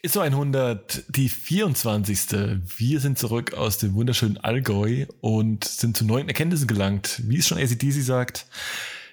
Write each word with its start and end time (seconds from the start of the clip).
ISO 0.00 0.20
100, 0.20 1.06
die 1.08 1.28
24. 1.28 2.30
Wir 2.78 3.00
sind 3.00 3.18
zurück 3.18 3.54
aus 3.54 3.78
dem 3.78 3.94
wunderschönen 3.94 4.36
Allgäu 4.36 5.06
und 5.20 5.64
sind 5.64 5.96
zu 5.96 6.04
neuen 6.04 6.28
Erkenntnissen 6.28 6.68
gelangt. 6.68 7.20
Wie 7.24 7.38
es 7.38 7.48
schon 7.48 7.58
ACDC 7.58 8.00
sagt, 8.02 8.46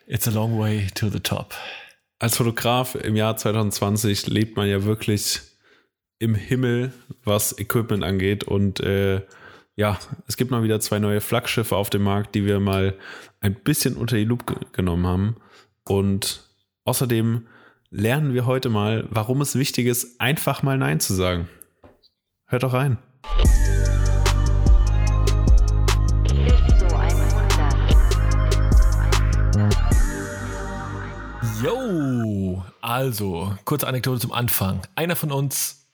it's 0.06 0.28
a 0.28 0.32
long 0.32 0.60
way 0.60 0.86
to 0.94 1.10
the 1.10 1.20
top. 1.20 1.56
Als 2.20 2.38
Fotograf 2.38 2.94
im 2.94 3.16
Jahr 3.16 3.36
2020 3.36 4.28
lebt 4.28 4.58
man 4.58 4.68
ja 4.68 4.84
wirklich 4.84 5.42
im 6.20 6.36
Himmel, 6.36 6.94
was 7.24 7.58
Equipment 7.58 8.04
angeht. 8.04 8.44
Und 8.44 8.80
äh, 8.80 9.24
ja, 9.76 9.98
es 10.28 10.38
gibt 10.38 10.52
mal 10.52 10.62
wieder 10.62 10.80
zwei 10.82 11.00
neue 11.00 11.20
Flaggschiffe 11.20 11.76
auf 11.76 11.90
dem 11.90 12.04
Markt, 12.04 12.36
die 12.36 12.46
wir 12.46 12.60
mal 12.60 12.94
ein 13.40 13.56
bisschen 13.56 13.98
unter 13.98 14.18
die 14.18 14.26
Lupe 14.26 14.60
genommen 14.72 15.08
haben. 15.08 15.36
Und 15.84 16.48
außerdem 16.84 17.48
lernen 17.90 18.34
wir 18.34 18.46
heute 18.46 18.70
mal, 18.70 19.08
warum 19.10 19.42
es 19.42 19.56
wichtig 19.56 19.88
ist, 19.88 20.20
einfach 20.20 20.64
mal 20.64 20.78
Nein 20.78 21.00
zu 21.00 21.14
sagen. 21.14 21.50
Hört 22.48 22.64
doch 22.64 22.74
rein. 22.74 22.98
Yo, 31.64 32.64
also, 32.82 33.58
kurze 33.66 33.88
Anekdote 33.88 34.20
zum 34.20 34.32
Anfang. 34.32 34.82
Einer 34.96 35.16
von 35.16 35.32
uns 35.32 35.88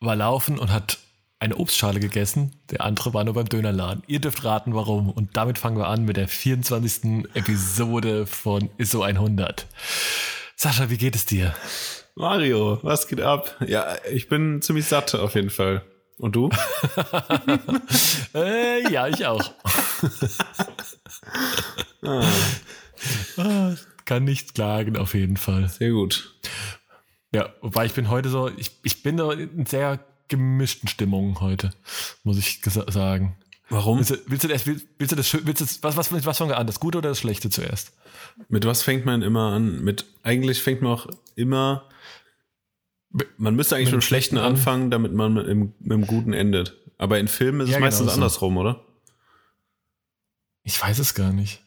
war 0.00 0.16
laufen 0.16 0.58
und 0.58 0.72
hat 0.72 0.98
eine 1.40 1.56
Obstschale 1.56 2.00
gegessen, 2.00 2.52
der 2.70 2.80
andere 2.80 3.14
war 3.14 3.22
nur 3.24 3.34
beim 3.34 3.48
Dönerladen. 3.48 4.02
Ihr 4.06 4.20
dürft 4.20 4.44
raten, 4.44 4.74
warum. 4.74 5.10
Und 5.10 5.36
damit 5.36 5.58
fangen 5.58 5.76
wir 5.76 5.86
an 5.86 6.04
mit 6.04 6.16
der 6.16 6.26
24. 6.26 7.26
Episode 7.34 8.26
von 8.26 8.70
ISO 8.76 9.02
100. 9.02 9.66
Sascha, 10.60 10.90
wie 10.90 10.98
geht 10.98 11.14
es 11.14 11.24
dir? 11.24 11.54
Mario, 12.16 12.80
was 12.82 13.06
geht 13.06 13.20
ab? 13.20 13.54
Ja, 13.64 13.94
ich 14.10 14.26
bin 14.26 14.60
ziemlich 14.60 14.86
satt 14.86 15.14
auf 15.14 15.36
jeden 15.36 15.50
Fall. 15.50 15.84
Und 16.16 16.34
du? 16.34 16.50
äh, 18.34 18.92
ja, 18.92 19.06
ich 19.06 19.24
auch. 19.24 19.52
ah. 22.02 23.76
Kann 24.04 24.24
nicht 24.24 24.56
klagen, 24.56 24.96
auf 24.96 25.14
jeden 25.14 25.36
Fall. 25.36 25.68
Sehr 25.68 25.90
gut. 25.90 26.34
Ja, 27.32 27.54
wobei 27.60 27.86
ich 27.86 27.92
bin 27.92 28.10
heute 28.10 28.28
so, 28.28 28.50
ich, 28.56 28.80
ich 28.82 29.04
bin 29.04 29.20
in 29.20 29.64
sehr 29.64 30.04
gemischten 30.26 30.88
Stimmungen 30.88 31.40
heute, 31.40 31.70
muss 32.24 32.36
ich 32.36 32.60
sagen. 32.64 33.36
Warum? 33.70 33.98
Willst 33.98 34.10
du, 34.10 34.16
willst 34.26 34.44
du, 34.44 34.48
das, 34.48 34.66
willst 34.66 35.12
du 35.12 35.16
das, 35.16 35.34
willst 35.46 35.60
du 35.60 35.64
das, 35.64 35.82
was, 35.82 35.96
was, 35.96 36.26
was 36.26 36.38
fangen 36.38 36.50
wir 36.50 36.58
an? 36.58 36.66
Das 36.66 36.80
Gute 36.80 36.98
oder 36.98 37.10
das 37.10 37.18
Schlechte 37.18 37.50
zuerst? 37.50 37.92
Mit 38.48 38.64
was 38.64 38.82
fängt 38.82 39.04
man 39.04 39.22
immer 39.22 39.52
an? 39.52 39.82
Mit, 39.84 40.06
eigentlich 40.22 40.62
fängt 40.62 40.80
man 40.80 40.92
auch 40.92 41.06
immer, 41.34 41.88
man 43.36 43.54
müsste 43.54 43.76
eigentlich 43.76 43.92
mit 43.92 44.00
dem 44.00 44.02
Schlechten 44.02 44.38
an. 44.38 44.44
anfangen, 44.44 44.90
damit 44.90 45.12
man 45.12 45.34
mit, 45.34 45.46
im, 45.46 45.74
mit 45.80 45.92
dem 45.92 46.06
Guten 46.06 46.32
endet. 46.32 46.76
Aber 46.96 47.18
in 47.18 47.28
Filmen 47.28 47.60
ist 47.60 47.70
ja, 47.70 47.76
es 47.76 47.80
meistens 47.80 48.06
genau 48.06 48.14
andersrum, 48.14 48.54
so. 48.54 48.60
oder? 48.60 48.84
Ich 50.62 50.80
weiß 50.80 50.98
es 50.98 51.14
gar 51.14 51.32
nicht. 51.32 51.62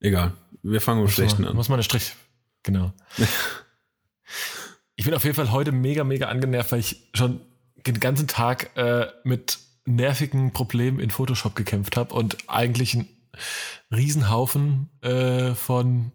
Egal. 0.00 0.32
Wir 0.62 0.80
fangen 0.80 1.00
mit 1.00 1.10
dem 1.10 1.14
Schlechten 1.14 1.44
an. 1.44 1.56
Muss 1.56 1.68
man 1.68 1.76
eine 1.76 1.84
Strich, 1.84 2.14
genau. 2.62 2.92
ich 4.96 5.04
bin 5.04 5.14
auf 5.14 5.24
jeden 5.24 5.36
Fall 5.36 5.52
heute 5.52 5.72
mega, 5.72 6.04
mega 6.04 6.28
angenervt, 6.28 6.72
weil 6.72 6.80
ich 6.80 7.08
schon 7.14 7.40
den 7.86 8.00
ganzen 8.00 8.28
Tag 8.28 8.76
äh, 8.76 9.06
mit 9.24 9.58
nervigen 9.86 10.52
Problemen 10.52 11.00
in 11.00 11.10
Photoshop 11.10 11.54
gekämpft 11.54 11.96
habe 11.96 12.14
und 12.14 12.36
eigentlich 12.48 12.94
einen 12.94 13.08
Riesenhaufen 13.90 14.88
äh, 15.02 15.54
von 15.54 16.12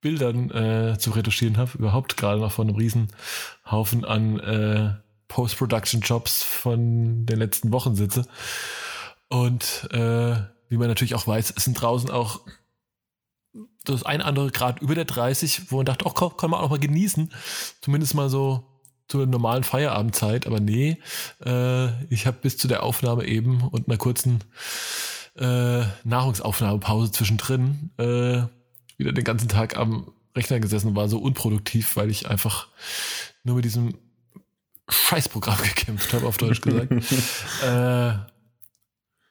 Bildern 0.00 0.50
äh, 0.50 0.98
zu 0.98 1.10
retuschieren 1.10 1.56
habe. 1.56 1.76
Überhaupt 1.76 2.16
gerade 2.16 2.40
noch 2.40 2.52
von 2.52 2.68
einem 2.68 2.76
Riesenhaufen 2.76 4.04
an 4.04 4.40
äh, 4.40 4.94
Post-Production-Jobs 5.28 6.42
von 6.42 7.26
den 7.26 7.38
letzten 7.38 7.72
Wochen 7.72 7.94
sitze. 7.94 8.26
Und 9.28 9.88
äh, 9.92 10.36
wie 10.68 10.76
man 10.76 10.88
natürlich 10.88 11.14
auch 11.14 11.26
weiß, 11.26 11.48
sind 11.56 11.74
draußen 11.74 12.10
auch 12.10 12.40
das 13.84 14.02
ein 14.04 14.22
andere 14.22 14.50
Grad 14.50 14.80
über 14.80 14.94
der 14.94 15.04
30, 15.04 15.70
wo 15.70 15.78
man 15.78 15.86
dachte, 15.86 16.06
oh, 16.06 16.10
komm, 16.10 16.36
kann 16.36 16.50
man 16.50 16.60
auch 16.60 16.70
mal 16.70 16.78
genießen. 16.78 17.32
Zumindest 17.80 18.14
mal 18.14 18.28
so 18.28 18.69
zur 19.10 19.26
normalen 19.26 19.64
Feierabendzeit, 19.64 20.46
aber 20.46 20.60
nee, 20.60 20.98
äh, 21.44 22.04
ich 22.12 22.26
habe 22.26 22.38
bis 22.40 22.56
zu 22.56 22.68
der 22.68 22.82
Aufnahme 22.82 23.26
eben 23.26 23.62
und 23.62 23.88
einer 23.88 23.98
kurzen 23.98 24.44
äh, 25.36 25.82
Nahrungsaufnahmepause 26.04 27.10
zwischendrin 27.10 27.90
äh, 27.98 28.42
wieder 28.96 29.12
den 29.12 29.24
ganzen 29.24 29.48
Tag 29.48 29.76
am 29.76 30.12
Rechner 30.36 30.60
gesessen 30.60 30.88
und 30.88 30.96
war 30.96 31.08
so 31.08 31.18
unproduktiv, 31.18 31.96
weil 31.96 32.10
ich 32.10 32.28
einfach 32.28 32.68
nur 33.42 33.56
mit 33.56 33.64
diesem 33.64 33.94
Scheißprogramm 34.88 35.58
gekämpft 35.62 36.12
habe, 36.12 36.26
auf 36.26 36.36
Deutsch 36.36 36.60
gesagt. 36.60 36.92
äh, 37.64 38.12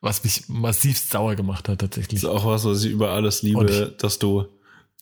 was 0.01 0.23
mich 0.23 0.47
massiv 0.47 0.97
sauer 0.97 1.35
gemacht 1.35 1.67
hat 1.67 1.79
tatsächlich. 1.79 2.22
Das 2.22 2.29
ist 2.29 2.35
auch 2.35 2.46
was, 2.46 2.66
was 2.66 2.84
ich 2.84 2.91
über 2.91 3.11
alles 3.11 3.41
liebe, 3.41 3.96
dass 3.97 4.17
du 4.19 4.46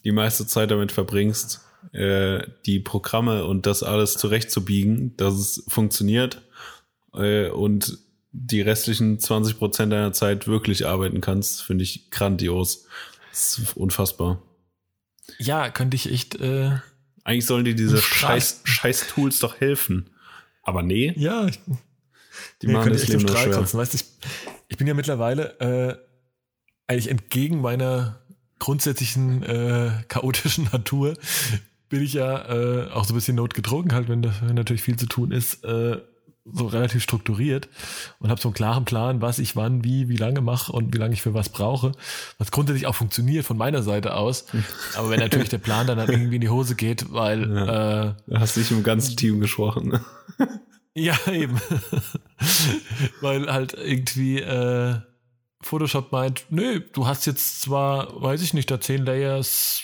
die 0.04 0.12
meiste 0.12 0.48
Zeit 0.48 0.72
damit 0.72 0.92
verbringst, 0.92 1.62
äh, 1.94 2.42
die 2.66 2.80
Programme 2.80 3.46
und 3.46 3.66
das 3.66 3.84
alles 3.84 4.14
zurechtzubiegen, 4.14 5.16
dass 5.18 5.34
es 5.36 5.64
funktioniert 5.68 6.42
äh, 7.14 7.50
und 7.50 7.98
die 8.32 8.62
restlichen 8.62 9.20
20 9.20 9.58
Prozent 9.58 9.92
deiner 9.92 10.14
Zeit 10.14 10.48
wirklich 10.48 10.86
arbeiten 10.86 11.22
kannst, 11.22 11.64
finde 11.64 11.84
ich 11.84 12.12
grandios. 12.12 12.86
Das 13.32 13.58
ist 13.58 13.78
unfassbar. 13.78 14.42
Ja, 15.40 15.70
könnte 15.70 15.96
ich 15.96 16.12
echt. 16.12 16.40
Äh, 16.40 16.78
Eigentlich 17.24 17.46
sollen 17.46 17.66
dir 17.66 17.76
diese 17.76 17.98
scheiß, 17.98 18.62
scheiß 18.64 19.08
Tools 19.10 19.40
doch 19.40 19.60
helfen. 19.60 20.10
Aber 20.64 20.84
nee. 20.84 21.14
Ja, 21.16 21.48
die 22.62 22.68
nee, 22.68 22.74
machen 22.74 22.94
das 22.94 23.08
Leben 23.08 23.24
nur 23.24 23.36
schwer. 23.36 23.74
Weißt, 23.74 23.96
ich, 23.96 24.06
ich 24.68 24.78
bin 24.78 24.88
ja 24.88 24.94
mittlerweile 24.94 25.60
äh, 25.60 25.98
eigentlich 26.88 27.10
entgegen 27.10 27.62
meiner 27.62 28.22
grundsätzlichen 28.60 29.44
äh, 29.44 29.92
chaotischen 30.08 30.66
Natur 30.72 31.16
bin 31.90 32.02
ich 32.02 32.14
ja 32.14 32.50
äh, 32.50 32.92
auch 32.92 33.06
so 33.06 33.14
ein 33.14 33.16
bisschen 33.16 33.36
notgedrungen, 33.36 33.94
halt, 33.94 34.10
wenn, 34.10 34.24
wenn 34.24 34.56
natürlich 34.56 34.82
viel 34.82 34.98
zu 34.98 35.06
tun 35.06 35.32
ist, 35.32 35.64
äh, 35.64 36.02
so 36.52 36.68
relativ 36.68 37.04
strukturiert 37.04 37.68
und 38.20 38.30
habe 38.30 38.40
so 38.40 38.48
einen 38.48 38.54
klaren 38.54 38.86
Plan, 38.86 39.22
was 39.22 39.40
ich 39.40 39.56
wann, 39.56 39.84
wie, 39.84 40.08
wie 40.10 40.16
lange 40.16 40.42
mache 40.42 40.72
und 40.72 40.94
wie 40.94 40.98
lange 40.98 41.14
ich 41.14 41.22
für 41.22 41.34
was 41.34 41.50
brauche, 41.50 41.92
was 42.38 42.52
grundsätzlich 42.52 42.88
auch 42.88 42.96
funktioniert 42.96 43.46
von 43.46 43.58
meiner 43.58 43.84
Seite 43.84 44.16
aus. 44.16 44.46
Aber 44.96 45.10
wenn 45.10 45.20
natürlich 45.20 45.50
der 45.50 45.58
Plan 45.58 45.88
dann, 45.88 45.98
dann 45.98 46.10
irgendwie 46.10 46.36
in 46.36 46.42
die 46.42 46.50
Hose 46.50 46.76
geht, 46.76 47.12
weil 47.12 47.50
ja, 47.54 48.10
äh, 48.10 48.14
du 48.28 48.40
hast 48.40 48.58
nicht 48.58 48.72
im 48.72 48.84
ganzen 48.84 49.18
Team 49.18 49.40
gesprochen. 49.40 49.90
Ne? 49.90 50.02
ja, 50.94 51.18
eben. 51.32 51.60
weil 53.22 53.52
halt 53.52 53.74
irgendwie 53.74 54.40
äh, 54.40 55.00
Photoshop 55.62 56.12
meint, 56.12 56.46
nö, 56.50 56.82
du 56.94 57.08
hast 57.08 57.26
jetzt 57.26 57.62
zwar, 57.62 58.22
weiß 58.22 58.42
ich 58.42 58.54
nicht, 58.54 58.70
da 58.70 58.80
zehn 58.80 59.06
Layers 59.06 59.84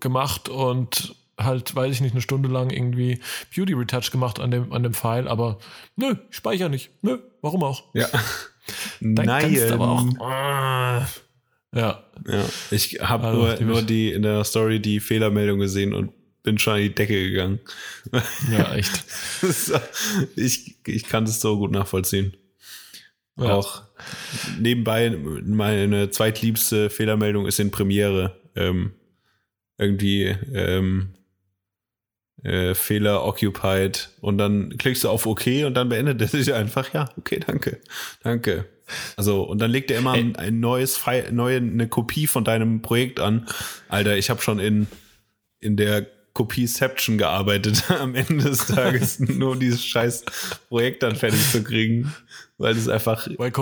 gemacht 0.00 0.48
und 0.48 1.14
halt, 1.38 1.74
weiß 1.74 1.92
ich 1.92 2.00
nicht, 2.00 2.12
eine 2.12 2.20
Stunde 2.20 2.48
lang 2.48 2.70
irgendwie 2.70 3.20
Beauty 3.54 3.72
Retouch 3.72 4.10
gemacht 4.10 4.40
an 4.40 4.50
dem, 4.50 4.72
an 4.72 4.82
dem 4.82 4.94
File, 4.94 5.28
aber 5.28 5.58
nö, 5.96 6.14
ich 6.30 6.36
speichere 6.36 6.70
nicht. 6.70 6.90
Nö, 7.02 7.18
warum 7.40 7.62
auch? 7.62 7.84
Ja. 7.94 8.08
Dann 9.00 9.26
Nein. 9.26 9.42
kannst 9.42 9.72
aber 9.72 9.88
auch. 9.88 10.20
Ah, 10.20 11.06
ja. 11.74 12.04
Ja. 12.26 12.44
Ich 12.70 13.00
habe 13.00 13.28
also, 13.28 13.40
nur, 13.40 13.54
die 13.54 13.64
nur 13.64 13.82
die 13.82 14.12
in 14.12 14.22
der 14.22 14.44
Story 14.44 14.80
die 14.80 15.00
Fehlermeldung 15.00 15.58
gesehen 15.58 15.94
und 15.94 16.12
bin 16.42 16.58
schon 16.58 16.74
an 16.74 16.80
die 16.80 16.94
Decke 16.94 17.30
gegangen. 17.30 17.60
Ja, 18.50 18.74
echt. 18.74 19.04
ich, 20.36 20.76
ich 20.86 21.04
kann 21.04 21.24
das 21.24 21.40
so 21.40 21.58
gut 21.58 21.70
nachvollziehen. 21.70 22.36
Ja. 23.36 23.54
Auch 23.54 23.82
nebenbei 24.58 25.10
meine 25.10 26.10
zweitliebste 26.10 26.90
Fehlermeldung 26.90 27.46
ist 27.46 27.60
in 27.60 27.70
Premiere. 27.70 28.36
Ähm, 28.54 28.92
irgendwie 29.78 30.36
ähm, 30.54 31.14
äh, 32.42 32.74
Fehler 32.74 33.24
occupied 33.24 34.10
und 34.20 34.38
dann 34.38 34.76
klickst 34.78 35.04
du 35.04 35.08
auf 35.08 35.26
OK 35.26 35.46
und 35.64 35.74
dann 35.74 35.88
beendet 35.88 36.20
er 36.20 36.28
sich 36.28 36.52
einfach, 36.52 36.92
ja, 36.92 37.08
okay, 37.16 37.40
danke, 37.44 37.80
danke. 38.22 38.66
Also, 39.16 39.42
und 39.42 39.58
dann 39.58 39.70
legt 39.70 39.90
er 39.90 39.98
immer 39.98 40.12
ein, 40.12 40.36
ein 40.36 40.60
neues 40.60 40.96
File, 40.96 41.32
neue, 41.32 41.56
eine 41.56 41.88
Kopie 41.88 42.26
von 42.26 42.44
deinem 42.44 42.82
Projekt 42.82 43.20
an. 43.20 43.46
Alter, 43.88 44.16
ich 44.16 44.28
habe 44.28 44.42
schon 44.42 44.58
in, 44.58 44.86
in 45.60 45.76
der 45.76 46.06
Kopieception 46.34 47.18
gearbeitet 47.18 47.90
am 48.00 48.14
Ende 48.14 48.44
des 48.44 48.66
Tages, 48.66 49.20
nur 49.20 49.52
um 49.52 49.60
dieses 49.60 49.84
scheiß 49.84 50.24
Projekt 50.68 51.02
dann 51.02 51.16
fertig 51.16 51.50
zu 51.50 51.62
kriegen, 51.62 52.12
weil 52.58 52.76
es 52.76 52.88
einfach 52.88 53.28
weil 53.38 53.52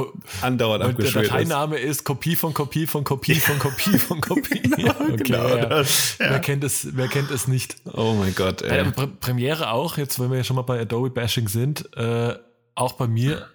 andauernd 0.43 0.85
abgeschwert 0.85 1.25
ist. 1.25 1.33
Der 1.33 1.39
Dateiname 1.39 1.79
ist 1.79 2.05
Kopie 2.05 2.37
von 2.37 2.53
Kopie 2.53 2.87
von 2.87 3.05
Kopie 3.05 3.37
von 3.37 3.59
Kopie 3.59 3.99
von 3.99 4.21
Kopie. 4.21 4.61
genau, 4.61 4.91
okay, 4.91 5.17
genau 5.17 5.49
ja. 5.49 5.67
das, 5.67 6.19
ja. 6.19 6.31
Wer 6.31 6.41
kennt 6.41 6.65
es, 6.65 6.97
wer 6.97 7.09
kennt 7.09 7.31
es 7.31 7.49
nicht? 7.49 7.77
Oh 7.93 8.15
mein 8.15 8.35
Gott, 8.35 8.63
ey. 8.63 8.81
Äh, 8.81 8.93
Premiere 8.93 9.71
auch, 9.71 9.97
jetzt 9.97 10.19
wenn 10.21 10.31
wir 10.31 10.39
ja 10.39 10.45
schon 10.45 10.57
mal 10.57 10.63
bei 10.63 10.81
Adobe 10.81 11.11
Bashing 11.11 11.49
sind, 11.49 11.97
äh, 11.97 12.37
auch 12.75 12.95
bei 12.95 13.07
mir 13.07 13.49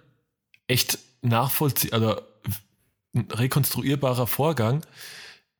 echt 0.66 0.98
nachvollziehbar, 1.22 2.00
also 2.00 2.20
ein 3.14 3.28
rekonstruierbarer 3.30 4.26
Vorgang 4.26 4.82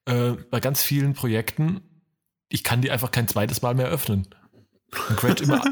äh, 0.05 0.33
bei 0.51 0.61
ganz 0.61 0.83
vielen 0.83 1.15
Projekten 1.15 1.81
ich 2.49 2.65
kann 2.65 2.81
die 2.81 2.91
einfach 2.91 3.11
kein 3.11 3.29
zweites 3.29 3.63
Mal 3.63 3.75
mehr 3.75 3.89
öffnen. 3.89 4.29
Crasht 4.91 5.41
immer, 5.41 5.63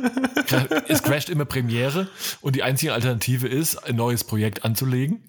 es 0.89 1.03
crasht 1.03 1.31
immer 1.31 1.45
Premiere 1.45 2.09
und 2.41 2.57
die 2.57 2.63
einzige 2.63 2.93
Alternative 2.93 3.49
ist, 3.49 3.77
ein 3.77 3.97
neues 3.97 4.25
Projekt 4.25 4.65
anzulegen 4.65 5.25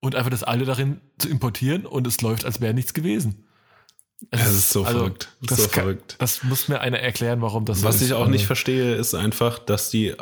und 0.00 0.14
einfach 0.14 0.30
das 0.30 0.42
alte 0.42 0.64
darin 0.64 1.00
zu 1.18 1.28
importieren 1.28 1.86
und 1.86 2.06
es 2.06 2.20
läuft, 2.20 2.44
als 2.44 2.60
wäre 2.60 2.74
nichts 2.74 2.94
gewesen. 2.94 3.46
Es 4.30 4.40
das 4.40 4.52
ist 4.52 4.70
so 4.70 4.84
also, 4.84 4.98
verrückt. 4.98 5.28
Das, 5.42 5.58
so 5.58 5.68
kann, 5.68 5.84
verrückt. 5.84 6.16
Das 6.18 6.42
muss 6.42 6.68
mir 6.68 6.80
einer 6.80 6.98
erklären, 6.98 7.40
warum 7.40 7.64
das 7.64 7.82
Was 7.82 8.00
so 8.00 8.04
ich 8.04 8.12
auch 8.12 8.28
nicht 8.28 8.46
verstehe, 8.46 8.94
ist 8.94 9.14
einfach, 9.14 9.58
dass 9.58 9.90
die 9.90 10.14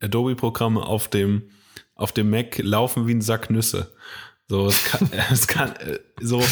Adobe-Programme 0.00 0.82
auf 0.82 1.08
dem, 1.08 1.50
auf 1.94 2.12
dem 2.12 2.30
Mac 2.30 2.58
laufen 2.58 3.08
wie 3.08 3.14
ein 3.14 3.22
Sack 3.22 3.50
Nüsse. 3.50 3.92
So, 4.46 4.66
es 4.66 4.84
kann, 4.84 5.10
es 5.32 5.48
kann, 5.48 5.74
so, 6.20 6.42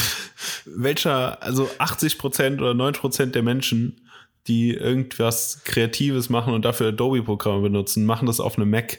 welcher, 0.65 1.43
also 1.43 1.71
80 1.79 2.19
Prozent 2.19 2.61
oder 2.61 2.75
90 2.75 3.01
Prozent 3.01 3.35
der 3.35 3.43
Menschen, 3.43 4.06
die 4.49 4.73
irgendwas 4.73 5.63
Kreatives 5.65 6.29
machen 6.29 6.55
und 6.55 6.65
dafür 6.65 6.89
Adobe-Programme 6.89 7.63
benutzen, 7.63 8.05
machen 8.05 8.27
das 8.27 8.41
auf 8.41 8.57
einem 8.59 8.71
Mac. 8.71 8.99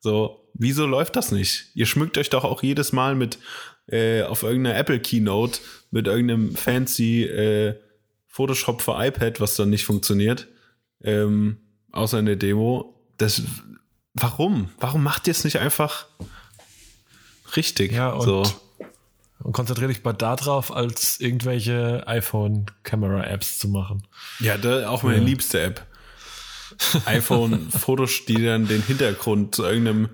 So, 0.00 0.48
wieso 0.54 0.86
läuft 0.86 1.16
das 1.16 1.32
nicht? 1.32 1.70
Ihr 1.74 1.86
schmückt 1.86 2.18
euch 2.18 2.30
doch 2.30 2.44
auch 2.44 2.62
jedes 2.62 2.92
Mal 2.92 3.14
mit 3.14 3.38
äh, 3.86 4.22
auf 4.22 4.42
irgendeiner 4.42 4.76
Apple 4.76 5.00
Keynote 5.00 5.60
mit 5.90 6.06
irgendeinem 6.06 6.54
fancy 6.56 7.24
äh, 7.24 7.74
Photoshop 8.28 8.80
für 8.80 8.96
iPad, 8.98 9.40
was 9.40 9.56
dann 9.56 9.70
nicht 9.70 9.84
funktioniert, 9.84 10.48
ähm, 11.04 11.58
außer 11.92 12.18
in 12.18 12.26
der 12.26 12.36
Demo. 12.36 12.98
Das, 13.18 13.42
warum? 14.14 14.70
Warum 14.78 15.02
macht 15.02 15.26
ihr 15.26 15.32
es 15.32 15.44
nicht 15.44 15.58
einfach 15.58 16.06
richtig? 17.56 17.92
Ja, 17.92 18.10
und, 18.10 18.22
so. 18.22 18.42
Und 19.42 19.52
konzentriere 19.52 19.92
dich 19.92 20.04
mal 20.04 20.12
darauf, 20.12 20.74
als 20.74 21.20
irgendwelche 21.20 22.06
iPhone-Camera-Apps 22.06 23.58
zu 23.58 23.68
machen. 23.68 24.06
Ja, 24.40 24.56
da, 24.56 24.88
auch 24.88 25.02
meine 25.02 25.18
ja. 25.18 25.24
liebste 25.24 25.60
App. 25.60 25.86
iPhone-Fotos, 27.04 28.24
die 28.26 28.44
dann 28.44 28.66
den 28.66 28.82
Hintergrund 28.82 29.54
zu 29.54 29.64
irgendeinem 29.64 30.08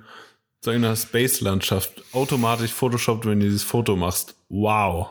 zu 0.60 0.70
irgendeiner 0.70 0.96
Space-Landschaft 0.96 2.02
automatisch 2.12 2.72
Photoshoppt, 2.72 3.26
wenn 3.26 3.38
du 3.38 3.46
dieses 3.46 3.62
Foto 3.62 3.96
machst. 3.96 4.34
Wow. 4.48 5.10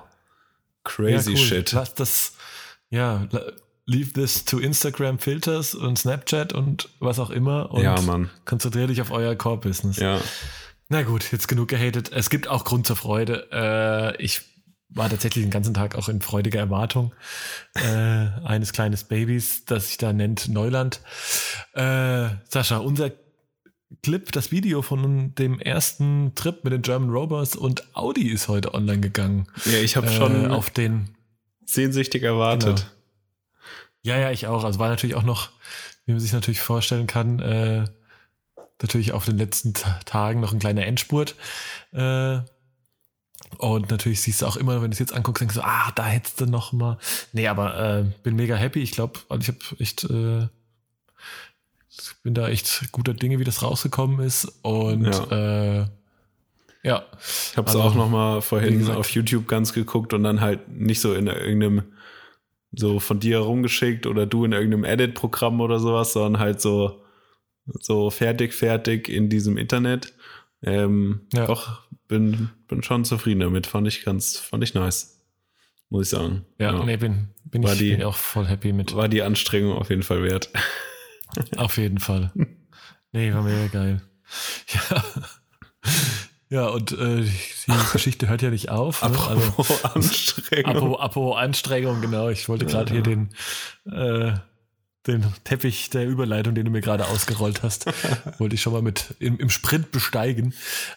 Crazy 0.84 1.32
ja, 1.32 1.38
cool. 1.38 1.46
shit. 1.46 1.72
Lass 1.72 1.94
das, 1.94 2.34
ja, 2.90 3.28
leave 3.86 4.12
this 4.14 4.46
to 4.46 4.60
Instagram 4.60 5.20
Filters 5.20 5.74
und 5.74 5.98
Snapchat 5.98 6.54
und 6.54 6.90
was 7.00 7.20
auch 7.20 7.30
immer 7.30 7.72
und 7.72 7.84
ja, 7.84 8.00
Mann. 8.02 8.30
konzentriere 8.46 8.88
dich 8.88 9.02
auf 9.02 9.12
euer 9.12 9.36
Core-Business. 9.36 9.98
Ja. 9.98 10.20
Na 10.90 11.04
gut, 11.04 11.32
jetzt 11.32 11.48
genug 11.48 11.68
gehatet. 11.68 12.12
Es 12.14 12.30
gibt 12.30 12.48
auch 12.48 12.64
Grund 12.64 12.88
zur 12.88 12.96
Freude. 12.96 13.48
Äh, 13.52 14.24
ich 14.24 14.42
war 14.90 15.10
tatsächlich 15.10 15.44
den 15.44 15.52
ganzen 15.52 15.74
Tag 15.74 15.96
auch 15.96 16.08
in 16.08 16.22
freudiger 16.22 16.60
Erwartung 16.60 17.14
äh, 17.76 18.30
eines 18.46 18.72
kleines 18.72 19.04
Babys, 19.04 19.66
das 19.66 19.88
sich 19.88 19.98
da 19.98 20.14
nennt 20.14 20.48
Neuland. 20.48 21.02
Äh, 21.74 22.30
Sascha, 22.48 22.78
unser 22.78 23.12
Clip, 24.04 24.32
das 24.32 24.52
Video 24.52 24.82
von 24.82 25.36
dem 25.36 25.60
ersten 25.60 26.34
Trip 26.36 26.64
mit 26.64 26.74
den 26.74 26.82
German 26.82 27.10
Rovers 27.10 27.56
und 27.56 27.96
Audi 27.96 28.30
ist 28.30 28.48
heute 28.48 28.74
online 28.74 29.02
gegangen. 29.02 29.48
Ja, 29.66 29.80
ich 29.80 29.98
habe 29.98 30.08
äh, 30.08 30.12
schon 30.12 30.52
auf 30.52 30.70
den 30.70 31.10
sehnsüchtig 31.66 32.24
erwartet. 32.24 32.78
Genau. 32.78 32.92
Ja, 34.04 34.18
ja, 34.18 34.32
ich 34.32 34.48
auch. 34.48 34.64
Also 34.64 34.80
war 34.80 34.90
natürlich 34.90 35.16
auch 35.16 35.24
noch, 35.24 35.50
wie 36.06 36.14
man 36.14 36.22
sich 36.22 36.32
natürlich 36.32 36.62
vorstellen 36.62 37.08
kann, 37.08 37.40
äh, 37.40 37.86
natürlich 38.82 39.12
auf 39.12 39.26
den 39.26 39.38
letzten 39.38 39.74
Tagen 40.06 40.40
noch 40.40 40.54
ein 40.54 40.60
kleiner 40.60 40.86
Endspurt. 40.86 41.36
Äh, 41.92 42.40
und 43.58 43.90
natürlich 43.90 44.22
siehst 44.22 44.42
du 44.42 44.46
auch 44.46 44.58
immer, 44.58 44.82
wenn 44.82 44.92
du 44.92 44.96
es 44.96 45.00
jetzt 45.00 45.14
anguckst, 45.14 45.42
denkst 45.42 45.56
du, 45.56 45.66
ah, 45.66 45.92
da 45.96 46.06
hättest 46.06 46.42
du 46.42 46.46
noch 46.46 46.74
mal. 46.74 46.98
Nee, 47.34 47.48
aber 47.48 48.00
äh, 48.00 48.04
bin 48.24 48.36
mega 48.36 48.56
happy. 48.56 48.82
Ich 48.82 48.92
glaube, 48.92 49.20
also 49.30 49.42
ich 49.42 49.48
habe 49.48 49.82
echt 49.82 50.04
äh, 50.06 50.48
bin 52.24 52.34
da 52.34 52.48
echt 52.48 52.92
guter 52.92 53.14
Dinge, 53.14 53.40
wie 53.40 53.44
das 53.44 53.64
rausgekommen 53.64 54.20
ist. 54.20 54.46
Und 54.62 55.06
ja. 55.06 55.82
Äh, 55.82 55.86
ja. 56.84 57.04
Ich 57.52 57.58
habe 57.58 57.70
es 57.70 57.76
also, 57.76 57.82
auch 57.82 57.96
noch 57.96 58.10
mal 58.10 58.42
vorhin 58.42 58.80
gesagt, 58.80 58.98
auf 58.98 59.10
YouTube 59.12 59.48
ganz 59.48 59.74
geguckt 59.74 60.14
und 60.14 60.24
dann 60.24 60.42
halt 60.42 60.70
nicht 60.70 61.02
so 61.02 61.14
in 61.14 61.28
irgendeinem 61.28 61.84
so 62.72 63.00
von 63.00 63.20
dir 63.20 63.38
herumgeschickt 63.38 64.06
oder 64.06 64.26
du 64.26 64.46
in 64.46 64.52
irgendeinem 64.52 64.84
Edit-Programm 64.84 65.62
oder 65.62 65.80
sowas, 65.80 66.14
sondern 66.14 66.40
halt 66.40 66.62
so 66.62 67.02
so 67.80 68.10
fertig, 68.10 68.54
fertig 68.54 69.10
in 69.10 69.30
diesem 69.30 69.58
Internet. 69.58 70.14
Ähm, 70.64 71.22
ja. 71.34 71.46
Doch, 71.46 71.82
bin, 72.08 72.50
bin 72.68 72.84
schon 72.84 73.06
zufrieden 73.06 73.42
damit. 73.42 73.68
Fand 73.68 73.88
ich 73.88 74.04
ganz, 74.04 74.38
fand 74.38 74.64
ich 74.64 74.74
nice. 74.74 75.20
Muss 75.90 76.08
ich 76.08 76.10
sagen. 76.10 76.46
Ja, 76.60 76.74
ja. 76.74 76.84
nee, 76.84 76.98
bin, 76.98 77.30
bin 77.46 77.64
war 77.64 77.74
ich 77.74 77.80
die, 77.80 77.92
bin 77.92 78.04
auch 78.04 78.16
voll 78.16 78.48
happy 78.48 78.74
mit. 78.74 78.96
War 78.96 79.08
die 79.08 79.22
Anstrengung 79.22 79.74
auf 79.74 79.90
jeden 79.90 80.04
Fall 80.04 80.24
wert. 80.24 80.50
Auf 81.58 81.78
jeden 81.78 82.00
Fall. 82.00 82.32
Nee, 83.12 83.34
war 83.34 83.44
mega 83.44 83.68
geil. 83.68 84.02
Ja. 84.90 85.04
Ja, 86.50 86.68
und 86.68 86.94
äh, 86.94 87.24
die 87.24 87.92
Geschichte 87.92 88.30
hört 88.30 88.42
ja 88.42 88.50
nicht 88.50 88.70
auf. 88.70 89.02
Ne? 89.02 89.10
Apropos 89.10 89.84
also, 89.84 89.96
Anstrengung. 89.96 90.76
Apropos, 90.76 91.00
apropos 91.02 91.38
Anstrengung, 91.38 92.02
genau. 92.02 92.30
Ich 92.30 92.48
wollte 92.48 92.66
gerade 92.66 92.94
ja. 92.94 92.94
hier 92.94 93.04
den, 93.04 93.30
äh, 93.92 94.34
den 95.12 95.26
Teppich 95.44 95.90
der 95.90 96.08
Überleitung, 96.08 96.56
den 96.56 96.66
du 96.66 96.72
mir 96.72 96.82
gerade 96.82 97.08
ausgerollt 97.08 97.64
hast, 97.64 97.86
wollte 98.40 98.56
ich 98.56 98.62
schon 98.62 98.74
mal 98.74 98.82
mit 98.82 99.16
im, 99.20 99.40
im 99.40 99.50
Sprint 99.50 99.92
besteigen. 99.92 100.54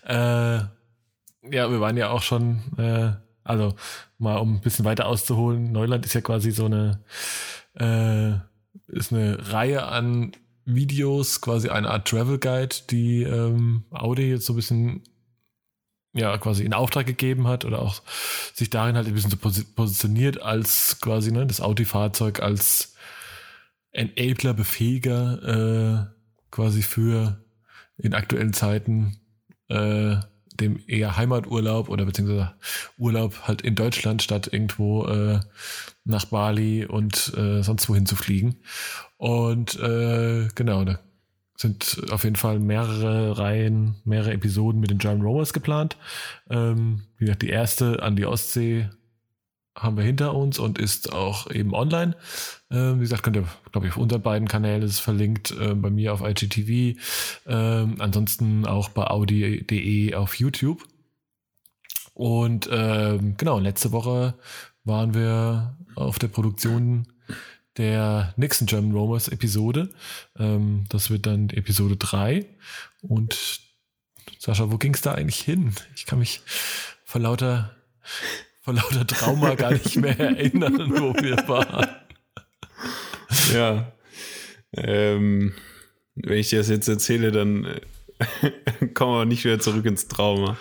Äh, 0.06 0.14
ja, 0.14 1.70
wir 1.70 1.80
waren 1.80 1.96
ja 1.96 2.10
auch 2.10 2.22
schon, 2.22 2.60
äh, 2.76 3.12
also 3.44 3.74
mal 4.18 4.36
um 4.36 4.56
ein 4.56 4.60
bisschen 4.60 4.84
weiter 4.84 5.06
auszuholen, 5.06 5.72
Neuland 5.72 6.04
ist 6.04 6.14
ja 6.14 6.20
quasi 6.20 6.50
so 6.50 6.66
eine 6.66 7.02
äh, 7.74 8.32
ist 8.88 9.12
eine 9.12 9.52
Reihe 9.52 9.84
an 9.86 10.32
Videos, 10.64 11.40
quasi 11.40 11.68
eine 11.68 11.90
Art 11.90 12.08
Travel 12.08 12.38
Guide, 12.38 12.76
die 12.90 13.22
ähm, 13.22 13.84
Audi 13.90 14.30
jetzt 14.30 14.46
so 14.46 14.52
ein 14.52 14.56
bisschen 14.56 15.02
ja 16.12 16.36
quasi 16.38 16.64
in 16.64 16.74
Auftrag 16.74 17.06
gegeben 17.06 17.46
hat 17.46 17.64
oder 17.64 17.80
auch 17.80 18.02
sich 18.52 18.68
darin 18.68 18.96
halt 18.96 19.06
ein 19.06 19.14
bisschen 19.14 19.30
so 19.30 19.36
positioniert 19.36 20.42
als 20.42 21.00
quasi 21.00 21.30
ne, 21.30 21.46
das 21.46 21.60
Audi-Fahrzeug 21.60 22.40
als 22.40 22.94
Enabler, 23.92 24.54
Befähiger 24.54 26.10
äh, 26.10 26.20
quasi 26.50 26.82
für 26.82 27.44
in 27.96 28.14
aktuellen 28.14 28.52
Zeiten 28.52 29.16
äh, 29.68 30.16
dem 30.60 30.80
eher 30.86 31.16
Heimaturlaub 31.16 31.88
oder 31.88 32.04
beziehungsweise 32.04 32.54
Urlaub 32.98 33.42
halt 33.46 33.62
in 33.62 33.74
Deutschland 33.74 34.22
statt 34.22 34.48
irgendwo 34.52 35.06
äh, 35.06 35.40
nach 36.04 36.26
Bali 36.26 36.84
und 36.84 37.32
äh, 37.36 37.62
sonst 37.62 37.88
wohin 37.88 38.06
zu 38.06 38.16
fliegen. 38.16 38.56
Und 39.16 39.78
äh, 39.80 40.48
genau, 40.54 40.84
da 40.84 40.98
sind 41.56 42.02
auf 42.10 42.24
jeden 42.24 42.36
Fall 42.36 42.58
mehrere 42.58 43.38
Reihen, 43.38 43.96
mehrere 44.04 44.32
Episoden 44.32 44.80
mit 44.80 44.90
den 44.90 44.98
German 44.98 45.22
Rovers 45.22 45.52
geplant. 45.52 45.96
Ähm, 46.48 47.02
wie 47.18 47.26
gesagt, 47.26 47.42
die 47.42 47.50
erste 47.50 48.02
an 48.02 48.16
die 48.16 48.26
Ostsee 48.26 48.88
haben 49.74 49.96
wir 49.96 50.04
hinter 50.04 50.34
uns 50.34 50.58
und 50.58 50.78
ist 50.78 51.12
auch 51.12 51.50
eben 51.50 51.74
online. 51.74 52.16
Ähm, 52.70 52.96
wie 52.96 53.02
gesagt, 53.02 53.22
könnt 53.22 53.36
ihr, 53.36 53.46
glaube 53.72 53.86
ich, 53.86 53.92
auf 53.92 53.98
unseren 53.98 54.22
beiden 54.22 54.48
Kanälen 54.48 54.82
ist 54.82 55.00
verlinkt, 55.00 55.52
äh, 55.52 55.74
bei 55.74 55.90
mir 55.90 56.12
auf 56.12 56.22
IGTV, 56.22 56.98
ähm, 57.46 57.96
ansonsten 57.98 58.66
auch 58.66 58.88
bei 58.88 59.06
audi.de 59.06 60.14
auf 60.14 60.34
YouTube. 60.34 60.84
Und 62.14 62.68
ähm, 62.70 63.36
genau, 63.36 63.58
letzte 63.58 63.92
Woche 63.92 64.34
waren 64.84 65.14
wir 65.14 65.76
auf 65.94 66.18
der 66.18 66.28
Produktion 66.28 67.06
der 67.76 68.34
nächsten 68.36 68.66
German 68.66 68.92
Romers 68.92 69.28
Episode. 69.28 69.90
Ähm, 70.38 70.84
das 70.88 71.10
wird 71.10 71.26
dann 71.26 71.50
Episode 71.50 71.96
3. 71.96 72.44
Und 73.00 73.60
Sascha, 74.38 74.70
wo 74.70 74.78
ging 74.78 74.94
es 74.94 75.00
da 75.00 75.14
eigentlich 75.14 75.40
hin? 75.40 75.74
Ich 75.96 76.06
kann 76.06 76.18
mich 76.18 76.42
vor 77.04 77.20
lauter, 77.20 77.74
vor 78.70 78.74
lauter 78.74 79.06
Trauma 79.06 79.54
gar 79.54 79.72
nicht 79.72 79.96
mehr 79.96 80.18
erinnern, 80.20 80.90
wo 80.90 81.14
wir 81.14 81.36
waren. 81.48 81.88
Ja. 83.52 83.92
Ähm, 84.72 85.54
wenn 86.14 86.38
ich 86.38 86.50
dir 86.50 86.58
das 86.58 86.68
jetzt 86.68 86.88
erzähle, 86.88 87.32
dann 87.32 87.64
äh, 87.64 88.86
kommen 88.94 89.14
wir 89.14 89.24
nicht 89.24 89.44
wieder 89.44 89.58
zurück 89.58 89.86
ins 89.86 90.08
Trauma. 90.08 90.56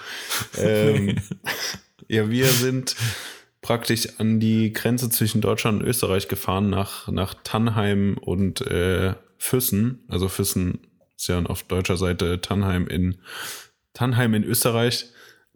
Ähm, 0.57 1.17
ja, 2.07 2.29
wir 2.29 2.47
sind 2.47 2.95
praktisch 3.61 4.07
an 4.19 4.39
die 4.39 4.73
Grenze 4.73 5.09
zwischen 5.09 5.41
Deutschland 5.41 5.81
und 5.81 5.87
Österreich 5.87 6.27
gefahren, 6.27 6.69
nach, 6.69 7.07
nach 7.09 7.35
Tannheim 7.43 8.17
und 8.19 8.61
äh, 8.61 9.13
Füssen. 9.37 10.03
Also 10.07 10.29
Füssen 10.29 10.79
ist 11.15 11.27
ja 11.27 11.39
auf 11.43 11.63
deutscher 11.63 11.97
Seite 11.97 12.41
Tannheim 12.41 12.87
in 12.87 13.19
Tannheim 13.93 14.33
in 14.33 14.43
Österreich. 14.43 15.07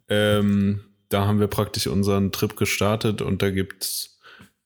Ähm, 0.09 0.81
da 1.13 1.25
haben 1.25 1.39
wir 1.39 1.47
praktisch 1.47 1.87
unseren 1.87 2.31
Trip 2.31 2.55
gestartet 2.55 3.21
und 3.21 3.41
da 3.41 3.49
gibt's 3.49 4.19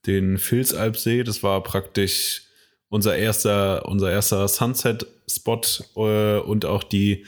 den 0.06 0.40
Vilsalpsee. 0.40 1.24
Das 1.24 1.44
war 1.44 1.62
praktisch 1.64 2.44
unser 2.90 3.18
erster, 3.18 3.86
unser 3.86 4.12
erster 4.12 4.48
Sunset-Spot 4.48 5.62
äh, 5.98 6.40
und 6.40 6.66
auch 6.66 6.84
die, 6.84 7.26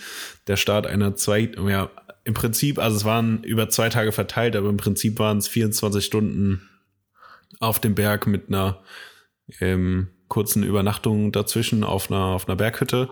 der 0.47 0.55
Start 0.55 0.87
einer 0.87 1.15
zwei, 1.15 1.51
ja, 1.67 1.91
im 2.23 2.33
Prinzip, 2.33 2.79
also 2.79 2.95
es 2.95 3.05
waren 3.05 3.43
über 3.43 3.69
zwei 3.69 3.89
Tage 3.89 4.11
verteilt, 4.11 4.55
aber 4.55 4.69
im 4.69 4.77
Prinzip 4.77 5.19
waren 5.19 5.39
es 5.39 5.47
24 5.47 6.03
Stunden 6.03 6.69
auf 7.59 7.79
dem 7.79 7.95
Berg 7.95 8.27
mit 8.27 8.47
einer, 8.47 8.81
ähm, 9.59 10.09
kurzen 10.29 10.63
Übernachtung 10.63 11.31
dazwischen 11.31 11.83
auf 11.83 12.09
einer, 12.09 12.25
auf 12.25 12.47
einer 12.47 12.55
Berghütte. 12.55 13.09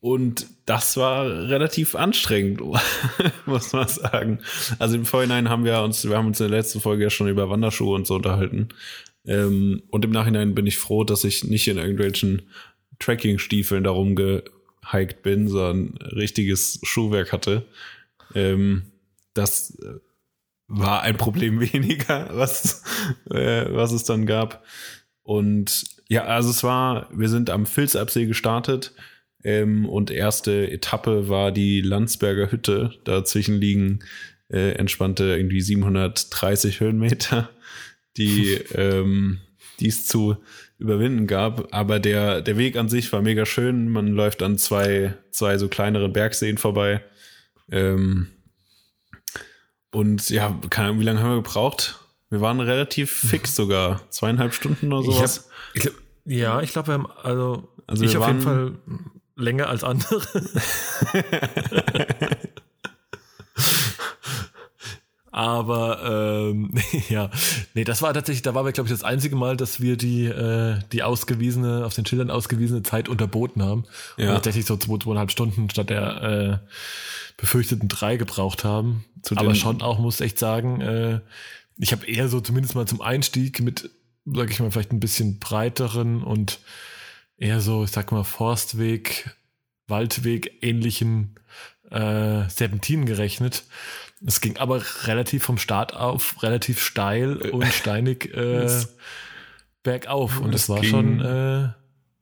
Und 0.00 0.46
das 0.66 0.96
war 0.96 1.26
relativ 1.26 1.94
anstrengend, 1.94 2.60
muss 3.46 3.72
man 3.72 3.88
sagen. 3.88 4.40
Also 4.78 4.96
im 4.96 5.04
Vorhinein 5.04 5.48
haben 5.48 5.64
wir 5.64 5.80
uns, 5.80 6.08
wir 6.08 6.16
haben 6.16 6.26
uns 6.26 6.40
in 6.40 6.48
der 6.48 6.58
letzten 6.58 6.80
Folge 6.80 7.04
ja 7.04 7.10
schon 7.10 7.28
über 7.28 7.48
Wanderschuhe 7.50 7.94
und 7.94 8.06
so 8.06 8.16
unterhalten. 8.16 8.68
Ähm, 9.24 9.82
und 9.90 10.04
im 10.04 10.10
Nachhinein 10.10 10.54
bin 10.54 10.66
ich 10.66 10.78
froh, 10.78 11.04
dass 11.04 11.24
ich 11.24 11.44
nicht 11.44 11.66
in 11.66 11.78
irgendwelchen 11.78 12.42
Trekking-Stiefeln 12.98 13.84
darum 13.84 14.14
gehiked 14.14 15.22
bin, 15.22 15.48
sondern 15.48 15.96
richtiges 16.12 16.78
Schuhwerk 16.82 17.32
hatte. 17.32 17.66
Ähm, 18.34 18.92
das 19.34 19.78
äh, 19.80 19.98
war 20.68 21.02
ein 21.02 21.16
Problem 21.16 21.60
weniger, 21.72 22.28
was, 22.32 22.84
äh, 23.30 23.66
was 23.70 23.92
es 23.92 24.04
dann 24.04 24.26
gab. 24.26 24.64
Und 25.22 25.96
ja, 26.08 26.24
also 26.24 26.50
es 26.50 26.62
war, 26.62 27.08
wir 27.12 27.28
sind 27.28 27.50
am 27.50 27.66
Vilsabsee 27.66 28.26
gestartet 28.26 28.92
ähm, 29.46 29.88
und 29.88 30.10
erste 30.10 30.68
Etappe 30.72 31.28
war 31.28 31.52
die 31.52 31.80
Landsberger 31.80 32.50
Hütte. 32.50 32.90
Dazwischen 33.04 33.60
liegen 33.60 34.00
äh, 34.50 34.72
entspannte 34.72 35.36
irgendwie 35.36 35.60
730 35.60 36.80
Höhenmeter, 36.80 37.48
die, 38.16 38.54
ähm, 38.74 39.38
die 39.78 39.86
es 39.86 40.04
zu 40.04 40.36
überwinden 40.78 41.28
gab. 41.28 41.72
Aber 41.72 42.00
der, 42.00 42.42
der 42.42 42.58
Weg 42.58 42.76
an 42.76 42.88
sich 42.88 43.12
war 43.12 43.22
mega 43.22 43.46
schön. 43.46 43.88
Man 43.88 44.08
läuft 44.08 44.42
an 44.42 44.58
zwei, 44.58 45.14
zwei 45.30 45.58
so 45.58 45.68
kleineren 45.68 46.12
Bergseen 46.12 46.58
vorbei. 46.58 47.04
Ähm, 47.70 48.26
und 49.92 50.28
ja, 50.28 50.58
keine, 50.70 50.98
wie 50.98 51.04
lange 51.04 51.20
haben 51.20 51.30
wir 51.30 51.42
gebraucht? 51.42 52.00
Wir 52.30 52.40
waren 52.40 52.58
relativ 52.58 53.12
fix 53.12 53.54
sogar. 53.54 54.10
Zweieinhalb 54.10 54.54
Stunden 54.54 54.92
oder 54.92 55.04
sowas. 55.04 55.48
Ich 55.74 55.82
hab, 55.82 55.86
ich 55.86 55.94
glaub, 55.94 55.94
ja, 56.24 56.60
ich 56.62 56.72
glaube, 56.72 56.88
wir 56.88 56.94
haben, 56.94 57.06
also, 57.22 57.68
also 57.86 58.04
ich 58.04 58.16
auf 58.16 58.26
jeden 58.26 58.40
Fall 58.40 58.72
länger 59.36 59.68
als 59.68 59.84
andere. 59.84 60.22
Aber 65.36 66.48
ähm, 66.50 66.70
ja, 67.10 67.30
nee, 67.74 67.84
das 67.84 68.00
war 68.00 68.14
tatsächlich, 68.14 68.40
da 68.40 68.54
war 68.54 68.64
wir, 68.64 68.72
glaube 68.72 68.88
ich, 68.88 68.94
das 68.94 69.04
einzige 69.04 69.36
Mal, 69.36 69.58
dass 69.58 69.82
wir 69.82 69.98
die, 69.98 70.24
äh, 70.24 70.78
die 70.92 71.02
ausgewiesene, 71.02 71.84
auf 71.84 71.92
den 71.92 72.06
Schildern 72.06 72.30
ausgewiesene 72.30 72.82
Zeit 72.82 73.10
unterboten 73.10 73.62
haben. 73.62 73.84
Ja. 74.16 74.28
Und 74.28 74.34
tatsächlich 74.36 74.64
so 74.64 74.78
zwei, 74.78 74.96
zweieinhalb 74.96 75.30
Stunden 75.30 75.68
statt 75.68 75.90
der 75.90 76.22
äh, 76.22 76.58
befürchteten 77.36 77.90
drei 77.90 78.16
gebraucht 78.16 78.64
haben. 78.64 79.04
Zu 79.20 79.36
Aber 79.36 79.54
schon 79.54 79.82
auch, 79.82 79.98
muss 79.98 80.22
echt 80.22 80.38
sagen, 80.38 80.80
äh, 80.80 81.20
ich 81.76 81.92
habe 81.92 82.06
eher 82.06 82.28
so 82.28 82.40
zumindest 82.40 82.74
mal 82.74 82.86
zum 82.86 83.02
Einstieg 83.02 83.60
mit, 83.60 83.90
sag 84.24 84.50
ich 84.50 84.58
mal, 84.58 84.70
vielleicht 84.70 84.92
ein 84.92 85.00
bisschen 85.00 85.38
breiteren 85.38 86.22
und 86.22 86.60
eher 87.38 87.60
so, 87.60 87.84
ich 87.84 87.90
sag 87.90 88.12
mal, 88.12 88.24
Forstweg, 88.24 89.30
Waldweg 89.86 90.62
ähnlichen 90.62 91.36
äh, 91.90 92.48
Serpentinen 92.48 93.06
gerechnet. 93.06 93.64
Es 94.24 94.40
ging 94.40 94.56
aber 94.56 94.82
relativ 95.04 95.44
vom 95.44 95.58
Start 95.58 95.94
auf, 95.94 96.42
relativ 96.42 96.80
steil 96.80 97.36
und 97.36 97.66
steinig 97.66 98.34
äh, 98.34 98.68
bergauf. 99.82 100.40
Und 100.40 100.54
es 100.54 100.68
war 100.68 100.80
ging, 100.80 100.90
schon. 100.90 101.20
Äh, 101.20 101.68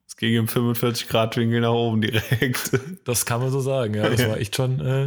es 0.07 0.17
ging 0.17 0.35
im 0.35 0.47
45 0.47 1.07
Grad 1.07 1.37
Winkel 1.37 1.61
nach 1.61 1.71
oben 1.71 2.01
direkt. 2.01 2.71
Das 3.05 3.25
kann 3.25 3.39
man 3.39 3.51
so 3.51 3.59
sagen, 3.59 3.93
ja. 3.93 4.09
Das 4.09 4.27
war 4.27 4.37
echt 4.37 4.55
schon. 4.55 4.79
Äh, 4.79 5.05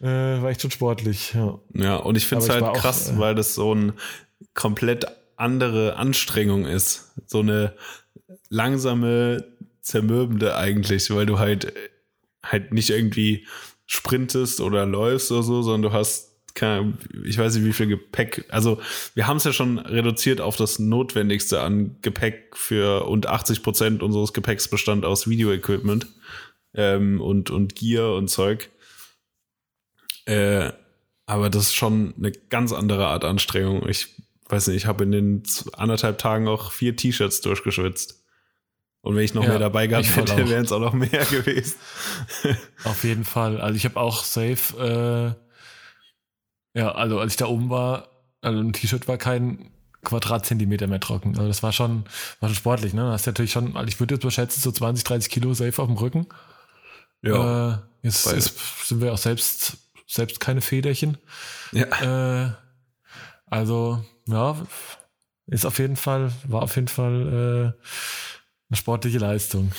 äh, 0.00 0.42
war 0.42 0.50
echt 0.50 0.62
schon 0.62 0.70
sportlich. 0.70 1.34
Ja, 1.34 1.58
ja 1.74 1.96
und 1.96 2.16
ich 2.16 2.26
finde 2.26 2.44
es 2.44 2.50
halt 2.50 2.76
krass, 2.76 3.10
auch, 3.10 3.14
äh, 3.14 3.18
weil 3.18 3.34
das 3.34 3.54
so 3.54 3.72
eine 3.72 3.94
komplett 4.54 5.06
andere 5.36 5.96
Anstrengung 5.96 6.66
ist. 6.66 7.12
So 7.26 7.40
eine 7.40 7.74
langsame, 8.48 9.44
zermürbende 9.80 10.56
eigentlich, 10.56 11.10
weil 11.10 11.26
du 11.26 11.38
halt 11.38 11.72
halt 12.42 12.72
nicht 12.72 12.90
irgendwie 12.90 13.46
sprintest 13.86 14.60
oder 14.60 14.86
läufst 14.86 15.30
oder 15.32 15.42
so, 15.42 15.62
sondern 15.62 15.90
du 15.90 15.92
hast 15.92 16.32
keine, 16.54 16.96
ich 17.24 17.38
weiß 17.38 17.54
nicht, 17.54 17.64
wie 17.64 17.72
viel 17.72 17.86
Gepäck. 17.86 18.46
Also 18.48 18.80
wir 19.14 19.26
haben 19.26 19.36
es 19.36 19.44
ja 19.44 19.52
schon 19.52 19.78
reduziert 19.78 20.40
auf 20.40 20.56
das 20.56 20.78
Notwendigste 20.78 21.60
an 21.60 21.96
Gepäck 22.02 22.56
für 22.56 23.06
und 23.06 23.26
80 23.26 23.62
Prozent 23.62 24.02
unseres 24.02 24.32
Gepäcks 24.32 24.68
bestand 24.68 25.04
aus 25.04 25.28
Videoequipment 25.28 26.06
ähm, 26.74 27.20
und 27.20 27.50
und 27.50 27.76
Gear 27.76 28.14
und 28.14 28.28
Zeug. 28.28 28.70
Äh, 30.24 30.72
aber 31.26 31.50
das 31.50 31.64
ist 31.64 31.74
schon 31.74 32.14
eine 32.16 32.32
ganz 32.32 32.72
andere 32.72 33.06
Art 33.08 33.24
Anstrengung. 33.24 33.86
Ich 33.88 34.14
weiß 34.48 34.68
nicht, 34.68 34.76
ich 34.76 34.86
habe 34.86 35.04
in 35.04 35.12
den 35.12 35.42
anderthalb 35.74 36.18
Tagen 36.18 36.48
auch 36.48 36.72
vier 36.72 36.96
T-Shirts 36.96 37.40
durchgeschwitzt. 37.42 38.24
Und 39.06 39.14
wenn 39.14 39.22
ich 39.22 39.34
noch 39.34 39.44
ja, 39.44 39.50
mehr 39.50 39.60
dabei 39.60 39.86
gehabt 39.86 40.16
hätte, 40.16 40.48
wären 40.48 40.64
es 40.64 40.72
auch 40.72 40.80
noch 40.80 40.92
mehr 40.92 41.08
gewesen. 41.30 41.76
Auf 42.82 43.04
jeden 43.04 43.24
Fall. 43.24 43.60
Also 43.60 43.76
ich 43.76 43.84
habe 43.84 44.00
auch 44.00 44.24
safe, 44.24 45.36
äh, 46.74 46.80
ja, 46.80 46.90
also 46.90 47.20
als 47.20 47.34
ich 47.34 47.36
da 47.36 47.46
oben 47.46 47.70
war, 47.70 48.08
also 48.40 48.58
ein 48.58 48.72
T-Shirt 48.72 49.06
war 49.06 49.16
kein 49.16 49.70
Quadratzentimeter 50.02 50.88
mehr 50.88 50.98
trocken. 50.98 51.36
Also 51.36 51.46
das 51.46 51.62
war 51.62 51.72
schon, 51.72 52.02
war 52.40 52.48
schon 52.48 52.56
sportlich, 52.56 52.94
ne? 52.94 53.08
Das 53.12 53.20
ist 53.20 53.26
natürlich 53.28 53.52
schon, 53.52 53.76
also 53.76 53.86
ich 53.86 54.00
würde 54.00 54.16
jetzt 54.16 54.24
überschätzen, 54.24 54.60
so 54.60 54.72
20, 54.72 55.04
30 55.04 55.30
Kilo 55.30 55.54
safe 55.54 55.80
auf 55.80 55.86
dem 55.86 55.98
Rücken. 55.98 56.26
Ja. 57.22 57.74
Äh, 57.74 57.78
jetzt, 58.02 58.26
jetzt 58.32 58.88
sind 58.88 59.00
wir 59.00 59.12
auch 59.12 59.18
selbst, 59.18 59.76
selbst 60.08 60.40
keine 60.40 60.62
Federchen. 60.62 61.16
Ja. 61.70 62.46
Äh, 62.46 62.50
also, 63.46 64.04
ja, 64.26 64.56
ist 65.46 65.64
auf 65.64 65.78
jeden 65.78 65.94
Fall, 65.94 66.32
war 66.48 66.62
auf 66.62 66.74
jeden 66.74 66.88
Fall 66.88 67.74
äh, 67.78 67.86
eine 68.68 68.76
sportliche 68.76 69.18
Leistung. 69.18 69.72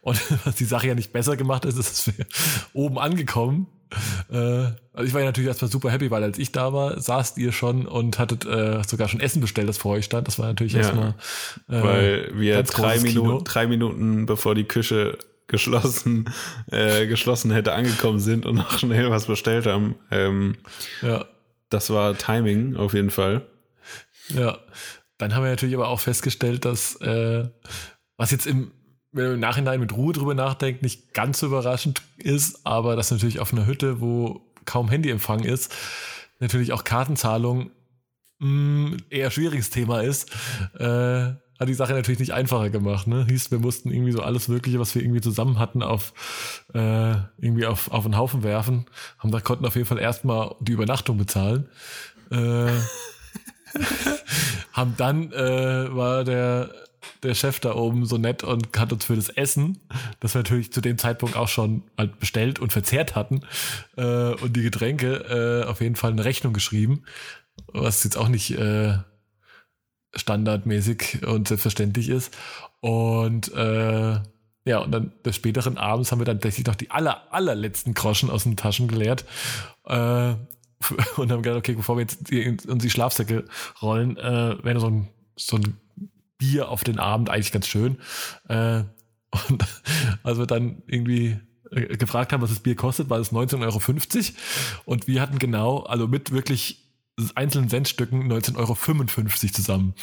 Und 0.00 0.20
was 0.44 0.56
die 0.56 0.64
Sache 0.64 0.88
ja 0.88 0.94
nicht 0.94 1.12
besser 1.12 1.36
gemacht 1.36 1.64
ist, 1.64 1.78
ist, 1.78 2.08
dass 2.08 2.16
wir 2.18 2.26
oben 2.72 2.98
angekommen. 2.98 3.68
Äh, 4.30 4.36
also 4.92 5.04
ich 5.04 5.14
war 5.14 5.20
ja 5.20 5.26
natürlich 5.26 5.48
erstmal 5.48 5.70
super 5.70 5.90
happy, 5.90 6.10
weil 6.10 6.22
als 6.22 6.38
ich 6.38 6.52
da 6.52 6.72
war, 6.72 7.00
saßt 7.00 7.38
ihr 7.38 7.52
schon 7.52 7.86
und 7.86 8.18
hattet 8.18 8.44
äh, 8.44 8.82
sogar 8.86 9.08
schon 9.08 9.20
Essen 9.20 9.40
bestellt, 9.40 9.68
das 9.68 9.78
vor 9.78 9.92
euch 9.92 10.04
stand. 10.04 10.26
Das 10.26 10.38
war 10.38 10.46
natürlich 10.46 10.72
ja, 10.72 10.80
erstmal. 10.80 11.10
Äh, 11.68 11.82
weil 11.82 12.30
wir 12.34 12.62
drei 12.64 12.98
Minuten, 12.98 13.44
drei 13.44 13.66
Minuten 13.66 14.26
bevor 14.26 14.54
die 14.54 14.64
Küche 14.64 15.18
geschlossen, 15.46 16.28
äh, 16.70 17.06
geschlossen 17.06 17.52
hätte 17.52 17.72
angekommen 17.72 18.18
sind 18.18 18.46
und 18.46 18.56
noch 18.56 18.78
schnell 18.78 19.10
was 19.10 19.26
bestellt 19.26 19.66
haben. 19.66 19.94
Ähm, 20.10 20.56
ja. 21.02 21.24
Das 21.70 21.90
war 21.90 22.16
Timing 22.16 22.76
auf 22.76 22.94
jeden 22.94 23.10
Fall. 23.10 23.46
Ja. 24.28 24.58
Dann 25.18 25.34
haben 25.34 25.44
wir 25.44 25.50
natürlich 25.50 25.74
aber 25.74 25.88
auch 25.88 26.00
festgestellt, 26.00 26.64
dass 26.64 26.96
äh, 26.96 27.48
was 28.16 28.30
jetzt 28.30 28.46
im, 28.46 28.70
wenn 29.12 29.24
man 29.24 29.34
im 29.34 29.40
Nachhinein 29.40 29.80
mit 29.80 29.92
Ruhe 29.96 30.12
drüber 30.12 30.34
nachdenkt, 30.34 30.82
nicht 30.82 31.14
ganz 31.14 31.40
so 31.40 31.46
überraschend 31.46 32.02
ist, 32.18 32.66
aber 32.66 32.96
das 32.96 33.10
natürlich 33.10 33.40
auf 33.40 33.52
einer 33.52 33.66
Hütte, 33.66 34.00
wo 34.00 34.40
kaum 34.64 34.88
Handyempfang 34.88 35.44
ist, 35.44 35.74
natürlich 36.40 36.72
auch 36.72 36.84
Kartenzahlung 36.84 37.70
mh, 38.38 38.48
mm, 38.48 38.96
eher 39.10 39.30
schwieriges 39.30 39.70
Thema 39.70 40.00
ist, 40.00 40.30
äh, 40.78 41.32
hat 41.58 41.68
die 41.68 41.74
Sache 41.74 41.94
natürlich 41.94 42.20
nicht 42.20 42.34
einfacher 42.34 42.68
gemacht. 42.68 43.06
Ne? 43.06 43.24
Hieß, 43.26 43.50
wir 43.50 43.58
mussten 43.58 43.90
irgendwie 43.90 44.12
so 44.12 44.20
alles 44.20 44.48
Mögliche, 44.48 44.78
was 44.78 44.94
wir 44.94 45.02
irgendwie 45.02 45.22
zusammen 45.22 45.58
hatten, 45.58 45.82
auf 45.82 46.12
äh, 46.74 47.14
irgendwie 47.38 47.64
auf, 47.64 47.90
auf 47.90 48.04
einen 48.04 48.18
Haufen 48.18 48.42
werfen. 48.42 48.84
Haben 49.18 49.30
da 49.30 49.40
konnten 49.40 49.64
auf 49.64 49.74
jeden 49.74 49.86
Fall 49.86 49.98
erstmal 49.98 50.54
die 50.60 50.72
Übernachtung 50.72 51.16
bezahlen. 51.16 51.68
Äh, 52.30 52.72
haben 54.72 54.94
dann 54.96 55.32
äh, 55.32 55.94
war 55.94 56.24
der 56.24 56.70
der 57.22 57.34
Chef 57.34 57.60
da 57.60 57.74
oben 57.74 58.06
so 58.06 58.18
nett 58.18 58.44
und 58.44 58.78
hat 58.78 58.92
uns 58.92 59.04
für 59.04 59.16
das 59.16 59.28
Essen, 59.28 59.80
das 60.20 60.34
wir 60.34 60.40
natürlich 60.40 60.72
zu 60.72 60.80
dem 60.80 60.98
Zeitpunkt 60.98 61.36
auch 61.36 61.48
schon 61.48 61.82
halt 61.96 62.18
bestellt 62.18 62.58
und 62.58 62.72
verzehrt 62.72 63.14
hatten, 63.14 63.42
äh, 63.96 64.34
und 64.34 64.56
die 64.56 64.62
Getränke 64.62 65.64
äh, 65.64 65.68
auf 65.68 65.80
jeden 65.80 65.96
Fall 65.96 66.12
eine 66.12 66.24
Rechnung 66.24 66.52
geschrieben, 66.52 67.04
was 67.72 68.04
jetzt 68.04 68.16
auch 68.16 68.28
nicht 68.28 68.52
äh, 68.52 68.98
standardmäßig 70.14 71.26
und 71.26 71.48
selbstverständlich 71.48 72.08
ist. 72.08 72.36
Und 72.80 73.52
äh, 73.54 74.20
ja, 74.64 74.78
und 74.78 74.90
dann 74.90 75.12
des 75.24 75.36
späteren 75.36 75.78
Abends 75.78 76.10
haben 76.10 76.20
wir 76.20 76.24
dann 76.24 76.38
tatsächlich 76.40 76.66
noch 76.66 76.74
die 76.74 76.90
aller, 76.90 77.32
allerletzten 77.32 77.94
Groschen 77.94 78.30
aus 78.30 78.44
den 78.44 78.56
Taschen 78.56 78.88
geleert. 78.88 79.24
Äh, 79.84 80.34
und 81.16 81.32
haben 81.32 81.42
gedacht, 81.42 81.58
okay, 81.58 81.74
bevor 81.74 81.96
wir 81.96 82.02
jetzt 82.02 82.30
die, 82.30 82.48
uns 82.48 82.82
die 82.82 82.90
Schlafsäcke 82.90 83.44
rollen, 83.80 84.16
äh, 84.16 84.62
wäre 84.62 84.80
so 84.80 84.88
ein, 84.88 85.08
so 85.36 85.56
ein 85.56 85.78
Bier 86.38 86.68
auf 86.68 86.84
den 86.84 86.98
Abend 86.98 87.30
eigentlich 87.30 87.52
ganz 87.52 87.66
schön. 87.66 87.98
Äh, 88.48 88.82
und 89.48 89.64
als 90.22 90.38
wir 90.38 90.46
dann 90.46 90.82
irgendwie 90.86 91.38
äh, 91.70 91.96
gefragt 91.96 92.32
haben, 92.32 92.42
was 92.42 92.50
das 92.50 92.60
Bier 92.60 92.76
kostet, 92.76 93.10
war 93.10 93.18
es 93.18 93.32
19,50 93.32 93.62
Euro. 93.62 93.80
Und 94.84 95.06
wir 95.06 95.20
hatten 95.20 95.38
genau, 95.38 95.80
also 95.80 96.06
mit 96.06 96.32
wirklich 96.32 96.82
einzelnen 97.34 97.68
Centstücken 97.68 98.30
19,55 98.30 98.56
Euro 98.58 99.52
zusammen. 99.52 99.94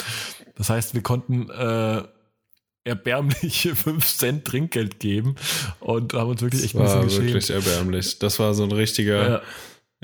Das 0.56 0.70
heißt, 0.70 0.94
wir 0.94 1.02
konnten 1.02 1.50
äh, 1.50 2.04
erbärmliche 2.84 3.76
5 3.76 4.06
Cent 4.06 4.46
Trinkgeld 4.46 5.00
geben 5.00 5.36
und 5.80 6.14
haben 6.14 6.30
uns 6.30 6.42
wirklich 6.42 6.64
echt 6.64 6.76
ein 6.76 6.84
bisschen 6.84 7.04
geschämt. 7.04 7.28
wirklich 7.28 7.50
erbärmlich. 7.50 8.20
Das 8.20 8.40
war 8.40 8.54
so 8.54 8.64
ein 8.64 8.72
richtiger, 8.72 9.30
ja, 9.30 9.42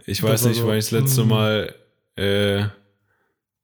ich 0.06 0.24
weiß 0.24 0.46
nicht, 0.46 0.62
so, 0.62 0.68
weil 0.68 0.80
ich 0.80 0.86
das 0.86 0.92
letzte 0.92 1.22
hm. 1.22 1.28
Mal 1.28 1.76
äh, 2.16 2.66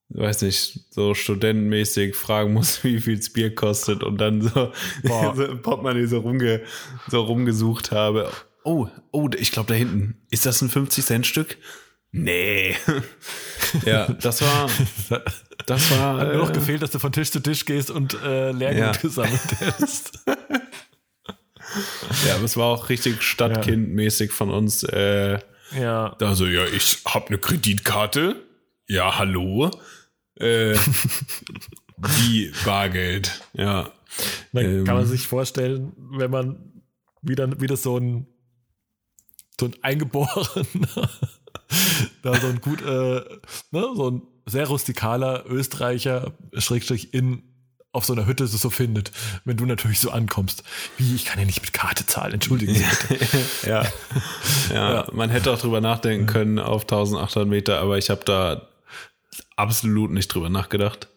weiß 0.09 0.43
nicht, 0.43 0.79
so 0.91 1.13
studentenmäßig 1.13 2.15
fragen 2.15 2.53
muss, 2.53 2.83
wie 2.83 2.99
viel 2.99 3.17
das 3.17 3.29
Bier 3.29 3.53
kostet 3.53 4.03
und 4.03 4.17
dann 4.17 4.41
so, 4.41 4.71
so 5.03 5.57
Portemonnaie 5.57 6.05
so, 6.05 6.19
rumge, 6.19 6.61
so 7.07 7.21
rumgesucht 7.21 7.91
habe. 7.91 8.31
Oh, 8.63 8.87
oh, 9.11 9.29
ich 9.37 9.51
glaube 9.51 9.67
da 9.69 9.75
hinten. 9.75 10.17
Ist 10.29 10.45
das 10.45 10.61
ein 10.61 10.69
50-Cent-Stück? 10.69 11.57
Nee. 12.11 12.75
ja, 13.85 14.07
das 14.07 14.41
war. 14.41 14.69
Das 15.65 15.91
war. 15.91 16.17
Hat 16.17 16.33
noch 16.33 16.49
äh, 16.49 16.53
gefehlt, 16.53 16.81
dass 16.81 16.91
du 16.91 16.99
von 16.99 17.11
Tisch 17.11 17.29
zu 17.29 17.41
Tisch 17.41 17.65
gehst 17.65 17.91
und 17.91 18.13
äh, 18.23 18.51
Lehrgut 18.53 18.79
ja. 18.79 18.91
gesammelt 18.93 19.41
hast. 19.79 20.19
ja, 22.25 22.35
aber 22.35 22.45
es 22.45 22.55
war 22.55 22.67
auch 22.67 22.87
richtig 22.87 23.21
Stadtkindmäßig 23.21 24.31
von 24.31 24.49
uns. 24.49 24.83
Äh, 24.83 25.39
ja. 25.77 26.15
Also, 26.21 26.45
ja, 26.47 26.65
ich 26.65 26.99
habe 27.05 27.27
eine 27.27 27.37
Kreditkarte. 27.37 28.37
Ja, 28.87 29.17
hallo. 29.17 29.71
Äh, 30.39 30.75
wie 31.97 32.51
Bargeld. 32.63 33.41
Ja. 33.53 33.91
Dann 34.53 34.65
ähm, 34.65 34.85
kann 34.85 34.95
man 34.95 35.05
sich 35.05 35.27
vorstellen, 35.27 35.93
wenn 35.97 36.31
man 36.31 36.81
wieder, 37.21 37.59
wieder 37.59 37.77
so 37.77 37.97
ein, 37.97 38.27
so 39.59 39.67
ein 39.67 39.75
eingeborener, 39.81 41.09
da 42.21 42.39
so 42.39 42.47
ein 42.47 42.61
gut, 42.61 42.81
äh, 42.81 43.21
ne, 43.71 43.87
so 43.95 44.11
ein 44.11 44.21
sehr 44.45 44.67
rustikaler 44.67 45.45
Österreicher, 45.47 46.33
Schrägstrich 46.53 47.13
in 47.13 47.43
auf 47.95 48.03
so 48.03 48.11
einer 48.11 48.27
Hütte 48.27 48.45
so 48.45 48.69
findet, 48.69 49.11
wenn 49.45 49.55
du 49.55 49.65
natürlich 49.65 50.01
so 50.01 50.11
ankommst. 50.11 50.63
Wie, 50.97 51.15
ich 51.15 51.23
kann 51.23 51.39
ja 51.39 51.45
nicht 51.45 51.61
mit 51.61 51.71
Karte 51.71 52.05
zahlen, 52.05 52.33
entschuldigen 52.33 52.75
Sie 52.75 52.83
ja. 53.69 53.85
ja. 54.69 54.93
ja, 54.93 55.07
man 55.13 55.29
hätte 55.29 55.49
auch 55.51 55.59
drüber 55.59 55.79
nachdenken 55.79 56.25
können 56.25 56.59
auf 56.59 56.81
1800 56.81 57.47
Meter, 57.47 57.79
aber 57.79 57.97
ich 57.97 58.09
habe 58.09 58.25
da 58.25 58.67
absolut 59.55 60.11
nicht 60.11 60.33
drüber 60.33 60.49
nachgedacht. 60.49 61.09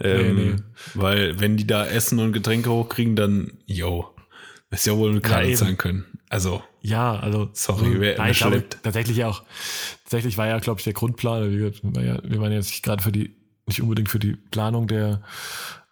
Ähm, 0.00 0.36
nee, 0.36 0.44
nee. 0.50 0.56
Weil 0.94 1.40
wenn 1.40 1.56
die 1.56 1.66
da 1.66 1.86
Essen 1.86 2.18
und 2.18 2.32
Getränke 2.32 2.70
hochkriegen, 2.70 3.16
dann, 3.16 3.58
yo, 3.66 4.14
ist 4.70 4.86
ja 4.86 4.96
wohl 4.96 5.12
mit 5.12 5.24
Karte 5.24 5.52
zahlen 5.54 5.76
können. 5.76 6.04
Also. 6.28 6.62
Ja, 6.80 7.18
also. 7.18 7.50
Sorry, 7.52 8.00
wer 8.00 8.18
nein, 8.18 8.32
glaube, 8.32 8.64
tatsächlich 8.82 9.24
auch. 9.24 9.42
Tatsächlich 10.04 10.38
war 10.38 10.46
ja, 10.46 10.58
glaube 10.58 10.80
ich, 10.80 10.84
der 10.84 10.92
Grundplan. 10.92 11.50
Wir, 11.50 11.72
wir 11.82 12.40
waren 12.40 12.52
jetzt 12.52 12.82
gerade 12.82 13.02
für 13.02 13.12
die, 13.12 13.34
nicht 13.66 13.82
unbedingt 13.82 14.08
für 14.08 14.18
die 14.18 14.36
Planung 14.36 14.86
der 14.86 15.22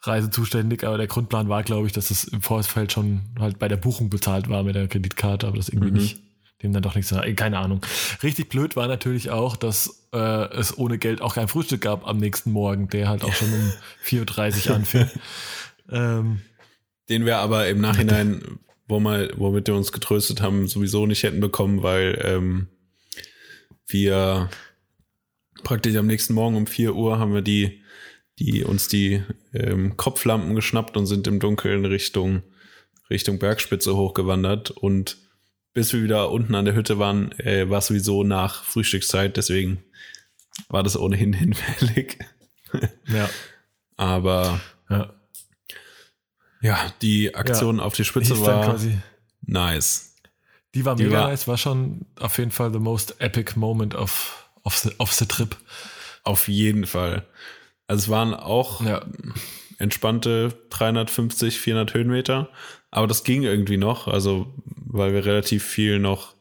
Reise 0.02 0.30
zuständig, 0.30 0.84
aber 0.84 0.98
der 0.98 1.06
Grundplan 1.06 1.48
war, 1.48 1.62
glaube 1.62 1.86
ich, 1.86 1.92
dass 1.92 2.08
das 2.08 2.24
im 2.24 2.42
Vorfeld 2.42 2.92
schon 2.92 3.22
halt 3.38 3.58
bei 3.58 3.68
der 3.68 3.76
Buchung 3.76 4.08
bezahlt 4.10 4.48
war 4.48 4.62
mit 4.62 4.74
der 4.74 4.88
Kreditkarte, 4.88 5.46
aber 5.46 5.56
das 5.56 5.68
irgendwie 5.68 5.90
mhm. 5.90 5.96
nicht, 5.96 6.22
dem 6.66 6.72
dann 6.72 6.82
doch 6.82 6.94
nichts, 6.94 7.14
keine 7.36 7.58
Ahnung. 7.58 7.80
Richtig 8.22 8.48
blöd 8.48 8.76
war 8.76 8.88
natürlich 8.88 9.30
auch, 9.30 9.56
dass 9.56 10.08
äh, 10.12 10.18
es 10.54 10.76
ohne 10.76 10.98
Geld 10.98 11.20
auch 11.20 11.34
kein 11.34 11.48
Frühstück 11.48 11.80
gab 11.80 12.06
am 12.06 12.18
nächsten 12.18 12.50
Morgen, 12.50 12.88
der 12.88 13.08
halt 13.08 13.24
auch 13.24 13.32
schon 13.32 13.52
um 13.52 13.72
4.30 14.04 14.68
Uhr 14.68 14.76
anfing. 14.76 15.10
ähm, 15.90 16.40
Den 17.08 17.24
wir 17.24 17.38
aber 17.38 17.68
im 17.68 17.80
Nachhinein, 17.80 18.58
wo 18.88 19.00
mal, 19.00 19.32
womit 19.36 19.66
wir 19.66 19.74
uns 19.74 19.92
getröstet 19.92 20.42
haben, 20.42 20.68
sowieso 20.68 21.06
nicht 21.06 21.22
hätten 21.22 21.40
bekommen, 21.40 21.82
weil 21.82 22.20
ähm, 22.24 22.68
wir 23.86 24.50
praktisch 25.62 25.96
am 25.96 26.06
nächsten 26.06 26.34
Morgen 26.34 26.56
um 26.56 26.66
4 26.66 26.94
Uhr 26.94 27.18
haben 27.18 27.34
wir 27.34 27.42
die 27.42 27.80
die 28.38 28.64
uns 28.64 28.88
die 28.88 29.22
ähm, 29.54 29.96
Kopflampen 29.96 30.54
geschnappt 30.54 30.96
und 30.96 31.06
sind 31.06 31.26
im 31.26 31.40
Dunkeln 31.40 31.84
Richtung, 31.84 32.42
Richtung 33.08 33.38
Bergspitze 33.38 33.96
hochgewandert. 33.96 34.70
Und 34.70 35.16
bis 35.76 35.92
wir 35.92 36.02
wieder 36.02 36.30
unten 36.30 36.54
an 36.54 36.64
der 36.64 36.74
Hütte 36.74 36.98
waren, 36.98 37.32
äh, 37.38 37.68
war 37.68 37.80
es 37.80 37.88
sowieso 37.88 38.24
nach 38.24 38.64
Frühstückszeit, 38.64 39.36
deswegen 39.36 39.84
war 40.70 40.82
das 40.82 40.98
ohnehin 40.98 41.32
hinfällig. 41.34 42.18
ja. 43.08 43.28
Aber 43.98 44.58
ja. 44.88 45.12
ja, 46.62 46.78
die 47.02 47.34
Aktion 47.34 47.76
ja. 47.76 47.82
auf 47.82 47.94
die 47.94 48.06
Spitze 48.06 48.40
war 48.40 48.80
nice. 49.42 50.14
Die 50.74 50.86
war 50.86 50.96
mega 50.96 51.10
war, 51.20 51.28
nice, 51.28 51.46
war 51.46 51.58
schon 51.58 52.06
auf 52.18 52.38
jeden 52.38 52.52
Fall 52.52 52.72
the 52.72 52.78
most 52.78 53.20
epic 53.20 53.52
moment 53.58 53.94
of, 53.94 54.48
of, 54.62 54.78
the, 54.78 54.92
of 54.96 55.12
the 55.12 55.26
trip. 55.26 55.58
Auf 56.24 56.48
jeden 56.48 56.86
Fall. 56.86 57.26
Also 57.86 58.04
es 58.04 58.08
waren 58.08 58.32
auch 58.32 58.80
ja. 58.82 59.04
entspannte 59.76 60.54
350, 60.70 61.60
400 61.60 61.92
Höhenmeter, 61.92 62.48
aber 62.90 63.06
das 63.06 63.24
ging 63.24 63.42
irgendwie 63.42 63.76
noch, 63.76 64.08
also 64.08 64.52
weil 64.86 65.12
wir 65.12 65.24
relativ 65.24 65.64
viel 65.64 65.98
noch, 65.98 66.34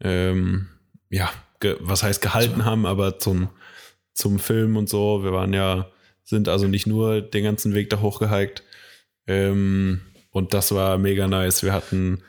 ähm, 0.00 0.68
ja, 1.10 1.30
was 1.80 2.02
heißt 2.02 2.22
gehalten 2.22 2.60
so. 2.60 2.64
haben, 2.64 2.86
aber 2.86 3.18
zum, 3.18 3.48
zum 4.12 4.38
Film 4.38 4.76
und 4.76 4.88
so. 4.88 5.22
Wir 5.22 5.32
waren 5.32 5.52
ja, 5.52 5.90
sind 6.22 6.48
also 6.48 6.66
nicht 6.68 6.86
nur 6.86 7.20
den 7.20 7.44
ganzen 7.44 7.74
Weg 7.74 7.90
da 7.90 8.00
hochgehiked. 8.00 8.62
Ähm, 9.26 10.00
und 10.30 10.54
das 10.54 10.72
war 10.74 10.98
mega 10.98 11.26
nice. 11.26 11.62
Wir 11.62 11.72
hatten 11.72 12.22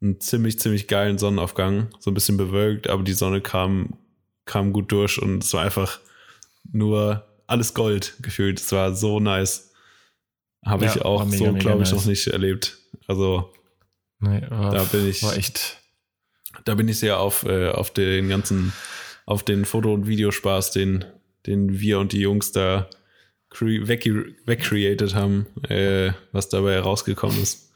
einen 0.00 0.20
ziemlich, 0.20 0.58
ziemlich 0.58 0.86
geilen 0.88 1.18
Sonnenaufgang, 1.18 1.88
so 1.98 2.10
ein 2.10 2.14
bisschen 2.14 2.36
bewölkt, 2.36 2.88
aber 2.88 3.02
die 3.02 3.12
Sonne 3.12 3.40
kam, 3.40 3.98
kam 4.44 4.72
gut 4.72 4.92
durch 4.92 5.20
und 5.20 5.42
es 5.42 5.52
war 5.54 5.64
einfach 5.64 6.00
nur 6.70 7.26
alles 7.46 7.74
Gold 7.74 8.14
gefühlt. 8.20 8.60
Es 8.60 8.70
war 8.72 8.94
so 8.94 9.20
nice. 9.20 9.72
Habe 10.64 10.84
ja, 10.84 10.94
ich 10.94 11.02
auch 11.02 11.26
so, 11.26 11.52
glaube 11.54 11.82
ich, 11.82 11.90
nice. 11.90 11.92
noch 11.92 12.04
nicht 12.06 12.26
erlebt. 12.28 12.78
Also 13.08 13.52
nee, 14.20 14.40
da 14.40 14.84
bin 14.84 15.08
ich. 15.08 15.24
War 15.24 15.36
echt. 15.36 15.78
Da 16.64 16.74
bin 16.74 16.86
ich 16.88 16.98
sehr 16.98 17.18
auf, 17.18 17.44
äh, 17.44 17.70
auf 17.70 17.92
den 17.92 18.28
ganzen, 18.28 18.72
auf 19.26 19.42
den 19.42 19.64
Foto- 19.64 19.92
und 19.92 20.06
Videospaß, 20.06 20.70
den, 20.70 21.04
den 21.46 21.80
wir 21.80 21.98
und 21.98 22.12
die 22.12 22.20
Jungs 22.20 22.52
da 22.52 22.88
wegcreated 23.50 25.14
haben, 25.14 25.46
äh, 25.68 26.12
was 26.32 26.48
dabei 26.48 26.74
herausgekommen 26.74 27.40
ist. 27.40 27.72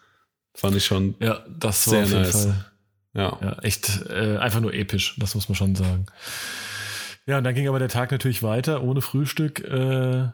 Fand 0.55 0.77
ich 0.77 0.85
schon 0.85 1.15
ja, 1.19 1.45
das 1.49 1.85
sehr 1.85 2.07
nice. 2.07 2.49
Ja. 3.15 3.39
ja, 3.43 3.59
echt 3.63 4.07
äh, 4.09 4.37
einfach 4.39 4.61
nur 4.61 4.73
episch, 4.73 5.17
das 5.19 5.35
muss 5.35 5.49
man 5.49 5.57
schon 5.57 5.75
sagen. 5.75 6.07
Ja, 7.27 7.39
und 7.39 7.45
dann 7.45 7.55
ging 7.55 7.69
aber 7.69 7.79
der 7.79 7.89
Tag 7.89 8.11
natürlich 8.11 8.43
weiter, 8.43 8.83
ohne 8.83 9.01
Frühstück. 9.01 9.61
Äh, 9.61 10.29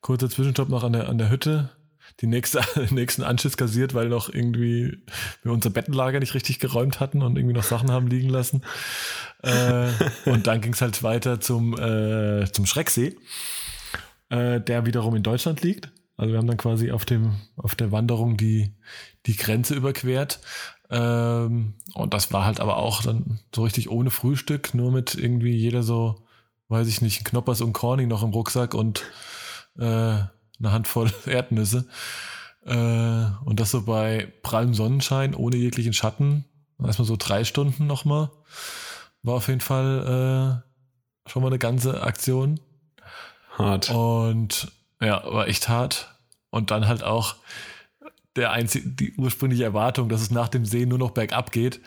kurzer 0.00 0.30
Zwischenstopp 0.30 0.68
noch 0.68 0.84
an 0.84 0.92
der, 0.92 1.08
an 1.08 1.18
der 1.18 1.30
Hütte. 1.30 1.70
Die 2.20 2.26
nächste, 2.26 2.60
nächsten 2.90 3.22
Anschiss 3.22 3.56
kassiert, 3.56 3.94
weil 3.94 4.08
noch 4.08 4.32
irgendwie 4.32 4.98
wir 5.42 5.52
unser 5.52 5.70
Bettenlager 5.70 6.20
nicht 6.20 6.34
richtig 6.34 6.58
geräumt 6.58 7.00
hatten 7.00 7.22
und 7.22 7.36
irgendwie 7.36 7.54
noch 7.54 7.64
Sachen 7.64 7.90
haben 7.90 8.08
liegen 8.08 8.28
lassen. 8.28 8.62
Äh, 9.42 9.90
und 10.26 10.46
dann 10.46 10.60
ging 10.60 10.72
es 10.72 10.80
halt 10.80 11.02
weiter 11.02 11.40
zum, 11.40 11.78
äh, 11.78 12.50
zum 12.50 12.66
Schrecksee, 12.66 13.16
äh, 14.30 14.60
der 14.60 14.86
wiederum 14.86 15.14
in 15.14 15.22
Deutschland 15.22 15.62
liegt. 15.62 15.90
Also 16.16 16.32
wir 16.32 16.38
haben 16.38 16.48
dann 16.48 16.56
quasi 16.56 16.90
auf 16.90 17.04
dem, 17.04 17.36
auf 17.56 17.76
der 17.76 17.92
Wanderung 17.92 18.36
die, 18.36 18.72
die 19.26 19.36
Grenze 19.36 19.74
überquert. 19.74 20.40
Ähm, 20.90 21.74
und 21.94 22.14
das 22.14 22.32
war 22.32 22.44
halt 22.44 22.60
aber 22.60 22.78
auch 22.78 23.02
dann 23.02 23.38
so 23.54 23.62
richtig 23.62 23.90
ohne 23.90 24.10
Frühstück, 24.10 24.74
nur 24.74 24.90
mit 24.90 25.14
irgendwie 25.14 25.54
jeder 25.54 25.84
so, 25.84 26.26
weiß 26.68 26.88
ich 26.88 27.02
nicht, 27.02 27.24
Knoppers 27.24 27.60
und 27.60 27.72
Corning 27.72 28.08
noch 28.08 28.24
im 28.24 28.30
Rucksack 28.30 28.74
und 28.74 29.04
äh, 29.78 30.18
eine 30.58 30.72
Handvoll 30.72 31.10
Erdnüsse. 31.26 31.86
Äh, 32.64 32.72
und 33.44 33.60
das 33.60 33.70
so 33.70 33.82
bei 33.82 34.32
prallem 34.42 34.74
Sonnenschein, 34.74 35.34
ohne 35.34 35.56
jeglichen 35.56 35.92
Schatten. 35.92 36.44
Erstmal 36.82 37.06
so 37.06 37.16
drei 37.18 37.44
Stunden 37.44 37.86
nochmal. 37.86 38.30
War 39.22 39.34
auf 39.34 39.48
jeden 39.48 39.60
Fall 39.60 40.62
äh, 41.26 41.30
schon 41.30 41.42
mal 41.42 41.48
eine 41.48 41.58
ganze 41.58 42.02
Aktion. 42.02 42.60
Hart. 43.56 43.90
Und 43.90 44.70
ja, 45.00 45.22
war 45.24 45.48
echt 45.48 45.68
hart. 45.68 46.14
Und 46.50 46.70
dann 46.70 46.86
halt 46.86 47.02
auch, 47.02 47.36
der 48.36 48.52
einzige, 48.52 48.88
die 48.88 49.14
ursprüngliche 49.14 49.64
Erwartung, 49.64 50.08
dass 50.08 50.22
es 50.22 50.30
nach 50.30 50.48
dem 50.48 50.64
See 50.64 50.86
nur 50.86 50.98
noch 50.98 51.10
bergab 51.10 51.50
geht, 51.50 51.80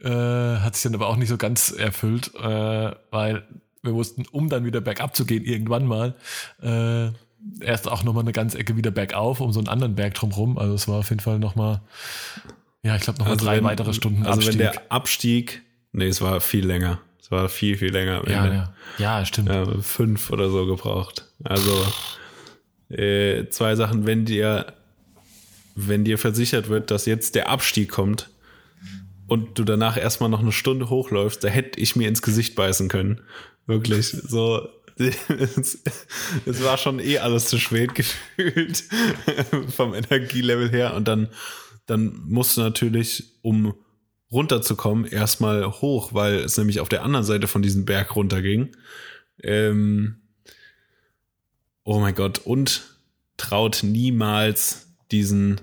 äh, 0.00 0.08
hat 0.08 0.74
sich 0.74 0.84
dann 0.84 0.94
aber 0.94 1.08
auch 1.08 1.16
nicht 1.16 1.28
so 1.28 1.36
ganz 1.36 1.70
erfüllt, 1.70 2.32
äh, 2.36 2.92
weil 3.10 3.42
wir 3.82 3.92
mussten, 3.92 4.24
um 4.30 4.48
dann 4.48 4.64
wieder 4.64 4.80
bergab 4.80 5.16
zu 5.16 5.24
gehen, 5.24 5.44
irgendwann 5.44 5.86
mal, 5.86 6.14
äh, 6.62 7.10
erst 7.60 7.88
auch 7.88 8.02
nochmal 8.04 8.24
eine 8.24 8.32
ganze 8.32 8.58
Ecke 8.58 8.76
wieder 8.76 8.90
bergauf, 8.90 9.40
um 9.40 9.52
so 9.52 9.60
einen 9.60 9.68
anderen 9.68 9.94
Berg 9.94 10.14
drumherum. 10.14 10.58
Also 10.58 10.74
es 10.74 10.88
war 10.88 10.98
auf 10.98 11.10
jeden 11.10 11.20
Fall 11.20 11.38
nochmal, 11.38 11.80
ja, 12.82 12.96
ich 12.96 13.02
glaube 13.02 13.18
nochmal 13.18 13.34
also 13.34 13.46
drei 13.46 13.56
wenn, 13.56 13.64
weitere 13.64 13.92
Stunden 13.92 14.26
also 14.26 14.40
Abstieg. 14.40 14.52
wenn 14.52 14.58
der 14.58 14.92
Abstieg, 14.92 15.62
nee, 15.92 16.08
es 16.08 16.20
war 16.20 16.40
viel 16.40 16.66
länger. 16.66 17.00
Es 17.20 17.30
war 17.30 17.48
viel, 17.48 17.76
viel 17.76 17.92
länger. 17.92 18.28
Ja, 18.28 18.52
ja, 18.52 18.74
ja, 18.98 19.24
stimmt. 19.24 19.48
Ja, 19.48 19.66
fünf 19.80 20.30
oder 20.30 20.50
so 20.50 20.66
gebraucht. 20.66 21.26
Also 21.44 21.72
äh, 22.88 23.48
zwei 23.50 23.76
Sachen, 23.76 24.06
wenn 24.06 24.24
dir 24.24 24.74
wenn 25.88 26.04
dir 26.04 26.18
versichert 26.18 26.68
wird, 26.68 26.90
dass 26.90 27.06
jetzt 27.06 27.34
der 27.34 27.48
Abstieg 27.48 27.90
kommt 27.90 28.28
und 29.26 29.58
du 29.58 29.64
danach 29.64 29.96
erstmal 29.96 30.28
noch 30.28 30.40
eine 30.40 30.52
Stunde 30.52 30.90
hochläufst, 30.90 31.42
da 31.44 31.48
hätte 31.48 31.78
ich 31.80 31.96
mir 31.96 32.08
ins 32.08 32.22
Gesicht 32.22 32.54
beißen 32.54 32.88
können. 32.88 33.20
Wirklich. 33.66 34.08
So, 34.08 34.68
es, 35.00 35.82
es 36.46 36.64
war 36.64 36.78
schon 36.78 37.00
eh 37.00 37.18
alles 37.18 37.46
zu 37.46 37.58
spät 37.58 37.94
gefühlt 37.96 38.84
vom 39.74 39.94
Energielevel 39.94 40.70
her. 40.70 40.94
Und 40.94 41.08
dann, 41.08 41.28
dann 41.86 42.20
musst 42.26 42.56
du 42.56 42.60
natürlich, 42.60 43.24
um 43.42 43.74
runterzukommen, 44.30 45.06
erstmal 45.06 45.66
hoch, 45.66 46.14
weil 46.14 46.36
es 46.36 46.56
nämlich 46.56 46.80
auf 46.80 46.88
der 46.88 47.02
anderen 47.02 47.24
Seite 47.24 47.48
von 47.48 47.62
diesem 47.62 47.84
Berg 47.84 48.14
runterging. 48.14 48.70
Ähm, 49.42 50.20
oh 51.84 51.98
mein 51.98 52.14
Gott, 52.14 52.38
und 52.38 52.82
traut 53.36 53.80
niemals 53.82 54.86
diesen 55.10 55.60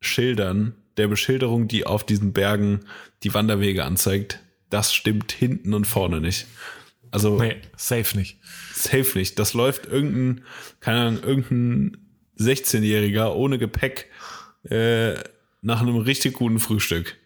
Schildern, 0.00 0.74
der 0.96 1.08
Beschilderung, 1.08 1.68
die 1.68 1.86
auf 1.86 2.04
diesen 2.04 2.32
Bergen 2.32 2.80
die 3.22 3.32
Wanderwege 3.32 3.84
anzeigt. 3.84 4.40
Das 4.68 4.92
stimmt 4.92 5.32
hinten 5.32 5.72
und 5.72 5.86
vorne 5.86 6.20
nicht. 6.20 6.46
Also. 7.12 7.38
Nee, 7.38 7.60
safe 7.76 8.16
nicht. 8.16 8.40
Safe 8.74 9.16
nicht. 9.16 9.38
Das 9.38 9.54
läuft 9.54 9.86
irgendein, 9.86 10.44
keine 10.80 11.00
Ahnung, 11.00 11.22
irgendein 11.22 11.98
16-Jähriger 12.38 13.32
ohne 13.34 13.58
Gepäck 13.58 14.10
äh, 14.64 15.14
nach 15.60 15.80
einem 15.80 15.96
richtig 15.98 16.34
guten 16.34 16.58
Frühstück. 16.58 17.16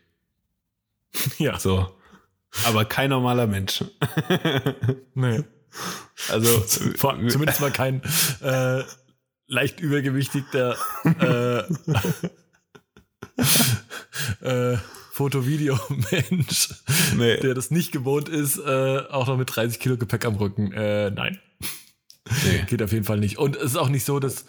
Ja. 1.38 1.59
So. 1.59 1.88
Aber 2.64 2.85
kein 2.85 3.11
normaler 3.11 3.46
Mensch. 3.46 3.83
Nee. 5.14 5.44
Also, 6.29 6.61
Vor, 6.96 7.18
zumindest 7.29 7.61
mal 7.61 7.70
kein 7.70 8.03
äh, 8.42 8.83
leicht 9.46 9.81
übergewichtigter 9.81 10.77
äh, 11.05 11.59
äh, 14.40 14.79
Foto-Video-Mensch, 15.16 16.74
nee. 17.16 17.38
der 17.38 17.55
das 17.55 17.70
nicht 17.70 17.90
gewohnt 17.90 18.29
ist, 18.29 18.59
äh, 18.59 18.98
auch 19.11 19.26
noch 19.26 19.38
mit 19.38 19.55
30 19.57 19.81
Kilo 19.81 19.96
Gepäck 19.96 20.26
am 20.26 20.37
Rücken. 20.37 20.72
Äh, 20.72 21.11
nein. 21.11 21.38
Nee. 22.44 22.64
Geht 22.66 22.83
auf 22.83 22.92
jeden 22.92 23.05
Fall 23.05 23.18
nicht. 23.18 23.38
Und 23.38 23.57
es 23.57 23.62
ist 23.62 23.76
auch 23.76 23.88
nicht 23.88 24.05
so, 24.05 24.20
dass. 24.20 24.44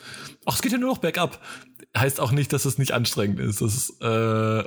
Ach, 0.45 0.55
es 0.55 0.61
geht 0.61 0.73
ja 0.73 0.77
nur 0.77 0.89
noch 0.89 0.97
bergab. 0.97 1.41
Heißt 1.97 2.19
auch 2.19 2.33
nicht, 2.33 2.51
dass 2.51 2.65
es 2.65 2.77
nicht 2.77 2.91
anstrengend 2.91 3.39
ist. 3.39 3.61
Das 3.61 3.75
ist, 3.75 4.01
äh, 4.01 4.63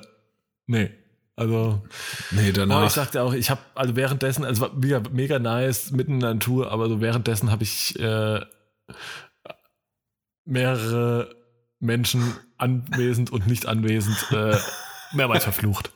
nee. 0.67 0.91
Also, 1.37 1.83
Nee, 2.31 2.45
oh, 2.45 2.49
ich 2.49 2.53
danach. 2.55 2.91
sagte 2.91 3.23
auch, 3.23 3.35
ich 3.35 3.51
habe, 3.51 3.61
also 3.75 3.95
währenddessen, 3.95 4.45
also 4.45 4.63
war 4.63 4.73
mega, 4.75 5.03
mega 5.13 5.39
nice, 5.39 5.91
mitten 5.91 6.15
in 6.15 6.21
der 6.21 6.35
Natur, 6.35 6.73
aber 6.73 6.89
so 6.89 7.03
währenddessen 7.03 7.51
habe 7.51 7.63
ich 7.63 7.99
äh, 7.99 8.41
mehrere 10.47 11.35
Menschen 11.79 12.35
anwesend 12.57 13.31
und 13.33 13.47
nicht 13.47 13.67
anwesend 13.67 14.17
äh, 14.33 14.57
mehrmals 15.13 15.45
verflucht. 15.45 15.91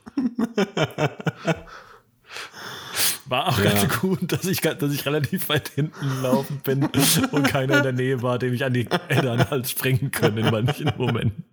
War 3.27 3.49
auch 3.49 3.59
Ja. 3.59 3.73
ganz 3.73 4.01
gut, 4.01 4.33
dass 4.33 4.45
ich, 4.45 4.61
dass 4.61 4.93
ich 4.93 5.07
relativ 5.07 5.49
weit 5.49 5.69
hinten 5.71 6.09
gelaufen 6.17 6.61
bin 6.63 6.85
und 7.33 7.43
keiner 7.45 7.79
in 7.79 7.83
der 7.83 7.93
Nähe 7.93 8.23
war, 8.23 8.39
dem 8.39 8.53
ich 8.53 8.65
an 8.65 8.75
die 8.75 8.87
Hände 9.09 9.31
an 9.33 9.39
den 9.39 9.51
Hals 9.51 9.71
springen 9.71 10.11
können 10.11 10.39
in 10.39 10.51
manchen 10.51 10.93
Momenten. 10.97 11.45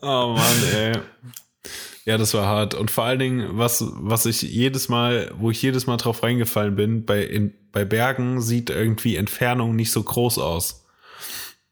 Oh 0.00 0.34
Mann, 0.36 0.74
ey. 0.74 0.92
Ja, 2.04 2.16
das 2.16 2.32
war 2.32 2.46
hart. 2.46 2.74
Und 2.74 2.90
vor 2.90 3.04
allen 3.04 3.18
Dingen, 3.18 3.58
was, 3.58 3.84
was 3.88 4.24
ich 4.24 4.40
jedes 4.42 4.88
Mal, 4.88 5.30
wo 5.36 5.50
ich 5.50 5.60
jedes 5.60 5.86
Mal 5.86 5.96
drauf 5.96 6.22
reingefallen 6.22 6.76
bin, 6.76 7.04
bei, 7.04 7.22
in, 7.24 7.52
bei 7.72 7.84
Bergen 7.84 8.40
sieht 8.40 8.70
irgendwie 8.70 9.16
Entfernung 9.16 9.74
nicht 9.76 9.90
so 9.92 10.02
groß 10.02 10.38
aus. 10.38 10.86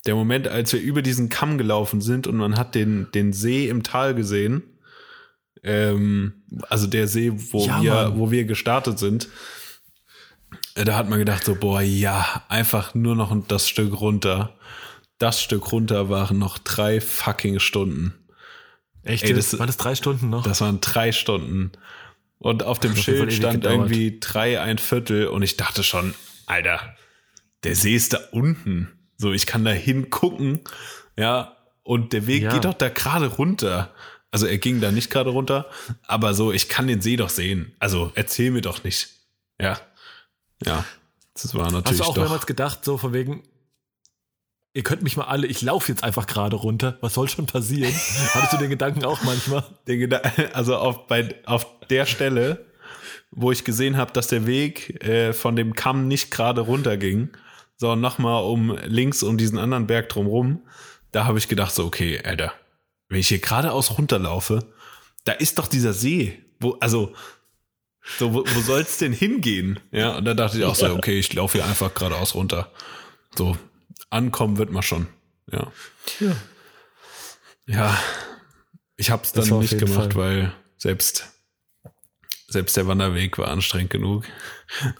Der 0.07 0.15
Moment, 0.15 0.49
als 0.49 0.73
wir 0.73 0.81
über 0.81 1.03
diesen 1.03 1.29
Kamm 1.29 1.59
gelaufen 1.59 2.01
sind 2.01 2.27
und 2.27 2.37
man 2.37 2.57
hat 2.57 2.75
den, 2.75 3.09
den 3.13 3.33
See 3.33 3.69
im 3.69 3.83
Tal 3.83 4.15
gesehen, 4.15 4.63
ähm, 5.63 6.45
also 6.69 6.87
der 6.87 7.09
See, 7.09 7.33
wo 7.35 7.67
Ja, 7.67 7.83
wir, 7.83 7.93
Mann. 7.95 8.19
wo 8.19 8.31
wir 8.31 8.45
gestartet 8.45 8.99
sind, 8.99 9.29
äh, 10.75 10.85
da 10.85 10.97
hat 10.97 11.09
man 11.09 11.19
gedacht 11.19 11.45
so, 11.45 11.55
boah, 11.57 11.81
ja, 11.81 12.45
einfach 12.49 12.95
nur 12.95 13.17
noch 13.17 13.37
das 13.49 13.69
Stück 13.69 14.01
runter. 14.01 14.55
Das 15.19 15.43
Stück 15.43 15.73
runter 15.73 16.09
waren 16.09 16.39
noch 16.39 16.59
drei 16.59 17.01
fucking 17.01 17.59
Stunden. 17.59 18.15
Echt? 19.03 19.25
Ey, 19.25 19.35
das, 19.35 19.59
waren 19.59 19.67
das 19.67 19.77
drei 19.77 19.95
Stunden 19.95 20.31
noch? 20.31 20.45
Das 20.45 20.61
waren 20.61 20.81
drei 20.81 21.13
Stunden. 21.13 21.73
Und 22.39 22.63
auf 22.63 22.79
dem 22.79 22.95
Das 22.95 23.03
Schild 23.03 23.33
stand 23.33 23.63
gedauert. 23.63 23.75
irgendwie 23.91 24.19
drei, 24.21 24.61
ein 24.61 24.79
Viertel. 24.79 25.29
Und 25.29 25.43
ich 25.43 25.57
dachte 25.57 25.83
schon, 25.83 26.15
Alter, 26.45 26.95
der 27.65 27.75
See 27.75 27.95
ist 27.95 28.13
da 28.13 28.19
unten. 28.33 28.93
So, 29.17 29.33
ich 29.33 29.47
kann 29.47 29.65
da 29.65 29.71
hingucken. 29.71 30.61
Ja, 31.19 31.57
und 31.83 32.13
der 32.13 32.27
Weg 32.27 32.43
Ja. 32.43 32.53
geht 32.53 32.65
doch 32.65 32.75
da 32.75 32.89
gerade 32.89 33.27
runter. 33.27 33.95
Also 34.31 34.47
er 34.47 34.59
ging 34.59 34.81
da 34.81 34.91
nicht 34.93 35.09
gerade 35.11 35.31
runter, 35.31 35.71
aber 36.07 36.35
so, 36.35 36.53
ich 36.53 36.69
kann 36.69 36.87
den 36.89 37.01
See 37.01 37.17
doch 37.17 37.31
sehen. 37.31 37.75
Also 37.79 38.13
erzähl 38.17 38.51
mir 38.51 38.61
doch 38.61 38.85
nicht. 38.85 39.09
Ja. 39.61 39.81
Ja. 40.65 40.85
Das 41.35 41.55
war 41.55 41.67
Hast 41.67 41.73
natürlich 41.73 42.01
du 42.01 42.05
auch 42.07 42.15
doch. 42.15 42.23
mehrmals 42.25 42.47
gedacht, 42.47 42.85
so 42.85 42.99
von 42.99 43.13
wegen, 43.15 43.43
ihr 44.75 44.83
könnt 44.83 45.03
mich 45.03 45.17
mal 45.17 45.25
alle, 45.25 45.47
ich 45.47 45.63
laufe 45.63 45.91
jetzt 45.91 46.03
einfach 46.05 46.27
gerade 46.27 46.57
runter, 46.57 46.99
was 47.01 47.15
soll 47.15 47.29
schon 47.29 47.47
passieren? 47.47 47.93
Hattest 48.35 48.53
du 48.53 48.57
den 48.59 48.69
Gedanken 48.71 49.05
auch 49.05 49.23
manchmal? 49.23 49.65
Den 49.87 50.01
Geda- 50.01 50.53
also 50.53 50.77
auf, 50.77 51.07
bei, 51.07 51.35
auf 51.47 51.67
der 51.89 52.05
Stelle, 52.05 52.67
wo 53.31 53.53
ich 53.53 53.65
gesehen 53.65 53.97
habe, 53.97 54.13
dass 54.13 54.29
der 54.29 54.47
Weg 54.47 55.03
äh, 55.05 55.33
von 55.33 55.57
dem 55.57 55.75
Kamm 55.75 56.09
nicht 56.09 56.31
gerade 56.31 56.61
runterging, 56.63 57.31
sondern 57.77 58.01
nochmal 58.01 58.45
um 58.45 58.77
links 58.85 59.23
um 59.23 59.37
diesen 59.37 59.59
anderen 59.59 59.87
Berg 59.87 60.09
drumrum, 60.09 60.63
da 61.13 61.25
habe 61.25 61.39
ich 61.39 61.49
gedacht, 61.49 61.75
so, 61.75 61.85
okay, 61.85 62.21
Alter, 62.23 62.53
wenn 63.09 63.21
ich 63.21 63.29
hier 63.29 63.39
geradeaus 63.39 63.99
runterlaufe, 63.99 64.67
da 65.25 65.33
ist 65.33 65.59
doch 65.59 65.69
dieser 65.69 65.93
See. 65.93 66.43
Wo, 66.61 66.73
also, 66.81 67.15
so, 68.19 68.35
wo, 68.35 68.45
wo 68.47 68.61
soll's 68.61 68.99
denn 68.99 69.13
hingehen? 69.13 69.81
Ja, 69.91 70.17
und 70.17 70.25
da 70.25 70.35
dachte 70.35 70.59
ich 70.59 70.65
auch 70.65 70.75
so, 70.75 70.95
okay, 70.95 71.19
ich 71.19 71.33
laufe 71.33 71.59
hier 71.59 71.67
einfach 71.67 71.93
geradeaus 71.95 72.35
runter. 72.35 72.71
So, 73.35 73.57
ankommen 74.11 74.59
wird 74.59 74.71
man 74.71 74.83
schon. 74.83 75.09
Ja. 75.51 75.73
Ja. 76.21 76.37
Ja, 77.69 77.99
ich 78.97 79.11
habe 79.11 79.25
es 79.25 79.33
dann 79.33 79.59
nicht 79.59 79.77
gemacht, 79.77 80.13
Fall. 80.13 80.17
weil 80.17 80.53
selbst 80.77 81.33
selbst 82.49 82.77
der 82.77 82.87
Wanderweg 82.87 83.39
war 83.39 83.49
anstrengend 83.49 83.91
genug. 83.91 84.25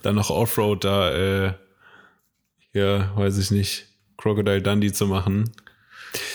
Dann 0.03 0.17
noch 0.17 0.31
Offroad 0.31 0.85
da, 0.85 1.13
äh, 1.13 1.55
ja, 2.77 3.17
weiß 3.17 3.39
ich 3.39 3.51
nicht, 3.51 3.87
Crocodile 4.17 4.63
Dundee 4.63 4.93
zu 4.93 5.07
machen, 5.07 5.51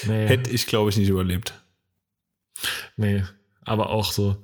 Nee, 0.06 0.28
hätte 0.28 0.52
ich 0.52 0.68
glaube 0.68 0.90
ich 0.90 0.98
nicht 0.98 1.10
überlebt. 1.10 1.54
nee, 2.98 3.24
aber 3.64 3.90
auch 3.90 4.12
so. 4.12 4.38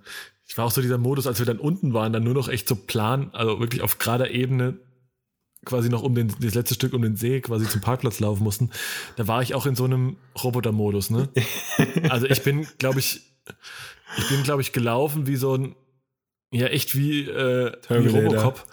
Ich 0.47 0.57
war 0.57 0.65
auch 0.65 0.71
so 0.71 0.81
dieser 0.81 0.97
Modus, 0.97 1.27
als 1.27 1.39
wir 1.39 1.45
dann 1.45 1.59
unten 1.59 1.93
waren, 1.93 2.13
dann 2.13 2.23
nur 2.23 2.33
noch 2.33 2.47
echt 2.47 2.67
so 2.67 2.75
plan, 2.75 3.29
also 3.33 3.59
wirklich 3.59 3.81
auf 3.81 3.97
gerader 3.97 4.31
Ebene 4.31 4.79
quasi 5.65 5.89
noch 5.89 6.01
um 6.01 6.15
den, 6.15 6.33
das 6.39 6.55
letzte 6.55 6.75
Stück 6.75 6.93
um 6.93 7.01
den 7.01 7.17
See 7.17 7.41
quasi 7.41 7.67
zum 7.67 7.81
Parkplatz 7.81 8.19
laufen 8.21 8.43
mussten. 8.43 8.69
Da 9.17 9.27
war 9.27 9.41
ich 9.41 9.53
auch 9.53 9.65
in 9.65 9.75
so 9.75 9.83
einem 9.83 10.15
Roboter-Modus, 10.41 11.09
ne? 11.09 11.29
Also 12.09 12.25
ich 12.27 12.41
bin, 12.43 12.65
glaube 12.77 12.99
ich, 12.99 13.21
ich 14.17 14.29
bin, 14.29 14.43
glaube 14.43 14.61
ich, 14.61 14.71
gelaufen 14.71 15.27
wie 15.27 15.35
so 15.35 15.55
ein, 15.55 15.75
ja, 16.51 16.67
echt 16.67 16.95
wie, 16.95 17.23
äh, 17.29 17.73
wie. 17.89 18.07
Robocop. 18.07 18.65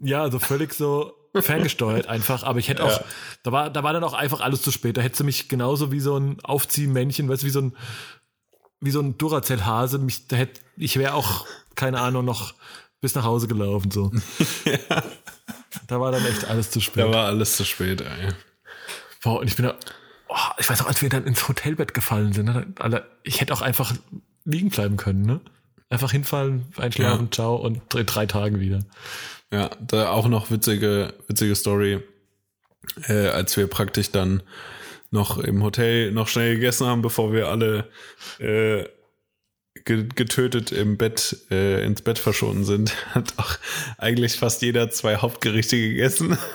Ja, 0.00 0.30
so 0.30 0.38
völlig 0.38 0.72
so 0.74 1.12
ferngesteuert 1.40 2.06
einfach, 2.08 2.42
aber 2.42 2.58
ich 2.58 2.68
hätte 2.68 2.84
auch, 2.84 2.90
Ja. 2.90 3.04
da 3.42 3.52
war, 3.52 3.70
da 3.70 3.82
war 3.82 3.92
dann 3.92 4.04
auch 4.04 4.12
einfach 4.12 4.40
alles 4.40 4.60
zu 4.62 4.70
spät. 4.70 4.96
Da 4.96 5.00
hättest 5.00 5.20
du 5.20 5.24
mich 5.24 5.48
genauso 5.48 5.90
wie 5.92 6.00
so 6.00 6.16
ein 6.18 6.38
Aufziehmännchen, 6.44 7.28
weißt 7.28 7.42
du, 7.42 7.46
wie 7.46 7.50
so 7.50 7.60
ein, 7.62 7.76
wie 8.80 8.90
so 8.90 9.00
ein 9.00 9.16
Duracell-Hase, 9.16 9.98
mich, 9.98 10.28
da 10.28 10.36
hätte, 10.36 10.60
ich 10.76 10.98
wäre 10.98 11.14
auch, 11.14 11.46
keine 11.74 12.00
Ahnung, 12.00 12.24
noch 12.24 12.54
bis 13.00 13.14
nach 13.14 13.24
Hause 13.24 13.48
gelaufen, 13.48 13.90
so. 13.90 14.10
Da 15.88 16.00
war 16.00 16.12
dann 16.12 16.24
echt 16.26 16.44
alles 16.46 16.70
zu 16.70 16.80
spät. 16.80 17.04
Da 17.04 17.10
war 17.12 17.26
alles 17.26 17.56
zu 17.56 17.64
spät, 17.64 18.00
ey. 18.02 18.28
Boah, 19.22 19.40
und 19.40 19.48
ich 19.48 19.56
bin 19.56 19.64
da, 19.66 19.74
oh, 20.28 20.36
ich 20.58 20.68
weiß 20.68 20.82
auch, 20.82 20.86
als 20.86 21.02
wir 21.02 21.08
dann 21.08 21.24
ins 21.24 21.48
Hotelbett 21.48 21.94
gefallen 21.94 22.32
sind, 22.32 22.46
ne, 22.46 22.66
Alter, 22.78 23.06
ich 23.22 23.40
hätte 23.40 23.52
auch 23.52 23.62
einfach 23.62 23.92
liegen 24.44 24.70
bleiben 24.70 24.96
können, 24.96 25.22
ne? 25.22 25.40
Einfach 25.88 26.10
hinfallen, 26.12 26.66
einschlafen, 26.76 27.26
Ja. 27.26 27.30
ciao 27.30 27.56
und 27.56 27.94
in 27.94 28.06
drei 28.06 28.26
Tagen 28.26 28.60
wieder. 28.60 28.80
Ja, 29.52 29.70
da 29.80 30.10
auch 30.10 30.28
noch 30.28 30.50
witzige, 30.50 31.12
witzige 31.28 31.54
Story, 31.54 32.00
äh, 33.06 33.28
als 33.28 33.56
wir 33.58 33.66
praktisch 33.66 34.10
dann 34.10 34.42
noch 35.10 35.38
im 35.38 35.62
Hotel 35.62 36.10
noch 36.10 36.26
schnell 36.26 36.54
gegessen 36.54 36.86
haben, 36.86 37.02
bevor 37.02 37.34
wir 37.34 37.48
alle 37.48 37.90
äh, 38.38 38.84
ge 39.84 40.08
getötet 40.14 40.72
im 40.72 40.96
Bett, 40.96 41.36
äh, 41.50 41.84
ins 41.84 42.00
Bett 42.00 42.18
verschwunden 42.18 42.64
sind, 42.64 42.94
hat 43.14 43.34
auch 43.36 43.58
eigentlich 43.98 44.36
fast 44.36 44.62
jeder 44.62 44.90
zwei 44.90 45.16
Hauptgerichte 45.16 45.76
gegessen. 45.76 46.38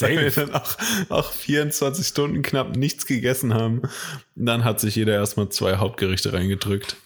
Weil 0.00 0.20
wir 0.20 0.30
dann 0.30 0.54
auch, 0.54 0.76
auch 1.08 1.32
24 1.32 2.06
Stunden 2.06 2.42
knapp 2.42 2.76
nichts 2.76 3.06
gegessen 3.06 3.54
haben. 3.54 3.80
Und 4.36 4.46
dann 4.46 4.64
hat 4.64 4.80
sich 4.80 4.94
jeder 4.94 5.14
erstmal 5.14 5.48
zwei 5.48 5.76
Hauptgerichte 5.76 6.32
reingedrückt. 6.32 6.96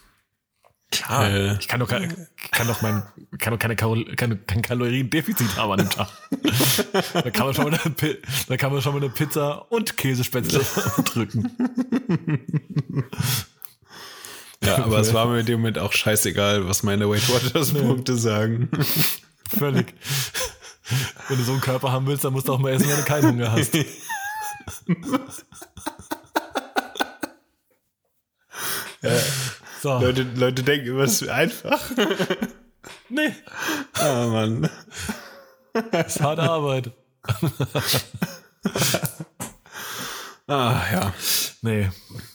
Klar, 0.93 1.29
Äh. 1.31 1.57
ich 1.59 1.67
kann 1.69 1.81
doch, 1.81 1.89
kein- 1.89 2.15
kann 2.53 2.67
doch 2.69 2.83
mein, 2.83 3.03
kann 3.39 3.53
doch 3.53 3.59
keine, 3.59 3.75
Kalo- 3.77 4.05
keine, 4.17 4.37
kein 4.37 4.63
Kaloriendefizit 4.63 5.57
haben 5.57 5.73
an 5.73 5.79
dem 5.79 5.91
Tag. 5.91 6.09
da 7.15 7.31
kann 7.31 7.47
man 7.47 7.55
schon 7.55 7.65
mal 7.71 7.81
eine, 7.83 8.19
da 8.49 8.57
kann 8.57 8.73
man 8.73 8.83
schon 8.83 8.93
mal 8.95 9.01
eine 9.03 9.09
Pizza 9.11 9.71
und 9.73 9.97
Käsespätzle 9.97 10.61
drücken. 11.05 11.51
Ja, 14.65 14.85
aber 14.85 14.99
es 14.99 15.13
war 15.15 15.27
mir 15.27 15.41
in 15.41 15.47
dem 15.47 15.61
Moment 15.61 15.79
auch 15.79 15.93
scheißegal, 15.93 16.69
was 16.69 16.83
meine 16.83 17.09
Weight 17.09 17.29
Watchers 17.29 17.73
Punkte 17.73 18.17
sagen. 18.17 18.69
Völlig. 19.59 19.95
Wenn 21.29 21.39
du 21.39 21.45
so 21.45 21.53
einen 21.53 21.61
Körper 21.63 21.91
haben 21.91 22.07
willst, 22.07 22.25
dann 22.25 22.33
musst 22.33 22.47
du 22.49 22.53
auch 22.53 22.59
mal 22.59 22.71
essen, 22.73 22.89
wenn 22.89 22.97
du 22.97 23.03
keinen 23.05 23.29
Hunger 23.33 23.51
hast. 23.53 23.73
So, 29.83 29.99
Leute, 29.99 30.23
Leute 30.37 30.63
denken 30.63 30.87
immer, 30.87 31.03
es 31.03 31.23
ist 31.23 31.29
einfach. 31.29 31.81
nee, 33.09 33.33
Ah, 33.95 34.29
Mann. 34.29 34.71
das 35.91 36.15
ist 36.15 36.23
harte 36.23 36.43
Arbeit. 36.43 36.93
ah, 40.47 40.81
ja. 40.93 41.13
Nee. 41.63 41.91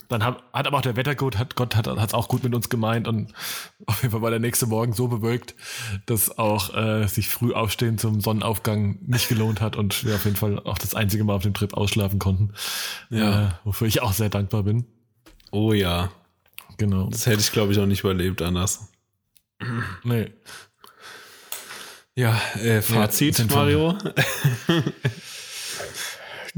Dann 0.10 0.26
hat, 0.26 0.44
hat 0.52 0.68
aber 0.68 0.78
auch 0.78 0.82
der 0.82 0.98
Wettergott 0.98 1.38
hat 1.38 1.56
Gott 1.56 1.78
hat 1.78 1.88
es 1.88 2.14
auch 2.14 2.28
gut 2.28 2.44
mit 2.44 2.54
uns 2.54 2.68
gemeint 2.68 3.08
und 3.08 3.34
auf 3.86 4.02
jeden 4.02 4.12
Fall 4.12 4.22
war 4.22 4.30
der 4.30 4.40
nächste 4.40 4.66
Morgen 4.66 4.92
so 4.92 5.08
bewölkt, 5.08 5.56
dass 6.06 6.38
auch 6.38 6.76
äh, 6.76 7.08
sich 7.08 7.30
früh 7.30 7.54
aufstehen 7.54 7.98
zum 7.98 8.20
Sonnenaufgang 8.20 9.00
nicht 9.06 9.30
gelohnt 9.30 9.62
hat 9.62 9.78
und 9.78 10.04
wir 10.04 10.16
auf 10.16 10.26
jeden 10.26 10.36
Fall 10.38 10.60
auch 10.60 10.78
das 10.78 10.96
einzige 10.96 11.24
Mal 11.24 11.34
auf 11.36 11.44
dem 11.44 11.54
Trip 11.54 11.74
ausschlafen 11.74 12.20
konnten. 12.20 12.54
Ja. 13.10 13.48
Äh, 13.48 13.52
wofür 13.64 13.88
ich 13.88 14.02
auch 14.02 14.12
sehr 14.12 14.30
dankbar 14.30 14.64
bin. 14.64 14.86
Oh 15.52 15.72
ja. 15.72 16.10
Genau. 16.78 17.10
Das 17.10 17.26
hätte 17.26 17.40
ich, 17.40 17.52
glaube 17.52 17.74
ich, 17.74 17.80
auch 17.80 17.86
nicht 17.86 18.02
überlebt 18.02 18.42
anders. 18.42 18.90
Nee. 20.04 20.32
Ja, 22.16 22.40
äh, 22.56 22.82
Fazit, 22.82 23.40
ja, 23.40 23.46
Mario. 23.46 23.98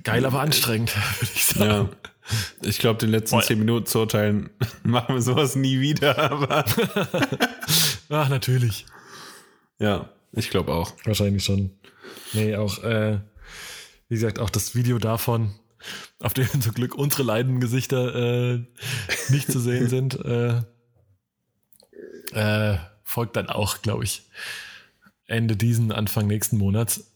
Geil, 0.04 0.26
aber 0.26 0.40
anstrengend, 0.42 0.96
würde 1.20 1.32
ich 1.34 1.46
sagen. 1.46 1.90
Ja. 1.90 1.90
Ich 2.62 2.78
glaube, 2.78 3.00
den 3.00 3.10
letzten 3.10 3.42
zehn 3.42 3.58
Minuten 3.58 3.88
zu 3.88 4.00
urteilen, 4.00 4.52
machen 4.84 5.16
wir 5.16 5.22
sowas 5.22 5.56
nie 5.56 5.80
wieder, 5.80 6.18
aber. 6.18 6.64
Ach, 8.10 8.30
natürlich. 8.30 8.86
Ja, 9.80 10.10
ich 10.32 10.50
glaube 10.50 10.74
auch. 10.74 10.94
Wahrscheinlich 11.06 11.44
schon. 11.44 11.72
Nee, 12.34 12.56
auch, 12.56 12.84
äh, 12.84 13.20
wie 14.10 14.16
gesagt, 14.16 14.40
auch 14.40 14.50
das 14.50 14.76
Video 14.76 15.00
davon, 15.00 15.56
auf 16.20 16.34
dem 16.34 16.62
zum 16.62 16.74
Glück 16.74 16.96
unsere 16.96 17.24
leidenden 17.24 17.60
Gesichter 17.60 18.16
äh, 18.54 18.66
nicht 19.30 19.52
zu 19.52 19.60
sehen 19.60 19.88
sind, 19.90 20.20
äh, 20.26 20.62
äh, 22.34 22.78
folgt 23.04 23.36
dann 23.36 23.50
auch, 23.50 23.82
glaube 23.82 24.04
ich, 24.04 24.24
Ende 25.26 25.56
diesen, 25.56 25.92
Anfang 25.92 26.28
nächsten 26.28 26.58
Monats 26.58 27.12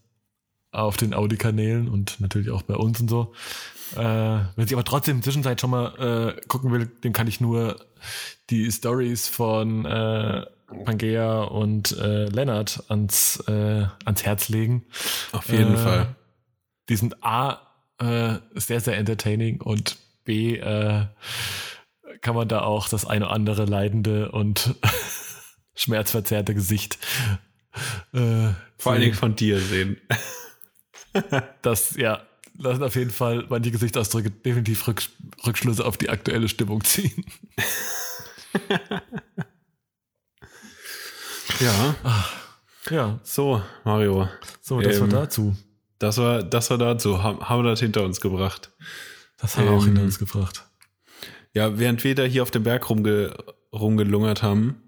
auf 0.71 0.97
den 0.97 1.13
Audi-Kanälen 1.13 1.87
und 1.87 2.19
natürlich 2.19 2.49
auch 2.49 2.63
bei 2.63 2.75
uns 2.75 2.99
und 2.99 3.09
so. 3.09 3.33
Äh, 3.95 3.99
wenn 4.55 4.65
ich 4.65 4.73
aber 4.73 4.83
trotzdem 4.83 5.21
Zwischenzeit 5.21 5.61
schon 5.61 5.69
mal 5.69 6.35
äh, 6.37 6.41
gucken 6.47 6.71
will, 6.71 6.87
dem 6.87 7.13
kann 7.13 7.27
ich 7.27 7.39
nur 7.39 7.85
die 8.49 8.71
Stories 8.71 9.27
von 9.27 9.85
äh, 9.85 10.45
Pangea 10.83 11.43
und 11.43 11.95
äh, 11.97 12.25
Lennart 12.25 12.83
ans, 12.89 13.43
äh, 13.47 13.85
ans 14.05 14.23
Herz 14.23 14.49
legen. 14.49 14.85
Auf 15.31 15.49
jeden 15.49 15.75
äh, 15.75 15.77
Fall. 15.77 16.15
Die 16.89 16.95
sind 16.95 17.23
A, 17.23 17.61
äh, 17.99 18.35
sehr, 18.55 18.79
sehr 18.79 18.97
entertaining 18.97 19.61
und 19.61 19.97
B, 20.23 20.57
äh, 20.57 21.05
kann 22.21 22.35
man 22.35 22.47
da 22.47 22.61
auch 22.61 22.87
das 22.87 23.05
eine 23.05 23.25
oder 23.25 23.33
andere 23.33 23.65
leidende 23.65 24.31
und 24.31 24.75
schmerzverzerrte 25.75 26.53
Gesicht 26.53 26.97
äh, 28.13 28.49
vor 28.77 28.91
allen 28.93 29.01
Dingen 29.01 29.13
von 29.13 29.35
dir 29.35 29.59
sehen. 29.59 29.97
das, 31.61 31.95
ja, 31.95 32.21
lassen 32.57 32.83
auf 32.83 32.95
jeden 32.95 33.11
Fall 33.11 33.45
manche 33.49 33.71
Gesichtsausdrücke 33.71 34.31
definitiv 34.31 34.87
Rück, 34.87 35.03
Rückschlüsse 35.45 35.85
auf 35.85 35.97
die 35.97 36.09
aktuelle 36.09 36.47
Stimmung 36.49 36.83
ziehen. 36.83 37.25
ja. 41.59 41.95
Ach, 42.03 42.33
ja. 42.89 43.19
So, 43.23 43.61
Mario. 43.83 44.29
So, 44.61 44.81
das 44.81 44.97
ähm, 44.97 45.01
war 45.11 45.21
dazu. 45.21 45.55
Das 45.99 46.17
war, 46.17 46.43
das 46.43 46.69
war 46.69 46.77
dazu. 46.77 47.23
Haben, 47.23 47.47
haben 47.47 47.63
wir 47.63 47.69
das 47.69 47.79
hinter 47.79 48.03
uns 48.03 48.21
gebracht. 48.21 48.71
Das 49.37 49.57
haben 49.57 49.65
wir 49.65 49.71
auch 49.71 49.85
hinter 49.85 50.01
ähm, 50.01 50.07
uns 50.07 50.19
gebracht. 50.19 50.65
Ja, 51.53 51.77
während 51.77 52.03
wir 52.03 52.15
da 52.15 52.23
hier 52.23 52.43
auf 52.43 52.51
dem 52.51 52.63
Berg 52.63 52.89
rumge, 52.89 53.35
rumgelungert 53.71 54.41
haben, 54.41 54.81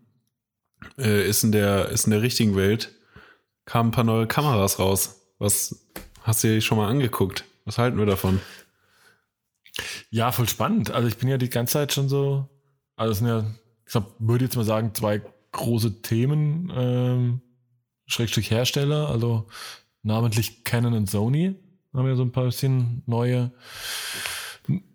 äh, 0.97 1.27
ist, 1.27 1.43
in 1.43 1.51
der, 1.51 1.89
ist 1.89 2.05
in 2.05 2.11
der 2.11 2.21
richtigen 2.21 2.55
Welt, 2.55 2.91
kamen 3.65 3.89
ein 3.89 3.91
paar 3.91 4.03
neue 4.03 4.27
Kameras 4.27 4.79
raus. 4.79 5.21
Was 5.37 5.87
hast 6.21 6.43
du 6.43 6.47
dir 6.47 6.61
schon 6.61 6.77
mal 6.77 6.89
angeguckt? 6.89 7.45
Was 7.65 7.77
halten 7.77 7.97
wir 7.97 8.05
davon? 8.05 8.39
Ja, 10.09 10.31
voll 10.31 10.47
spannend. 10.47 10.91
Also 10.91 11.07
ich 11.07 11.17
bin 11.17 11.29
ja 11.29 11.37
die 11.37 11.49
ganze 11.49 11.73
Zeit 11.73 11.93
schon 11.93 12.09
so, 12.09 12.49
also 12.95 13.11
es 13.11 13.17
sind 13.19 13.27
ja, 13.27 13.45
ich 13.85 13.91
glaub, 13.91 14.15
würde 14.19 14.45
jetzt 14.45 14.55
mal 14.55 14.63
sagen, 14.63 14.93
zwei 14.93 15.21
große 15.51 16.01
Themen, 16.01 16.71
ähm, 16.75 17.41
Schrägstrich 18.07 18.51
Hersteller, 18.51 19.09
also 19.09 19.47
namentlich 20.05 20.63
Canon 20.63 20.93
und 20.93 21.09
Sony 21.09 21.55
haben 21.93 22.07
ja 22.07 22.15
so 22.15 22.23
ein 22.23 22.31
paar 22.31 22.45
bisschen 22.45 23.03
neue, 23.05 23.51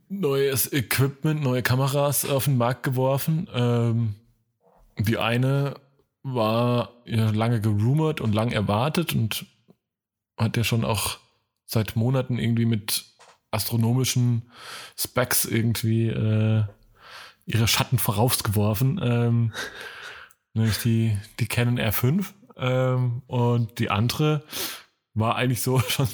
neues 0.08 0.72
Equipment, 0.72 1.42
neue 1.42 1.62
Kameras 1.62 2.28
auf 2.28 2.44
den 2.44 2.58
Markt 2.58 2.82
geworfen. 2.82 3.48
Ähm, 3.52 4.14
die 4.98 5.18
eine 5.18 5.74
war 6.22 6.92
ja 7.06 7.30
lange 7.30 7.60
gerumort 7.60 8.20
und 8.20 8.34
lang 8.34 8.52
erwartet 8.52 9.14
und 9.14 9.46
hat 10.36 10.56
ja 10.56 10.64
schon 10.64 10.84
auch 10.84 11.18
seit 11.64 11.96
Monaten 11.96 12.38
irgendwie 12.38 12.66
mit 12.66 13.04
astronomischen 13.50 14.50
Specs 14.96 15.44
irgendwie 15.44 16.08
äh, 16.08 16.64
ihre 17.46 17.66
Schatten 17.66 17.98
vorausgeworfen. 17.98 19.00
Ähm, 19.02 19.52
nämlich 20.54 20.78
die, 20.78 21.16
die 21.40 21.46
Canon 21.46 21.78
R5. 21.78 22.26
Ähm, 22.56 23.22
und 23.26 23.78
die 23.78 23.90
andere 23.90 24.44
war 25.20 25.36
eigentlich 25.36 25.62
so 25.62 25.78
schon 25.88 26.08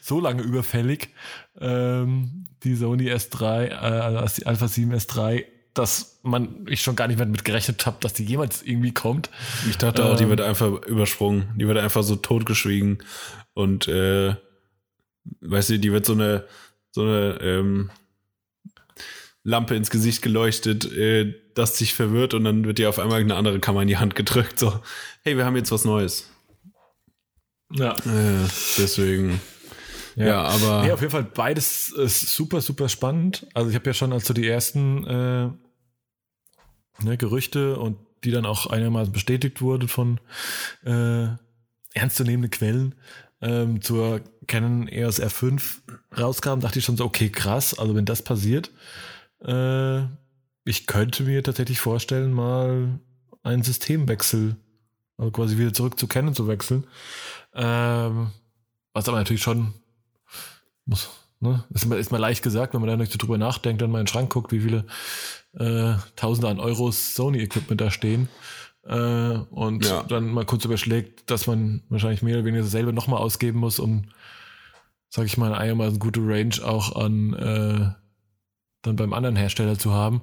so 0.00 0.20
lange 0.20 0.42
überfällig, 0.42 1.10
ähm, 1.58 2.46
die 2.62 2.74
Sony 2.74 3.10
S3, 3.10 3.66
äh, 3.66 3.72
also 3.72 4.36
die 4.36 4.46
Alpha 4.46 4.68
7 4.68 4.92
S3, 4.92 5.44
dass 5.72 6.20
man 6.22 6.66
ich 6.68 6.82
schon 6.82 6.96
gar 6.96 7.08
nicht 7.08 7.16
mehr 7.16 7.26
damit 7.26 7.44
gerechnet 7.44 7.84
habe, 7.86 7.96
dass 8.00 8.12
die 8.12 8.24
jemals 8.24 8.62
irgendwie 8.62 8.92
kommt. 8.92 9.30
Ich 9.68 9.78
dachte 9.78 10.04
auch, 10.04 10.12
ähm, 10.12 10.18
die 10.18 10.28
wird 10.28 10.40
einfach 10.40 10.82
übersprungen, 10.82 11.54
die 11.56 11.66
wird 11.66 11.78
einfach 11.78 12.02
so 12.02 12.16
totgeschwiegen 12.16 12.98
und 13.54 13.88
äh, 13.88 14.36
weißt 15.40 15.70
du, 15.70 15.78
die 15.78 15.92
wird 15.92 16.06
so 16.06 16.12
eine 16.12 16.44
so 16.90 17.02
eine 17.02 17.38
ähm, 17.40 17.90
Lampe 19.42 19.74
ins 19.74 19.90
Gesicht 19.90 20.22
geleuchtet, 20.22 20.90
äh, 20.92 21.34
das 21.54 21.76
sich 21.76 21.94
verwirrt 21.94 22.34
und 22.34 22.44
dann 22.44 22.64
wird 22.64 22.78
dir 22.78 22.88
auf 22.88 22.98
einmal 22.98 23.20
eine 23.20 23.34
andere 23.34 23.60
Kamera 23.60 23.82
in 23.82 23.88
die 23.88 23.98
Hand 23.98 24.14
gedrückt, 24.14 24.58
so, 24.58 24.80
hey, 25.22 25.36
wir 25.36 25.44
haben 25.44 25.56
jetzt 25.56 25.72
was 25.72 25.84
Neues. 25.84 26.30
Ja. 27.74 27.92
Äh, 27.92 28.48
deswegen. 28.78 29.40
Ja, 30.16 30.26
ja, 30.26 30.42
aber. 30.42 30.82
Nee, 30.84 30.92
auf 30.92 31.00
jeden 31.00 31.10
Fall 31.10 31.24
beides 31.24 31.90
ist 31.90 32.34
super, 32.34 32.60
super 32.60 32.88
spannend. 32.88 33.46
Also 33.52 33.70
ich 33.70 33.76
habe 33.76 33.86
ja 33.86 33.94
schon, 33.94 34.12
als 34.12 34.26
so 34.26 34.34
die 34.34 34.46
ersten 34.46 35.04
äh, 35.06 35.50
ne, 37.04 37.16
Gerüchte 37.16 37.78
und 37.78 37.98
die 38.22 38.30
dann 38.30 38.46
auch 38.46 38.66
einigermaßen 38.66 39.12
bestätigt 39.12 39.60
wurden 39.60 39.88
von 39.88 40.20
äh, 40.84 41.26
ernstzunehmenden 41.94 42.50
Quellen 42.50 42.94
ähm, 43.40 43.82
zur 43.82 44.20
Canon 44.46 44.88
EOS 44.88 45.20
R5 45.20 45.62
rauskam, 46.16 46.60
dachte 46.60 46.78
ich 46.78 46.84
schon 46.84 46.96
so, 46.96 47.04
okay, 47.04 47.28
krass, 47.28 47.78
also 47.78 47.94
wenn 47.94 48.04
das 48.04 48.22
passiert, 48.22 48.70
äh, 49.44 50.02
ich 50.64 50.86
könnte 50.86 51.24
mir 51.24 51.42
tatsächlich 51.42 51.80
vorstellen, 51.80 52.32
mal 52.32 52.98
einen 53.42 53.62
Systemwechsel, 53.62 54.56
also 55.18 55.30
quasi 55.30 55.58
wieder 55.58 55.74
zurück 55.74 55.98
zu 55.98 56.06
Canon 56.06 56.34
zu 56.34 56.48
wechseln. 56.48 56.84
Ähm, 57.54 58.30
was 58.92 59.08
aber 59.08 59.18
natürlich 59.18 59.42
schon 59.42 59.74
muss, 60.86 61.10
ne, 61.40 61.64
ist 61.70 61.86
mal, 61.86 61.98
ist 61.98 62.12
mal 62.12 62.18
leicht 62.18 62.42
gesagt, 62.42 62.74
wenn 62.74 62.80
man 62.80 62.90
da 62.90 62.96
nicht 62.96 63.12
so 63.12 63.18
drüber 63.18 63.38
nachdenkt, 63.38 63.80
dann 63.80 63.90
mal 63.90 64.00
in 64.00 64.04
den 64.04 64.10
Schrank 64.10 64.32
guckt, 64.32 64.52
wie 64.52 64.60
viele 64.60 64.86
äh, 65.58 65.94
Tausende 66.16 66.48
an 66.48 66.60
Euros 66.60 67.14
Sony-Equipment 67.14 67.80
da 67.80 67.90
stehen. 67.90 68.28
Äh, 68.86 69.38
und 69.50 69.86
ja. 69.86 70.02
dann 70.02 70.28
mal 70.28 70.44
kurz 70.44 70.64
überschlägt, 70.64 71.30
dass 71.30 71.46
man 71.46 71.82
wahrscheinlich 71.88 72.22
mehr 72.22 72.36
oder 72.36 72.44
weniger 72.44 72.64
selber 72.64 72.92
nochmal 72.92 73.20
ausgeben 73.20 73.60
muss, 73.60 73.78
um, 73.78 74.06
sag 75.08 75.26
ich 75.26 75.38
mal, 75.38 75.54
einigermaßen 75.54 75.98
gute 75.98 76.20
Range 76.20 76.56
auch 76.62 76.94
an 76.96 77.32
äh, 77.34 77.92
dann 78.82 78.96
beim 78.96 79.14
anderen 79.14 79.36
Hersteller 79.36 79.78
zu 79.78 79.92
haben, 79.92 80.22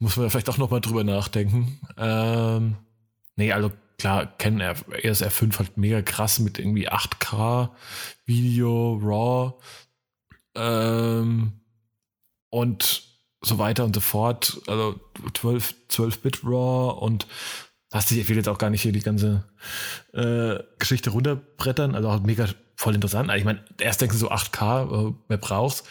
muss 0.00 0.16
man 0.16 0.28
vielleicht 0.30 0.48
auch 0.48 0.58
nochmal 0.58 0.80
drüber 0.80 1.04
nachdenken. 1.04 1.80
Ähm, 1.96 2.76
nee, 3.36 3.52
also 3.52 3.70
klar, 3.98 4.26
kennen 4.38 4.60
ESR 4.60 5.30
5 5.30 5.58
halt 5.58 5.76
mega 5.76 6.00
krass 6.02 6.38
mit 6.38 6.58
irgendwie 6.58 6.88
8K 6.88 7.70
Video, 8.24 9.00
RAW 9.02 9.54
ähm, 10.54 11.52
und 12.50 13.02
so 13.40 13.58
weiter 13.58 13.84
und 13.84 13.94
so 13.94 14.00
fort. 14.00 14.60
Also 14.66 15.00
12, 15.34 15.74
12-Bit 15.90 16.44
RAW 16.44 17.00
und 17.00 17.26
hast 17.92 18.12
ich 18.12 18.28
will 18.28 18.36
jetzt 18.36 18.48
auch 18.48 18.58
gar 18.58 18.70
nicht 18.70 18.82
hier 18.82 18.92
die 18.92 19.00
ganze 19.00 19.44
äh, 20.12 20.58
Geschichte 20.78 21.10
runterbrettern, 21.10 21.94
also 21.94 22.08
auch 22.08 22.20
mega 22.20 22.46
voll 22.76 22.94
interessant. 22.94 23.30
Ich 23.34 23.44
meine, 23.44 23.64
erst 23.80 24.00
denkst 24.00 24.14
du 24.14 24.20
so 24.20 24.30
8K, 24.30 25.10
äh, 25.10 25.14
wer 25.28 25.38
brauchst, 25.38 25.86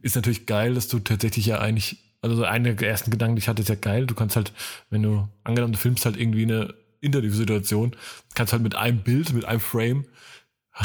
ist 0.00 0.14
natürlich 0.14 0.46
geil, 0.46 0.74
dass 0.74 0.88
du 0.88 1.00
tatsächlich 1.00 1.46
ja 1.46 1.58
eigentlich, 1.58 1.98
also 2.20 2.36
so 2.36 2.44
einer 2.44 2.74
der 2.74 2.88
ersten 2.88 3.10
Gedanken, 3.10 3.36
die 3.36 3.40
ich 3.40 3.48
hatte, 3.48 3.62
ist 3.62 3.68
ja 3.68 3.74
geil. 3.74 4.06
Du 4.06 4.14
kannst 4.14 4.36
halt, 4.36 4.52
wenn 4.90 5.02
du 5.02 5.28
angenommen, 5.42 5.72
du 5.72 5.78
filmst 5.78 6.04
halt 6.04 6.16
irgendwie 6.16 6.42
eine 6.42 6.74
Interviewsituation, 7.00 7.96
kannst 8.34 8.52
halt 8.52 8.62
mit 8.62 8.74
einem 8.74 9.02
Bild, 9.02 9.32
mit 9.32 9.44
einem 9.44 9.60
Frame, 9.60 10.06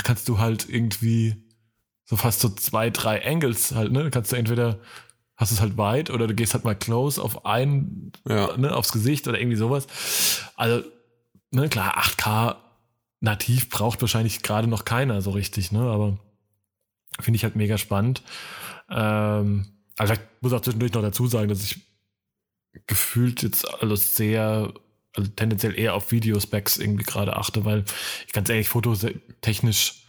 kannst 0.04 0.28
du 0.28 0.39
halt 0.39 0.67
irgendwie 0.69 1.36
so 2.06 2.15
fast 2.15 2.41
so 2.41 2.49
zwei, 2.49 2.89
drei 2.89 3.26
Angles 3.26 3.73
halt, 3.73 3.91
ne? 3.91 4.10
Kannst 4.12 4.32
du 4.32 4.36
entweder 4.36 4.80
hast 5.36 5.52
es 5.52 5.62
halt 5.62 5.78
weit 5.78 6.10
oder 6.10 6.28
du 6.28 6.36
gehst 6.36 6.54
halt 6.54 6.63
mal 6.63 6.76
close 6.76 7.21
auf 7.21 7.45
ein, 7.45 8.12
ja. 8.28 8.56
ne, 8.58 8.76
aufs 8.76 8.91
Gesicht 8.91 9.28
oder 9.28 9.39
irgendwie 9.39 9.58
sowas. 9.58 9.88
Also, 10.56 10.88
ne, 11.52 11.69
klar, 11.69 11.97
8K 11.97 12.58
nativ 13.19 13.69
braucht 13.69 14.02
wahrscheinlich 14.02 14.43
gerade 14.43 14.67
noch 14.67 14.86
keiner 14.86 15.21
so 15.21 15.32
richtig, 15.32 15.71
ne? 15.71 15.82
Aber 15.82 16.19
finde 17.19 17.38
ich 17.38 17.43
halt 17.43 17.56
mega 17.56 17.78
spannend. 17.78 18.21
Ähm, 18.89 19.65
also 19.97 20.13
ich 20.13 20.19
muss 20.41 20.54
auch 20.54 20.62
zwischendurch 20.62 20.93
noch 20.93 21.02
dazu 21.02 21.28
sagen, 21.28 21.47
dass 21.47 21.63
ich 21.63 21.82
gefühlt 22.88 23.43
jetzt 23.43 23.67
alles 23.82 24.15
sehr, 24.15 24.73
also 25.15 25.30
tendenziell 25.36 25.78
eher 25.78 25.93
auf 25.93 26.12
Videospecs 26.12 26.78
irgendwie 26.78 27.04
gerade 27.04 27.36
achte, 27.36 27.65
weil 27.65 27.84
ich 28.28 28.34
ganz 28.34 28.49
ehrlich, 28.49 28.69
fototechnisch 28.69 30.04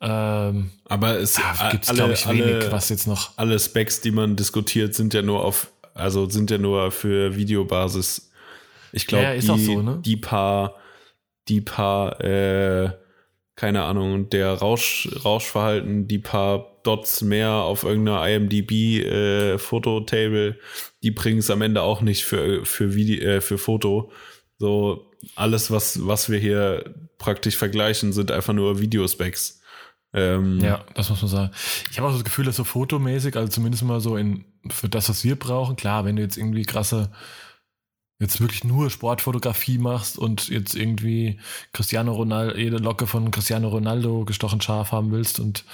ähm, 0.00 0.70
aber 0.86 1.18
es 1.18 1.36
ja, 1.36 1.70
gibt 1.70 1.86
glaube 1.86 2.14
ich, 2.14 2.26
wenig, 2.26 2.42
alle, 2.42 2.72
was 2.72 2.88
jetzt 2.88 3.06
noch. 3.06 3.36
Alle 3.36 3.58
Specs, 3.58 4.00
die 4.00 4.10
man 4.10 4.34
diskutiert, 4.34 4.94
sind 4.94 5.12
ja 5.12 5.20
nur 5.20 5.44
auf, 5.44 5.70
also 5.92 6.28
sind 6.28 6.50
ja 6.50 6.56
nur 6.58 6.90
für 6.90 7.36
Videobasis. 7.36 8.30
Ich 8.92 9.06
glaube, 9.06 9.24
ja, 9.24 9.34
die, 9.34 9.64
so, 9.64 9.82
ne? 9.82 10.00
die 10.02 10.16
paar, 10.16 10.76
die 11.48 11.60
paar, 11.60 12.18
äh, 12.22 12.92
keine 13.56 13.82
Ahnung, 13.82 14.30
der 14.30 14.54
Rausch, 14.54 15.06
Rauschverhalten, 15.22 16.08
die 16.08 16.18
paar 16.18 16.78
Dots 16.82 17.20
mehr 17.20 17.50
auf 17.50 17.82
irgendeiner 17.82 18.26
IMDb 18.26 19.04
äh, 19.04 19.58
Fototable, 19.58 20.58
die 21.02 21.10
bringen 21.10 21.38
es 21.38 21.50
am 21.50 21.62
Ende 21.62 21.82
auch 21.82 22.00
nicht 22.00 22.24
für, 22.24 22.64
für 22.64 22.94
Video, 22.94 23.22
äh, 23.22 23.40
für 23.40 23.58
Foto. 23.58 24.12
So, 24.58 25.10
alles, 25.36 25.70
was, 25.70 26.06
was 26.06 26.28
wir 26.28 26.38
hier 26.38 26.94
praktisch 27.18 27.56
vergleichen, 27.56 28.12
sind 28.12 28.30
einfach 28.30 28.52
nur 28.52 28.80
Videospecs. 28.80 29.60
Ähm, 30.12 30.60
ja, 30.60 30.84
das 30.94 31.08
muss 31.08 31.22
man 31.22 31.30
sagen. 31.30 31.50
Ich 31.90 31.98
habe 31.98 32.08
auch 32.08 32.12
das 32.12 32.24
Gefühl, 32.24 32.44
dass 32.44 32.56
so 32.56 32.64
fotomäßig, 32.64 33.36
also 33.36 33.48
zumindest 33.48 33.84
mal 33.84 34.00
so 34.00 34.16
in, 34.16 34.44
für 34.68 34.88
das, 34.88 35.08
was 35.08 35.24
wir 35.24 35.36
brauchen, 35.36 35.76
klar, 35.76 36.04
wenn 36.04 36.16
du 36.16 36.22
jetzt 36.22 36.36
irgendwie 36.36 36.64
krasse, 36.64 37.10
jetzt 38.18 38.40
wirklich 38.40 38.64
nur 38.64 38.90
Sportfotografie 38.90 39.78
machst 39.78 40.18
und 40.18 40.48
jetzt 40.48 40.74
irgendwie 40.74 41.40
Cristiano 41.72 42.12
Ronaldo, 42.12 42.56
jede 42.56 42.78
Locke 42.78 43.06
von 43.06 43.30
Cristiano 43.30 43.68
Ronaldo 43.68 44.24
gestochen 44.24 44.60
scharf 44.60 44.92
haben 44.92 45.12
willst 45.12 45.40
und 45.40 45.64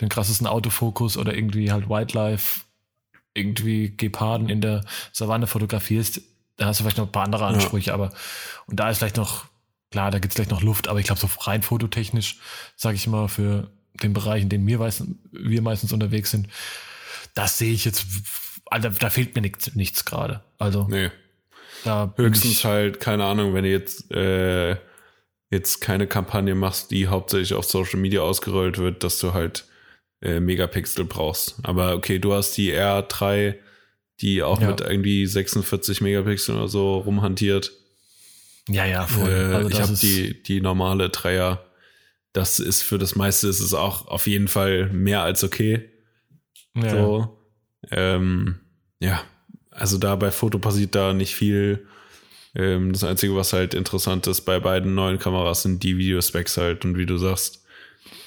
den 0.00 0.08
krassesten 0.08 0.46
Autofokus 0.46 1.16
oder 1.16 1.34
irgendwie 1.34 1.72
halt 1.72 1.88
Wildlife, 1.88 2.60
irgendwie 3.38 3.96
Geparden 3.96 4.48
in 4.48 4.60
der 4.60 4.84
Savanne 5.12 5.46
fotografierst, 5.46 6.20
da 6.56 6.66
hast 6.66 6.80
du 6.80 6.84
vielleicht 6.84 6.98
noch 6.98 7.06
ein 7.06 7.12
paar 7.12 7.24
andere 7.24 7.46
Ansprüche, 7.46 7.88
ja. 7.88 7.94
aber 7.94 8.10
und 8.66 8.78
da 8.78 8.90
ist 8.90 8.98
vielleicht 8.98 9.16
noch, 9.16 9.46
klar, 9.90 10.10
da 10.10 10.18
gibt 10.18 10.32
es 10.32 10.36
vielleicht 10.36 10.50
noch 10.50 10.62
Luft, 10.62 10.88
aber 10.88 10.98
ich 10.98 11.06
glaube, 11.06 11.20
so 11.20 11.28
rein 11.40 11.62
fototechnisch, 11.62 12.38
sage 12.76 12.96
ich 12.96 13.06
mal, 13.06 13.28
für 13.28 13.70
den 14.02 14.12
Bereich, 14.12 14.42
in 14.42 14.48
dem 14.48 14.66
wir, 14.66 14.78
meistens, 14.78 15.16
wir 15.30 15.62
meistens 15.62 15.92
unterwegs 15.92 16.30
sind, 16.30 16.48
das 17.34 17.58
sehe 17.58 17.72
ich 17.72 17.84
jetzt, 17.84 18.06
also 18.66 18.88
da 18.88 19.10
fehlt 19.10 19.34
mir 19.34 19.42
nichts, 19.42 19.74
nichts 19.74 20.04
gerade. 20.04 20.42
Also 20.58 20.86
nee. 20.88 21.10
da 21.84 22.12
höchstens 22.16 22.64
halt 22.64 23.00
keine 23.00 23.24
Ahnung, 23.24 23.54
wenn 23.54 23.64
du 23.64 23.70
jetzt 23.70 24.10
äh, 24.10 24.76
jetzt 25.50 25.80
keine 25.80 26.06
Kampagne 26.06 26.54
machst, 26.54 26.90
die 26.90 27.08
hauptsächlich 27.08 27.54
auf 27.54 27.64
Social 27.64 27.98
Media 27.98 28.20
ausgerollt 28.20 28.78
wird, 28.78 29.02
dass 29.04 29.18
du 29.18 29.32
halt 29.32 29.66
äh, 30.22 30.40
Megapixel 30.40 31.04
brauchst. 31.04 31.56
Aber 31.62 31.94
okay, 31.94 32.18
du 32.18 32.32
hast 32.32 32.56
die 32.56 32.72
R3, 32.72 33.54
die 34.20 34.42
auch 34.42 34.60
ja. 34.60 34.68
mit 34.70 34.80
irgendwie 34.80 35.26
46 35.26 36.00
Megapixel 36.00 36.56
oder 36.56 36.68
so 36.68 36.98
rumhantiert. 36.98 37.72
Ja, 38.68 38.84
ja, 38.84 39.06
voll. 39.06 39.30
Äh, 39.30 39.54
also 39.54 39.70
ich 39.70 39.80
habe 39.80 39.94
die, 39.94 40.42
die 40.42 40.60
normale 40.60 41.08
Dreier 41.08 41.64
das 42.32 42.60
ist 42.60 42.82
für 42.82 42.98
das 42.98 43.16
meiste 43.16 43.48
ist 43.48 43.60
es 43.60 43.74
auch 43.74 44.06
auf 44.06 44.26
jeden 44.26 44.48
Fall 44.48 44.90
mehr 44.90 45.22
als 45.22 45.44
okay. 45.44 45.88
Ja. 46.76 46.90
So, 46.90 47.38
ähm, 47.90 48.60
ja, 49.00 49.22
also 49.70 49.98
da 49.98 50.14
bei 50.16 50.30
Foto 50.30 50.58
passiert 50.58 50.94
da 50.94 51.12
nicht 51.12 51.34
viel. 51.34 51.86
Ähm, 52.54 52.92
das 52.92 53.04
Einzige, 53.04 53.34
was 53.34 53.52
halt 53.52 53.74
interessant 53.74 54.26
ist 54.26 54.42
bei 54.42 54.60
beiden 54.60 54.94
neuen 54.94 55.18
Kameras, 55.18 55.62
sind 55.62 55.82
die 55.82 55.98
Videospecs 55.98 56.56
halt. 56.56 56.84
Und 56.84 56.96
wie 56.96 57.06
du 57.06 57.16
sagst, 57.16 57.64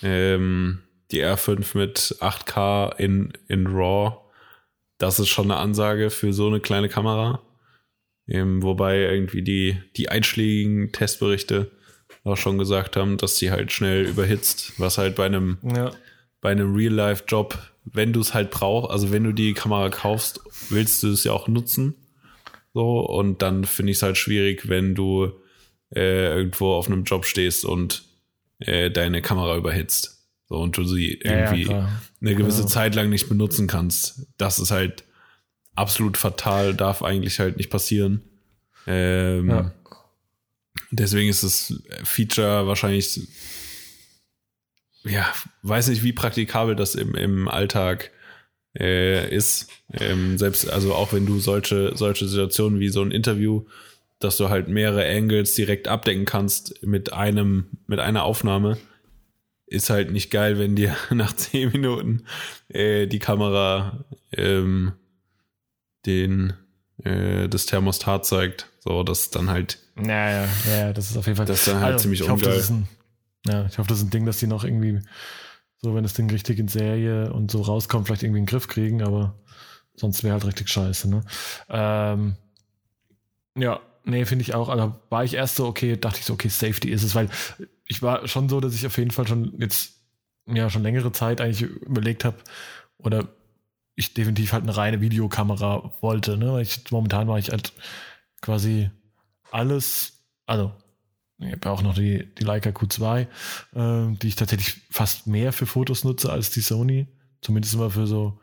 ähm, 0.02 0.80
die 1.12 1.24
R5 1.24 1.78
mit 1.78 2.16
8K 2.20 2.96
in, 2.98 3.34
in 3.48 3.68
RAW, 3.68 4.18
das 4.98 5.20
ist 5.20 5.30
schon 5.30 5.52
eine 5.52 5.60
Ansage 5.60 6.10
für 6.10 6.34
so 6.34 6.48
eine 6.48 6.60
kleine 6.60 6.90
Kamera. 6.90 7.42
Ähm, 8.28 8.62
wobei 8.62 9.00
irgendwie 9.00 9.42
die, 9.42 9.78
die 9.98 10.10
einschlägigen 10.10 10.92
Testberichte 10.92 11.72
auch 12.24 12.38
schon 12.38 12.58
gesagt 12.58 12.96
haben, 12.96 13.18
dass 13.18 13.38
sie 13.38 13.52
halt 13.52 13.72
schnell 13.72 14.06
überhitzt, 14.06 14.74
was 14.78 14.98
halt 14.98 15.16
bei 15.16 15.26
einem, 15.26 15.58
ja. 15.64 15.92
bei 16.40 16.52
einem 16.52 16.76
Real-Life-Job, 16.76 17.58
wenn 17.86 18.14
du 18.14 18.20
es 18.20 18.34
halt 18.34 18.52
brauchst, 18.52 18.92
also 18.92 19.12
wenn 19.12 19.24
du 19.24 19.32
die 19.32 19.54
Kamera 19.54 19.90
kaufst, 19.90 20.40
willst 20.70 21.02
du 21.04 21.10
es 21.10 21.24
ja 21.24 21.32
auch 21.32 21.48
nutzen. 21.48 21.96
So, 22.74 23.00
und 23.00 23.42
dann 23.42 23.66
finde 23.66 23.92
ich 23.92 23.98
es 23.98 24.04
halt 24.04 24.18
schwierig, 24.18 24.70
wenn 24.70 24.96
du 24.96 25.32
äh, 25.94 26.28
irgendwo 26.38 26.74
auf 26.74 26.88
einem 26.88 27.04
Job 27.04 27.26
stehst 27.26 27.66
und 27.66 28.04
äh, 28.60 28.92
deine 28.92 29.22
Kamera 29.22 29.58
überhitzt. 29.58 30.21
So, 30.52 30.58
und 30.58 30.76
du 30.76 30.84
sie 30.84 31.14
irgendwie 31.14 31.68
ja, 31.68 31.90
eine 32.20 32.36
gewisse 32.36 32.66
Zeit 32.66 32.94
lang 32.94 33.10
nicht 33.10 33.30
benutzen 33.30 33.68
kannst. 33.68 34.28
Das 34.38 34.60
ist 34.60 34.70
halt 34.70 35.06
absolut 35.76 36.18
fatal, 36.18 36.74
darf 36.74 37.04
eigentlich 37.04 37.40
halt 37.40 37.56
nicht 37.56 37.70
passieren. 37.70 38.22
Ähm, 38.86 39.50
ja. 39.50 39.74
Deswegen 40.90 41.30
ist 41.30 41.44
das 41.44 41.82
Feature 42.04 42.68
wahrscheinlich, 42.68 43.22
ja, 45.06 45.26
weiß 45.62 45.88
nicht, 45.88 46.04
wie 46.04 46.12
praktikabel 46.12 46.76
das 46.76 46.96
im, 46.96 47.16
im 47.16 47.48
Alltag 47.48 48.12
äh, 48.78 49.34
ist. 49.34 49.70
Ähm, 49.94 50.38
selbst, 50.38 50.70
also 50.70 50.94
auch 50.96 51.14
wenn 51.14 51.26
du 51.26 51.40
solche, 51.40 51.96
solche 51.96 52.28
Situationen 52.28 52.82
wie 52.82 52.90
so 52.90 53.02
ein 53.02 53.12
Interview, 53.12 53.68
dass 54.20 54.36
du 54.36 54.50
halt 54.50 54.68
mehrere 54.68 55.08
Angles 55.08 55.56
direkt 55.56 55.88
abdecken 55.88 56.26
kannst 56.26 56.84
mit 56.84 57.14
einem, 57.14 57.68
mit 57.88 58.02
einer 58.02 58.26
Aufnahme, 58.26 58.78
ist 59.72 59.90
halt 59.90 60.12
nicht 60.12 60.32
geil, 60.32 60.60
wenn 60.60 60.76
dir 60.76 60.96
nach 61.12 61.34
zehn 61.34 61.72
Minuten 61.72 62.26
äh, 62.68 63.08
die 63.08 63.20
Kamera 63.20 64.04
ähm, 64.34 64.94
den 66.06 66.54
äh, 67.04 67.48
das 67.48 67.66
Thermostat 67.66 68.26
zeigt. 68.26 68.68
So, 68.80 69.04
dass 69.04 69.30
dann 69.30 69.50
halt. 69.50 69.80
Ja, 69.98 70.32
ja, 70.32 70.48
ja, 70.70 70.94
das 70.94 71.12
ist 71.12 71.18
auf 71.18 71.26
jeden 71.26 71.38
Fall. 71.38 71.46
Das 71.46 71.60
ist 71.60 71.68
dann 71.68 71.80
halt 71.80 71.94
also, 71.94 72.04
ziemlich 72.04 72.22
ich 72.22 72.30
ungeil. 72.30 72.58
Hoffe, 72.58 72.74
ein, 72.74 72.88
ja, 73.48 73.66
ich 73.66 73.78
hoffe, 73.78 73.88
das 73.88 74.00
ist 74.00 74.06
ein 74.06 74.10
Ding, 74.10 74.26
dass 74.26 74.40
die 74.40 74.48
noch 74.48 74.64
irgendwie, 74.64 75.00
so 75.78 75.96
wenn 75.96 76.04
das 76.04 76.14
Ding 76.14 76.30
richtig 76.30 76.60
in 76.60 76.68
Serie 76.68 77.32
und 77.32 77.52
so 77.52 77.62
rauskommt, 77.62 78.08
vielleicht 78.08 78.24
irgendwie 78.24 78.40
in 78.40 78.46
den 78.46 78.50
Griff 78.50 78.68
kriegen, 78.68 79.02
aber 79.02 79.40
sonst 79.96 80.24
wäre 80.24 80.34
halt 80.34 80.46
richtig 80.46 80.68
scheiße, 80.70 81.10
ne? 81.10 81.24
Ähm, 81.70 82.36
ja, 83.56 83.80
nee, 84.04 84.26
finde 84.26 84.44
ich 84.44 84.54
auch. 84.54 84.70
Also 84.70 84.96
war 85.10 85.24
ich 85.24 85.34
erst 85.34 85.56
so, 85.56 85.68
okay, 85.68 85.98
dachte 85.98 86.20
ich 86.20 86.26
so, 86.26 86.34
okay, 86.34 86.50
Safety 86.50 86.90
ist 86.90 87.04
es, 87.04 87.16
weil 87.16 87.30
ich 87.86 88.02
war 88.02 88.28
schon 88.28 88.50
so, 88.50 88.60
dass 88.60 88.74
ich 88.74 88.86
auf 88.86 88.98
jeden 88.98 89.12
Fall 89.12 89.28
schon 89.28 89.60
jetzt, 89.60 89.96
ja, 90.48 90.70
schon 90.70 90.84
längere 90.84 91.12
Zeit 91.12 91.42
eigentlich 91.42 91.62
überlegt 91.62 92.26
habe, 92.26 92.38
oder 92.98 93.28
ich 93.96 94.14
definitiv 94.14 94.54
halt 94.54 94.64
eine 94.64 94.76
reine 94.76 95.02
Videokamera 95.02 95.94
wollte, 96.02 96.38
ne? 96.38 96.62
Ich, 96.62 96.92
momentan 96.92 97.28
war 97.28 97.40
ich 97.40 97.50
halt 97.50 97.74
quasi 98.42 98.90
alles, 99.52 100.24
also 100.46 100.74
ich 101.38 101.52
habe 101.52 101.62
ja 101.66 101.72
auch 101.72 101.82
noch 101.82 101.96
die, 101.96 102.34
die 102.36 102.44
Leica 102.44 102.70
Q2, 102.70 103.22
äh, 103.22 104.16
die 104.18 104.28
ich 104.28 104.36
tatsächlich 104.36 104.82
fast 104.90 105.28
mehr 105.28 105.52
für 105.52 105.66
Fotos 105.66 106.04
nutze 106.04 106.32
als 106.32 106.52
die 106.52 106.62
Sony. 106.62 107.08
Zumindest 107.42 107.74
immer 107.74 107.90
für 107.90 108.06
so, 108.06 108.40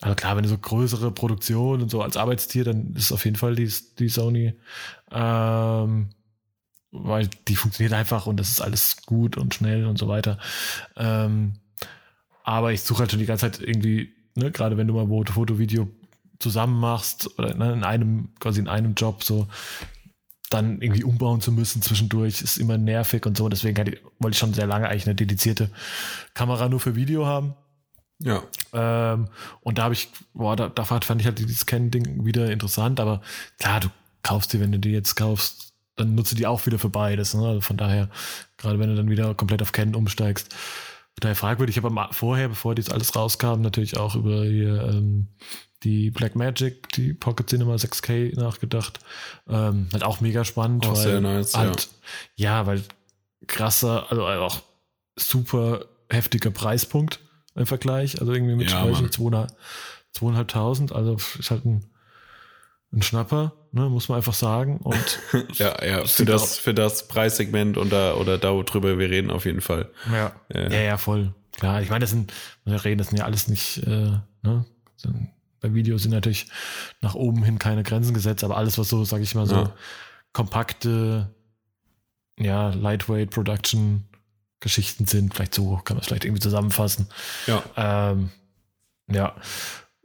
also 0.00 0.14
klar, 0.14 0.36
wenn 0.36 0.44
du 0.44 0.48
so 0.48 0.58
größere 0.58 1.10
Produktion 1.10 1.82
und 1.82 1.90
so 1.90 2.02
als 2.02 2.16
Arbeitstier, 2.16 2.64
dann 2.64 2.94
ist 2.94 3.12
auf 3.12 3.24
jeden 3.24 3.36
Fall 3.36 3.56
die, 3.56 3.72
die 3.98 4.08
Sony. 4.08 4.54
Ähm, 5.10 6.10
weil 6.90 7.28
die 7.48 7.56
funktioniert 7.56 7.92
einfach 7.92 8.26
und 8.26 8.38
das 8.38 8.48
ist 8.48 8.60
alles 8.60 9.02
gut 9.04 9.36
und 9.36 9.54
schnell 9.54 9.86
und 9.86 9.98
so 9.98 10.08
weiter. 10.08 10.38
Ähm, 10.96 11.54
aber 12.44 12.72
ich 12.72 12.82
suche 12.82 13.00
halt 13.00 13.10
schon 13.10 13.20
die 13.20 13.26
ganze 13.26 13.50
Zeit 13.50 13.60
irgendwie, 13.60 14.14
ne, 14.34 14.50
gerade 14.50 14.76
wenn 14.76 14.86
du 14.86 14.94
mal 14.94 15.24
Foto, 15.26 15.58
Video 15.58 15.88
zusammen 16.38 16.78
machst 16.80 17.38
oder 17.38 17.54
ne, 17.54 17.72
in 17.72 17.84
einem, 17.84 18.30
quasi 18.40 18.60
in 18.60 18.68
einem 18.68 18.94
Job 18.94 19.22
so, 19.22 19.48
dann 20.48 20.80
irgendwie 20.80 21.04
umbauen 21.04 21.42
zu 21.42 21.52
müssen 21.52 21.82
zwischendurch 21.82 22.40
ist 22.40 22.56
immer 22.56 22.78
nervig 22.78 23.26
und 23.26 23.36
so. 23.36 23.48
Deswegen 23.50 23.76
wollte 24.18 24.34
ich 24.34 24.38
schon 24.38 24.54
sehr 24.54 24.66
lange 24.66 24.88
eigentlich 24.88 25.06
eine 25.06 25.14
dedizierte 25.14 25.70
Kamera 26.32 26.68
nur 26.70 26.80
für 26.80 26.96
Video 26.96 27.26
haben. 27.26 27.54
Ja. 28.20 28.42
Ähm, 28.72 29.28
und 29.60 29.78
da 29.78 29.84
habe 29.84 29.94
ich, 29.94 30.08
boah, 30.34 30.56
da, 30.56 30.68
da 30.68 30.84
fand 30.84 31.20
ich 31.20 31.26
halt 31.26 31.38
dieses 31.38 31.60
Scan-Ding 31.60 32.24
wieder 32.24 32.50
interessant, 32.50 33.00
aber 33.00 33.20
klar, 33.58 33.80
du 33.80 33.88
kaufst 34.22 34.52
die, 34.52 34.60
wenn 34.60 34.72
du 34.72 34.78
die 34.78 34.90
jetzt 34.90 35.14
kaufst, 35.14 35.72
dann 35.96 36.14
nutze 36.14 36.34
die 36.34 36.46
auch 36.46 36.66
wieder 36.66 36.78
für 36.78 36.88
beides. 36.88 37.34
Ne? 37.34 37.46
Also 37.46 37.60
von 37.60 37.76
daher, 37.76 38.08
gerade 38.56 38.78
wenn 38.78 38.88
du 38.88 38.96
dann 38.96 39.10
wieder 39.10 39.34
komplett 39.34 39.62
auf 39.62 39.72
Canon 39.72 39.94
umsteigst, 39.94 40.54
daher 41.20 41.36
fragwürdig. 41.36 41.76
Ich 41.76 41.82
habe 41.82 42.08
vorher, 42.12 42.48
bevor 42.48 42.74
das 42.74 42.90
alles 42.90 43.14
rauskam, 43.14 43.60
natürlich 43.60 43.96
auch 43.96 44.14
über 44.14 44.44
hier, 44.44 44.82
ähm, 44.84 45.28
die 45.84 46.10
Black 46.10 46.34
Magic, 46.34 46.88
die 46.90 47.14
Pocket 47.14 47.48
Cinema 47.48 47.74
6K 47.76 48.38
nachgedacht. 48.38 48.98
Ähm, 49.48 49.88
halt 49.92 50.02
auch 50.02 50.20
mega 50.20 50.44
spannend. 50.44 50.86
Auch 50.86 50.96
weil 50.96 50.96
sehr 50.96 51.20
nice, 51.20 51.54
halt, 51.54 51.88
ja. 52.36 52.60
ja. 52.60 52.66
weil 52.66 52.82
krasser, 53.46 54.10
also 54.10 54.26
auch 54.26 54.60
super 55.16 55.84
heftiger 56.10 56.50
Preispunkt 56.50 57.20
im 57.58 57.66
Vergleich. 57.66 58.20
Also 58.20 58.32
irgendwie 58.32 58.54
mit 58.54 58.70
ja, 58.70 58.84
2.500, 58.84 60.92
also 60.92 61.16
ist 61.38 61.50
halt 61.50 61.64
ein 61.64 61.84
ein 62.92 63.02
Schnapper, 63.02 63.52
ne, 63.72 63.88
muss 63.88 64.08
man 64.08 64.16
einfach 64.16 64.34
sagen. 64.34 64.78
Und 64.78 65.20
ja, 65.58 65.84
ja, 65.84 66.04
für 66.04 66.24
das, 66.24 66.58
für 66.58 66.74
das 66.74 67.08
Preissegment 67.08 67.76
und 67.76 67.92
da, 67.92 68.14
oder 68.14 68.38
darüber 68.38 68.98
wir 68.98 69.10
reden 69.10 69.30
auf 69.30 69.44
jeden 69.44 69.60
Fall. 69.60 69.90
Ja, 70.10 70.32
äh. 70.48 70.72
ja, 70.72 70.80
ja, 70.80 70.96
voll. 70.96 71.34
Klar, 71.52 71.82
ich 71.82 71.90
meine, 71.90 72.02
das 72.02 72.10
sind, 72.10 72.32
wir 72.64 72.84
reden, 72.84 72.98
das 72.98 73.08
sind 73.08 73.18
ja 73.18 73.24
alles 73.24 73.48
nicht, 73.48 73.78
äh, 73.86 74.12
ne, 74.42 74.64
bei 75.60 75.74
Videos 75.74 76.02
sind 76.02 76.12
natürlich 76.12 76.46
nach 77.00 77.14
oben 77.14 77.42
hin 77.42 77.58
keine 77.58 77.82
Grenzen 77.82 78.14
gesetzt, 78.14 78.44
aber 78.44 78.56
alles, 78.56 78.78
was 78.78 78.88
so, 78.88 79.04
sag 79.04 79.22
ich 79.22 79.34
mal, 79.34 79.46
so 79.46 79.56
ja. 79.56 79.74
kompakte, 80.32 81.34
ja, 82.38 82.70
Lightweight 82.70 83.30
Production 83.30 84.08
Geschichten 84.60 85.06
sind, 85.06 85.34
vielleicht 85.34 85.54
so, 85.54 85.76
kann 85.84 85.96
man 85.96 86.00
es 86.00 86.08
vielleicht 86.08 86.24
irgendwie 86.24 86.42
zusammenfassen. 86.42 87.08
Ja. 87.46 87.62
Ähm, 87.76 88.30
ja, 89.10 89.36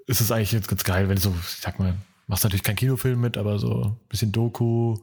ist 0.08 0.22
es 0.22 0.32
eigentlich 0.32 0.52
jetzt 0.52 0.68
ganz 0.68 0.84
geil, 0.84 1.10
wenn 1.10 1.16
du 1.16 1.22
so, 1.22 1.36
ich 1.40 1.62
sag 1.62 1.80
mal, 1.80 1.96
machst 2.28 2.44
natürlich 2.44 2.64
kein 2.64 2.76
Kinofilm 2.76 3.20
mit, 3.20 3.38
aber 3.38 3.60
so 3.60 3.84
ein 3.84 4.00
bisschen 4.10 4.32
Doku, 4.32 4.98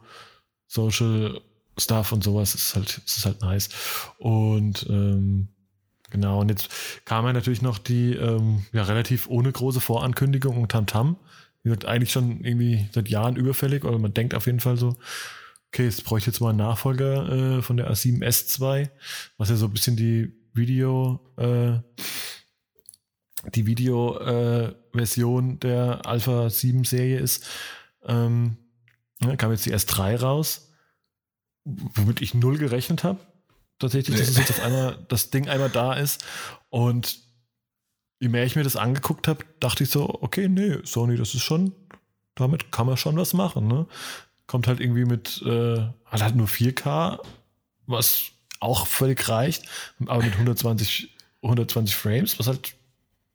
Social 0.67 1.41
Stuff 1.79 2.13
und 2.13 2.23
sowas 2.23 2.55
ist 2.55 2.75
halt, 2.75 3.01
ist 3.05 3.25
halt 3.25 3.41
nice. 3.41 3.71
Und 4.19 4.87
ähm, 4.89 5.49
genau, 6.11 6.41
und 6.41 6.49
jetzt 6.49 6.69
kam 7.05 7.25
ja 7.25 7.33
natürlich 7.33 7.63
noch 7.63 7.79
die 7.79 8.15
ähm, 8.15 8.65
ja 8.73 8.83
relativ 8.83 9.29
ohne 9.29 9.51
große 9.51 9.81
Vorankündigung 9.81 10.63
und 10.63 10.71
Tamtam. 10.71 11.17
Wie 11.63 11.69
gesagt, 11.69 11.87
eigentlich 11.87 12.13
schon 12.13 12.43
irgendwie 12.43 12.89
seit 12.93 13.09
Jahren 13.09 13.37
überfällig, 13.37 13.85
oder 13.85 13.99
man 13.99 14.15
denkt 14.15 14.35
auf 14.35 14.47
jeden 14.47 14.61
Fall 14.61 14.77
so, 14.77 14.97
okay, 15.73 15.85
jetzt 15.85 16.05
bräuchte 16.05 16.31
ich 16.31 16.35
jetzt 16.35 16.41
mal 16.41 16.51
einen 16.51 16.59
Nachfolger 16.59 17.59
äh, 17.59 17.63
von 17.63 17.77
der 17.77 17.91
A7S2, 17.91 18.91
was 19.39 19.51
ja 19.51 19.57
so 19.57 19.67
ein 19.67 19.73
bisschen 19.73 19.97
die 19.97 20.33
Video, 20.53 21.21
äh, 21.37 21.79
die 23.55 23.67
Video-Version 23.67 25.55
äh, 25.55 25.59
der 25.59 26.07
Alpha 26.07 26.51
7 26.51 26.85
Serie 26.85 27.21
ist. 27.21 27.47
Ähm, 28.05 28.57
ja, 29.23 29.37
kam 29.37 29.53
jetzt 29.53 29.65
die 29.65 29.75
S3 29.75 30.21
raus, 30.21 30.73
womit 31.65 32.21
ich 32.21 32.35
null 32.35 32.59
gerechnet 32.59 33.05
habe. 33.05 33.21
Tatsächlich, 33.79 34.19
dass 34.19 34.37
jetzt 34.37 34.51
auf 34.51 34.63
einmal 34.63 34.99
das 35.09 35.31
Ding 35.31 35.49
einmal 35.49 35.71
da 35.71 35.95
ist. 35.95 36.25
Und 36.69 37.21
je 38.19 38.29
mehr 38.29 38.45
ich 38.45 38.57
mir 38.57 38.65
das 38.65 38.77
angeguckt 38.77 39.29
habe, 39.29 39.45
dachte 39.61 39.85
ich 39.85 39.91
so, 39.91 40.19
okay, 40.21 40.49
nee, 40.49 40.79
Sony, 40.85 41.17
das 41.17 41.35
ist 41.35 41.43
schon, 41.43 41.73
damit 42.35 42.73
kann 42.73 42.87
man 42.87 42.97
schon 42.97 43.17
was 43.17 43.33
machen. 43.35 43.69
Ne? 43.69 43.87
Kommt 44.51 44.67
halt 44.67 44.81
irgendwie 44.81 45.05
mit, 45.05 45.41
äh, 45.47 45.79
hat 46.07 46.23
halt 46.25 46.35
nur 46.35 46.49
4K, 46.49 47.21
was 47.87 48.33
auch 48.59 48.89
völlig 48.89 49.29
reicht, 49.29 49.63
aber 50.07 50.25
mit 50.25 50.33
120, 50.33 51.15
120 51.41 51.95
Frames, 51.95 52.37
was 52.37 52.49
halt 52.49 52.75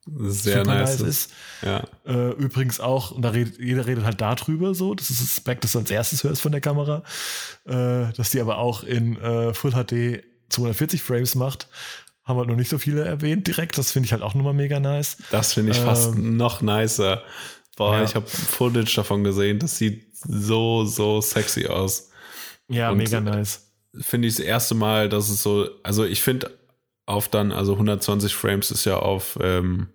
sehr 0.05 0.65
nice, 0.65 0.99
ist. 0.99 1.31
Ja. 1.61 1.85
Äh, 2.05 2.31
übrigens 2.31 2.81
auch, 2.81 3.11
und 3.11 3.21
da 3.21 3.29
redet, 3.29 3.61
jeder 3.61 3.87
redet 3.87 4.03
halt 4.03 4.19
darüber 4.19 4.75
so, 4.75 4.93
das 4.93 5.09
ist 5.09 5.21
das 5.21 5.29
Aspekt, 5.29 5.63
das 5.63 5.71
du 5.71 5.79
als 5.79 5.89
erstes 5.89 6.25
hörst 6.25 6.41
von 6.41 6.51
der 6.51 6.59
Kamera, 6.59 7.01
äh, 7.63 8.11
dass 8.11 8.31
die 8.31 8.41
aber 8.41 8.57
auch 8.57 8.83
in 8.83 9.15
äh, 9.21 9.53
Full 9.53 9.71
HD 9.71 10.21
240 10.49 11.01
Frames 11.01 11.35
macht. 11.35 11.69
Haben 12.25 12.39
halt 12.39 12.49
noch 12.49 12.57
nicht 12.57 12.69
so 12.69 12.77
viele 12.77 13.05
erwähnt 13.05 13.47
direkt, 13.47 13.77
das 13.77 13.93
finde 13.93 14.07
ich 14.07 14.11
halt 14.11 14.21
auch 14.21 14.33
nochmal 14.33 14.53
mega 14.53 14.81
nice. 14.81 15.15
Das 15.31 15.53
finde 15.53 15.71
ich 15.71 15.77
ähm, 15.77 15.85
fast 15.85 16.17
noch 16.17 16.61
nicer. 16.61 17.23
Boah, 17.75 17.97
ja. 17.97 18.03
ich 18.03 18.15
habe 18.15 18.27
Footage 18.27 18.95
davon 18.95 19.23
gesehen, 19.23 19.59
das 19.59 19.77
sieht 19.77 20.15
so, 20.15 20.85
so 20.85 21.21
sexy 21.21 21.67
aus. 21.67 22.11
Ja, 22.67 22.91
und 22.91 22.97
mega 22.97 23.19
nice. 23.19 23.71
Finde 23.99 24.27
ich 24.27 24.35
das 24.35 24.45
erste 24.45 24.75
Mal, 24.75 25.09
dass 25.09 25.29
es 25.29 25.43
so, 25.43 25.69
also 25.83 26.03
ich 26.05 26.21
finde 26.21 26.57
auf 27.05 27.27
dann, 27.27 27.51
also 27.51 27.73
120 27.73 28.33
Frames 28.33 28.71
ist 28.71 28.85
ja 28.85 28.97
auf 28.97 29.37
ähm, 29.41 29.87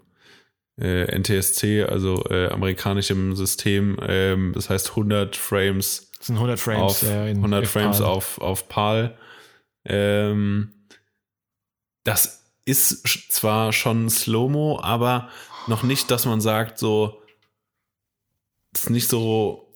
äh, 0.81 1.19
NTSC, 1.19 1.85
also 1.85 2.25
äh, 2.31 2.49
amerikanischem 2.49 3.35
System. 3.35 3.99
Ähm, 4.03 4.53
das 4.55 4.71
heißt 4.71 4.91
100 4.91 5.37
Frames. 5.37 6.11
Das 6.19 6.29
sind 6.29 6.37
100 6.37 6.59
Frames. 6.61 6.83
Auf, 6.83 7.03
ja, 7.03 7.25
100 7.25 7.67
Frames 7.67 7.99
PAL. 7.99 8.07
auf, 8.07 8.41
auf 8.41 8.69
PAL. 8.69 9.17
Ähm, 9.85 10.73
das 12.05 12.53
ist 12.65 13.33
zwar 13.33 13.73
schon 13.73 14.09
Slow-Mo, 14.09 14.81
aber 14.81 15.29
noch 15.67 15.83
nicht, 15.83 16.11
dass 16.11 16.27
man 16.27 16.41
sagt, 16.41 16.79
so, 16.79 17.20
ist 18.75 18.91
nicht 18.91 19.09
so, 19.09 19.73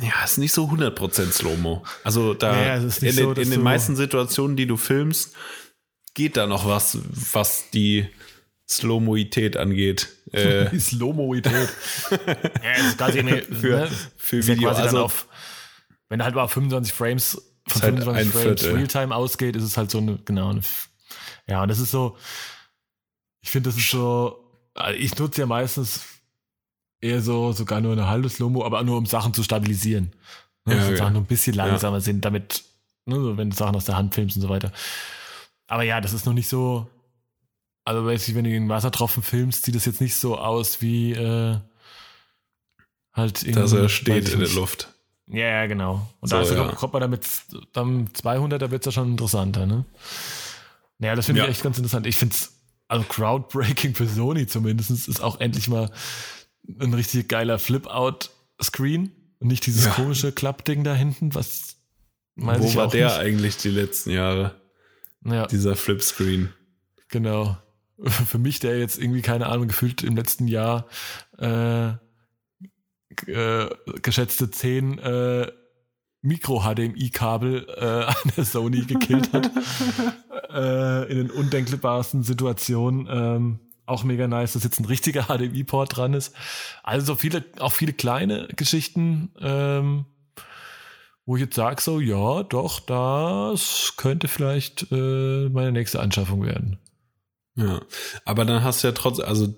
ja, 0.00 0.24
ist 0.24 0.38
nicht 0.38 0.52
so 0.52 0.64
100% 0.66 1.32
Slow-Mo. 1.32 1.84
Also 2.04 2.34
da, 2.34 2.60
ja, 2.60 2.74
in, 2.76 2.90
so, 2.90 3.32
in 3.32 3.50
den 3.50 3.62
meisten 3.62 3.96
Situationen, 3.96 4.56
die 4.56 4.66
du 4.66 4.76
filmst, 4.76 5.34
geht 6.14 6.36
da 6.36 6.46
noch 6.46 6.66
was, 6.66 6.98
was 7.32 7.70
die 7.70 8.08
Slow-Moität 8.68 9.56
angeht. 9.56 10.08
Äh, 10.32 10.70
die 10.72 10.80
Slow-Moität. 10.80 11.68
ja, 12.10 12.72
ist 12.72 12.98
quasi 12.98 13.20
eine, 13.20 13.42
für, 13.42 13.80
ne? 13.80 13.90
für 14.16 14.38
ist 14.38 14.48
Video. 14.48 14.70
Ja 14.70 14.76
also, 14.76 15.04
auf, 15.04 15.28
wenn 16.08 16.22
halt 16.22 16.34
mal 16.34 16.48
25 16.48 16.92
Frames 16.92 17.42
von 17.68 17.82
halt 17.82 17.98
25 18.02 18.32
Frames 18.32 18.64
Realtime 18.64 19.14
ausgeht, 19.14 19.56
ist 19.56 19.64
es 19.64 19.76
halt 19.76 19.90
so 19.90 19.98
eine, 19.98 20.18
genau, 20.24 20.50
eine, 20.50 20.60
ja, 21.48 21.62
und 21.62 21.68
das 21.68 21.78
ist 21.78 21.90
so, 21.90 22.16
ich 23.40 23.50
finde, 23.50 23.70
das 23.70 23.78
ist 23.78 23.90
so, 23.90 24.44
also 24.74 24.98
ich 24.98 25.16
nutze 25.16 25.42
ja 25.42 25.46
meistens 25.46 26.00
eher 27.00 27.20
so, 27.20 27.52
sogar 27.52 27.80
nur 27.80 27.92
eine 27.92 28.08
halbe 28.08 28.28
Slow-Mo, 28.28 28.64
aber 28.64 28.82
nur 28.82 28.98
um 28.98 29.06
Sachen 29.06 29.34
zu 29.34 29.42
stabilisieren. 29.42 30.12
Ne? 30.64 30.76
Ja, 30.76 30.90
ja. 30.90 30.96
Sachen 30.96 31.12
nur 31.14 31.22
ein 31.22 31.26
bisschen 31.26 31.54
langsamer 31.54 31.98
ja. 31.98 32.00
sind, 32.00 32.24
damit, 32.24 32.64
ne, 33.04 33.16
so, 33.16 33.36
wenn 33.36 33.50
du 33.50 33.56
Sachen 33.56 33.76
aus 33.76 33.84
der 33.84 33.96
Hand 33.96 34.14
filmst 34.14 34.36
und 34.36 34.42
so 34.42 34.48
weiter. 34.48 34.72
Aber 35.66 35.82
ja, 35.82 36.00
das 36.00 36.12
ist 36.12 36.26
noch 36.26 36.32
nicht 36.32 36.48
so, 36.48 36.88
also 37.84 38.06
wenn 38.06 38.44
du 38.44 38.50
den 38.50 38.68
Wassertropfen 38.68 39.22
filmst, 39.22 39.64
sieht 39.64 39.74
das 39.74 39.84
jetzt 39.84 40.00
nicht 40.00 40.16
so 40.16 40.36
aus 40.36 40.82
wie 40.82 41.12
äh, 41.12 41.58
halt 43.12 43.42
irgendwie. 43.42 43.60
Dass 43.60 43.72
er 43.72 43.88
steht 43.88 44.28
in 44.28 44.40
der 44.40 44.48
Luft. 44.50 44.88
Ja, 45.28 45.46
ja, 45.46 45.66
genau. 45.66 46.08
Und 46.20 46.28
so, 46.28 46.40
da 46.40 46.54
ja. 46.54 46.72
kommt 46.72 46.92
man 46.92 47.02
damit, 47.02 47.26
dann 47.72 48.08
200, 48.12 48.62
da 48.62 48.70
wird 48.70 48.82
es 48.82 48.86
ja 48.86 48.92
schon 48.92 49.10
interessanter, 49.12 49.66
ne? 49.66 49.84
Naja, 50.98 51.14
das 51.14 51.26
finde 51.26 51.42
ich 51.42 51.48
echt 51.48 51.62
ganz 51.62 51.78
interessant. 51.78 52.06
Ich 52.06 52.16
finde 52.16 52.34
es, 52.34 52.52
also 52.88 53.04
Crowdbreaking 53.08 53.94
für 53.94 54.06
Sony 54.06 54.46
zumindest, 54.46 54.90
ist 54.90 55.20
auch 55.20 55.40
endlich 55.40 55.68
mal 55.68 55.90
ein 56.80 56.94
richtig 56.94 57.28
geiler 57.28 57.58
Flip-Out-Screen 57.58 59.12
und 59.38 59.48
nicht 59.48 59.66
dieses 59.66 59.86
ja. 59.86 59.92
komische 59.92 60.32
Klappding 60.32 60.84
da 60.84 60.94
hinten, 60.94 61.34
was 61.34 61.76
Wo 62.36 62.74
war 62.74 62.88
der 62.88 63.06
nicht. 63.06 63.18
eigentlich 63.18 63.56
die 63.56 63.70
letzten 63.70 64.10
Jahre? 64.10 64.54
Ja. 65.24 65.46
Dieser 65.46 65.76
Flipscreen. 65.76 66.52
Genau. 67.08 67.56
für 68.02 68.38
mich, 68.38 68.58
der 68.58 68.78
jetzt 68.78 68.98
irgendwie, 68.98 69.22
keine 69.22 69.46
Ahnung, 69.46 69.68
gefühlt 69.68 70.02
im 70.02 70.16
letzten 70.16 70.48
Jahr 70.48 70.86
äh, 71.38 71.88
äh, 73.26 73.68
geschätzte 74.02 74.50
10 74.50 74.98
äh, 74.98 75.50
Micro-HDMI-Kabel 76.22 77.66
äh, 77.76 77.84
an 78.06 78.32
der 78.36 78.44
Sony 78.44 78.82
gekillt 78.82 79.32
hat. 79.32 79.50
äh, 80.50 81.10
in 81.10 81.18
den 81.18 81.30
undenkbarsten 81.30 82.22
Situationen. 82.22 83.08
Ähm, 83.10 83.60
auch 83.86 84.04
mega 84.04 84.28
nice, 84.28 84.52
dass 84.52 84.64
jetzt 84.64 84.80
ein 84.80 84.84
richtiger 84.84 85.22
HDMI-Port 85.28 85.96
dran 85.96 86.14
ist. 86.14 86.34
Also 86.82 87.14
viele, 87.14 87.44
auch 87.58 87.72
viele 87.72 87.92
kleine 87.92 88.48
Geschichten, 88.56 89.30
ähm, 89.40 90.04
wo 91.24 91.36
ich 91.36 91.42
jetzt 91.42 91.56
sage 91.56 91.80
so, 91.80 92.00
ja, 92.00 92.42
doch, 92.44 92.80
das 92.80 93.94
könnte 93.96 94.28
vielleicht 94.28 94.90
äh, 94.92 95.48
meine 95.48 95.72
nächste 95.72 96.00
Anschaffung 96.00 96.44
werden. 96.44 96.78
Ja, 97.56 97.80
aber 98.24 98.44
dann 98.44 98.62
hast 98.62 98.82
du 98.82 98.88
ja 98.88 98.92
trotzdem, 98.92 99.26
also 99.26 99.48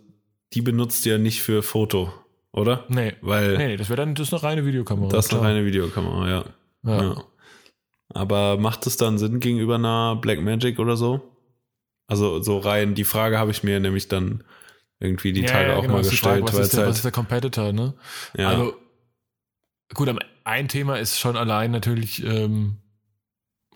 die 0.54 0.62
benutzt 0.62 1.04
du 1.04 1.10
ja 1.10 1.18
nicht 1.18 1.42
für 1.42 1.62
Foto, 1.62 2.12
oder? 2.52 2.84
Nee. 2.88 3.14
Weil 3.20 3.58
nee, 3.58 3.76
das 3.76 3.88
wäre 3.88 3.96
dann 3.96 4.14
das 4.14 4.28
ist 4.28 4.34
eine 4.34 4.42
reine 4.42 4.64
Videokamera. 4.64 5.10
Das 5.10 5.26
ist 5.26 5.34
eine 5.34 5.42
reine 5.42 5.66
Videokamera, 5.66 6.28
ja. 6.28 6.44
ja. 6.84 7.02
ja. 7.02 7.24
Aber 8.10 8.56
macht 8.56 8.86
es 8.86 8.96
dann 8.96 9.18
Sinn 9.18 9.40
gegenüber 9.40 9.74
einer 9.74 10.16
Blackmagic 10.16 10.78
oder 10.78 10.96
so? 10.96 11.37
Also 12.08 12.42
so 12.42 12.58
rein, 12.58 12.94
die 12.94 13.04
Frage 13.04 13.38
habe 13.38 13.52
ich 13.52 13.62
mir 13.62 13.78
nämlich 13.78 14.08
dann 14.08 14.42
irgendwie 14.98 15.32
die 15.32 15.42
ja, 15.42 15.46
Tage 15.46 15.68
ja, 15.68 15.76
auch 15.76 15.82
genau, 15.82 15.94
mal 15.94 16.02
gestellt. 16.02 16.40
Frage, 16.40 16.58
was, 16.58 16.66
ist 16.66 16.72
der, 16.72 16.80
halt 16.80 16.88
was 16.90 16.96
ist 16.96 17.04
der 17.04 17.12
Competitor, 17.12 17.72
ne? 17.72 17.94
Ja. 18.36 18.48
Also 18.48 18.74
gut, 19.94 20.12
ein 20.44 20.68
Thema 20.68 20.98
ist 20.98 21.20
schon 21.20 21.36
allein 21.36 21.70
natürlich 21.70 22.24
ähm, 22.24 22.78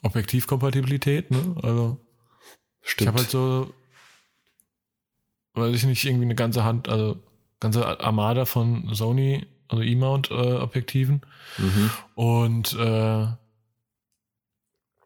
Objektivkompatibilität, 0.02 1.30
ne? 1.30 1.54
Also 1.62 2.00
Stimmt. 2.80 3.00
ich 3.00 3.06
habe 3.06 3.18
halt 3.18 3.30
so 3.30 3.72
weiß 5.54 5.74
ich 5.74 5.84
nicht, 5.84 6.04
irgendwie 6.04 6.24
eine 6.24 6.34
ganze 6.34 6.64
Hand, 6.64 6.88
also 6.88 7.22
ganze 7.60 8.00
Armada 8.00 8.44
von 8.44 8.94
Sony, 8.94 9.46
also 9.68 9.82
E-Mount-Objektiven. 9.82 11.22
Äh, 11.58 11.62
mhm. 11.62 11.90
Und 12.14 12.72
äh, 12.74 13.26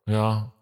ja. 0.06 0.52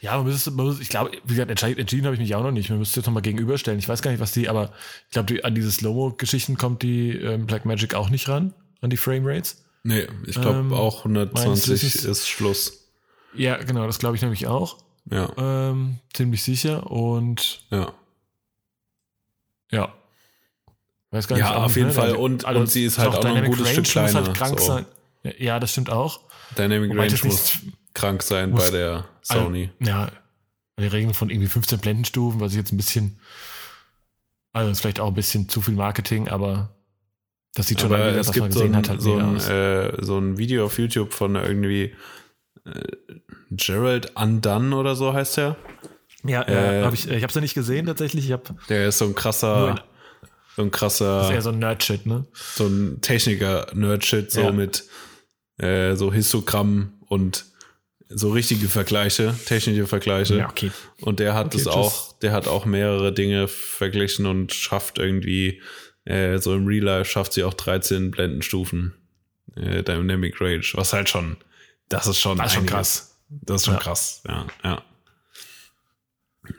Ja, 0.00 0.16
man 0.16 0.26
müsste, 0.26 0.50
man 0.50 0.66
müsste 0.66 0.82
ich 0.82 0.88
glaube, 0.88 1.10
wie 1.24 1.34
gesagt, 1.34 1.50
entschieden, 1.50 1.78
entschieden 1.78 2.04
habe 2.04 2.14
ich 2.14 2.20
mich 2.20 2.34
auch 2.34 2.42
noch 2.42 2.52
nicht. 2.52 2.70
Man 2.70 2.78
müsste 2.78 3.00
jetzt 3.00 3.06
nochmal 3.06 3.22
gegenüberstellen. 3.22 3.78
Ich 3.78 3.88
weiß 3.88 4.02
gar 4.02 4.10
nicht, 4.10 4.20
was 4.20 4.32
die, 4.32 4.48
aber 4.48 4.72
ich 5.06 5.12
glaube, 5.12 5.32
die, 5.32 5.44
an 5.44 5.54
diese 5.54 5.70
Slow-Mo-Geschichten 5.70 6.56
kommt 6.56 6.82
die 6.82 7.10
ähm, 7.16 7.46
Blackmagic 7.46 7.94
auch 7.94 8.10
nicht 8.10 8.28
ran, 8.28 8.54
an 8.80 8.90
die 8.90 8.96
Frame-Rates. 8.96 9.64
Nee, 9.82 10.06
ich 10.26 10.40
glaube 10.40 10.58
ähm, 10.58 10.72
auch 10.72 10.98
120 10.98 12.04
ist 12.04 12.28
Schluss. 12.28 12.88
Ja, 13.34 13.56
genau, 13.56 13.86
das 13.86 13.98
glaube 13.98 14.16
ich 14.16 14.22
nämlich 14.22 14.46
auch. 14.46 14.78
Ja. 15.10 15.32
Ähm, 15.36 15.98
ziemlich 16.12 16.42
sicher 16.42 16.90
und 16.90 17.62
ja. 17.70 17.92
Ja. 19.70 19.94
Weiß 21.10 21.26
gar 21.26 21.36
nicht, 21.36 21.44
ja, 21.44 21.56
auf 21.56 21.76
jeden 21.76 21.88
ne? 21.88 21.94
Fall. 21.94 22.14
Und, 22.14 22.44
also, 22.44 22.60
und 22.60 22.70
sie 22.70 22.84
ist 22.84 22.98
halt 22.98 23.14
auch, 23.14 23.24
noch 23.24 23.34
ein 23.34 23.44
gutes 23.44 23.66
Range 23.66 23.72
Stück 23.72 23.84
kleiner. 23.86 24.24
Halt 24.24 24.34
krank 24.34 24.60
so. 24.60 24.66
sein. 24.66 24.86
Ja, 25.38 25.58
das 25.58 25.72
stimmt 25.72 25.90
auch. 25.90 26.20
Dynamic 26.56 26.90
Wobei 26.90 27.08
Range 27.08 27.18
muss 27.24 27.52
krank 27.94 28.22
sein 28.22 28.52
bei 28.52 28.70
der 28.70 29.06
Sony. 29.22 29.70
Also, 29.80 29.90
ja, 29.90 30.10
die 30.78 30.86
Regeln 30.86 31.14
von 31.14 31.30
irgendwie 31.30 31.48
15 31.48 31.78
Blendenstufen, 31.78 32.40
was 32.40 32.52
ich 32.52 32.58
jetzt 32.58 32.72
ein 32.72 32.76
bisschen, 32.76 33.18
also 34.52 34.70
ist 34.70 34.80
vielleicht 34.80 35.00
auch 35.00 35.08
ein 35.08 35.14
bisschen 35.14 35.48
zu 35.48 35.60
viel 35.60 35.74
Marketing, 35.74 36.28
aber 36.28 36.74
das 37.54 37.66
sieht 37.66 37.80
schon 37.80 37.90
mal 37.90 38.12
wieder, 38.12 38.20
was 38.20 38.34
man 38.34 38.48
gesehen 38.48 38.52
so 38.52 38.64
ein, 38.64 38.76
hat, 38.76 38.88
halt 38.88 39.02
so 39.02 39.16
ein, 39.16 39.36
äh, 39.36 40.04
so 40.04 40.18
ein 40.18 40.38
Video 40.38 40.64
auf 40.64 40.78
YouTube 40.78 41.12
von 41.12 41.34
irgendwie 41.34 41.94
äh, 42.64 42.80
Gerald 43.50 44.16
Undone 44.16 44.74
oder 44.76 44.94
so 44.94 45.12
heißt 45.12 45.38
er. 45.38 45.56
Ja, 46.24 46.46
äh, 46.46 46.84
hab 46.84 46.94
ich, 46.94 47.08
ich 47.08 47.22
habe 47.22 47.26
es 47.26 47.34
ja 47.34 47.40
nicht 47.40 47.54
gesehen 47.54 47.86
tatsächlich. 47.86 48.26
Ich 48.26 48.32
hab 48.32 48.66
der 48.68 48.88
ist 48.88 48.98
so 48.98 49.06
ein 49.06 49.14
krasser, 49.14 49.82
so 50.54 50.62
ein 50.62 50.70
krasser. 50.70 51.18
Das 51.18 51.28
ist 51.28 51.34
eher 51.34 51.42
so 51.42 51.50
ein 51.50 51.58
Nerdshit, 51.58 52.06
ne? 52.06 52.26
So 52.32 52.66
ein 52.66 53.00
Techniker-Nerdshit, 53.00 54.30
so 54.30 54.42
ja. 54.42 54.52
mit 54.52 54.84
äh, 55.58 55.96
so 55.96 56.12
Histogramm 56.12 56.92
und 57.08 57.46
so 58.12 58.30
richtige 58.32 58.68
Vergleiche, 58.68 59.34
technische 59.46 59.86
Vergleiche. 59.86 60.38
Ja, 60.38 60.48
okay. 60.48 60.72
Und 61.00 61.20
der 61.20 61.34
hat 61.34 61.46
okay, 61.46 61.58
es 61.58 61.66
auch, 61.66 62.18
der 62.18 62.32
hat 62.32 62.48
auch 62.48 62.64
mehrere 62.64 63.12
Dinge 63.12 63.46
verglichen 63.48 64.26
und 64.26 64.52
schafft 64.52 64.98
irgendwie, 64.98 65.62
äh, 66.04 66.38
so 66.38 66.54
im 66.54 66.66
Real 66.66 66.84
Life 66.84 67.10
schafft 67.10 67.32
sie 67.32 67.44
auch 67.44 67.54
13 67.54 68.10
Blendenstufen 68.10 68.94
äh, 69.56 69.82
Dynamic 69.82 70.40
Range, 70.40 70.64
was 70.74 70.92
halt 70.92 71.08
schon, 71.08 71.36
das 71.88 72.06
ist 72.06 72.20
schon, 72.20 72.38
das 72.38 72.48
ist 72.48 72.54
schon 72.54 72.66
krass. 72.66 73.18
Das 73.28 73.60
ist 73.60 73.66
schon 73.66 73.74
ja. 73.74 73.80
krass, 73.80 74.22
ja, 74.26 74.46
ja. 74.64 74.82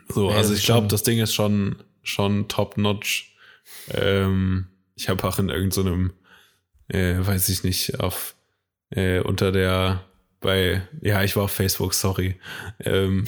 So, 0.08 0.30
ja, 0.30 0.36
also 0.36 0.54
ich 0.54 0.64
glaube, 0.64 0.86
das 0.86 1.02
Ding 1.02 1.18
ist 1.18 1.34
schon, 1.34 1.76
schon 2.02 2.48
top-notch. 2.48 3.36
Ähm, 3.90 4.68
ich 4.94 5.10
habe 5.10 5.22
auch 5.24 5.38
in 5.38 5.50
irgendeinem, 5.50 6.14
so 6.90 6.96
äh, 6.96 7.26
weiß 7.26 7.50
ich 7.50 7.62
nicht, 7.62 8.00
auf 8.00 8.34
äh, 8.90 9.20
unter 9.20 9.52
der 9.52 10.02
bei, 10.42 10.82
ja, 11.00 11.22
ich 11.22 11.36
war 11.36 11.44
auf 11.44 11.52
Facebook, 11.52 11.94
sorry. 11.94 12.36
Ähm, 12.80 13.24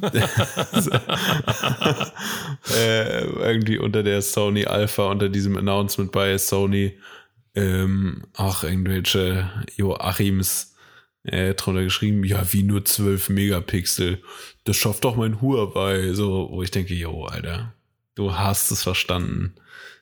äh, 2.74 3.24
irgendwie 3.24 3.78
unter 3.78 4.02
der 4.02 4.22
Sony 4.22 4.64
Alpha, 4.64 5.10
unter 5.10 5.28
diesem 5.28 5.56
Announcement 5.56 6.12
bei 6.12 6.38
Sony, 6.38 6.98
ähm, 7.54 8.24
auch 8.34 8.64
irgendwelche 8.64 9.50
Joachims 9.76 10.74
äh, 11.24 11.54
drunter 11.54 11.82
geschrieben, 11.82 12.24
ja, 12.24 12.52
wie 12.52 12.62
nur 12.62 12.84
12 12.84 13.30
Megapixel. 13.30 14.22
Das 14.64 14.76
schafft 14.76 15.04
doch 15.04 15.16
mein 15.16 15.40
Huawei. 15.40 16.12
So, 16.12 16.48
wo 16.50 16.62
ich 16.62 16.70
denke, 16.70 16.94
jo, 16.94 17.24
Alter, 17.24 17.74
du 18.14 18.34
hast 18.34 18.70
es 18.70 18.82
verstanden. 18.82 19.54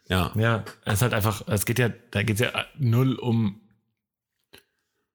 Ja. 0.09 0.33
Ja, 0.37 0.65
es 0.85 0.95
ist 0.95 1.03
halt 1.03 1.15
einfach, 1.15 1.47
es 1.49 1.65
geht 1.65 1.79
ja, 1.79 1.91
da 2.11 2.23
geht 2.23 2.37
es 2.37 2.41
ja 2.41 2.67
null 2.79 3.15
um 3.15 3.62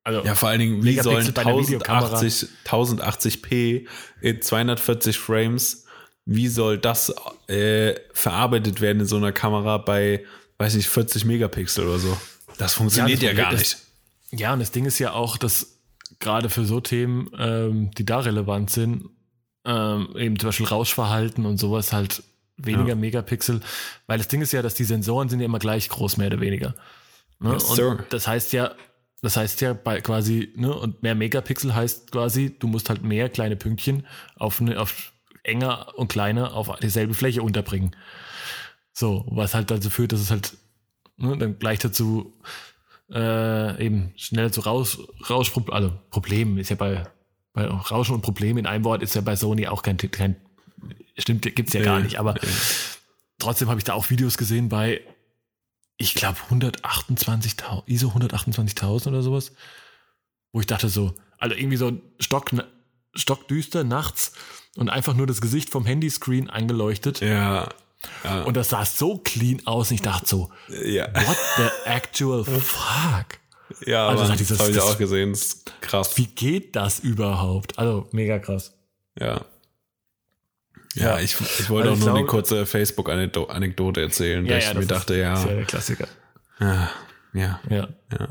also 0.08 0.24
ja, 0.24 0.36
vor 0.36 0.48
allen 0.48 0.60
Dingen, 0.60 0.84
wie 0.86 0.98
sollen 1.02 1.36
1080, 1.36 2.48
1080p 2.66 3.88
in 4.22 4.42
240 4.42 5.20
Frames, 5.20 5.84
wie 6.24 6.48
soll 6.48 6.78
das 6.78 7.14
äh, 7.50 7.94
verarbeitet 8.14 8.80
werden 8.80 9.02
in 9.02 9.06
so 9.06 9.18
einer 9.18 9.34
Kamera 9.34 9.78
bei, 9.78 10.24
weiß 10.60 10.76
ich, 10.76 10.88
40 10.88 11.26
Megapixel 11.26 11.86
oder 11.86 12.00
so? 12.00 12.18
Das 12.58 12.74
funktioniert 12.74 13.22
ja, 13.22 13.32
das 13.32 13.38
ja 13.38 13.44
gar 13.44 13.54
nicht. 13.54 13.78
ja, 14.32 14.54
und 14.54 14.60
das 14.60 14.72
Ding 14.72 14.86
ist 14.86 14.98
ja 14.98 15.12
auch, 15.12 15.36
dass 15.36 15.78
gerade 16.20 16.50
für 16.50 16.64
so 16.64 16.80
Themen, 16.80 17.30
ähm, 17.38 17.92
die 17.92 18.06
da 18.06 18.20
relevant 18.20 18.70
sind, 18.70 19.10
ähm, 19.66 20.16
eben 20.16 20.40
zum 20.40 20.48
Beispiel 20.48 20.68
Rauschverhalten 20.68 21.46
und 21.46 21.58
sowas 21.58 21.92
halt 21.92 22.24
weniger 22.56 22.88
ja. 22.88 22.96
Megapixel, 22.96 23.60
weil 24.06 24.20
das 24.20 24.30
Ding 24.30 24.40
ist 24.42 24.54
ja, 24.54 24.62
dass 24.62 24.74
die 24.74 24.86
Sensoren 24.86 25.28
sind 25.28 25.42
ja 25.42 25.46
immer 25.46 25.60
gleich 25.60 25.90
groß, 25.90 26.16
mehr 26.16 26.28
oder 26.28 26.40
weniger. 26.40 26.76
Ne? 27.40 27.52
Yes, 27.52 27.66
und 27.66 28.06
das 28.10 28.26
heißt 28.26 28.54
ja, 28.54 28.72
das 29.22 29.36
heißt 29.36 29.62
ja 29.62 29.74
bei 29.74 30.02
quasi, 30.02 30.54
ne, 30.56 30.74
und 30.74 31.02
mehr 31.02 31.16
Megapixel 31.16 31.74
heißt 31.74 32.12
quasi, 32.12 32.56
du 32.58 32.68
musst 32.68 32.90
halt 32.90 33.04
mehr 33.04 33.30
kleine 33.30 33.56
Pünktchen 33.56 34.06
auf, 34.36 34.62
eine, 34.62 34.80
auf 34.80 35.12
enger 35.44 35.94
und 35.96 36.10
kleiner 36.10 36.54
auf 36.54 36.76
dieselbe 36.80 37.14
Fläche 37.14 37.42
unterbringen. 37.42 37.96
So, 38.94 39.26
was 39.30 39.54
halt 39.54 39.72
dazu 39.72 39.90
führt, 39.90 40.12
dass 40.12 40.20
es 40.20 40.32
halt 40.32 40.58
ne, 41.18 41.38
dann 41.38 41.58
gleich 41.58 41.80
dazu 41.80 42.34
äh, 43.12 43.86
eben 43.86 44.14
schneller 44.18 44.52
zu 44.52 44.62
Rausch, 44.62 45.00
Rausch, 45.30 45.52
also 45.70 45.94
Problem 46.12 46.58
ist 46.58 46.70
ja 46.70 46.76
bei, 46.76 47.04
bei 47.54 47.66
Rauschen 47.66 48.16
und 48.16 48.22
Problem 48.22 48.58
in 48.58 48.66
einem 48.66 48.84
Wort 48.84 49.02
ist 49.02 49.16
ja 49.16 49.22
bei 49.22 49.36
Sony 49.36 49.68
auch 49.68 49.82
kein, 49.82 49.98
kein 49.98 50.36
stimmt, 51.18 51.44
gibt's 51.56 51.74
ja 51.74 51.82
gar 51.82 52.00
nicht, 52.00 52.20
aber 52.20 52.36
trotzdem 53.40 53.70
habe 53.70 53.80
ich 53.80 53.84
da 53.84 53.94
auch 53.94 54.10
Videos 54.10 54.38
gesehen 54.38 54.70
bei 54.70 55.02
ich 55.98 56.14
glaube 56.14 56.38
128.000, 56.50 57.84
ISO 57.88 58.10
128.000 58.10 59.08
oder 59.08 59.22
sowas, 59.22 59.52
wo 60.52 60.60
ich 60.60 60.68
dachte 60.68 60.90
so, 60.90 61.14
also 61.40 61.56
irgendwie 61.56 61.78
so 61.78 61.92
Stock, 62.20 62.52
stockdüster 63.14 63.84
nachts 63.84 64.34
und 64.76 64.90
einfach 64.90 65.16
nur 65.16 65.28
das 65.28 65.42
Gesicht 65.42 65.70
vom 65.70 65.86
Handyscreen 65.86 66.50
eingeleuchtet. 66.50 67.22
Ja. 67.22 67.70
ja. 68.24 68.44
Und 68.44 68.56
das 68.56 68.70
sah 68.70 68.86
so 68.86 69.18
clean 69.18 69.66
aus 69.66 69.90
und 69.90 69.96
ich 69.96 70.02
dachte 70.02 70.28
so, 70.28 70.52
ja. 70.70 71.08
what 71.14 71.38
the 71.58 71.90
actual 71.90 72.44
fuck? 72.44 73.40
Ja, 73.86 74.08
also 74.08 74.28
das, 74.28 74.48
das 74.48 74.60
habe 74.60 74.72
ich 74.72 74.80
auch 74.80 74.98
gesehen, 74.98 75.32
das 75.32 75.42
ist 75.42 75.74
krass. 75.82 76.18
Wie 76.18 76.28
geht 76.28 76.76
das 76.76 77.00
überhaupt? 77.00 77.78
Also 77.78 78.08
mega 78.12 78.40
krass. 78.40 78.74
Ja. 79.20 79.46
Ja, 81.00 81.20
ich, 81.20 81.36
ich 81.60 81.70
wollte 81.70 81.90
also 81.90 82.02
auch 82.02 82.06
nur 82.06 82.14
glaube, 82.14 82.20
eine 82.20 82.28
kurze 82.28 82.66
Facebook-Anekdote 82.66 84.02
erzählen, 84.02 84.46
ja, 84.46 84.54
weil 84.54 84.62
ja, 84.62 84.72
ich 84.72 84.78
mir 84.78 84.86
dachte, 84.86 85.18
ja. 85.18 85.32
Das 85.32 85.44
ist 85.44 85.50
ja 85.50 85.56
der 85.56 85.66
Klassiker. 85.66 86.08
Ja, 86.60 86.92
ja. 87.34 87.60
Ja. 87.70 87.88
ja. 88.12 88.28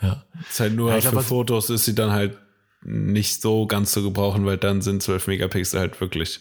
ja. 0.00 0.24
Ist 0.48 0.60
halt 0.60 0.74
nur 0.74 0.92
ja, 0.92 1.00
für 1.00 1.10
glaub, 1.10 1.24
Fotos 1.24 1.70
ist 1.70 1.84
sie 1.84 1.94
dann 1.94 2.10
halt 2.10 2.38
nicht 2.82 3.42
so 3.42 3.66
ganz 3.66 3.92
zu 3.92 4.02
gebrauchen, 4.02 4.44
weil 4.46 4.56
dann 4.56 4.82
sind 4.82 5.02
12 5.02 5.26
Megapixel 5.28 5.78
halt 5.78 6.00
wirklich 6.00 6.40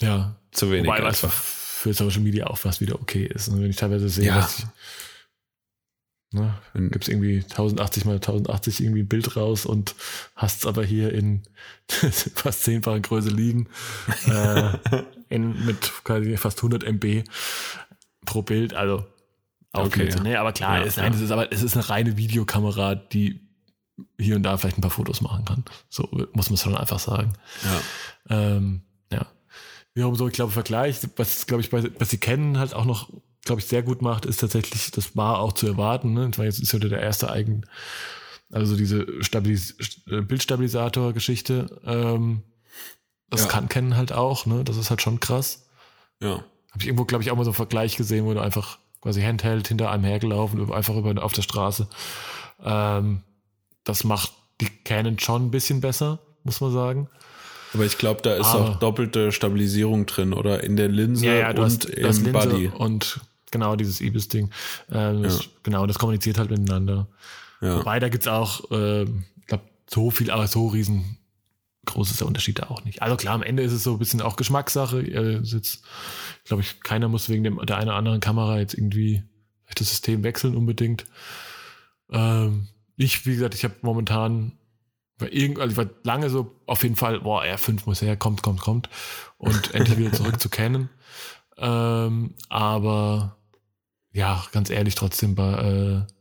ja. 0.00 0.36
zu 0.50 0.70
wenig. 0.70 0.86
Wobei 0.86 1.04
einfach. 1.04 1.32
für 1.32 1.92
Social 1.92 2.20
Media 2.20 2.46
auch 2.46 2.58
was 2.62 2.80
wieder 2.80 2.94
okay 3.00 3.24
ist. 3.24 3.48
Und 3.48 3.60
wenn 3.60 3.70
ich 3.70 3.76
teilweise 3.76 4.08
sehe, 4.08 4.26
ja. 4.26 4.36
dass 4.36 4.60
ich 4.60 4.64
Ne? 6.32 6.54
Dann 6.74 6.90
gibt 6.90 7.04
es 7.04 7.08
irgendwie 7.08 7.40
1080 7.42 8.04
mal 8.04 8.14
1080 8.14 8.82
irgendwie 8.82 9.02
ein 9.02 9.08
Bild 9.08 9.36
raus 9.36 9.66
und 9.66 9.94
hast 10.34 10.60
es 10.60 10.66
aber 10.66 10.84
hier 10.84 11.12
in 11.12 11.42
fast 11.88 12.64
zehnfacher 12.64 13.00
Größe 13.00 13.30
liegen. 13.30 13.68
äh, 14.26 14.72
in, 15.28 15.64
mit 15.64 15.84
fast 15.84 16.58
100 16.58 16.84
MB 16.84 17.24
pro 18.24 18.42
Bild. 18.42 18.74
Also 18.74 19.06
auch 19.72 19.86
okay, 19.86 20.08
ja. 20.08 20.22
ne? 20.22 20.38
Aber 20.38 20.52
klar, 20.52 20.80
ja, 20.80 20.84
es, 20.84 20.96
nein, 20.96 21.14
es 21.14 21.20
ist 21.20 21.30
aber 21.30 21.50
es 21.50 21.62
ist 21.62 21.76
eine 21.76 21.88
reine 21.88 22.16
Videokamera, 22.16 22.94
die 22.94 23.40
hier 24.18 24.36
und 24.36 24.42
da 24.42 24.56
vielleicht 24.56 24.78
ein 24.78 24.82
paar 24.82 24.90
Fotos 24.90 25.20
machen 25.20 25.44
kann. 25.44 25.64
So 25.88 26.08
muss 26.32 26.50
man 26.50 26.54
es 26.54 26.62
schon 26.62 26.76
einfach 26.76 26.98
sagen. 26.98 27.32
Ja. 28.28 28.56
Ähm, 28.56 28.82
ja. 29.10 29.26
Wiederum 29.94 30.14
so, 30.14 30.26
ich 30.28 30.34
glaube, 30.34 30.52
Vergleich, 30.52 31.00
was, 31.16 31.46
glaube 31.46 31.62
ich, 31.62 31.70
bei, 31.70 31.84
was 31.98 32.10
sie 32.10 32.18
kennen, 32.18 32.58
halt 32.58 32.74
auch 32.74 32.84
noch 32.84 33.10
glaube 33.44 33.60
ich, 33.60 33.66
sehr 33.66 33.82
gut 33.82 34.02
macht, 34.02 34.24
ist 34.24 34.40
tatsächlich, 34.40 34.90
das 34.90 35.16
war 35.16 35.40
auch 35.40 35.52
zu 35.52 35.66
erwarten. 35.66 36.12
Ne? 36.12 36.28
Das 36.28 36.38
war 36.38 36.44
jetzt 36.44 36.60
ist 36.60 36.72
heute 36.72 36.88
der 36.88 37.00
erste 37.00 37.30
eigen, 37.30 37.62
also 38.50 38.76
diese 38.76 39.06
Stabilis 39.22 39.76
äh, 40.08 40.20
Bildstabilisator-Geschichte. 40.20 41.80
Ähm, 41.84 42.42
das 43.30 43.42
ja. 43.42 43.48
kann 43.48 43.68
kennen 43.68 43.96
halt 43.96 44.12
auch, 44.12 44.44
ne? 44.44 44.62
Das 44.62 44.76
ist 44.76 44.90
halt 44.90 45.00
schon 45.00 45.18
krass. 45.18 45.66
Ja. 46.20 46.44
Habe 46.70 46.80
ich 46.80 46.86
irgendwo, 46.86 47.06
glaube 47.06 47.24
ich, 47.24 47.30
auch 47.30 47.36
mal 47.36 47.44
so 47.44 47.50
einen 47.50 47.56
Vergleich 47.56 47.96
gesehen, 47.96 48.26
wo 48.26 48.34
du 48.34 48.40
einfach 48.40 48.78
quasi 49.00 49.22
Handheld 49.22 49.68
hinter 49.68 49.90
einem 49.90 50.04
hergelaufen, 50.04 50.70
einfach 50.72 50.96
über 50.96 51.22
auf 51.22 51.32
der 51.32 51.42
Straße. 51.42 51.88
Ähm, 52.62 53.22
das 53.84 54.04
macht 54.04 54.32
die 54.60 54.68
Canon 54.84 55.18
schon 55.18 55.46
ein 55.46 55.50
bisschen 55.50 55.80
besser, 55.80 56.20
muss 56.44 56.60
man 56.60 56.72
sagen. 56.72 57.08
Aber 57.74 57.84
ich 57.84 57.98
glaube, 57.98 58.20
da 58.22 58.34
ist 58.34 58.46
Aber, 58.46 58.70
auch 58.70 58.78
doppelte 58.78 59.32
Stabilisierung 59.32 60.06
drin, 60.06 60.32
oder? 60.34 60.62
In 60.62 60.76
der 60.76 60.88
Linse 60.88 61.26
ja, 61.26 61.34
ja, 61.34 61.50
und 61.50 61.58
hast, 61.58 61.86
im 61.86 62.02
Linse 62.04 62.32
Body. 62.32 62.68
Und 62.68 63.20
Genau, 63.52 63.76
dieses 63.76 64.00
Ibis-Ding. 64.00 64.50
Ähm, 64.90 65.24
ja. 65.24 65.30
Genau, 65.62 65.86
das 65.86 65.98
kommuniziert 65.98 66.38
halt 66.38 66.50
miteinander. 66.50 67.06
Ja. 67.60 67.78
Wobei, 67.78 68.00
da 68.00 68.08
gibt's 68.08 68.26
auch, 68.26 68.68
äh, 68.72 69.04
ich 69.04 69.46
glaube, 69.46 69.64
so 69.88 70.10
viel, 70.10 70.32
aber 70.32 70.48
so 70.48 70.66
riesen 70.66 71.18
groß 71.84 72.10
ist 72.10 72.20
der 72.20 72.26
Unterschied 72.26 72.58
da 72.58 72.68
auch 72.68 72.84
nicht. 72.84 73.02
Also 73.02 73.16
klar, 73.16 73.34
am 73.34 73.42
Ende 73.42 73.62
ist 73.62 73.72
es 73.72 73.82
so 73.82 73.92
ein 73.92 73.98
bisschen 73.98 74.20
auch 74.20 74.36
Geschmackssache. 74.36 75.00
Äh, 75.00 75.40
jetzt, 75.42 75.82
glaube 76.44 76.62
ich, 76.62 76.80
keiner 76.80 77.08
muss 77.08 77.28
wegen 77.28 77.44
dem, 77.44 77.64
der 77.64 77.76
einen 77.76 77.88
oder 77.88 77.96
anderen 77.98 78.20
Kamera 78.20 78.58
jetzt 78.58 78.74
irgendwie 78.74 79.22
das 79.74 79.88
System 79.88 80.22
wechseln 80.22 80.56
unbedingt. 80.56 81.06
Ähm, 82.10 82.68
ich, 82.96 83.26
wie 83.26 83.34
gesagt, 83.34 83.54
ich 83.54 83.64
habe 83.64 83.74
momentan 83.82 84.52
irgend, 85.20 85.58
also 85.60 85.72
ich 85.72 85.76
war 85.76 85.92
lange 86.02 86.30
so 86.30 86.54
auf 86.66 86.82
jeden 86.82 86.96
Fall, 86.96 87.20
boah, 87.20 87.42
R5 87.42 87.82
muss 87.86 88.02
her, 88.02 88.16
kommt, 88.16 88.42
kommt, 88.42 88.60
kommt. 88.60 88.88
Und 89.38 89.74
endlich 89.74 89.98
wieder 89.98 90.12
zurück 90.12 90.40
zu 90.40 90.48
Canon. 90.48 90.88
Ähm, 91.56 92.34
aber 92.48 93.36
ja, 94.12 94.44
ganz 94.52 94.70
ehrlich, 94.70 94.94
trotzdem 94.94 95.34
bei, 95.34 96.06
äh, 96.06 96.12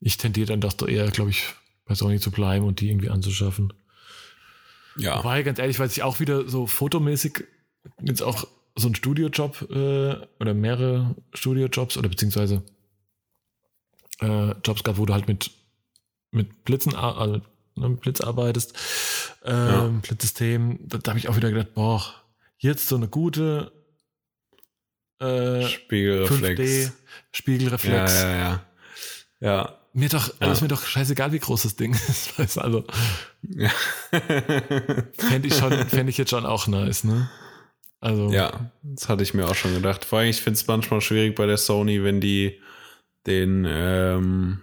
ich 0.00 0.16
tendiere 0.16 0.46
dann 0.46 0.60
doch 0.60 0.86
eher, 0.86 1.10
glaube 1.10 1.30
ich, 1.30 1.44
bei 1.84 1.94
Sony 1.94 2.20
zu 2.20 2.30
bleiben 2.30 2.64
und 2.64 2.80
die 2.80 2.88
irgendwie 2.88 3.10
anzuschaffen. 3.10 3.72
Ja. 4.96 5.18
Wobei, 5.18 5.42
ganz 5.42 5.58
ehrlich, 5.58 5.78
weil 5.78 5.88
ich 5.88 6.02
auch 6.02 6.20
wieder 6.20 6.48
so 6.48 6.66
fotomäßig 6.66 7.44
jetzt 8.02 8.22
auch 8.22 8.46
so 8.76 8.88
ein 8.88 8.94
Studiojob 8.94 9.70
äh, 9.70 10.26
oder 10.38 10.54
mehrere 10.54 11.16
Studiojobs 11.34 11.96
oder 11.96 12.08
beziehungsweise 12.08 12.62
äh, 14.20 14.52
Jobs 14.64 14.84
gehabt, 14.84 14.98
wo 14.98 15.06
du 15.06 15.12
halt 15.12 15.28
mit, 15.28 15.50
mit 16.30 16.64
Blitzen, 16.64 16.94
also 16.94 17.40
mit 17.74 18.00
Blitz 18.00 18.20
arbeitest, 18.20 18.74
ähm, 19.44 19.54
ja. 19.54 19.88
Blitzsystem. 20.02 20.78
Da, 20.88 20.98
da 20.98 21.10
habe 21.10 21.18
ich 21.18 21.28
auch 21.28 21.36
wieder 21.36 21.50
gedacht, 21.50 21.74
boah, 21.74 22.04
jetzt 22.58 22.88
so 22.88 22.96
eine 22.96 23.08
gute 23.08 23.72
äh, 25.20 25.66
Spiegelreflex. 25.66 26.60
5D, 26.60 26.92
Spiegelreflex. 27.32 28.12
Ja, 28.22 28.30
ja, 28.30 28.36
ja. 28.38 28.64
Ja. 29.40 29.76
Mir 29.92 30.08
doch, 30.08 30.32
ja. 30.40 30.52
ist 30.52 30.60
mir 30.60 30.68
doch 30.68 30.84
scheißegal, 30.84 31.32
wie 31.32 31.40
groß 31.40 31.62
das 31.62 31.76
Ding 31.76 31.94
ist. 32.38 32.58
also. 32.58 32.84
Ja. 33.42 33.70
Fände 35.18 35.48
ich 35.48 35.54
schon, 35.54 35.72
fände 35.88 36.10
ich 36.10 36.18
jetzt 36.18 36.30
schon 36.30 36.46
auch 36.46 36.66
nice, 36.66 37.04
ne? 37.04 37.28
Also. 38.00 38.30
Ja, 38.30 38.70
das 38.82 39.08
hatte 39.08 39.22
ich 39.22 39.34
mir 39.34 39.46
auch 39.46 39.54
schon 39.54 39.74
gedacht. 39.74 40.04
Vor 40.04 40.20
allem, 40.20 40.30
ich 40.30 40.40
finde 40.40 40.58
es 40.58 40.66
manchmal 40.66 41.00
schwierig 41.00 41.34
bei 41.34 41.46
der 41.46 41.56
Sony, 41.58 42.02
wenn 42.04 42.20
die 42.20 42.60
den, 43.26 43.66
ähm, 43.68 44.62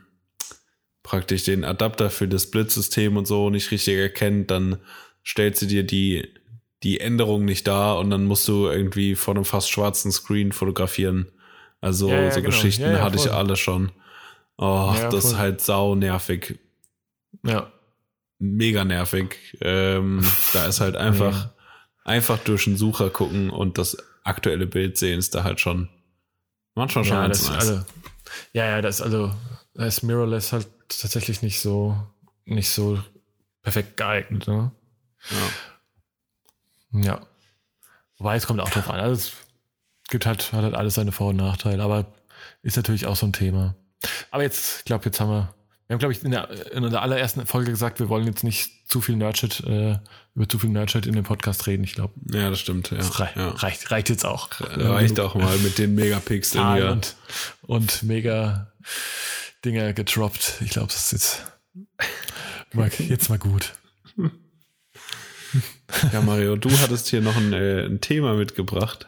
praktisch 1.03 1.43
den 1.43 1.63
Adapter 1.63 2.09
für 2.09 2.27
das 2.27 2.49
Blitzsystem 2.49 3.15
und 3.17 3.27
so 3.27 3.49
nicht 3.49 3.69
richtig 3.71 3.97
erkennt, 3.97 4.49
dann 4.49 4.79
stellt 5.23 5.57
sie 5.57 5.67
dir 5.67 5.83
die, 5.83 6.27
die 6.83 6.99
Änderung 6.99 7.45
nicht 7.45 7.67
dar 7.67 7.99
und 7.99 8.09
dann 8.09 8.25
musst 8.25 8.47
du 8.47 8.67
irgendwie 8.67 9.15
vor 9.15 9.35
einem 9.35 9.45
fast 9.45 9.71
schwarzen 9.71 10.11
Screen 10.11 10.51
fotografieren. 10.51 11.31
Also 11.81 12.09
ja, 12.09 12.21
ja, 12.21 12.31
so 12.31 12.41
genau. 12.41 12.49
Geschichten 12.49 12.83
ja, 12.83 13.01
hatte 13.01 13.17
ich 13.17 13.31
alle 13.31 13.55
schon. 13.55 13.91
Oh, 14.57 14.93
das 15.11 15.25
ist 15.25 15.37
halt 15.37 15.61
sau 15.61 15.95
nervig. 15.95 16.59
Ja. 17.43 17.71
Mega 18.39 18.83
nervig. 18.83 19.57
Ähm, 19.61 20.23
da 20.53 20.67
ist 20.67 20.79
halt 20.79 20.95
einfach, 20.95 21.49
einfach 22.03 22.37
durch 22.39 22.65
den 22.65 22.77
Sucher 22.77 23.09
gucken 23.09 23.49
und 23.49 23.77
das 23.77 23.97
aktuelle 24.23 24.67
Bild 24.67 24.97
sehen 24.97 25.19
ist 25.19 25.33
da 25.35 25.43
halt 25.43 25.59
schon 25.59 25.89
manchmal 26.75 27.05
schon 27.05 27.17
ja, 27.17 27.27
das. 27.27 27.49
Also, 27.49 27.81
ja, 28.53 28.65
ja, 28.65 28.81
das 28.81 28.97
ist 28.97 29.01
also, 29.01 29.33
da 29.73 29.85
ist 29.85 30.03
Mirrorless 30.03 30.53
halt 30.53 30.67
tatsächlich 30.89 31.41
nicht 31.41 31.59
so, 31.59 31.95
nicht 32.45 32.69
so 32.69 32.99
perfekt 33.61 33.97
geeignet, 33.97 34.47
ne? 34.47 34.71
Ja. 35.29 35.49
Ja. 37.03 37.21
Wobei 38.17 38.35
es 38.35 38.47
kommt 38.47 38.59
auch 38.59 38.69
drauf 38.69 38.89
an. 38.89 38.99
Also 38.99 39.15
es 39.15 39.33
gibt 40.09 40.25
halt, 40.25 40.53
hat 40.53 40.63
halt 40.63 40.75
alles 40.75 40.95
seine 40.95 41.11
Vor- 41.11 41.29
und 41.29 41.37
Nachteile, 41.37 41.83
aber 41.83 42.05
ist 42.61 42.77
natürlich 42.77 43.05
auch 43.05 43.15
so 43.15 43.25
ein 43.25 43.33
Thema. 43.33 43.75
Aber 44.31 44.43
jetzt, 44.43 44.79
ich 44.79 44.85
glaube, 44.85 45.05
jetzt 45.05 45.19
haben 45.19 45.29
wir, 45.29 45.53
wir 45.87 45.93
haben, 45.93 45.99
glaube 45.99 46.13
ich, 46.13 46.23
in 46.23 46.31
der, 46.31 46.71
in 46.73 46.89
der 46.89 47.01
allerersten 47.01 47.45
Folge 47.45 47.71
gesagt, 47.71 47.99
wir 47.99 48.09
wollen 48.09 48.25
jetzt 48.25 48.43
nicht 48.43 48.89
zu 48.89 48.99
viel 48.99 49.15
Nerdshit, 49.15 49.61
äh, 49.61 49.97
über 50.35 50.49
zu 50.49 50.59
viel 50.59 50.69
Nerdshit 50.69 51.05
in 51.05 51.13
dem 51.13 51.23
Podcast 51.23 51.65
reden, 51.67 51.83
ich 51.83 51.93
glaube. 51.93 52.13
Ja, 52.31 52.49
das 52.49 52.59
stimmt, 52.59 52.91
ja. 52.91 52.97
Das 52.97 53.19
rei 53.19 53.31
ja. 53.35 53.49
Reicht, 53.49 53.89
reicht 53.89 54.09
jetzt 54.09 54.25
auch. 54.25 54.49
Reicht 54.59 55.19
auch 55.19 55.35
mal 55.35 55.57
mit 55.59 55.77
den 55.77 55.95
Megapixeln 55.95 56.73
hier. 56.75 56.91
Und, 56.91 57.15
und 57.61 58.03
mega 58.03 58.71
Dinger 59.63 59.93
gedroppt. 59.93 60.55
Ich 60.61 60.71
glaube, 60.71 60.87
das 60.87 61.05
ist 61.05 61.11
jetzt 61.13 61.45
mal, 62.73 62.89
jetzt 62.99 63.29
mal 63.29 63.39
gut. 63.39 63.73
Ja, 66.11 66.21
Mario, 66.21 66.55
du 66.55 66.69
hattest 66.79 67.07
hier 67.07 67.21
noch 67.21 67.35
ein, 67.35 67.53
äh, 67.53 67.85
ein 67.85 68.01
Thema 68.01 68.33
mitgebracht. 68.33 69.07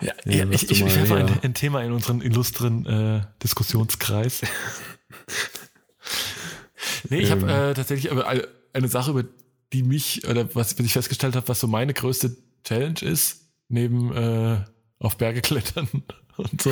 Ja, 0.00 0.12
ja 0.24 0.46
ich, 0.50 0.70
ich, 0.70 0.82
ich 0.82 0.98
habe 0.98 1.16
ein, 1.16 1.40
ein, 1.42 1.54
Thema 1.54 1.82
in 1.82 1.92
unseren 1.92 2.20
illustren 2.20 2.86
äh, 2.86 3.22
Diskussionskreis. 3.42 4.42
nee, 7.10 7.18
ich 7.18 7.30
habe 7.30 7.42
ähm. 7.42 7.48
äh, 7.48 7.74
tatsächlich 7.74 8.12
aber 8.12 8.26
eine 8.72 8.88
Sache, 8.88 9.10
über 9.10 9.24
die 9.72 9.82
mich, 9.82 10.26
oder 10.26 10.54
was, 10.54 10.78
was 10.78 10.86
ich 10.86 10.92
festgestellt 10.92 11.36
habe, 11.36 11.48
was 11.48 11.60
so 11.60 11.66
meine 11.66 11.94
größte 11.94 12.36
Challenge 12.64 13.00
ist, 13.02 13.48
neben 13.68 14.14
äh, 14.14 14.64
auf 14.98 15.16
Berge 15.16 15.40
klettern 15.40 15.88
und 16.36 16.62
so 16.62 16.70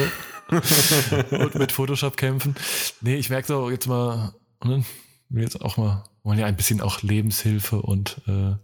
und 1.30 1.54
mit 1.54 1.72
Photoshop 1.72 2.16
kämpfen. 2.16 2.54
Nee, 3.00 3.16
ich 3.16 3.30
merke 3.30 3.48
so 3.48 3.70
jetzt 3.70 3.86
mal, 3.86 4.34
ne, 4.64 4.84
jetzt 5.30 5.60
auch 5.60 5.76
mal, 5.76 6.04
wollen 6.22 6.38
ja 6.38 6.46
ein 6.46 6.56
bisschen 6.56 6.80
auch 6.80 7.02
Lebenshilfe 7.02 7.80
und 7.80 8.20
äh, 8.26 8.54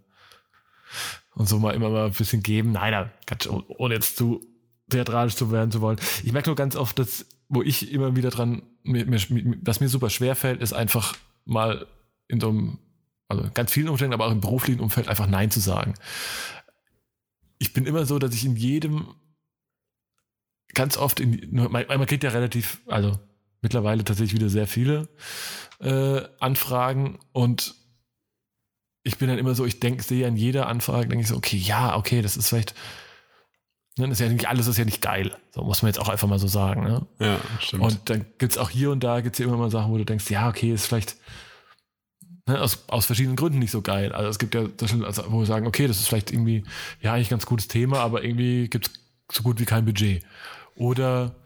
und 1.34 1.48
so 1.48 1.58
mal 1.58 1.74
immer 1.74 1.90
mal 1.90 2.06
ein 2.06 2.12
bisschen 2.12 2.42
geben. 2.42 2.72
Nein, 2.72 3.10
ohne 3.68 3.94
jetzt 3.94 4.16
zu 4.16 4.44
theatralisch 4.90 5.36
zu 5.36 5.50
werden 5.52 5.70
zu 5.70 5.80
wollen. 5.80 5.98
Ich 6.24 6.32
merke 6.32 6.48
nur 6.48 6.56
ganz 6.56 6.76
oft, 6.76 6.98
dass, 6.98 7.26
wo 7.48 7.62
ich 7.62 7.92
immer 7.92 8.16
wieder 8.16 8.30
dran, 8.30 8.62
mir, 8.82 9.06
mir, 9.06 9.20
was 9.62 9.80
mir 9.80 9.88
super 9.88 10.10
schwer 10.10 10.34
fällt, 10.34 10.62
ist 10.62 10.72
einfach 10.72 11.16
mal 11.44 11.86
in 12.26 12.40
so 12.40 12.48
einem, 12.48 12.78
also 13.28 13.48
ganz 13.52 13.72
vielen 13.72 13.88
Umständen, 13.88 14.14
aber 14.14 14.26
auch 14.26 14.32
im 14.32 14.40
beruflichen 14.40 14.80
Umfeld 14.80 15.08
einfach 15.08 15.26
Nein 15.26 15.50
zu 15.50 15.60
sagen. 15.60 15.94
Ich 17.58 17.72
bin 17.72 17.86
immer 17.86 18.06
so, 18.06 18.18
dass 18.18 18.34
ich 18.34 18.44
in 18.44 18.56
jedem 18.56 19.14
ganz 20.74 20.96
oft 20.96 21.20
in, 21.20 21.48
man, 21.50 22.06
kriegt 22.06 22.24
ja 22.24 22.30
relativ, 22.30 22.80
also 22.86 23.18
mittlerweile 23.62 24.04
tatsächlich 24.04 24.34
wieder 24.34 24.48
sehr 24.48 24.66
viele 24.66 25.08
äh, 25.80 26.22
Anfragen 26.40 27.18
und 27.32 27.74
ich 29.02 29.18
bin 29.18 29.28
dann 29.28 29.38
immer 29.38 29.54
so, 29.54 29.64
ich 29.64 29.80
denke, 29.80 30.02
sehe 30.02 30.26
an 30.26 30.36
jeder 30.36 30.66
Anfrage, 30.68 31.08
denke 31.08 31.22
ich 31.22 31.28
so, 31.28 31.36
okay, 31.36 31.56
ja, 31.56 31.96
okay, 31.96 32.22
das 32.22 32.36
ist 32.36 32.48
vielleicht, 32.48 32.74
ne, 33.96 34.08
ist 34.08 34.20
ja 34.20 34.28
nicht, 34.28 34.48
alles 34.48 34.66
ist 34.66 34.78
ja 34.78 34.84
nicht 34.84 35.00
geil. 35.02 35.36
So 35.52 35.62
muss 35.62 35.82
man 35.82 35.88
jetzt 35.88 35.98
auch 35.98 36.08
einfach 36.08 36.28
mal 36.28 36.38
so 36.38 36.48
sagen. 36.48 36.84
Ne? 36.84 37.06
Ja, 37.18 37.38
stimmt. 37.60 37.82
Und 37.82 38.10
dann 38.10 38.26
gibt 38.38 38.52
es 38.52 38.58
auch 38.58 38.70
hier 38.70 38.90
und 38.90 39.02
da 39.04 39.20
gibt's 39.20 39.38
ja 39.38 39.46
immer 39.46 39.56
mal 39.56 39.70
Sachen, 39.70 39.90
wo 39.92 39.98
du 39.98 40.04
denkst, 40.04 40.30
ja, 40.30 40.48
okay, 40.48 40.72
ist 40.72 40.86
vielleicht 40.86 41.16
ne, 42.46 42.60
aus, 42.60 42.84
aus 42.88 43.06
verschiedenen 43.06 43.36
Gründen 43.36 43.60
nicht 43.60 43.70
so 43.70 43.82
geil. 43.82 44.12
Also 44.12 44.28
es 44.28 44.38
gibt 44.38 44.54
ja, 44.54 44.66
also, 45.04 45.24
wo 45.32 45.40
wir 45.40 45.46
sagen, 45.46 45.66
okay, 45.66 45.86
das 45.86 45.98
ist 45.98 46.08
vielleicht 46.08 46.32
irgendwie, 46.32 46.64
ja, 47.00 47.14
eigentlich 47.14 47.28
ein 47.28 47.36
ganz 47.36 47.46
gutes 47.46 47.68
Thema, 47.68 48.00
aber 48.00 48.24
irgendwie 48.24 48.68
gibt 48.68 48.88
es 48.88 48.94
so 49.32 49.42
gut 49.42 49.60
wie 49.60 49.64
kein 49.64 49.84
Budget. 49.84 50.24
Oder 50.74 51.36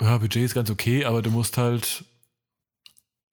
ja, 0.00 0.18
Budget 0.18 0.44
ist 0.44 0.54
ganz 0.54 0.70
okay, 0.70 1.04
aber 1.04 1.22
du 1.22 1.30
musst 1.30 1.56
halt 1.56 2.04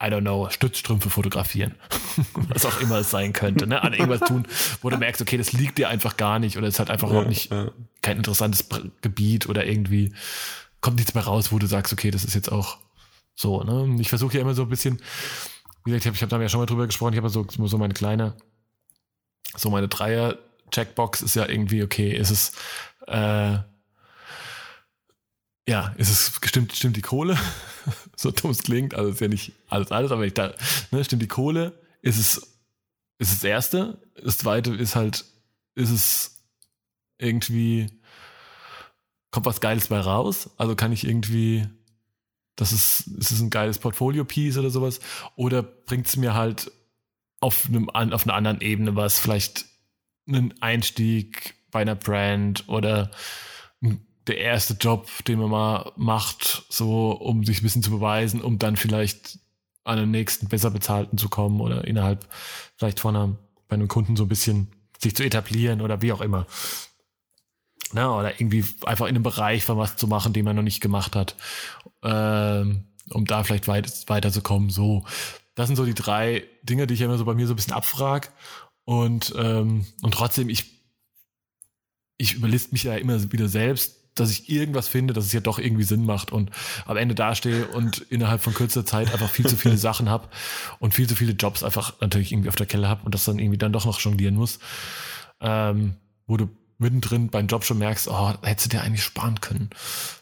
I 0.03 0.07
don't 0.07 0.21
know, 0.21 0.49
Stützstrümpfe 0.49 1.09
fotografieren. 1.09 1.75
Was 2.49 2.65
auch 2.65 2.81
immer 2.81 2.97
es 2.97 3.09
sein 3.09 3.31
könnte, 3.31 3.67
ne? 3.67 3.81
An 3.81 3.93
irgendwas 3.93 4.27
tun, 4.27 4.45
wo 4.81 4.89
du 4.89 4.97
merkst, 4.97 5.21
okay, 5.21 5.37
das 5.37 5.53
liegt 5.53 5.77
dir 5.77 5.87
einfach 5.87 6.17
gar 6.17 6.39
nicht 6.39 6.57
oder 6.57 6.67
es 6.67 6.75
ist 6.75 6.79
halt 6.79 6.89
einfach 6.89 7.07
ja, 7.07 7.11
überhaupt 7.13 7.29
nicht 7.29 7.51
ja. 7.51 7.71
kein 8.01 8.17
interessantes 8.17 8.67
Gebiet 9.01 9.47
oder 9.47 9.65
irgendwie 9.65 10.13
kommt 10.81 10.97
nichts 10.97 11.13
mehr 11.13 11.23
raus, 11.23 11.53
wo 11.53 11.59
du 11.59 11.67
sagst, 11.67 11.93
okay, 11.93 12.11
das 12.11 12.25
ist 12.25 12.35
jetzt 12.35 12.51
auch 12.51 12.77
so, 13.33 13.63
ne? 13.63 13.95
Ich 14.01 14.09
versuche 14.09 14.35
ja 14.35 14.41
immer 14.41 14.53
so 14.53 14.63
ein 14.63 14.69
bisschen, 14.69 15.01
wie 15.85 15.91
gesagt, 15.91 16.03
ich 16.03 16.07
habe 16.07 16.15
ich 16.17 16.21
hab 16.21 16.29
da 16.29 16.41
ja 16.41 16.49
schon 16.49 16.59
mal 16.59 16.65
drüber 16.65 16.85
gesprochen, 16.85 17.13
ich 17.13 17.17
habe 17.17 17.29
so, 17.29 17.47
so 17.47 17.77
meine 17.77 17.93
kleine, 17.93 18.35
so 19.55 19.69
meine 19.69 19.87
Dreier-Checkbox 19.87 21.21
ist 21.21 21.35
ja 21.35 21.47
irgendwie, 21.47 21.81
okay, 21.81 22.11
ist 22.11 22.29
es, 22.29 22.51
äh, 23.07 23.57
ja, 25.65 25.93
ist 25.95 26.09
es 26.09 26.39
stimmt, 26.43 26.73
stimmt 26.73 26.97
die 26.97 27.01
Kohle? 27.01 27.37
so 28.15 28.31
dumm 28.31 28.51
es 28.51 28.63
klingt, 28.63 28.93
also 28.93 29.11
ist 29.11 29.21
ja 29.21 29.27
nicht 29.27 29.53
alles, 29.67 29.91
alles, 29.91 30.11
aber 30.11 30.25
ich 30.25 30.33
da, 30.33 30.53
ne, 30.91 31.03
stimmt 31.03 31.21
die 31.21 31.27
Kohle? 31.27 31.79
Ist 32.01 32.19
es, 32.19 32.59
ist 33.17 33.33
das 33.33 33.43
erste? 33.43 34.01
Das 34.21 34.37
zweite 34.37 34.73
ist 34.73 34.95
halt, 34.95 35.25
ist 35.75 35.89
es 35.89 36.43
irgendwie, 37.17 37.89
kommt 39.31 39.45
was 39.45 39.61
Geiles 39.61 39.87
bei 39.87 39.99
raus? 39.99 40.49
Also 40.57 40.75
kann 40.75 40.91
ich 40.91 41.05
irgendwie, 41.05 41.67
das 42.55 42.71
ist, 42.71 43.07
ist 43.07 43.31
es 43.31 43.41
ein 43.41 43.49
geiles 43.49 43.79
Portfolio-Piece 43.79 44.57
oder 44.57 44.69
sowas? 44.69 44.99
Oder 45.35 45.63
bringt 45.63 46.07
es 46.07 46.17
mir 46.17 46.33
halt 46.33 46.71
auf 47.39 47.65
einem, 47.67 47.89
auf 47.89 48.25
einer 48.25 48.35
anderen 48.35 48.61
Ebene 48.61 48.95
was, 48.95 49.19
vielleicht 49.19 49.65
einen 50.27 50.53
Einstieg 50.61 51.55
bei 51.71 51.81
einer 51.81 51.95
Brand 51.95 52.69
oder 52.69 53.11
ein 53.81 54.05
der 54.27 54.37
erste 54.37 54.73
Job, 54.73 55.09
den 55.25 55.39
man 55.39 55.49
mal 55.49 55.91
macht, 55.95 56.65
so 56.69 57.11
um 57.11 57.43
sich 57.43 57.59
ein 57.59 57.63
bisschen 57.63 57.83
zu 57.83 57.91
beweisen, 57.91 58.41
um 58.41 58.57
dann 58.59 58.77
vielleicht 58.77 59.39
an 59.83 59.97
den 59.97 60.11
nächsten 60.11 60.47
besser 60.47 60.71
bezahlten 60.71 61.17
zu 61.17 61.29
kommen 61.29 61.59
oder 61.59 61.85
innerhalb 61.85 62.27
vielleicht 62.77 62.99
von 62.99 63.15
einem, 63.15 63.37
bei 63.67 63.75
einem 63.75 63.87
Kunden 63.87 64.15
so 64.15 64.23
ein 64.23 64.29
bisschen 64.29 64.71
sich 65.01 65.15
zu 65.15 65.23
etablieren 65.23 65.81
oder 65.81 66.01
wie 66.01 66.13
auch 66.13 66.21
immer. 66.21 66.47
Na, 67.91 68.17
oder 68.17 68.39
irgendwie 68.39 68.65
einfach 68.85 69.05
in 69.05 69.15
einem 69.15 69.23
Bereich 69.23 69.65
von 69.65 69.77
was 69.77 69.97
zu 69.97 70.07
machen, 70.07 70.33
den 70.33 70.45
man 70.45 70.55
noch 70.55 70.63
nicht 70.63 70.81
gemacht 70.81 71.15
hat, 71.15 71.35
ähm, 72.01 72.85
um 73.09 73.25
da 73.25 73.43
vielleicht 73.43 73.67
weit, 73.67 74.09
weiterzukommen. 74.09 74.69
So, 74.69 75.05
das 75.53 75.67
sind 75.67 75.75
so 75.75 75.85
die 75.85 75.93
drei 75.93 76.43
Dinge, 76.63 76.87
die 76.87 76.95
ich 76.95 77.01
immer 77.01 77.17
so 77.17 77.25
bei 77.25 77.35
mir 77.35 77.45
so 77.45 77.53
ein 77.53 77.55
bisschen 77.57 77.73
abfrage. 77.73 78.29
Und, 78.85 79.33
ähm, 79.37 79.85
und 80.01 80.13
trotzdem, 80.13 80.49
ich, 80.49 80.81
ich 82.17 82.33
überlist 82.33 82.71
mich 82.71 82.83
ja 82.83 82.95
immer 82.95 83.31
wieder 83.31 83.47
selbst, 83.47 84.02
dass 84.15 84.29
ich 84.29 84.49
irgendwas 84.49 84.87
finde, 84.87 85.13
dass 85.13 85.25
es 85.25 85.33
ja 85.33 85.39
doch 85.39 85.59
irgendwie 85.59 85.83
Sinn 85.83 86.05
macht 86.05 86.31
und 86.31 86.51
am 86.85 86.97
Ende 86.97 87.15
dastehe 87.15 87.67
und 87.67 87.99
innerhalb 88.09 88.41
von 88.41 88.53
kürzer 88.53 88.85
Zeit 88.85 89.11
einfach 89.11 89.29
viel 89.29 89.47
zu 89.47 89.57
viele 89.57 89.77
Sachen 89.77 90.09
habe 90.09 90.27
und 90.79 90.93
viel 90.93 91.07
zu 91.07 91.15
viele 91.15 91.33
Jobs 91.33 91.63
einfach 91.63 91.93
natürlich 92.01 92.31
irgendwie 92.31 92.49
auf 92.49 92.55
der 92.55 92.65
Kelle 92.65 92.87
habe 92.87 93.03
und 93.05 93.13
das 93.13 93.25
dann 93.25 93.39
irgendwie 93.39 93.57
dann 93.57 93.73
doch 93.73 93.85
noch 93.85 93.99
jonglieren 93.99 94.35
muss. 94.35 94.59
Ähm, 95.41 95.95
wo 96.25 96.37
du 96.37 96.49
mittendrin 96.77 97.29
beim 97.29 97.47
Job 97.47 97.63
schon 97.63 97.77
merkst, 97.79 98.07
oh, 98.07 98.33
hättest 98.41 98.67
du 98.67 98.77
dir 98.77 98.83
eigentlich 98.83 99.03
sparen 99.03 99.41
können. 99.41 99.69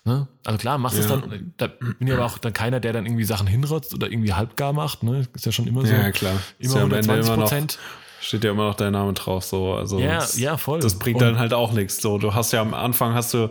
Ne? 0.06 0.28
Also 0.46 0.58
klar, 0.58 0.78
machst 0.78 0.98
du 0.98 1.02
ja. 1.02 1.16
es 1.16 1.22
dann, 1.22 1.54
da 1.58 1.68
bin 1.68 2.08
ich 2.08 2.14
aber 2.14 2.26
auch 2.26 2.38
dann 2.38 2.54
keiner, 2.54 2.80
der 2.80 2.94
dann 2.94 3.06
irgendwie 3.06 3.24
Sachen 3.24 3.48
hinrotzt 3.48 3.94
oder 3.94 4.10
irgendwie 4.10 4.34
halbgar 4.34 4.74
macht, 4.74 5.04
ne? 5.04 5.28
Ist 5.34 5.46
ja 5.46 5.52
schon 5.52 5.68
immer 5.68 5.86
so. 5.86 5.92
Ja, 5.92 6.12
klar. 6.12 6.40
Immer 6.60 6.76
120 6.78 7.34
Prozent. 7.34 7.80
Steht 8.22 8.44
ja 8.44 8.52
immer 8.52 8.68
noch 8.68 8.76
dein 8.76 8.94
Name 8.94 9.14
drauf, 9.14 9.44
so. 9.44 9.74
Also 9.74 10.00
Ja, 10.00 10.16
das, 10.16 10.38
ja, 10.40 10.58
voll. 10.58 10.80
Das 10.80 10.98
bringt 11.00 11.22
Und- 11.22 11.28
dann 11.28 11.40
halt 11.40 11.54
auch 11.54 11.74
nichts. 11.74 12.02
So, 12.02 12.18
du 12.18 12.34
hast 12.34 12.52
ja 12.54 12.62
am 12.62 12.74
Anfang 12.74 13.14
hast 13.14 13.34
du, 13.34 13.50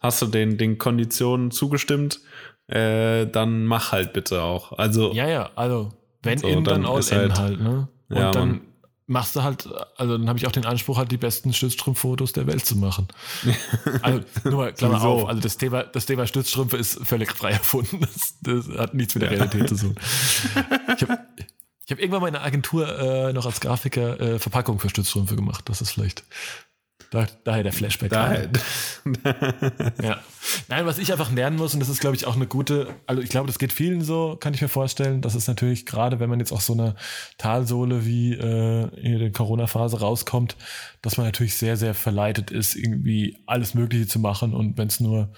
hast 0.00 0.20
du 0.22 0.26
den, 0.26 0.58
den 0.58 0.76
Konditionen 0.78 1.50
zugestimmt, 1.50 2.20
äh, 2.66 3.26
dann 3.26 3.64
mach 3.64 3.92
halt 3.92 4.12
bitte 4.12 4.42
auch. 4.42 4.72
Also, 4.78 5.12
Ja, 5.12 5.26
ja, 5.28 5.50
also 5.56 5.90
wenn 6.22 6.38
So, 6.38 6.48
in, 6.48 6.64
dann 6.64 6.82
dann 6.82 6.96
in 6.96 7.10
halt- 7.10 7.38
halt, 7.38 7.60
ne? 7.60 7.88
Und 8.10 8.16
Ja, 8.16 8.30
dann 8.32 8.48
Mann. 8.48 8.60
machst 9.06 9.36
du 9.36 9.42
halt, 9.42 9.68
also 9.96 10.18
dann 10.18 10.28
habe 10.28 10.38
ich 10.38 10.46
auch 10.46 10.52
den 10.52 10.66
Anspruch, 10.66 10.98
halt 10.98 11.10
die 11.12 11.16
besten 11.16 11.52
Stützstrumpffotos 11.54 12.32
der 12.32 12.46
Welt 12.46 12.66
zu 12.66 12.76
machen. 12.76 13.08
Also 14.02 14.20
nur 14.44 14.54
mal 14.56 14.72
Klammer 14.72 15.00
Sowieso. 15.00 15.22
auf, 15.22 15.28
also 15.28 15.40
das 15.40 15.56
Thema, 15.56 15.84
das 15.84 16.06
Thema 16.06 16.26
Stützstrümpfe 16.26 16.76
ist 16.76 16.98
völlig 17.06 17.30
frei 17.32 17.50
erfunden. 17.52 18.00
Das, 18.00 18.34
das 18.42 18.68
hat 18.78 18.94
nichts 18.94 19.14
mit 19.14 19.22
der 19.22 19.30
Realität 19.30 19.68
zu 19.68 19.76
tun. 19.76 19.94
Ich 20.96 21.02
habe 21.08 21.18
ich 21.88 21.92
hab 21.92 22.00
irgendwann 22.00 22.20
mal 22.20 22.26
in 22.26 22.34
der 22.34 22.44
Agentur 22.44 22.98
äh, 22.98 23.32
noch 23.32 23.46
als 23.46 23.60
Grafiker 23.60 24.20
äh, 24.20 24.38
Verpackung 24.38 24.78
für 24.78 24.90
Stützstrümpfe 24.90 25.36
gemacht. 25.36 25.70
Das 25.70 25.80
ist 25.80 25.92
vielleicht 25.92 26.22
da, 27.10 27.26
daher 27.44 27.62
der 27.62 27.72
Flashback. 27.72 28.10
daher, 28.10 28.50
Ja. 30.02 30.20
Nein, 30.68 30.84
was 30.84 30.98
ich 30.98 31.10
einfach 31.12 31.32
lernen 31.32 31.56
muss, 31.56 31.72
und 31.72 31.80
das 31.80 31.88
ist, 31.88 32.00
glaube 32.00 32.14
ich, 32.14 32.26
auch 32.26 32.36
eine 32.36 32.46
gute, 32.46 32.94
also 33.06 33.22
ich 33.22 33.30
glaube, 33.30 33.46
das 33.46 33.58
geht 33.58 33.72
vielen 33.72 34.02
so, 34.02 34.36
kann 34.38 34.52
ich 34.52 34.60
mir 34.60 34.68
vorstellen. 34.68 35.22
Das 35.22 35.34
ist 35.34 35.48
natürlich 35.48 35.86
gerade, 35.86 36.20
wenn 36.20 36.28
man 36.28 36.40
jetzt 36.40 36.52
aus 36.52 36.66
so 36.66 36.74
einer 36.74 36.94
Talsohle 37.38 38.04
wie 38.04 38.34
äh, 38.34 38.88
in 39.00 39.18
der 39.18 39.32
Corona-Phase 39.32 40.00
rauskommt, 40.00 40.58
dass 41.00 41.16
man 41.16 41.24
natürlich 41.24 41.56
sehr, 41.56 41.78
sehr 41.78 41.94
verleitet 41.94 42.50
ist, 42.50 42.76
irgendwie 42.76 43.38
alles 43.46 43.72
Mögliche 43.72 44.06
zu 44.06 44.18
machen. 44.18 44.52
Und 44.52 44.76
wenn 44.76 44.88
es 44.88 45.00
nur 45.00 45.32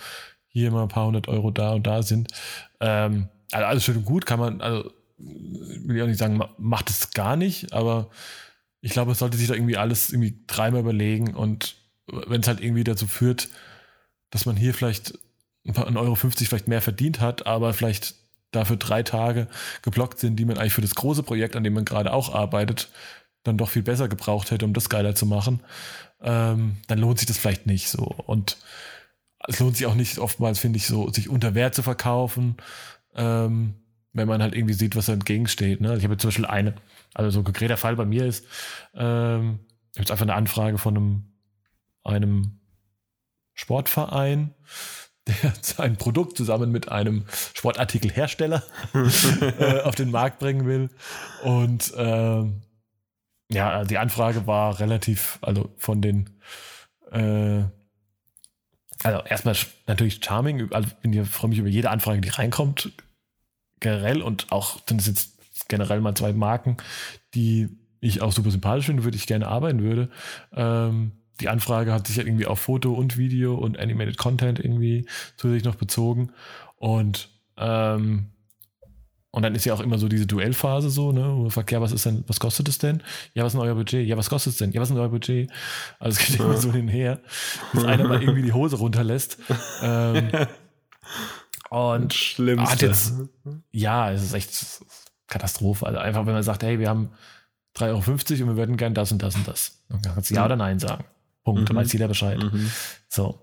hier 0.48 0.72
mal 0.72 0.82
ein 0.82 0.88
paar 0.88 1.06
hundert 1.06 1.28
Euro 1.28 1.52
da 1.52 1.74
und 1.74 1.86
da 1.86 2.02
sind, 2.02 2.32
ähm, 2.80 3.28
also 3.52 3.66
alles 3.66 3.84
schön 3.84 3.98
und 3.98 4.04
gut, 4.04 4.26
kann 4.26 4.40
man, 4.40 4.60
also 4.60 4.90
will 5.20 5.96
ich 5.96 6.02
auch 6.02 6.06
nicht 6.06 6.18
sagen, 6.18 6.36
ma- 6.36 6.54
macht 6.58 6.90
es 6.90 7.10
gar 7.10 7.36
nicht, 7.36 7.72
aber 7.72 8.10
ich 8.80 8.92
glaube, 8.92 9.12
es 9.12 9.18
sollte 9.18 9.36
sich 9.36 9.48
da 9.48 9.54
irgendwie 9.54 9.76
alles 9.76 10.10
irgendwie 10.10 10.38
dreimal 10.46 10.80
überlegen 10.80 11.34
und 11.34 11.76
wenn 12.06 12.40
es 12.40 12.48
halt 12.48 12.60
irgendwie 12.60 12.84
dazu 12.84 13.06
führt, 13.06 13.48
dass 14.30 14.46
man 14.46 14.56
hier 14.56 14.74
vielleicht 14.74 15.18
ein 15.66 15.74
paar- 15.74 15.86
1,50 15.86 15.96
Euro 16.00 16.16
vielleicht 16.16 16.68
mehr 16.68 16.82
verdient 16.82 17.20
hat, 17.20 17.46
aber 17.46 17.72
vielleicht 17.74 18.14
dafür 18.52 18.76
drei 18.76 19.02
Tage 19.02 19.46
geblockt 19.82 20.18
sind, 20.18 20.36
die 20.36 20.44
man 20.44 20.58
eigentlich 20.58 20.72
für 20.72 20.80
das 20.80 20.94
große 20.94 21.22
Projekt, 21.22 21.54
an 21.54 21.62
dem 21.64 21.74
man 21.74 21.84
gerade 21.84 22.12
auch 22.12 22.34
arbeitet, 22.34 22.90
dann 23.44 23.58
doch 23.58 23.70
viel 23.70 23.82
besser 23.82 24.08
gebraucht 24.08 24.50
hätte, 24.50 24.64
um 24.64 24.72
das 24.72 24.88
geiler 24.88 25.14
zu 25.14 25.26
machen, 25.26 25.60
ähm, 26.20 26.76
dann 26.88 26.98
lohnt 26.98 27.18
sich 27.18 27.26
das 27.26 27.38
vielleicht 27.38 27.66
nicht 27.66 27.88
so. 27.88 28.02
Und 28.02 28.56
es 29.46 29.58
lohnt 29.60 29.76
sich 29.76 29.86
auch 29.86 29.94
nicht 29.94 30.18
oftmals, 30.18 30.58
finde 30.58 30.78
ich, 30.78 30.86
so, 30.86 31.10
sich 31.10 31.28
unter 31.28 31.54
Wert 31.54 31.74
zu 31.74 31.82
verkaufen, 31.82 32.56
ähm, 33.14 33.74
wenn 34.12 34.28
man 34.28 34.42
halt 34.42 34.54
irgendwie 34.54 34.74
sieht, 34.74 34.96
was 34.96 35.06
da 35.06 35.12
entgegensteht. 35.12 35.80
Ne? 35.80 35.96
Ich 35.96 36.04
habe 36.04 36.14
jetzt 36.14 36.22
zum 36.22 36.28
Beispiel 36.28 36.46
eine, 36.46 36.74
also 37.14 37.30
so 37.30 37.40
ein 37.40 37.44
konkreter 37.44 37.76
Fall 37.76 37.96
bei 37.96 38.04
mir 38.04 38.26
ist, 38.26 38.44
ähm, 38.94 39.60
ich 39.92 39.98
habe 39.98 40.02
jetzt 40.02 40.10
einfach 40.10 40.24
eine 40.24 40.34
Anfrage 40.34 40.78
von 40.78 40.96
einem, 40.96 41.24
einem 42.04 42.60
Sportverein, 43.54 44.54
der 45.26 45.52
sein 45.60 45.96
Produkt 45.96 46.36
zusammen 46.36 46.72
mit 46.72 46.88
einem 46.88 47.24
Sportartikelhersteller 47.54 48.62
äh, 49.58 49.80
auf 49.82 49.94
den 49.94 50.10
Markt 50.10 50.38
bringen 50.38 50.66
will. 50.66 50.88
Und 51.42 51.92
ähm, 51.96 52.62
ja, 53.50 53.84
die 53.84 53.98
Anfrage 53.98 54.46
war 54.46 54.80
relativ, 54.80 55.38
also 55.42 55.70
von 55.76 56.00
den 56.00 56.30
äh, 57.10 57.64
also 59.02 59.22
erstmal 59.24 59.56
natürlich 59.86 60.20
charming, 60.22 60.72
also 60.72 60.88
ich 61.02 61.28
freue 61.28 61.50
mich 61.50 61.58
über 61.58 61.68
jede 61.68 61.90
Anfrage, 61.90 62.20
die 62.20 62.28
reinkommt, 62.28 62.90
generell 63.80 64.22
und 64.22 64.52
auch 64.52 64.80
sind 64.88 65.00
es 65.00 65.06
jetzt 65.06 65.68
generell 65.68 66.00
mal 66.00 66.14
zwei 66.14 66.32
Marken, 66.32 66.76
die 67.34 67.68
ich 68.00 68.22
auch 68.22 68.32
super 68.32 68.50
sympathisch 68.50 68.86
finde, 68.86 69.04
würde 69.04 69.16
ich 69.16 69.26
gerne 69.26 69.48
arbeiten 69.48 69.82
würde. 69.82 70.10
Ähm, 70.54 71.12
die 71.40 71.48
Anfrage 71.48 71.92
hat 71.92 72.06
sich 72.06 72.16
halt 72.16 72.26
irgendwie 72.26 72.46
auf 72.46 72.60
Foto 72.60 72.92
und 72.92 73.16
Video 73.16 73.54
und 73.54 73.78
Animated 73.78 74.18
Content 74.18 74.58
irgendwie 74.58 75.06
zusätzlich 75.36 75.64
noch 75.64 75.76
bezogen 75.76 76.32
und 76.76 77.28
ähm, 77.56 78.30
und 79.32 79.42
dann 79.42 79.54
ist 79.54 79.64
ja 79.64 79.74
auch 79.74 79.80
immer 79.80 79.96
so 79.96 80.08
diese 80.08 80.26
Duellphase 80.26 80.90
so, 80.90 81.12
ne, 81.12 81.24
wo 81.36 81.42
man 81.42 81.50
fragt, 81.50 81.70
ja, 81.70 81.80
was 81.80 81.92
ist 81.92 82.04
denn, 82.04 82.24
was 82.26 82.40
kostet 82.40 82.68
es 82.68 82.78
denn? 82.78 83.00
Ja, 83.32 83.44
was 83.44 83.54
ist 83.54 83.60
denn 83.60 83.68
euer 83.68 83.76
Budget? 83.76 84.06
Ja, 84.06 84.16
was 84.16 84.28
kostet 84.28 84.54
es 84.54 84.58
denn? 84.58 84.72
Ja, 84.72 84.80
was 84.80 84.90
ist 84.90 84.94
denn 84.94 85.02
euer 85.02 85.10
Budget? 85.10 85.50
Also 86.00 86.18
es 86.18 86.26
geht 86.26 86.40
immer 86.40 86.56
so 86.56 86.72
hinher, 86.72 87.20
bis 87.72 87.84
einer 87.84 88.08
mal 88.08 88.20
irgendwie 88.20 88.42
die 88.42 88.52
Hose 88.52 88.76
runterlässt. 88.76 89.38
Ähm, 89.82 90.30
und 91.70 92.12
Schlimmste. 92.14 92.70
hat 92.70 92.82
jetzt, 92.82 93.14
ja, 93.70 94.10
es 94.12 94.22
ist 94.22 94.34
echt 94.34 94.82
Katastrophe. 95.26 95.86
Also 95.86 95.98
einfach, 95.98 96.26
wenn 96.26 96.34
man 96.34 96.42
sagt, 96.42 96.62
hey, 96.62 96.78
wir 96.78 96.88
haben 96.88 97.10
3,50 97.76 97.88
Euro 97.88 97.98
und 98.42 98.48
wir 98.48 98.56
würden 98.56 98.76
gern 98.76 98.94
das 98.94 99.12
und 99.12 99.22
das 99.22 99.34
und 99.36 99.46
das. 99.46 99.82
Dann 99.88 100.02
kannst 100.02 100.30
du 100.30 100.34
ja 100.34 100.44
oder 100.44 100.56
nein 100.56 100.78
sagen. 100.78 101.04
Punkt. 101.44 101.68
Dann 101.68 101.76
Mhm. 101.76 101.80
weiß 101.80 101.92
jeder 101.92 102.08
Bescheid. 102.08 102.38
Mhm. 102.38 102.70
So. 103.08 103.40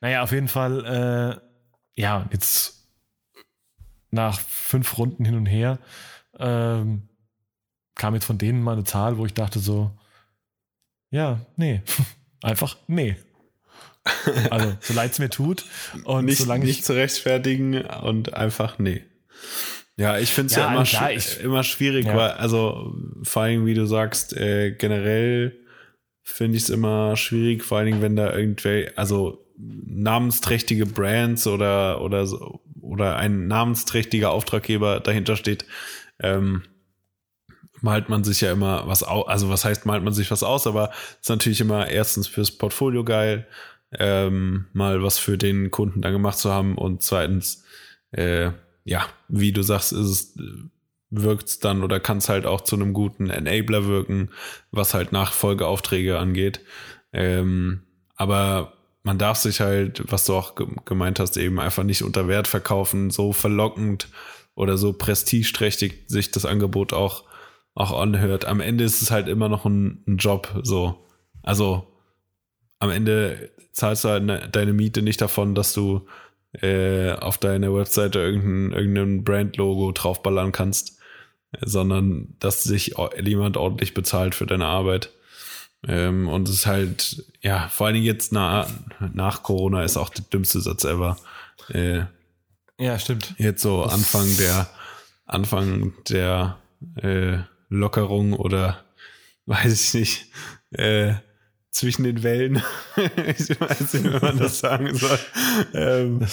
Naja, 0.00 0.22
auf 0.22 0.32
jeden 0.32 0.48
Fall, 0.48 0.84
äh, 1.96 2.00
ja, 2.00 2.26
jetzt 2.32 2.86
nach 4.10 4.40
fünf 4.40 4.96
Runden 4.96 5.24
hin 5.24 5.34
und 5.36 5.46
her 5.46 5.78
ähm, 6.38 7.08
kam 7.94 8.14
jetzt 8.14 8.24
von 8.24 8.38
denen 8.38 8.62
mal 8.62 8.72
eine 8.72 8.84
Zahl, 8.84 9.18
wo 9.18 9.26
ich 9.26 9.34
dachte 9.34 9.58
so, 9.58 9.90
ja, 11.10 11.40
nee, 11.56 11.82
einfach 12.42 12.76
nee. 12.86 13.16
Also, 14.50 14.76
so 14.80 14.94
leid 14.94 15.12
es 15.12 15.18
mir 15.18 15.30
tut 15.30 15.64
und 16.04 16.24
nicht, 16.26 16.38
solange 16.38 16.64
nicht 16.64 16.78
ich 16.80 16.84
zu 16.84 16.94
rechtfertigen 16.94 17.80
und 18.02 18.34
einfach 18.34 18.78
nee. 18.78 19.02
Ja, 19.96 20.18
ich 20.18 20.30
finde 20.30 20.46
es 20.50 20.56
ja, 20.56 20.66
Ja, 20.66 20.72
immer, 20.74 20.84
klar, 20.84 21.12
ich- 21.12 21.40
immer 21.40 21.64
schwierig, 21.64 22.06
Ja. 22.06 22.16
weil, 22.16 22.30
also 22.32 22.94
vor 23.24 23.42
allem, 23.42 23.66
wie 23.66 23.74
du 23.74 23.86
sagst, 23.86 24.36
äh, 24.36 24.70
generell 24.72 25.56
finde 26.22 26.56
ich 26.56 26.64
es 26.64 26.70
immer 26.70 27.16
schwierig, 27.16 27.64
vor 27.64 27.78
allen 27.78 27.86
Dingen, 27.86 28.02
wenn 28.02 28.14
da 28.16 28.32
irgendwelche, 28.32 28.96
also 28.96 29.44
namensträchtige 29.58 30.86
Brands 30.86 31.46
oder, 31.48 32.00
oder, 32.00 32.26
so, 32.26 32.60
oder 32.80 33.16
ein 33.16 33.48
namensträchtiger 33.48 34.30
Auftraggeber 34.30 35.00
dahinter 35.00 35.34
steht, 35.36 35.64
ähm, 36.20 36.62
malt 37.80 38.08
man 38.08 38.24
sich 38.24 38.40
ja 38.40 38.52
immer 38.52 38.86
was 38.86 39.02
aus, 39.02 39.26
also 39.28 39.48
was 39.50 39.64
heißt, 39.64 39.86
malt 39.86 40.02
man 40.04 40.12
sich 40.12 40.30
was 40.30 40.42
aus, 40.42 40.66
aber 40.66 40.90
ist 41.20 41.28
natürlich 41.28 41.60
immer 41.60 41.88
erstens 41.88 42.26
fürs 42.28 42.50
Portfolio 42.56 43.04
geil, 43.04 43.46
ähm, 43.92 44.66
mal 44.72 45.02
was 45.02 45.18
für 45.18 45.38
den 45.38 45.70
Kunden 45.70 46.02
dann 46.02 46.12
gemacht 46.12 46.38
zu 46.38 46.50
haben 46.52 46.76
und 46.76 47.02
zweitens, 47.02 47.64
äh, 48.10 48.50
ja, 48.84 49.06
wie 49.28 49.52
du 49.52 49.62
sagst, 49.62 49.92
ist 49.92 49.98
es, 50.06 50.38
wirkt 51.10 51.48
es 51.48 51.58
dann 51.58 51.82
oder 51.82 52.00
kann 52.00 52.18
es 52.18 52.28
halt 52.28 52.46
auch 52.46 52.60
zu 52.60 52.76
einem 52.76 52.92
guten 52.92 53.30
Enabler 53.30 53.86
wirken, 53.86 54.30
was 54.70 54.94
halt 54.94 55.12
Nachfolgeaufträge 55.12 56.18
angeht. 56.18 56.60
Ähm, 57.12 57.82
aber 58.16 58.74
man 59.02 59.16
darf 59.16 59.38
sich 59.38 59.60
halt, 59.60 60.02
was 60.10 60.26
du 60.26 60.34
auch 60.34 60.54
ge 60.54 60.66
gemeint 60.84 61.18
hast, 61.18 61.36
eben 61.36 61.60
einfach 61.60 61.84
nicht 61.84 62.02
unter 62.02 62.28
Wert 62.28 62.46
verkaufen, 62.46 63.10
so 63.10 63.32
verlockend 63.32 64.08
oder 64.54 64.76
so 64.76 64.92
prestigeträchtig 64.92 66.04
sich 66.08 66.30
das 66.30 66.44
Angebot 66.44 66.92
auch, 66.92 67.24
auch 67.74 67.98
anhört. 67.98 68.44
Am 68.44 68.60
Ende 68.60 68.84
ist 68.84 69.00
es 69.00 69.10
halt 69.10 69.28
immer 69.28 69.48
noch 69.48 69.64
ein, 69.64 70.02
ein 70.06 70.16
Job, 70.18 70.60
so. 70.62 71.06
Also, 71.42 71.87
am 72.78 72.90
Ende 72.90 73.50
zahlst 73.72 74.04
du 74.04 74.08
halt 74.08 74.24
ne, 74.24 74.48
deine 74.50 74.72
Miete 74.72 75.02
nicht 75.02 75.20
davon, 75.20 75.54
dass 75.54 75.72
du 75.72 76.06
äh, 76.52 77.12
auf 77.12 77.38
deiner 77.38 77.74
Webseite 77.74 78.18
irgendein, 78.20 78.72
irgendein 78.78 79.24
Brand-Logo 79.24 79.92
draufballern 79.92 80.52
kannst, 80.52 80.98
sondern 81.64 82.34
dass 82.40 82.64
sich 82.64 82.94
jemand 83.22 83.56
ordentlich 83.56 83.94
bezahlt 83.94 84.34
für 84.34 84.46
deine 84.46 84.66
Arbeit. 84.66 85.10
Ähm, 85.86 86.28
und 86.28 86.48
es 86.48 86.54
ist 86.56 86.66
halt, 86.66 87.24
ja, 87.40 87.68
vor 87.68 87.86
allen 87.86 87.94
Dingen 87.94 88.06
jetzt 88.06 88.32
na, 88.32 88.66
nach 89.12 89.42
Corona 89.42 89.84
ist 89.84 89.96
auch 89.96 90.08
der 90.08 90.24
dümmste 90.24 90.60
Satz 90.60 90.84
ever. 90.84 91.16
Äh, 91.68 92.02
Ja, 92.78 92.98
stimmt. 92.98 93.34
jetzt 93.38 93.62
so 93.62 93.84
Das- 93.84 93.92
Anfang 93.94 94.36
der 94.38 94.68
Anfang 95.26 95.92
der 96.08 96.58
äh, 97.02 97.38
Lockerung 97.68 98.32
oder 98.32 98.82
weiß 99.46 99.94
ich 99.94 99.94
nicht, 99.94 100.26
äh, 100.72 101.14
zwischen 101.70 102.04
den 102.04 102.22
Wellen. 102.22 102.62
ich 102.96 103.60
weiß 103.60 103.94
nicht, 103.94 104.04
wie 104.04 104.24
man 104.24 104.38
das 104.38 104.60
sagen 104.60 104.94
soll. 104.94 105.18
Ähm, 105.74 106.26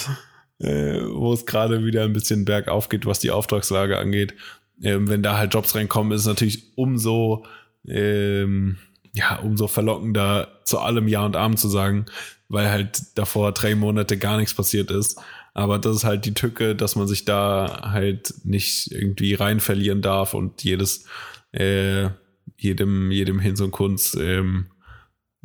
äh, 0.60 1.02
wo 1.10 1.34
es 1.34 1.46
gerade 1.46 1.84
wieder 1.84 2.04
ein 2.04 2.14
bisschen 2.14 2.46
bergauf 2.46 2.90
geht, 2.90 3.06
was 3.06 3.20
die 3.20 3.32
Auftragslage 3.32 3.98
angeht. 3.98 4.34
Ähm, 4.82 5.08
wenn 5.10 5.24
da 5.24 5.38
halt 5.38 5.54
Jobs 5.54 5.76
reinkommen, 5.76 6.12
ist 6.14 6.22
es 6.22 6.28
natürlich 6.28 6.64
umso, 6.76 7.46
ähm, 7.88 8.78
ja, 9.14 9.38
umso 9.40 9.68
verlockender, 9.68 10.60
zu 10.64 10.80
allem 10.80 11.08
Ja 11.08 11.26
und 11.26 11.36
Amen 11.36 11.58
zu 11.58 11.70
sagen, 11.70 12.06
weil 12.50 12.70
halt 12.70 13.18
davor 13.18 13.52
drei 13.52 13.76
Monate 13.76 14.18
gar 14.18 14.38
nichts 14.38 14.54
passiert 14.54 14.92
ist. 14.92 15.20
Aber 15.54 15.80
das 15.80 15.98
ist 15.98 16.04
halt 16.04 16.26
die 16.26 16.34
Tücke, 16.34 16.76
dass 16.76 16.98
man 16.98 17.08
sich 17.08 17.24
da 17.24 17.90
halt 17.92 18.34
nicht 18.44 18.92
irgendwie 18.92 19.36
rein 19.36 19.62
verlieren 19.62 20.02
darf 20.02 20.34
und 20.34 20.64
jedes, 20.64 21.06
äh, 21.54 22.10
jedem, 22.58 23.10
jedem 23.12 23.40
Hinz 23.40 23.62
und 23.62 23.72
Kunst 23.72 24.16
ähm, 24.20 24.68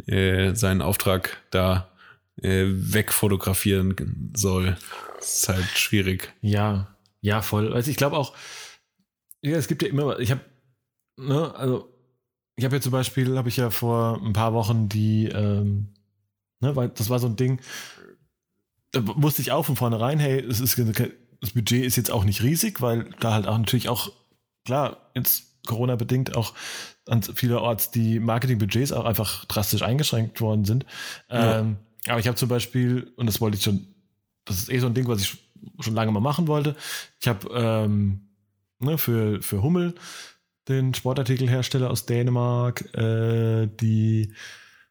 äh, 0.06 0.54
seinen 0.54 0.82
Auftrag 0.82 1.42
da 1.50 1.90
äh, 2.42 2.66
wegfotografieren 2.66 4.32
soll. 4.34 4.76
Das 5.18 5.36
ist 5.36 5.48
halt 5.48 5.66
schwierig. 5.76 6.32
Ja, 6.40 6.96
ja, 7.20 7.42
voll. 7.42 7.72
Also 7.72 7.90
ich 7.90 7.96
glaube 7.96 8.16
auch, 8.16 8.34
ja, 9.42 9.56
es 9.56 9.68
gibt 9.68 9.82
ja 9.82 9.88
immer, 9.88 10.18
ich 10.18 10.30
habe, 10.30 10.40
ne, 11.18 11.54
also 11.54 11.92
ich 12.56 12.64
habe 12.64 12.76
ja 12.76 12.82
zum 12.82 12.92
Beispiel, 12.92 13.36
habe 13.36 13.48
ich 13.48 13.56
ja 13.56 13.70
vor 13.70 14.20
ein 14.22 14.32
paar 14.32 14.52
Wochen 14.54 14.88
die, 14.88 15.26
ähm, 15.26 15.94
ne, 16.60 16.76
weil 16.76 16.88
das 16.90 17.10
war 17.10 17.18
so 17.18 17.26
ein 17.26 17.36
Ding, 17.36 17.60
da 18.92 19.00
wusste 19.04 19.42
ich 19.42 19.52
auch 19.52 19.64
von 19.64 19.76
vornherein, 19.76 20.18
hey, 20.18 20.40
es 20.40 20.60
ist, 20.60 20.78
das 20.78 21.50
Budget 21.52 21.84
ist 21.84 21.96
jetzt 21.96 22.10
auch 22.10 22.24
nicht 22.24 22.42
riesig, 22.42 22.80
weil 22.80 23.10
da 23.20 23.32
halt 23.32 23.46
auch 23.46 23.56
natürlich 23.56 23.88
auch, 23.88 24.12
klar, 24.64 25.10
jetzt 25.14 25.64
Corona-bedingt 25.66 26.36
auch 26.36 26.54
an 27.10 27.22
vielerorts 27.22 27.90
die 27.90 28.20
Marketingbudgets 28.20 28.92
auch 28.92 29.04
einfach 29.04 29.44
drastisch 29.46 29.82
eingeschränkt 29.82 30.40
worden 30.40 30.64
sind. 30.64 30.86
Ja. 31.30 31.60
Ähm, 31.60 31.76
aber 32.06 32.20
ich 32.20 32.26
habe 32.26 32.36
zum 32.36 32.48
Beispiel, 32.48 33.12
und 33.16 33.26
das 33.26 33.40
wollte 33.40 33.56
ich 33.56 33.64
schon, 33.64 33.86
das 34.44 34.58
ist 34.58 34.72
eh 34.72 34.78
so 34.78 34.86
ein 34.86 34.94
Ding, 34.94 35.08
was 35.08 35.20
ich 35.20 35.38
schon 35.80 35.94
lange 35.94 36.12
mal 36.12 36.20
machen 36.20 36.46
wollte. 36.48 36.76
Ich 37.20 37.28
habe 37.28 37.48
ähm, 37.52 38.28
ne, 38.78 38.96
für, 38.96 39.42
für 39.42 39.62
Hummel, 39.62 39.94
den 40.68 40.94
Sportartikelhersteller 40.94 41.90
aus 41.90 42.06
Dänemark, 42.06 42.94
äh, 42.94 43.66
die 43.66 44.32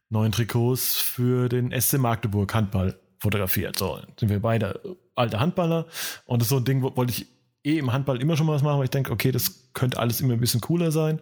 neuen 0.09 0.31
Trikots 0.31 0.97
für 0.97 1.49
den 1.49 1.71
SC 1.79 1.97
Magdeburg 1.99 2.53
Handball 2.53 2.99
fotografiert. 3.19 3.77
So, 3.77 3.99
sind 4.19 4.29
wir 4.29 4.41
beide 4.41 4.97
alte 5.15 5.39
Handballer. 5.39 5.87
Und 6.25 6.41
das 6.41 6.47
ist 6.47 6.49
so 6.49 6.57
ein 6.57 6.65
Ding, 6.65 6.81
wo, 6.81 6.95
wollte 6.95 7.13
ich 7.13 7.27
eh 7.63 7.77
im 7.77 7.91
Handball 7.91 8.21
immer 8.21 8.37
schon 8.37 8.45
mal 8.45 8.53
was 8.53 8.63
machen, 8.63 8.77
weil 8.77 8.85
ich 8.85 8.91
denke, 8.91 9.11
okay, 9.11 9.31
das 9.31 9.69
könnte 9.73 9.99
alles 9.99 10.21
immer 10.21 10.33
ein 10.33 10.39
bisschen 10.39 10.61
cooler 10.61 10.91
sein. 10.91 11.21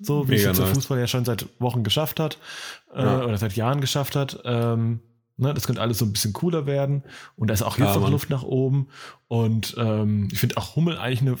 So 0.00 0.28
wie 0.28 0.34
es 0.34 0.44
jetzt 0.44 0.58
der 0.58 0.66
Fußball 0.66 0.98
ja 0.98 1.06
schon 1.06 1.24
seit 1.24 1.46
Wochen 1.60 1.84
geschafft 1.84 2.20
hat 2.20 2.38
äh, 2.94 3.02
ja. 3.02 3.24
oder 3.24 3.36
seit 3.36 3.54
Jahren 3.56 3.80
geschafft 3.80 4.16
hat. 4.16 4.40
Ähm, 4.44 5.00
ne, 5.36 5.52
das 5.52 5.66
könnte 5.66 5.82
alles 5.82 5.98
so 5.98 6.04
ein 6.04 6.12
bisschen 6.12 6.32
cooler 6.32 6.66
werden. 6.66 7.04
Und 7.36 7.48
da 7.48 7.54
ist 7.54 7.62
auch 7.62 7.78
jetzt 7.78 7.94
ja, 7.94 8.00
noch 8.00 8.10
Luft 8.10 8.30
nach 8.30 8.42
oben. 8.42 8.88
Und 9.28 9.74
ähm, 9.78 10.28
ich 10.32 10.38
finde 10.38 10.56
auch 10.56 10.76
Hummel 10.76 10.98
eigentlich 10.98 11.22
eine 11.22 11.36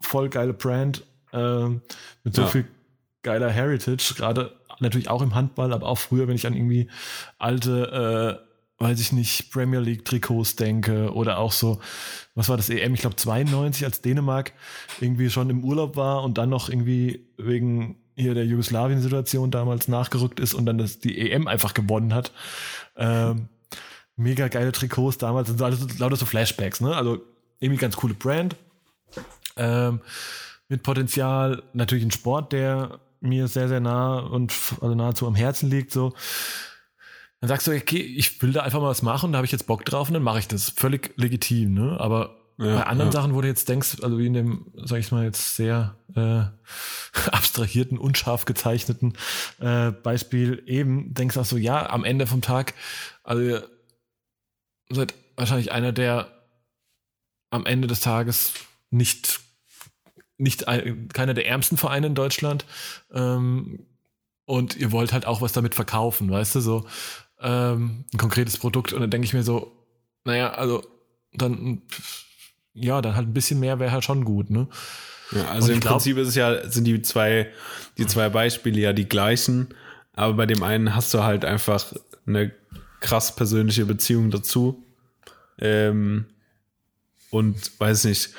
voll 0.00 0.28
geile 0.28 0.52
Brand 0.52 1.04
äh, 1.32 1.68
mit 1.68 2.34
so 2.34 2.42
ja. 2.42 2.48
viel 2.48 2.66
geiler 3.22 3.50
Heritage, 3.50 4.14
gerade 4.16 4.52
natürlich 4.80 5.10
auch 5.10 5.22
im 5.22 5.34
Handball, 5.34 5.72
aber 5.72 5.86
auch 5.86 5.98
früher, 5.98 6.28
wenn 6.28 6.36
ich 6.36 6.46
an 6.46 6.54
irgendwie 6.54 6.88
alte, 7.38 8.40
äh, 8.42 8.47
weiß 8.78 9.00
ich 9.00 9.12
nicht, 9.12 9.50
Premier 9.50 9.80
League 9.80 10.04
Trikots 10.04 10.56
denke 10.56 11.12
oder 11.12 11.38
auch 11.38 11.52
so, 11.52 11.80
was 12.34 12.48
war 12.48 12.56
das 12.56 12.70
EM, 12.70 12.94
ich 12.94 13.00
glaube 13.00 13.16
92, 13.16 13.84
als 13.84 14.00
Dänemark 14.00 14.52
irgendwie 15.00 15.30
schon 15.30 15.50
im 15.50 15.64
Urlaub 15.64 15.96
war 15.96 16.22
und 16.22 16.38
dann 16.38 16.48
noch 16.48 16.68
irgendwie 16.68 17.26
wegen 17.36 17.96
hier 18.14 18.34
der 18.34 18.46
Jugoslawien-Situation 18.46 19.50
damals 19.50 19.88
nachgerückt 19.88 20.40
ist 20.40 20.54
und 20.54 20.66
dann 20.66 20.78
das, 20.78 20.98
die 21.00 21.18
EM 21.18 21.46
einfach 21.46 21.74
gewonnen 21.74 22.14
hat. 22.14 22.32
Ähm, 22.96 23.48
mega 24.16 24.48
geile 24.48 24.72
Trikots 24.72 25.18
damals, 25.18 25.48
sind 25.48 25.58
so 25.58 25.64
alles 25.64 25.98
lauter 25.98 26.16
so 26.16 26.26
Flashbacks, 26.26 26.80
ne? 26.80 26.96
Also 26.96 27.20
irgendwie 27.60 27.80
ganz 27.80 27.96
coole 27.96 28.14
Brand. 28.14 28.56
Ähm, 29.56 30.00
mit 30.68 30.82
Potenzial, 30.82 31.62
natürlich 31.72 32.04
ein 32.04 32.10
Sport, 32.10 32.52
der 32.52 33.00
mir 33.20 33.48
sehr, 33.48 33.68
sehr 33.68 33.80
nah 33.80 34.18
und 34.18 34.52
also 34.80 34.94
nahezu 34.94 35.26
am 35.26 35.34
Herzen 35.34 35.70
liegt, 35.70 35.92
so. 35.92 36.12
Dann 37.40 37.48
sagst 37.48 37.66
du, 37.66 37.72
okay, 37.72 38.00
ich 38.00 38.42
will 38.42 38.52
da 38.52 38.62
einfach 38.62 38.80
mal 38.80 38.88
was 38.88 39.02
machen, 39.02 39.32
da 39.32 39.38
habe 39.38 39.46
ich 39.46 39.52
jetzt 39.52 39.66
Bock 39.66 39.84
drauf 39.84 40.08
und 40.08 40.14
dann 40.14 40.22
mache 40.22 40.40
ich 40.40 40.48
das. 40.48 40.70
Völlig 40.70 41.12
legitim, 41.16 41.74
ne? 41.74 41.96
Aber 42.00 42.36
ja, 42.58 42.76
bei 42.76 42.86
anderen 42.86 43.10
ja. 43.10 43.12
Sachen, 43.12 43.34
wo 43.34 43.40
du 43.40 43.46
jetzt 43.46 43.68
denkst, 43.68 43.98
also 44.02 44.18
wie 44.18 44.26
in 44.26 44.34
dem, 44.34 44.66
sag 44.74 44.98
ich 44.98 45.12
mal, 45.12 45.24
jetzt 45.24 45.54
sehr 45.54 45.96
äh, 46.16 46.42
abstrahierten, 47.30 47.98
unscharf 47.98 48.44
gezeichneten 48.44 49.12
äh, 49.60 49.92
Beispiel 49.92 50.62
eben, 50.66 51.14
denkst 51.14 51.34
du 51.34 51.40
auch 51.40 51.44
so, 51.44 51.56
ja, 51.56 51.88
am 51.88 52.04
Ende 52.04 52.26
vom 52.26 52.42
Tag, 52.42 52.74
also 53.22 53.42
ihr 53.42 53.68
seid 54.90 55.14
wahrscheinlich 55.36 55.70
einer 55.70 55.92
der 55.92 56.32
am 57.50 57.64
Ende 57.64 57.86
des 57.86 58.00
Tages 58.00 58.54
nicht 58.90 59.40
nicht 60.38 60.66
keiner 61.12 61.34
der 61.34 61.46
ärmsten 61.46 61.76
Vereine 61.76 62.06
in 62.06 62.14
Deutschland. 62.14 62.64
Ähm, 63.12 63.86
und 64.44 64.76
ihr 64.76 64.92
wollt 64.92 65.12
halt 65.12 65.26
auch 65.26 65.42
was 65.42 65.52
damit 65.52 65.74
verkaufen, 65.74 66.30
weißt 66.30 66.54
du, 66.54 66.60
so 66.60 66.86
ähm, 67.40 68.04
ein 68.12 68.18
konkretes 68.18 68.56
Produkt. 68.56 68.92
Und 68.92 69.00
dann 69.00 69.10
denke 69.10 69.26
ich 69.26 69.34
mir 69.34 69.42
so, 69.42 69.72
naja, 70.24 70.52
also 70.52 70.84
dann, 71.32 71.82
ja, 72.74 73.00
dann 73.00 73.16
halt 73.16 73.28
ein 73.28 73.34
bisschen 73.34 73.60
mehr 73.60 73.78
wäre 73.78 73.92
halt 73.92 74.04
schon 74.04 74.24
gut, 74.24 74.50
ne? 74.50 74.68
Ja, 75.32 75.48
also 75.48 75.72
im 75.72 75.80
glaub, 75.80 75.94
Prinzip 75.94 76.16
ist 76.16 76.28
es 76.28 76.34
ja, 76.34 76.68
sind 76.68 76.84
die 76.84 77.02
zwei, 77.02 77.50
die 77.98 78.06
zwei 78.06 78.30
Beispiele 78.30 78.80
ja 78.80 78.92
die 78.92 79.08
gleichen, 79.08 79.74
aber 80.14 80.34
bei 80.34 80.46
dem 80.46 80.62
einen 80.62 80.94
hast 80.94 81.12
du 81.12 81.22
halt 81.22 81.44
einfach 81.44 81.92
eine 82.26 82.52
krass 83.00 83.36
persönliche 83.36 83.84
Beziehung 83.84 84.30
dazu. 84.30 84.84
Ähm, 85.58 86.26
und 87.30 87.78
weiß 87.78 88.04
nicht, 88.04 88.30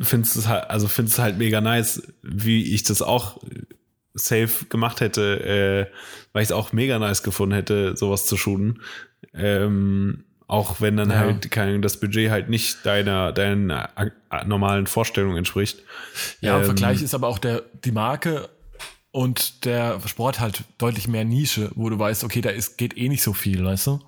findest 0.00 0.36
es 0.36 0.48
halt, 0.48 0.70
also 0.70 0.88
findest 0.88 1.18
halt 1.18 1.38
mega 1.38 1.60
nice, 1.60 2.02
wie 2.22 2.72
ich 2.74 2.82
das 2.82 3.02
auch 3.02 3.42
safe 4.14 4.66
gemacht 4.66 5.00
hätte, 5.00 5.88
äh, 5.90 5.94
weil 6.32 6.42
ich 6.42 6.48
es 6.48 6.52
auch 6.52 6.72
mega 6.72 6.98
nice 6.98 7.22
gefunden 7.22 7.54
hätte, 7.54 7.96
sowas 7.96 8.26
zu 8.26 8.36
shooten. 8.36 8.82
Ähm, 9.34 10.24
auch 10.46 10.80
wenn 10.80 10.96
dann 10.96 11.10
ja. 11.10 11.20
halt 11.20 11.50
kein, 11.50 11.80
das 11.80 11.98
Budget 11.98 12.30
halt 12.30 12.50
nicht 12.50 12.84
deiner, 12.84 13.32
deinen 13.32 13.70
äh, 13.70 14.10
normalen 14.44 14.86
Vorstellungen 14.86 15.38
entspricht. 15.38 15.82
Ja, 16.40 16.56
im 16.56 16.60
ähm, 16.60 16.66
Vergleich 16.66 17.02
ist 17.02 17.14
aber 17.14 17.28
auch 17.28 17.38
der, 17.38 17.62
die 17.84 17.92
Marke 17.92 18.50
und 19.12 19.64
der 19.64 19.98
Sport 20.06 20.40
halt 20.40 20.64
deutlich 20.78 21.08
mehr 21.08 21.24
Nische, 21.24 21.70
wo 21.74 21.88
du 21.88 21.98
weißt, 21.98 22.24
okay, 22.24 22.40
da 22.40 22.50
ist, 22.50 22.76
geht 22.76 22.96
eh 22.98 23.08
nicht 23.08 23.22
so 23.22 23.32
viel, 23.32 23.64
weißt 23.64 23.86
du? 23.86 24.00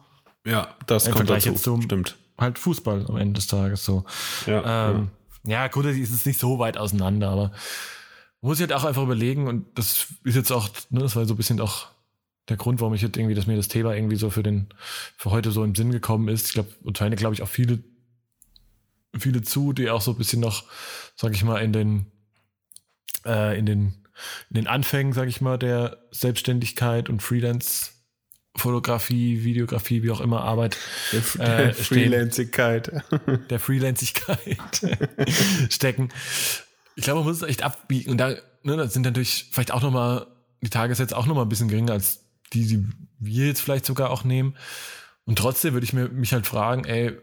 Ja, 0.45 0.75
das 0.87 1.07
Im 1.07 1.13
kommt 1.13 1.29
Vergleich 1.29 1.45
dazu. 1.45 1.55
Jetzt 1.55 1.65
zum, 1.65 1.83
Stimmt. 1.83 2.17
Halt 2.37 2.59
Fußball 2.59 3.07
am 3.09 3.17
Ende 3.17 3.35
des 3.35 3.47
Tages 3.47 3.85
so. 3.85 4.05
Ja, 4.47 4.91
ähm, 4.91 5.11
ja. 5.45 5.63
Ja, 5.63 5.69
grundsätzlich 5.69 6.05
ist 6.05 6.15
es 6.15 6.27
nicht 6.27 6.41
so 6.41 6.59
weit 6.59 6.79
auseinander, 6.79 7.29
aber 7.29 7.53
muss 8.45 8.61
halt 8.61 8.73
auch 8.73 8.85
einfach 8.85 9.03
überlegen 9.03 9.47
und 9.49 9.67
das 9.75 10.07
ist 10.25 10.37
jetzt 10.37 10.51
auch, 10.51 10.69
ne, 10.91 11.01
das 11.01 11.17
war 11.17 11.25
so 11.25 11.35
ein 11.35 11.37
bisschen 11.37 11.61
auch 11.61 11.89
der 12.49 12.57
Grund, 12.57 12.81
warum 12.81 12.95
ich 12.95 13.03
jetzt 13.03 13.17
irgendwie, 13.17 13.35
dass 13.35 13.47
mir 13.47 13.57
das 13.57 13.69
Thema 13.69 13.95
irgendwie 13.95 14.17
so 14.17 14.31
für 14.31 14.43
den, 14.43 14.69
für 15.17 15.31
heute 15.31 15.51
so 15.51 15.65
im 15.65 15.75
Sinn 15.75 15.91
gekommen 15.91 16.29
ist. 16.29 16.49
Ich 16.49 16.53
glaube, 16.53 16.69
und 16.83 16.99
scheine, 16.99 17.17
glaube 17.17 17.35
ich, 17.35 17.43
auch 17.43 17.49
viele, 17.49 17.79
viele 19.19 19.43
zu, 19.43 19.73
die 19.73 19.89
auch 19.89 20.03
so 20.03 20.11
ein 20.11 20.19
bisschen 20.19 20.41
noch, 20.41 20.65
sag 21.17 21.33
ich 21.33 21.43
mal, 21.43 21.59
in 21.59 21.73
den, 21.73 22.07
äh, 23.25 23.59
in 23.59 23.65
den, 23.65 23.95
in 24.51 24.57
den 24.57 24.67
Anfängen, 24.67 25.15
sag 25.15 25.29
ich 25.29 25.41
mal, 25.41 25.59
der 25.59 25.99
Selbstständigkeit 26.11 27.09
und 27.09 27.23
Freelance 27.23 27.93
Fotografie, 28.57 29.43
Videografie, 29.43 30.03
wie 30.05 30.13
auch 30.13 30.21
immer 30.21 30.43
Arbeit. 30.43 30.77
Der, 31.13 31.69
äh, 31.69 31.73
Freelancigkeit. 31.73 33.03
Der 33.51 33.59
Freelancigkeit 33.59 34.59
stecken. 35.71 36.11
Ich 36.97 37.05
glaube, 37.05 37.21
man 37.21 37.29
muss 37.29 37.39
es 37.39 37.49
echt 37.49 37.63
abbiegen. 37.63 38.11
Und 38.11 38.19
da, 38.19 38.35
ne, 38.63 38.77
das 38.77 38.93
sind 38.93 39.03
natürlich 39.03 39.49
vielleicht 39.51 39.73
auch 39.73 39.83
nochmal, 39.83 40.27
die 40.63 40.71
Tagessätze 40.71 41.17
auch 41.17 41.27
nochmal 41.27 41.45
ein 41.45 41.49
bisschen 41.49 41.69
geringer 41.69 41.93
als 41.93 42.25
die, 42.53 42.67
die 42.67 42.87
wir 43.19 43.47
jetzt 43.47 43.61
vielleicht 43.61 43.87
sogar 43.87 44.11
auch 44.11 44.25
nehmen. 44.25 44.57
Und 45.25 45.39
trotzdem 45.39 45.75
würde 45.75 45.85
ich 45.85 45.93
mir, 45.93 46.09
mich 46.09 46.33
halt 46.33 46.47
fragen, 46.47 46.85
ey, 46.85 47.19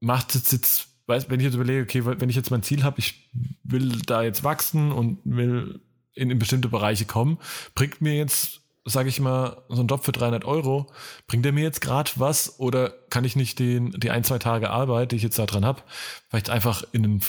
macht 0.00 0.34
es 0.34 0.50
jetzt, 0.50 0.88
weiß, 1.06 1.28
wenn 1.28 1.40
ich 1.40 1.46
jetzt 1.46 1.54
überlege, 1.54 1.82
okay, 1.82 2.04
wenn 2.04 2.28
ich 2.28 2.36
jetzt 2.36 2.50
mein 2.50 2.62
Ziel 2.62 2.82
habe, 2.82 2.98
ich 2.98 3.30
will 3.62 4.00
da 4.06 4.22
jetzt 4.22 4.44
wachsen 4.44 4.92
und 4.92 5.18
will 5.24 5.80
in, 6.14 6.30
in 6.30 6.38
bestimmte 6.38 6.68
Bereiche 6.68 7.04
kommen, 7.04 7.38
bringt 7.74 8.00
mir 8.00 8.16
jetzt 8.16 8.60
sage 8.84 9.08
ich 9.08 9.20
mal, 9.20 9.62
so 9.68 9.82
ein 9.82 9.86
Job 9.86 10.04
für 10.04 10.12
300 10.12 10.44
Euro, 10.44 10.86
bringt 11.26 11.44
der 11.44 11.52
mir 11.52 11.62
jetzt 11.62 11.80
gerade 11.80 12.10
was 12.16 12.58
oder 12.58 12.90
kann 13.10 13.24
ich 13.24 13.36
nicht 13.36 13.58
den, 13.58 13.90
die 13.92 14.10
ein, 14.10 14.24
zwei 14.24 14.38
Tage 14.38 14.70
Arbeit, 14.70 15.12
die 15.12 15.16
ich 15.16 15.22
jetzt 15.22 15.38
da 15.38 15.46
dran 15.46 15.64
habe, 15.64 15.82
vielleicht 16.28 16.50
einfach 16.50 16.82
in 16.92 17.02
den, 17.02 17.20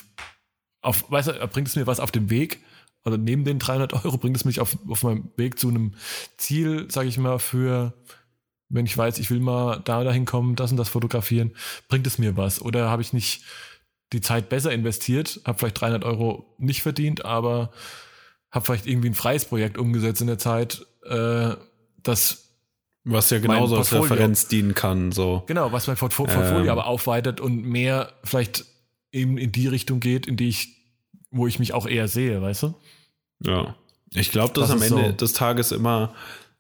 auf, 0.82 1.09
weißt 1.11 1.29
du, 1.29 1.47
bringt 1.47 1.67
es 1.67 1.75
mir 1.75 1.88
was 1.88 1.99
auf 1.99 2.11
dem 2.11 2.29
Weg, 2.29 2.59
also 3.03 3.17
neben 3.17 3.45
den 3.45 3.59
300 3.59 3.93
Euro 4.05 4.17
bringt 4.17 4.38
es 4.38 4.45
mich 4.45 4.59
auf, 4.59 4.77
auf 4.88 5.03
meinem 5.03 5.32
Weg 5.36 5.59
zu 5.59 5.69
einem 5.69 5.93
Ziel, 6.38 6.88
sage 6.91 7.09
ich 7.09 7.17
mal, 7.17 7.39
für, 7.39 7.93
wenn 8.69 8.86
ich 8.86 8.97
weiß, 8.97 9.17
ich 9.19 9.29
will 9.29 9.39
mal 9.39 9.82
da 9.84 10.03
dahin 10.03 10.25
kommen, 10.25 10.55
das 10.55 10.71
und 10.71 10.77
das 10.77 10.89
fotografieren, 10.89 11.51
bringt 11.88 12.05
es 12.05 12.19
mir 12.19 12.38
was 12.38 12.61
oder 12.61 12.89
habe 12.89 13.01
ich 13.01 13.13
nicht 13.13 13.43
die 14.13 14.21
Zeit 14.21 14.49
besser 14.49 14.71
investiert, 14.71 15.39
habe 15.45 15.57
vielleicht 15.57 15.79
300 15.82 16.03
Euro 16.03 16.53
nicht 16.57 16.82
verdient, 16.82 17.25
aber 17.25 17.71
habe 18.51 18.65
vielleicht 18.65 18.86
irgendwie 18.86 19.09
ein 19.09 19.15
freies 19.15 19.45
Projekt 19.45 19.77
umgesetzt 19.77 20.21
in 20.21 20.27
der 20.27 20.38
Zeit, 20.38 20.86
äh, 21.05 21.55
das 22.03 22.49
was 23.03 23.32
ja 23.32 23.39
genauso 23.39 23.77
als 23.77 23.91
Referenz 23.93 24.47
dienen 24.47 24.75
kann, 24.75 25.11
so. 25.11 25.43
Genau, 25.47 25.71
was 25.71 25.88
mein 25.88 25.95
Portfolio 25.95 26.59
ähm. 26.59 26.69
aber 26.69 26.86
aufweitet 26.86 27.39
und 27.39 27.63
mehr 27.63 28.13
vielleicht 28.23 28.65
eben 29.12 29.38
in 29.38 29.51
die 29.51 29.68
Richtung 29.68 29.99
geht, 29.99 30.28
in 30.28 30.38
die 30.38 30.49
ich, 30.49 30.78
wo 31.32 31.47
ich 31.47 31.59
mich 31.59 31.74
auch 31.74 31.88
eher 31.88 32.07
sehe, 32.07 32.41
weißt 32.41 32.64
du? 32.64 32.76
Ja. 33.43 33.76
Ich 34.14 34.32
glaube, 34.32 34.53
das, 34.53 34.70
das 34.70 34.82
ist 34.82 34.91
am 34.91 34.97
Ende 34.97 35.12
so. 35.12 35.18
des 35.18 35.34
Tages 35.34 35.72
immer, 35.72 36.14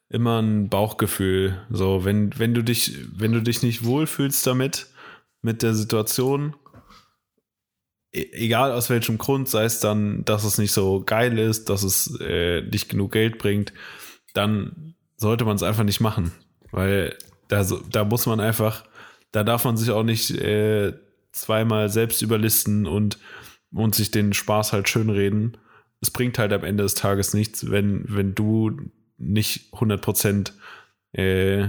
immer 0.09 0.41
ein 0.41 0.69
Bauchgefühl. 0.69 1.61
So, 1.69 2.05
wenn, 2.05 2.37
wenn 2.37 2.53
du 2.53 2.63
dich, 2.63 2.97
wenn 3.13 3.33
du 3.33 3.41
dich 3.41 3.61
nicht 3.61 3.83
wohlfühlst 3.83 4.45
damit, 4.47 4.87
mit 5.41 5.63
der 5.63 5.73
Situation, 5.73 6.55
e-, 8.13 8.29
egal 8.31 8.71
aus 8.71 8.89
welchem 8.89 9.17
Grund, 9.17 9.49
sei 9.49 9.65
es 9.65 9.79
dann, 9.79 10.23
dass 10.25 10.43
es 10.43 10.57
nicht 10.57 10.71
so 10.71 11.03
geil 11.03 11.37
ist, 11.37 11.69
dass 11.69 11.83
es 11.83 12.19
äh, 12.21 12.61
nicht 12.61 12.89
genug 12.89 13.11
Geld 13.11 13.37
bringt, 13.37 13.73
dann 14.33 14.95
sollte 15.17 15.45
man 15.45 15.55
es 15.55 15.63
einfach 15.63 15.83
nicht 15.83 15.99
machen. 15.99 16.31
Weil 16.71 17.17
da, 17.47 17.65
da 17.89 18.05
muss 18.05 18.25
man 18.25 18.39
einfach, 18.39 18.85
da 19.31 19.43
darf 19.43 19.65
man 19.65 19.77
sich 19.77 19.91
auch 19.91 20.03
nicht 20.03 20.31
äh, 20.31 20.93
zweimal 21.31 21.89
selbst 21.89 22.21
überlisten 22.21 22.85
und, 22.85 23.17
und 23.71 23.95
sich 23.95 24.11
den 24.11 24.33
Spaß 24.33 24.73
halt 24.73 24.89
schönreden. 24.89 25.57
es 26.01 26.11
bringt 26.11 26.37
halt 26.37 26.53
am 26.53 26.63
Ende 26.63 26.83
des 26.83 26.95
Tages 26.95 27.33
nichts, 27.33 27.69
wenn, 27.69 28.03
wenn 28.07 28.35
du 28.35 28.77
nicht 29.17 29.73
100 29.73 30.01
Prozent, 30.01 30.53
äh, 31.13 31.67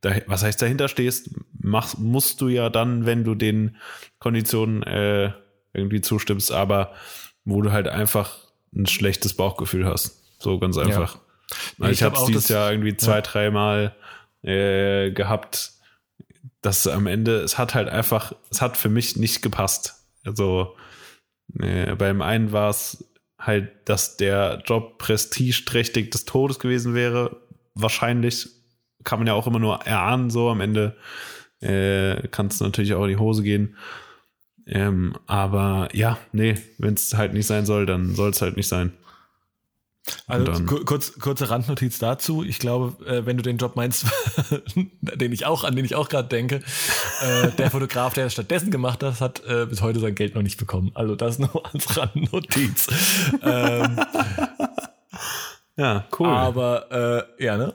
da, 0.00 0.16
was 0.26 0.42
heißt 0.42 0.60
dahinter 0.60 0.88
stehst, 0.88 1.30
mach, 1.58 1.96
musst 1.98 2.40
du 2.40 2.48
ja 2.48 2.70
dann, 2.70 3.06
wenn 3.06 3.24
du 3.24 3.34
den 3.34 3.76
Konditionen 4.18 4.82
äh, 4.82 5.32
irgendwie 5.72 6.00
zustimmst, 6.00 6.52
aber 6.52 6.92
wo 7.44 7.60
du 7.62 7.72
halt 7.72 7.88
einfach 7.88 8.38
ein 8.74 8.86
schlechtes 8.86 9.34
Bauchgefühl 9.34 9.84
hast. 9.86 10.22
So 10.38 10.58
ganz 10.58 10.76
einfach. 10.78 11.18
Ja. 11.78 11.86
Ich, 11.86 11.92
ich 11.92 12.02
habe 12.02 12.16
es 12.16 12.24
dieses 12.24 12.48
Jahr 12.48 12.70
irgendwie 12.70 12.96
zwei, 12.96 13.16
ja. 13.16 13.20
dreimal 13.20 13.96
äh, 14.42 15.10
gehabt, 15.10 15.72
dass 16.64 16.86
am 16.86 17.06
Ende, 17.06 17.40
es 17.40 17.58
hat 17.58 17.74
halt 17.74 17.88
einfach, 17.88 18.32
es 18.50 18.62
hat 18.62 18.76
für 18.76 18.88
mich 18.88 19.16
nicht 19.16 19.42
gepasst. 19.42 20.06
Also 20.24 20.74
äh, 21.60 21.94
beim 21.94 22.22
einen 22.22 22.52
war 22.52 22.70
es 22.70 23.04
halt, 23.38 23.70
dass 23.84 24.16
der 24.16 24.62
Job 24.64 24.96
prestigeträchtig 24.96 26.10
des 26.10 26.24
Todes 26.24 26.58
gewesen 26.58 26.94
wäre. 26.94 27.36
Wahrscheinlich 27.74 28.48
kann 29.04 29.18
man 29.18 29.26
ja 29.26 29.34
auch 29.34 29.46
immer 29.46 29.58
nur 29.58 29.80
erahnen, 29.80 30.30
so 30.30 30.48
am 30.48 30.62
Ende 30.62 30.96
äh, 31.60 32.26
kann 32.28 32.46
es 32.46 32.60
natürlich 32.60 32.94
auch 32.94 33.04
in 33.04 33.10
die 33.10 33.18
Hose 33.18 33.42
gehen. 33.42 33.76
Ähm, 34.66 35.14
aber 35.26 35.90
ja, 35.92 36.16
nee, 36.32 36.54
wenn 36.78 36.94
es 36.94 37.14
halt 37.14 37.34
nicht 37.34 37.46
sein 37.46 37.66
soll, 37.66 37.84
dann 37.84 38.14
soll 38.14 38.30
es 38.30 38.40
halt 38.40 38.56
nicht 38.56 38.68
sein. 38.68 38.94
Also 40.26 40.64
kurz, 40.64 41.18
kurze 41.18 41.48
Randnotiz 41.48 41.98
dazu. 41.98 42.44
Ich 42.44 42.58
glaube, 42.58 43.04
äh, 43.06 43.24
wenn 43.24 43.36
du 43.36 43.42
den 43.42 43.56
Job 43.56 43.74
meinst, 43.74 44.06
den 45.00 45.32
ich 45.32 45.46
auch, 45.46 45.64
an 45.64 45.76
den 45.76 45.84
ich 45.84 45.94
auch 45.94 46.08
gerade 46.08 46.28
denke, 46.28 46.62
äh, 47.22 47.50
der 47.52 47.70
Fotograf, 47.70 48.12
der 48.12 48.26
es 48.26 48.34
stattdessen 48.34 48.70
gemacht 48.70 49.02
hat, 49.02 49.20
hat 49.20 49.42
äh, 49.46 49.66
bis 49.66 49.80
heute 49.80 50.00
sein 50.00 50.14
Geld 50.14 50.34
noch 50.34 50.42
nicht 50.42 50.58
bekommen. 50.58 50.90
Also 50.94 51.16
das 51.16 51.38
nur 51.38 51.64
als 51.72 51.96
Randnotiz. 51.96 52.86
ähm, 53.42 53.98
ja, 55.76 56.06
cool. 56.18 56.28
Aber 56.28 57.26
äh, 57.38 57.44
ja, 57.44 57.56
ne? 57.56 57.74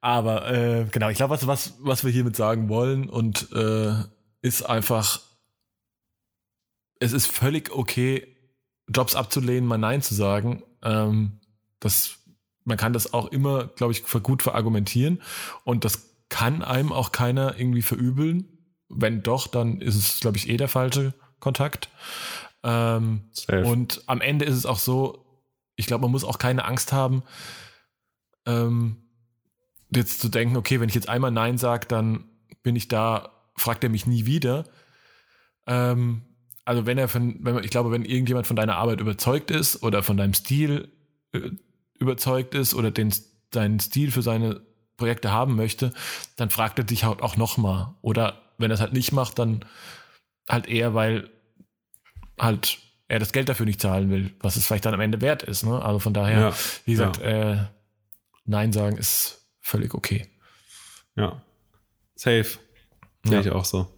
Aber 0.00 0.48
äh, 0.48 0.86
genau, 0.92 1.08
ich 1.08 1.16
glaube, 1.16 1.34
was, 1.34 1.46
was, 1.48 1.74
was 1.80 2.04
wir 2.04 2.12
hiermit 2.12 2.36
sagen 2.36 2.68
wollen 2.68 3.08
und 3.08 3.50
äh, 3.52 3.92
ist 4.40 4.62
einfach, 4.62 5.20
es 7.00 7.12
ist 7.12 7.26
völlig 7.26 7.72
okay, 7.72 8.36
Jobs 8.88 9.16
abzulehnen, 9.16 9.66
mal 9.68 9.78
Nein 9.78 10.02
zu 10.02 10.14
sagen. 10.14 10.62
Ähm, 10.84 11.40
das, 11.80 12.18
man 12.64 12.76
kann 12.76 12.92
das 12.92 13.12
auch 13.12 13.26
immer, 13.26 13.66
glaube 13.66 13.92
ich, 13.92 14.04
gut 14.22 14.42
verargumentieren. 14.42 15.22
Und 15.64 15.84
das 15.84 16.14
kann 16.28 16.62
einem 16.62 16.92
auch 16.92 17.12
keiner 17.12 17.58
irgendwie 17.58 17.82
verübeln. 17.82 18.48
Wenn 18.88 19.22
doch, 19.22 19.46
dann 19.46 19.80
ist 19.80 19.96
es, 19.96 20.20
glaube 20.20 20.36
ich, 20.36 20.48
eh 20.48 20.56
der 20.56 20.68
falsche 20.68 21.14
Kontakt. 21.40 21.90
Ähm, 22.62 23.30
und 23.64 24.02
am 24.06 24.20
Ende 24.20 24.44
ist 24.44 24.56
es 24.56 24.66
auch 24.66 24.78
so, 24.78 25.24
ich 25.76 25.86
glaube, 25.86 26.02
man 26.02 26.10
muss 26.10 26.24
auch 26.24 26.38
keine 26.38 26.64
Angst 26.64 26.92
haben, 26.92 27.22
ähm, 28.46 28.96
jetzt 29.94 30.20
zu 30.20 30.28
denken, 30.28 30.56
okay, 30.56 30.80
wenn 30.80 30.88
ich 30.88 30.94
jetzt 30.94 31.08
einmal 31.08 31.30
Nein 31.30 31.58
sage, 31.58 31.86
dann 31.86 32.24
bin 32.62 32.76
ich 32.76 32.88
da, 32.88 33.30
fragt 33.56 33.84
er 33.84 33.90
mich 33.90 34.06
nie 34.06 34.26
wieder. 34.26 34.64
Ähm, 35.66 36.22
also 36.64 36.86
wenn 36.86 36.98
er 36.98 37.08
von, 37.08 37.36
wenn 37.44 37.54
man, 37.54 37.64
ich 37.64 37.70
glaube, 37.70 37.92
wenn 37.92 38.04
irgendjemand 38.04 38.46
von 38.46 38.56
deiner 38.56 38.76
Arbeit 38.76 39.00
überzeugt 39.00 39.50
ist 39.50 39.82
oder 39.82 40.02
von 40.02 40.16
deinem 40.16 40.34
Stil 40.34 40.90
äh, 41.32 41.50
überzeugt 41.98 42.54
ist 42.54 42.74
oder 42.74 42.90
den, 42.90 43.12
deinen 43.50 43.80
Stil 43.80 44.10
für 44.10 44.22
seine 44.22 44.60
Projekte 44.96 45.30
haben 45.30 45.56
möchte, 45.56 45.92
dann 46.36 46.50
fragt 46.50 46.78
er 46.78 46.84
dich 46.84 47.04
halt 47.04 47.22
auch 47.22 47.36
nochmal. 47.36 47.94
Oder 48.02 48.42
wenn 48.58 48.70
er 48.70 48.74
es 48.74 48.80
halt 48.80 48.92
nicht 48.92 49.12
macht, 49.12 49.38
dann 49.38 49.64
halt 50.48 50.66
eher, 50.66 50.94
weil 50.94 51.30
halt 52.38 52.78
er 53.08 53.18
das 53.18 53.32
Geld 53.32 53.48
dafür 53.48 53.66
nicht 53.66 53.80
zahlen 53.80 54.10
will, 54.10 54.32
was 54.40 54.56
es 54.56 54.66
vielleicht 54.66 54.86
dann 54.86 54.94
am 54.94 55.00
Ende 55.00 55.20
wert 55.20 55.42
ist. 55.42 55.64
Ne? 55.64 55.80
Also 55.82 55.98
von 55.98 56.14
daher, 56.14 56.40
ja, 56.40 56.54
wie 56.84 56.92
gesagt, 56.92 57.18
ja. 57.18 57.52
äh, 57.52 57.66
Nein 58.44 58.72
sagen 58.72 58.96
ist 58.96 59.46
völlig 59.60 59.94
okay. 59.94 60.26
Ja. 61.16 61.42
Safe. 62.14 62.46
Sehe 63.24 63.34
ja. 63.34 63.40
ich 63.40 63.50
auch 63.50 63.64
so. 63.64 63.92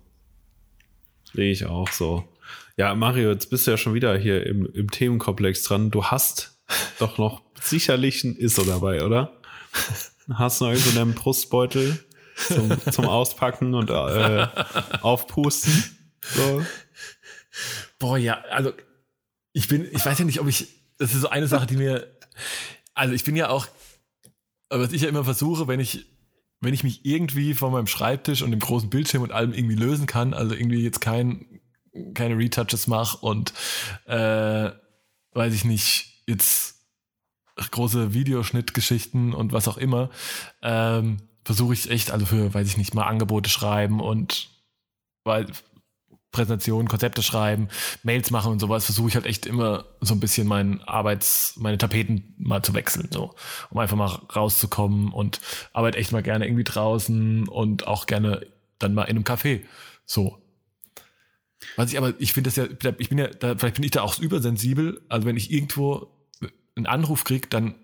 Sehe 1.32 1.50
ich 1.50 1.66
auch 1.66 1.90
so. 1.90 2.26
Ja, 2.76 2.94
Mario, 2.94 3.30
jetzt 3.30 3.50
bist 3.50 3.66
du 3.66 3.72
ja 3.72 3.76
schon 3.76 3.94
wieder 3.94 4.16
hier 4.16 4.46
im, 4.46 4.66
im 4.72 4.90
Themenkomplex 4.90 5.62
dran. 5.64 5.90
Du 5.90 6.04
hast 6.04 6.57
doch 6.98 7.18
noch 7.18 7.42
sicherlich 7.60 8.24
ein 8.24 8.36
ISO 8.36 8.64
dabei, 8.64 9.04
oder? 9.04 9.40
Hast 10.34 10.60
du 10.60 10.66
noch 10.66 10.72
irgendwo 10.72 11.00
einen 11.00 11.14
Brustbeutel 11.14 12.04
zum, 12.36 12.76
zum 12.92 13.06
Auspacken 13.06 13.74
und 13.74 13.90
äh, 13.90 14.46
Aufpusten? 15.00 15.72
So. 16.22 16.64
Boah, 17.98 18.18
ja, 18.18 18.42
also 18.50 18.72
ich 19.52 19.68
bin, 19.68 19.88
ich 19.90 20.04
weiß 20.04 20.18
ja 20.18 20.24
nicht, 20.24 20.40
ob 20.40 20.46
ich, 20.46 20.68
das 20.98 21.14
ist 21.14 21.22
so 21.22 21.30
eine 21.30 21.48
Sache, 21.48 21.66
die 21.66 21.76
mir, 21.76 22.06
also 22.94 23.14
ich 23.14 23.24
bin 23.24 23.36
ja 23.36 23.48
auch, 23.48 23.66
was 24.68 24.92
ich 24.92 25.02
ja 25.02 25.08
immer 25.08 25.24
versuche, 25.24 25.66
wenn 25.66 25.80
ich, 25.80 26.06
wenn 26.60 26.74
ich 26.74 26.84
mich 26.84 27.04
irgendwie 27.04 27.54
von 27.54 27.72
meinem 27.72 27.86
Schreibtisch 27.86 28.42
und 28.42 28.50
dem 28.50 28.60
großen 28.60 28.90
Bildschirm 28.90 29.22
und 29.22 29.32
allem 29.32 29.52
irgendwie 29.52 29.76
lösen 29.76 30.06
kann, 30.06 30.34
also 30.34 30.54
irgendwie 30.54 30.82
jetzt 30.82 31.00
kein, 31.00 31.60
keine 32.14 32.36
Retouches 32.36 32.86
mache 32.86 33.18
und 33.18 33.52
äh, 34.06 34.70
weiß 35.32 35.54
ich 35.54 35.64
nicht, 35.64 36.17
jetzt 36.28 36.76
große 37.56 38.14
Videoschnittgeschichten 38.14 39.34
und 39.34 39.52
was 39.52 39.66
auch 39.66 39.78
immer, 39.78 40.10
ähm, 40.62 41.16
versuche 41.44 41.74
ich 41.74 41.90
echt, 41.90 42.10
also 42.10 42.26
für, 42.26 42.54
weiß 42.54 42.68
ich 42.68 42.76
nicht, 42.76 42.94
mal 42.94 43.06
Angebote 43.06 43.50
schreiben 43.50 44.00
und 44.00 44.50
weil 45.24 45.46
Präsentationen, 46.30 46.88
Konzepte 46.88 47.22
schreiben, 47.22 47.68
Mails 48.02 48.30
machen 48.30 48.52
und 48.52 48.60
sowas, 48.60 48.84
versuche 48.84 49.08
ich 49.08 49.14
halt 49.14 49.26
echt 49.26 49.46
immer 49.46 49.86
so 50.00 50.14
ein 50.14 50.20
bisschen 50.20 50.46
meinen 50.46 50.82
Arbeits, 50.82 51.54
meine 51.56 51.78
Tapeten 51.78 52.34
mal 52.36 52.62
zu 52.62 52.74
wechseln, 52.74 53.08
so, 53.10 53.34
um 53.70 53.78
einfach 53.78 53.96
mal 53.96 54.20
rauszukommen 54.36 55.10
und 55.10 55.40
arbeite 55.72 55.98
echt 55.98 56.12
mal 56.12 56.22
gerne 56.22 56.46
irgendwie 56.46 56.64
draußen 56.64 57.48
und 57.48 57.86
auch 57.86 58.06
gerne 58.06 58.46
dann 58.78 58.94
mal 58.94 59.04
in 59.04 59.16
einem 59.16 59.24
Café, 59.24 59.62
so. 60.04 60.42
Was 61.76 61.90
ich 61.90 61.98
aber, 61.98 62.12
ich 62.18 62.34
finde 62.34 62.50
das 62.50 62.56
ja, 62.56 62.66
ich 62.98 63.08
bin 63.08 63.18
ja, 63.18 63.28
da, 63.28 63.56
vielleicht 63.56 63.76
bin 63.76 63.84
ich 63.84 63.90
da 63.90 64.02
auch 64.02 64.18
übersensibel, 64.18 65.00
also 65.08 65.26
wenn 65.26 65.36
ich 65.36 65.50
irgendwo 65.50 66.17
einen 66.78 66.86
Anruf 66.86 67.24
kriege, 67.24 67.48
dann 67.48 67.74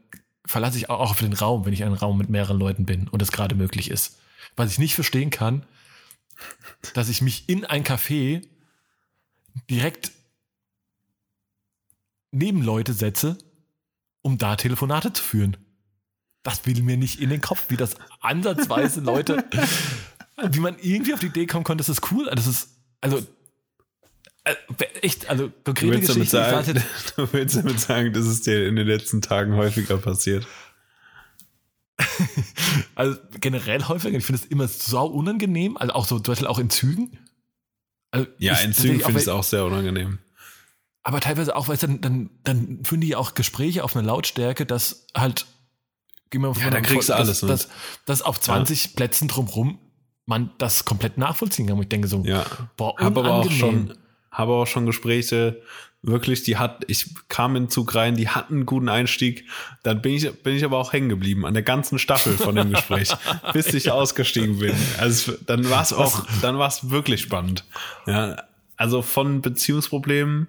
verlasse 0.47 0.79
ich 0.79 0.91
auch 0.91 1.11
auf 1.11 1.19
den 1.19 1.33
Raum, 1.33 1.65
wenn 1.65 1.73
ich 1.73 1.81
in 1.81 1.87
einem 1.87 1.97
Raum 1.97 2.19
mit 2.19 2.29
mehreren 2.29 2.59
Leuten 2.59 2.87
bin 2.87 3.09
und 3.09 3.23
es 3.23 3.33
gerade 3.33 3.55
möglich 3.55 3.91
ist. 3.91 4.19
Was 4.57 4.71
ich 4.71 4.79
nicht 4.79 4.95
verstehen 4.95 5.31
kann, 5.31 5.65
dass 6.95 7.09
ich 7.09 7.23
mich 7.23 7.49
in 7.49 7.65
ein 7.65 7.85
Café 7.85 8.47
direkt 9.71 10.13
neben 12.31 12.63
Leute 12.63 12.93
setze, 12.93 13.39
um 14.23 14.39
da 14.39 14.57
Telefonate 14.57 15.13
zu 15.13 15.23
führen. 15.23 15.57
Das 16.43 16.67
will 16.67 16.83
mir 16.83 16.97
nicht 16.97 17.21
in 17.21 17.31
den 17.31 17.41
Kopf, 17.41 17.71
wie 17.71 17.77
das 17.77 17.95
ansatzweise 18.21 19.01
Leute, 19.01 19.45
wie 20.51 20.61
man 20.61 20.77
irgendwie 20.81 21.15
auf 21.15 21.21
die 21.21 21.27
Idee 21.27 21.47
kommen 21.47 21.65
konnte, 21.65 21.83
das 21.83 21.89
ist 21.89 22.13
cool. 22.13 22.29
Das 22.35 22.47
ist, 22.47 22.71
also 23.01 23.25
echt, 25.01 25.29
also 25.29 25.51
konkrete 25.65 26.01
du 26.01 26.07
Geschichte. 26.07 26.27
Sagen, 26.27 26.83
du 27.17 27.33
willst 27.33 27.57
damit 27.57 27.81
sagen, 27.81 28.13
dass 28.13 28.27
es 28.27 28.43
dir 28.43 28.67
in 28.67 28.77
den 28.77 28.87
letzten 28.87 29.23
Tagen 29.23 29.55
häufiger 29.55 29.97
passiert. 29.97 30.47
also 32.95 33.19
generell 33.41 33.85
häufiger. 33.85 34.19
Ich 34.19 34.25
finde 34.25 34.43
es 34.43 34.51
immer 34.51 34.69
sau 34.69 35.07
unangenehm. 35.07 35.77
Also 35.77 35.95
auch 35.95 36.07
so, 36.07 36.19
zum 36.19 36.33
Beispiel 36.33 36.49
auch 36.49 36.59
in 36.59 36.71
Zügen. 36.71 37.19
Also 38.11 38.27
ja, 38.39 38.59
in 38.59 38.73
Zügen 38.73 39.01
finde 39.01 39.19
ich 39.19 39.27
es 39.27 39.29
auch 39.29 39.45
sehr 39.45 39.65
unangenehm. 39.65 40.19
Aber 41.03 41.21
teilweise 41.21 41.55
auch, 41.55 41.69
weil 41.69 41.77
dann, 41.77 42.01
dann, 42.01 42.31
dann 42.45 42.85
führen 42.85 43.01
die 43.01 43.15
auch 43.15 43.35
Gespräche 43.35 43.85
auf 43.85 43.95
eine 43.95 44.07
Lautstärke, 44.07 44.65
dass 44.65 45.07
halt, 45.15 45.47
gehen 46.31 46.41
wir 46.41 46.51
mal 46.51 46.59
ja, 46.59 46.71
dann 46.71 46.83
kriegst 46.83 47.11
du 47.11 47.15
alles, 47.15 47.41
dass, 47.41 47.49
dass, 47.49 47.69
dass 48.07 48.23
auf 48.23 48.41
20 48.41 48.85
ja. 48.85 48.91
Plätzen 48.97 49.29
drumrum 49.29 49.79
man 50.27 50.51
das 50.57 50.87
komplett 50.87 51.19
nachvollziehen 51.19 51.67
kann. 51.67 51.77
Und 51.77 51.83
ich 51.83 51.89
denke 51.91 52.09
so, 52.09 52.25
ja. 52.25 52.47
boah, 52.77 52.95
unangenehm. 52.95 53.27
aber 53.27 53.35
auch 53.35 53.51
schon, 53.51 53.95
habe 54.35 54.53
auch 54.53 54.67
schon 54.67 54.87
Gespräche, 54.87 55.63
wirklich, 56.03 56.43
die 56.43 56.59
hat, 56.59 56.85
ich 56.89 57.11
kam 57.29 57.57
in 57.57 57.65
den 57.65 57.71
Zug 57.71 57.95
rein, 57.95 58.15
die 58.17 58.29
hatten 58.29 58.55
einen 58.55 58.67
guten 58.67 58.89
Einstieg. 58.89 59.47
Dann 59.83 60.03
bin 60.03 60.13
ich, 60.13 60.31
bin 60.43 60.55
ich 60.55 60.65
aber 60.65 60.79
auch 60.79 60.93
hängen 60.93 61.09
geblieben 61.09 61.47
an 61.47 61.55
der 61.55 61.63
ganzen 61.63 61.99
Staffel 61.99 62.35
von 62.35 62.55
dem 62.55 62.71
Gespräch, 62.71 63.11
bis 63.53 63.73
ich 63.73 63.85
ja. 63.85 63.95
ausgestiegen 63.95 64.59
bin. 64.59 64.75
Also 64.99 65.33
dann 65.47 65.69
war 65.71 65.83
es 65.83 65.93
auch, 65.93 66.27
dann 66.43 66.59
war 66.59 66.69
es 66.69 66.91
wirklich 66.91 67.23
spannend. 67.23 67.65
Ja, 68.07 68.37
also 68.77 69.03
von 69.03 69.41
Beziehungsproblemen, 69.41 70.49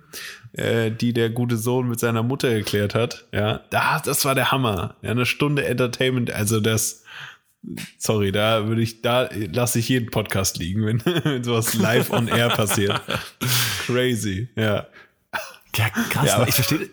äh, 0.53 0.91
die 0.91 1.13
der 1.13 1.29
gute 1.29 1.57
Sohn 1.57 1.88
mit 1.88 1.99
seiner 1.99 2.23
Mutter 2.23 2.53
geklärt 2.53 2.95
hat. 2.95 3.25
Ja, 3.31 3.61
da, 3.69 4.01
das 4.03 4.25
war 4.25 4.36
der 4.36 4.51
Hammer. 4.51 4.95
Ja, 5.01 5.11
eine 5.11 5.25
Stunde 5.25 5.65
Entertainment, 5.65 6.31
also 6.31 6.59
das, 6.59 7.05
Sorry, 7.97 8.32
da 8.32 8.68
würde 8.68 8.82
ich, 8.82 9.01
da 9.01 9.30
lasse 9.32 9.80
ich 9.80 9.89
jeden 9.89 10.11
Podcast 10.11 10.57
liegen, 10.57 10.86
wenn, 10.86 11.05
wenn 11.24 11.43
sowas 11.43 11.74
live 11.74 12.11
on 12.11 12.28
air 12.28 12.49
passiert. 12.49 13.01
Crazy, 13.86 14.49
ja. 14.55 14.88
Ja, 15.76 15.89
krass, 15.89 16.28
ja, 16.28 16.36
aber, 16.36 16.47
ich 16.47 16.55
verstehe. 16.55 16.89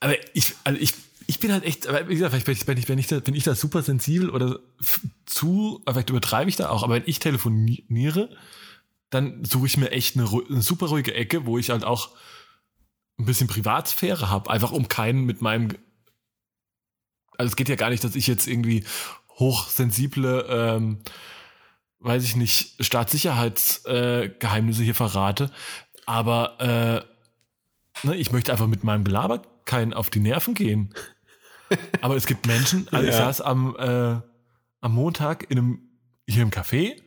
Aber 0.00 0.14
ich, 0.34 0.54
also 0.64 0.80
ich, 0.80 0.94
ich 1.26 1.40
bin 1.40 1.52
halt 1.52 1.64
echt, 1.64 1.88
wie 2.08 2.14
gesagt, 2.14 2.34
vielleicht 2.34 2.66
bin 2.66 2.78
ich, 2.78 2.86
bin 2.86 2.98
ich, 2.98 3.06
da, 3.06 3.20
bin 3.20 3.34
ich 3.34 3.44
da 3.44 3.54
super 3.54 3.82
sensibel 3.82 4.30
oder 4.30 4.60
zu, 5.26 5.82
vielleicht 5.88 6.10
übertreibe 6.10 6.48
ich 6.48 6.56
da 6.56 6.68
auch, 6.68 6.82
aber 6.82 6.94
wenn 6.94 7.02
ich 7.06 7.18
telefoniere, 7.18 8.28
dann 9.10 9.44
suche 9.44 9.66
ich 9.66 9.76
mir 9.76 9.90
echt 9.90 10.16
eine, 10.16 10.28
eine 10.28 10.62
super 10.62 10.86
ruhige 10.86 11.14
Ecke, 11.14 11.46
wo 11.46 11.58
ich 11.58 11.70
halt 11.70 11.84
auch 11.84 12.10
ein 13.18 13.26
bisschen 13.26 13.46
Privatsphäre 13.46 14.28
habe, 14.28 14.50
einfach 14.50 14.72
um 14.72 14.88
keinen 14.88 15.24
mit 15.24 15.40
meinem. 15.40 15.68
Also 17.36 17.50
es 17.50 17.56
geht 17.56 17.68
ja 17.68 17.76
gar 17.76 17.90
nicht, 17.90 18.04
dass 18.04 18.16
ich 18.16 18.26
jetzt 18.26 18.46
irgendwie 18.46 18.84
hochsensible, 19.38 20.46
ähm, 20.48 20.98
weiß 22.00 22.24
ich 22.24 22.36
nicht, 22.36 22.84
Staatssicherheitsgeheimnisse 22.84 24.82
äh, 24.82 24.84
hier 24.84 24.94
verrate, 24.94 25.50
aber 26.06 26.60
äh, 26.60 28.06
ne, 28.06 28.16
ich 28.16 28.32
möchte 28.32 28.52
einfach 28.52 28.66
mit 28.66 28.84
meinem 28.84 29.04
Gelaber 29.04 29.42
keinen 29.64 29.94
auf 29.94 30.10
die 30.10 30.20
Nerven 30.20 30.54
gehen. 30.54 30.94
Aber 32.02 32.14
es 32.14 32.26
gibt 32.26 32.46
Menschen, 32.46 32.86
also 32.90 33.06
ja. 33.06 33.10
ich 33.10 33.16
saß 33.16 33.40
am, 33.40 33.74
äh, 33.76 34.20
am 34.80 34.92
Montag 34.92 35.50
in 35.50 35.58
einem, 35.58 35.78
hier 36.28 36.42
im 36.42 36.50
Café, 36.50 37.00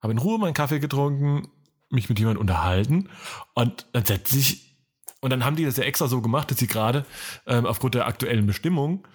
habe 0.00 0.12
in 0.12 0.18
Ruhe 0.18 0.38
meinen 0.38 0.54
Kaffee 0.54 0.80
getrunken, 0.80 1.48
mich 1.90 2.08
mit 2.08 2.18
jemandem 2.18 2.40
unterhalten 2.40 3.10
und 3.54 3.86
dann 3.92 4.04
setzt 4.04 4.32
sich, 4.32 4.76
und 5.20 5.30
dann 5.30 5.44
haben 5.44 5.56
die 5.56 5.64
das 5.64 5.76
ja 5.76 5.84
extra 5.84 6.08
so 6.08 6.20
gemacht, 6.20 6.50
dass 6.50 6.58
sie 6.58 6.66
gerade 6.66 7.04
ähm, 7.46 7.66
aufgrund 7.66 7.94
der 7.94 8.06
aktuellen 8.06 8.46
Bestimmung 8.46 9.06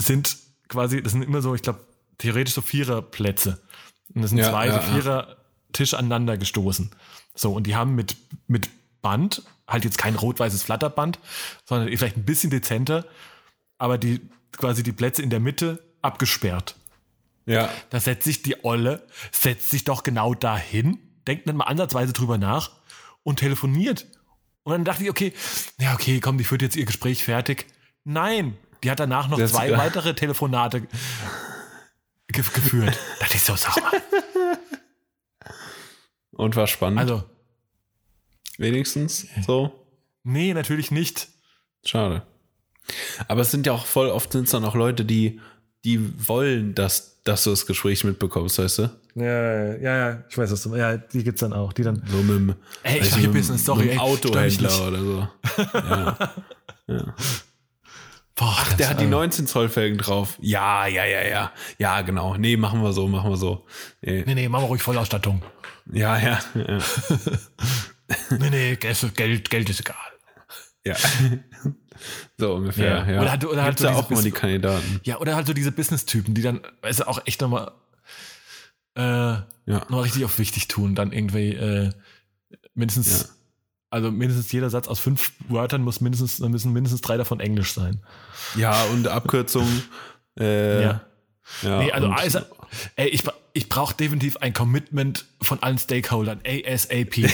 sind 0.00 0.38
quasi, 0.68 1.02
das 1.02 1.12
sind 1.12 1.22
immer 1.22 1.42
so, 1.42 1.54
ich 1.54 1.62
glaube, 1.62 1.80
theoretisch 2.18 2.54
so 2.54 2.60
Viererplätze. 2.60 3.60
Und 4.14 4.22
das 4.22 4.30
sind 4.30 4.38
ja, 4.38 4.50
zwei 4.50 4.66
ja, 4.66 4.74
so 4.74 4.92
Vierer 4.92 5.36
Tisch 5.72 5.94
aneinander 5.94 6.36
gestoßen. 6.36 6.90
So, 7.34 7.52
und 7.52 7.66
die 7.66 7.76
haben 7.76 7.94
mit, 7.94 8.16
mit 8.46 8.68
Band, 9.02 9.42
halt 9.66 9.84
jetzt 9.84 9.98
kein 9.98 10.14
rot-weißes 10.14 10.62
Flatterband, 10.62 11.18
sondern 11.64 11.88
vielleicht 11.96 12.16
ein 12.16 12.24
bisschen 12.24 12.50
dezenter, 12.50 13.04
aber 13.76 13.98
die 13.98 14.20
quasi 14.52 14.82
die 14.82 14.92
Plätze 14.92 15.22
in 15.22 15.30
der 15.30 15.40
Mitte 15.40 15.82
abgesperrt. 16.02 16.74
Ja. 17.46 17.70
Da 17.90 18.00
setzt 18.00 18.24
sich 18.24 18.42
die 18.42 18.64
Olle, 18.64 19.06
setzt 19.30 19.70
sich 19.70 19.84
doch 19.84 20.02
genau 20.02 20.34
dahin, 20.34 20.98
denkt 21.26 21.46
nicht 21.46 21.56
mal 21.56 21.64
ansatzweise 21.64 22.12
drüber 22.12 22.38
nach 22.38 22.72
und 23.22 23.38
telefoniert. 23.38 24.06
Und 24.64 24.72
dann 24.72 24.84
dachte 24.84 25.04
ich, 25.04 25.10
okay, 25.10 25.32
ja, 25.78 25.94
okay, 25.94 26.20
komm, 26.20 26.38
die 26.38 26.44
führt 26.44 26.62
jetzt 26.62 26.76
ihr 26.76 26.84
Gespräch 26.84 27.24
fertig. 27.24 27.66
Nein, 28.04 28.56
die 28.82 28.90
hat 28.90 29.00
danach 29.00 29.28
noch 29.28 29.38
das 29.38 29.52
zwei 29.52 29.76
weitere 29.76 30.14
Telefonate 30.14 30.80
ge 30.80 30.88
geführt. 32.28 32.98
da 33.18 33.20
dachte 33.20 33.36
ich 33.36 33.42
so 33.42 33.56
sauer. 33.56 33.92
Und 36.32 36.56
war 36.56 36.66
spannend. 36.66 37.00
Also. 37.00 37.24
Wenigstens 38.58 39.26
so? 39.46 39.72
Nee, 40.24 40.52
natürlich 40.52 40.90
nicht. 40.90 41.28
Schade. 41.84 42.22
Aber 43.28 43.42
es 43.42 43.50
sind 43.50 43.66
ja 43.66 43.72
auch 43.72 43.86
voll 43.86 44.08
oft 44.08 44.32
sind 44.32 44.44
es 44.44 44.50
dann 44.50 44.64
auch 44.64 44.74
Leute, 44.74 45.04
die, 45.04 45.40
die 45.84 46.28
wollen, 46.28 46.74
dass, 46.74 47.22
dass 47.24 47.44
du 47.44 47.50
das 47.50 47.66
Gespräch 47.66 48.04
mitbekommst, 48.04 48.58
weißt 48.58 48.78
du? 48.78 48.90
Ja, 49.14 49.74
ja, 49.76 49.96
ja, 49.96 50.24
ich 50.28 50.38
weiß, 50.38 50.50
was 50.52 50.62
du 50.62 50.76
Ja, 50.76 50.96
die 50.96 51.24
gibt's 51.24 51.40
dann 51.40 51.52
auch, 51.52 51.72
die 51.72 51.82
dann. 51.82 52.02
So 52.06 52.18
mit 52.18 52.36
dem, 52.36 52.54
ey, 52.82 53.00
ich 53.00 53.10
mache 53.10 53.28
Business, 53.28 53.64
sorry, 53.64 53.86
mit 53.86 53.94
dem 53.94 54.00
Autohändler 54.00 54.88
oder 54.88 54.98
so. 55.00 55.28
ja. 55.78 56.18
ja. 56.86 57.14
Boah, 58.38 58.54
Ach, 58.56 58.72
der 58.74 58.88
hat 58.90 59.00
die 59.00 59.06
19 59.06 59.48
Zoll 59.48 59.68
Felgen 59.68 59.98
drauf. 59.98 60.38
Ja, 60.40 60.86
ja, 60.86 61.04
ja, 61.04 61.26
ja. 61.26 61.52
Ja, 61.78 62.02
genau. 62.02 62.36
Nee, 62.36 62.56
machen 62.56 62.82
wir 62.84 62.92
so, 62.92 63.08
machen 63.08 63.30
wir 63.30 63.36
so. 63.36 63.66
Nee, 64.00 64.22
nee, 64.26 64.34
nee 64.34 64.48
machen 64.48 64.62
wir 64.62 64.68
ruhig 64.68 64.82
Vollausstattung. 64.82 65.42
Ja, 65.92 66.16
ja. 66.18 66.38
ja. 66.54 66.78
nee, 68.38 68.50
nee, 68.50 68.76
Geld, 68.76 69.50
Geld 69.50 69.70
ist 69.70 69.80
egal. 69.80 69.96
Ja. 70.84 70.94
So 72.36 72.54
ungefähr, 72.54 73.04
ja. 73.04 73.10
ja. 73.10 73.20
Oder 73.20 73.30
halt, 73.32 73.44
oder 73.44 73.62
halt 73.64 73.78
so 73.80 73.88
auch 73.88 74.08
mal 74.08 74.22
die 74.22 74.30
Kandidaten. 74.30 75.00
Ja, 75.02 75.18
oder 75.18 75.34
halt 75.34 75.48
so 75.48 75.52
diese 75.52 75.72
Business-Typen, 75.72 76.32
die 76.32 76.42
dann, 76.42 76.60
weißt 76.82 77.00
du, 77.00 77.08
auch 77.08 77.20
echt 77.26 77.40
nochmal 77.40 77.72
äh, 78.94 79.02
ja. 79.02 79.44
nochmal 79.66 80.02
richtig 80.02 80.24
auf 80.24 80.38
wichtig 80.38 80.68
tun, 80.68 80.94
dann 80.94 81.10
irgendwie 81.10 81.54
äh, 81.54 81.90
mindestens 82.74 83.37
also 83.90 84.10
mindestens 84.10 84.52
jeder 84.52 84.70
Satz 84.70 84.88
aus 84.88 84.98
fünf 84.98 85.32
Wörtern 85.48 85.82
muss 85.82 86.00
mindestens, 86.00 86.40
müssen 86.40 86.72
mindestens 86.72 87.00
drei 87.00 87.16
davon 87.16 87.40
Englisch 87.40 87.72
sein. 87.72 88.00
Ja, 88.54 88.84
und 88.84 89.08
Abkürzungen. 89.08 89.82
Äh, 90.38 90.82
ja. 90.82 91.00
ja. 91.62 91.78
Nee, 91.78 91.90
also, 91.92 92.08
also 92.08 92.40
ey, 92.96 93.08
ich, 93.08 93.24
ich 93.54 93.68
brauche 93.68 93.96
definitiv 93.96 94.36
ein 94.38 94.52
Commitment 94.52 95.24
von 95.40 95.62
allen 95.62 95.78
Stakeholdern. 95.78 96.40
ASAP. 96.46 97.14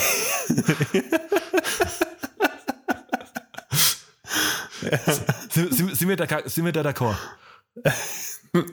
sind, 5.51 5.75
sind, 5.75 5.97
sind, 5.97 6.09
wir 6.09 6.17
da, 6.17 6.49
sind 6.49 6.65
wir 6.65 6.73
da 6.73 6.83
d'accord? 6.83 7.17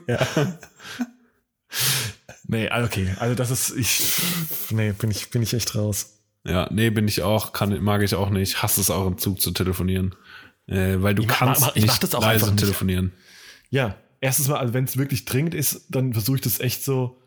ja. 0.06 0.18
Nee, 2.44 2.70
okay. 2.70 3.14
Also 3.18 3.34
das 3.34 3.50
ist, 3.50 3.76
ich, 3.76 4.22
nee, 4.70 4.92
bin 4.92 5.10
ich, 5.10 5.30
bin 5.30 5.42
ich 5.42 5.54
echt 5.54 5.74
raus. 5.74 6.21
Ja, 6.44 6.68
nee, 6.72 6.90
bin 6.90 7.06
ich 7.06 7.22
auch, 7.22 7.52
kann, 7.52 7.82
mag 7.82 8.02
ich 8.02 8.14
auch 8.14 8.30
nicht. 8.30 8.62
Hasse 8.62 8.80
es 8.80 8.90
auch 8.90 9.06
im 9.06 9.18
Zug 9.18 9.40
zu 9.40 9.52
telefonieren. 9.52 10.14
Äh, 10.66 11.02
weil 11.02 11.14
du 11.14 11.22
ich 11.22 11.28
kannst 11.28 11.60
mach, 11.60 11.76
ich 11.76 11.82
nicht 11.82 12.12
leise 12.12 12.56
telefonieren. 12.56 13.12
Ja, 13.70 13.96
erstens 14.20 14.48
mal, 14.48 14.58
also 14.58 14.74
wenn 14.74 14.84
es 14.84 14.96
wirklich 14.96 15.24
dringend 15.24 15.54
ist, 15.54 15.86
dann 15.90 16.12
versuche 16.12 16.36
ich 16.36 16.42
das 16.42 16.60
echt 16.60 16.84
so, 16.84 17.20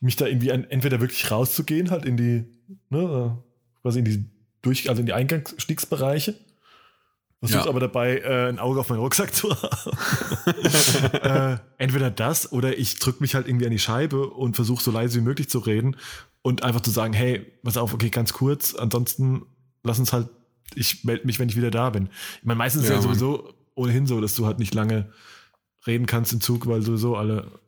mich 0.00 0.16
da 0.16 0.26
irgendwie 0.26 0.52
an, 0.52 0.64
entweder 0.64 1.00
wirklich 1.00 1.30
rauszugehen, 1.30 1.90
halt 1.90 2.04
in 2.04 2.16
die, 2.16 2.44
ne, 2.90 3.42
quasi 3.82 4.00
in 4.00 4.04
die 4.04 4.30
durch, 4.62 4.88
also 4.88 5.00
in 5.00 5.06
die 5.06 5.12
Eingangsstiegsbereiche. 5.12 6.34
Versuche 7.40 7.64
ja. 7.64 7.68
aber 7.68 7.80
dabei 7.80 8.18
äh, 8.18 8.48
ein 8.50 8.58
Auge 8.58 8.80
auf 8.80 8.90
meinen 8.90 8.98
Rucksack 8.98 9.34
zu 9.34 9.50
haben. 9.62 11.56
äh, 11.56 11.58
entweder 11.78 12.10
das 12.10 12.52
oder 12.52 12.76
ich 12.76 12.98
drücke 12.98 13.22
mich 13.22 13.34
halt 13.34 13.48
irgendwie 13.48 13.64
an 13.64 13.70
die 13.70 13.78
Scheibe 13.78 14.28
und 14.28 14.56
versuche 14.56 14.84
so 14.84 14.90
leise 14.90 15.18
wie 15.18 15.24
möglich 15.24 15.48
zu 15.48 15.60
reden 15.60 15.96
und 16.42 16.62
einfach 16.62 16.80
zu 16.80 16.90
sagen, 16.90 17.12
hey, 17.12 17.40
pass 17.62 17.76
auf, 17.76 17.92
okay, 17.92 18.10
ganz 18.10 18.32
kurz, 18.32 18.74
ansonsten 18.74 19.42
lass 19.82 19.98
uns 19.98 20.12
halt, 20.12 20.28
ich 20.74 21.04
melde 21.04 21.26
mich, 21.26 21.38
wenn 21.38 21.48
ich 21.48 21.56
wieder 21.56 21.70
da 21.70 21.90
bin. 21.90 22.08
Ich 22.38 22.44
meine, 22.44 22.58
meistens 22.58 22.82
ja, 22.82 22.90
ist 22.90 22.96
ja 22.96 23.02
sowieso 23.02 23.52
ohnehin 23.74 24.06
so, 24.06 24.20
dass 24.20 24.34
du 24.34 24.46
halt 24.46 24.58
nicht 24.58 24.74
lange 24.74 25.12
reden 25.86 26.06
kannst 26.06 26.32
im 26.32 26.40
Zug, 26.40 26.66
weil 26.66 26.82
sowieso 26.82 27.16
alle 27.16 27.60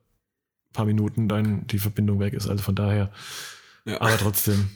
paar 0.73 0.87
Minuten 0.87 1.29
dann 1.29 1.67
die 1.67 1.79
Verbindung 1.79 2.21
weg 2.21 2.33
ist. 2.33 2.49
Also 2.49 2.63
von 2.63 2.75
daher. 2.75 3.13
Ja. 3.85 4.01
Aber 4.01 4.17
trotzdem. 4.17 4.71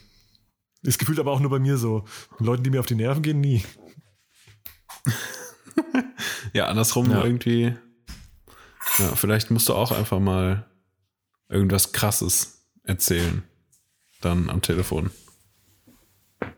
Ist 0.83 0.99
gefühlt 0.99 1.19
aber 1.19 1.33
auch 1.33 1.41
nur 1.41 1.51
bei 1.51 1.59
mir 1.59 1.79
so. 1.79 2.05
Leuten, 2.39 2.63
die 2.63 2.71
mir 2.71 2.81
auf 2.81 2.87
die 2.87 2.95
Nerven 2.95 3.23
gehen, 3.23 3.41
nie. 3.41 3.65
ja, 6.53 6.67
andersrum 6.67 7.11
ja. 7.11 7.25
irgendwie. 7.25 7.75
Ja, 8.99 9.15
vielleicht 9.15 9.51
musst 9.51 9.69
du 9.69 9.75
auch 9.75 9.93
einfach 9.93 10.21
mal 10.21 10.67
irgendwas 11.49 11.93
Krasses 11.93 12.67
erzählen 12.83 13.43
dann 14.21 14.51
am 14.51 14.63
Telefon. 14.63 15.11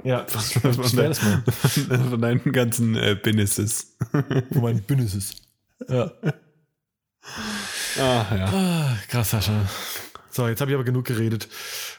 Ja, 0.05 0.27
was, 0.33 0.63
was, 0.63 0.79
was 0.79 0.93
das 0.93 1.23
mal? 1.23 1.43
Von 2.11 2.21
deinen 2.21 2.53
ganzen 2.53 2.97
äh, 2.97 3.17
Businesses. 3.21 3.97
Von 4.11 4.63
meinen 4.63 4.83
Businesses. 4.83 5.37
Ja. 5.89 6.13
Ah, 7.99 8.27
ja. 8.31 8.49
Ah, 8.53 8.99
krass, 9.09 9.31
Sascha. 9.31 9.69
So, 10.31 10.47
jetzt 10.49 10.61
habe 10.61 10.71
ich 10.71 10.75
aber 10.75 10.85
genug 10.85 11.07
geredet 11.07 11.49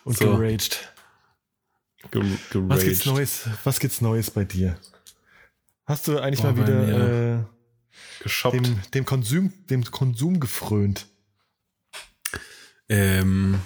und 0.03 0.17
so. 0.17 0.37
geraged. 0.37 0.93
Ge 2.11 2.21
geraged. 2.51 2.69
Was 2.69 2.83
gibt's 2.83 3.05
Neues? 3.05 3.49
Was 3.63 3.79
gibt's 3.79 4.01
Neues 4.01 4.31
bei 4.31 4.45
dir? 4.45 4.77
Hast 5.85 6.07
du 6.07 6.19
eigentlich 6.19 6.41
oh, 6.41 6.43
mal 6.47 6.57
wieder 6.57 7.39
äh? 7.39 7.43
Dem, 8.51 8.81
dem, 8.93 9.05
Konsum, 9.05 9.53
dem 9.69 9.83
Konsum 9.85 10.39
gefrönt? 10.39 11.07
Ähm, 12.89 13.59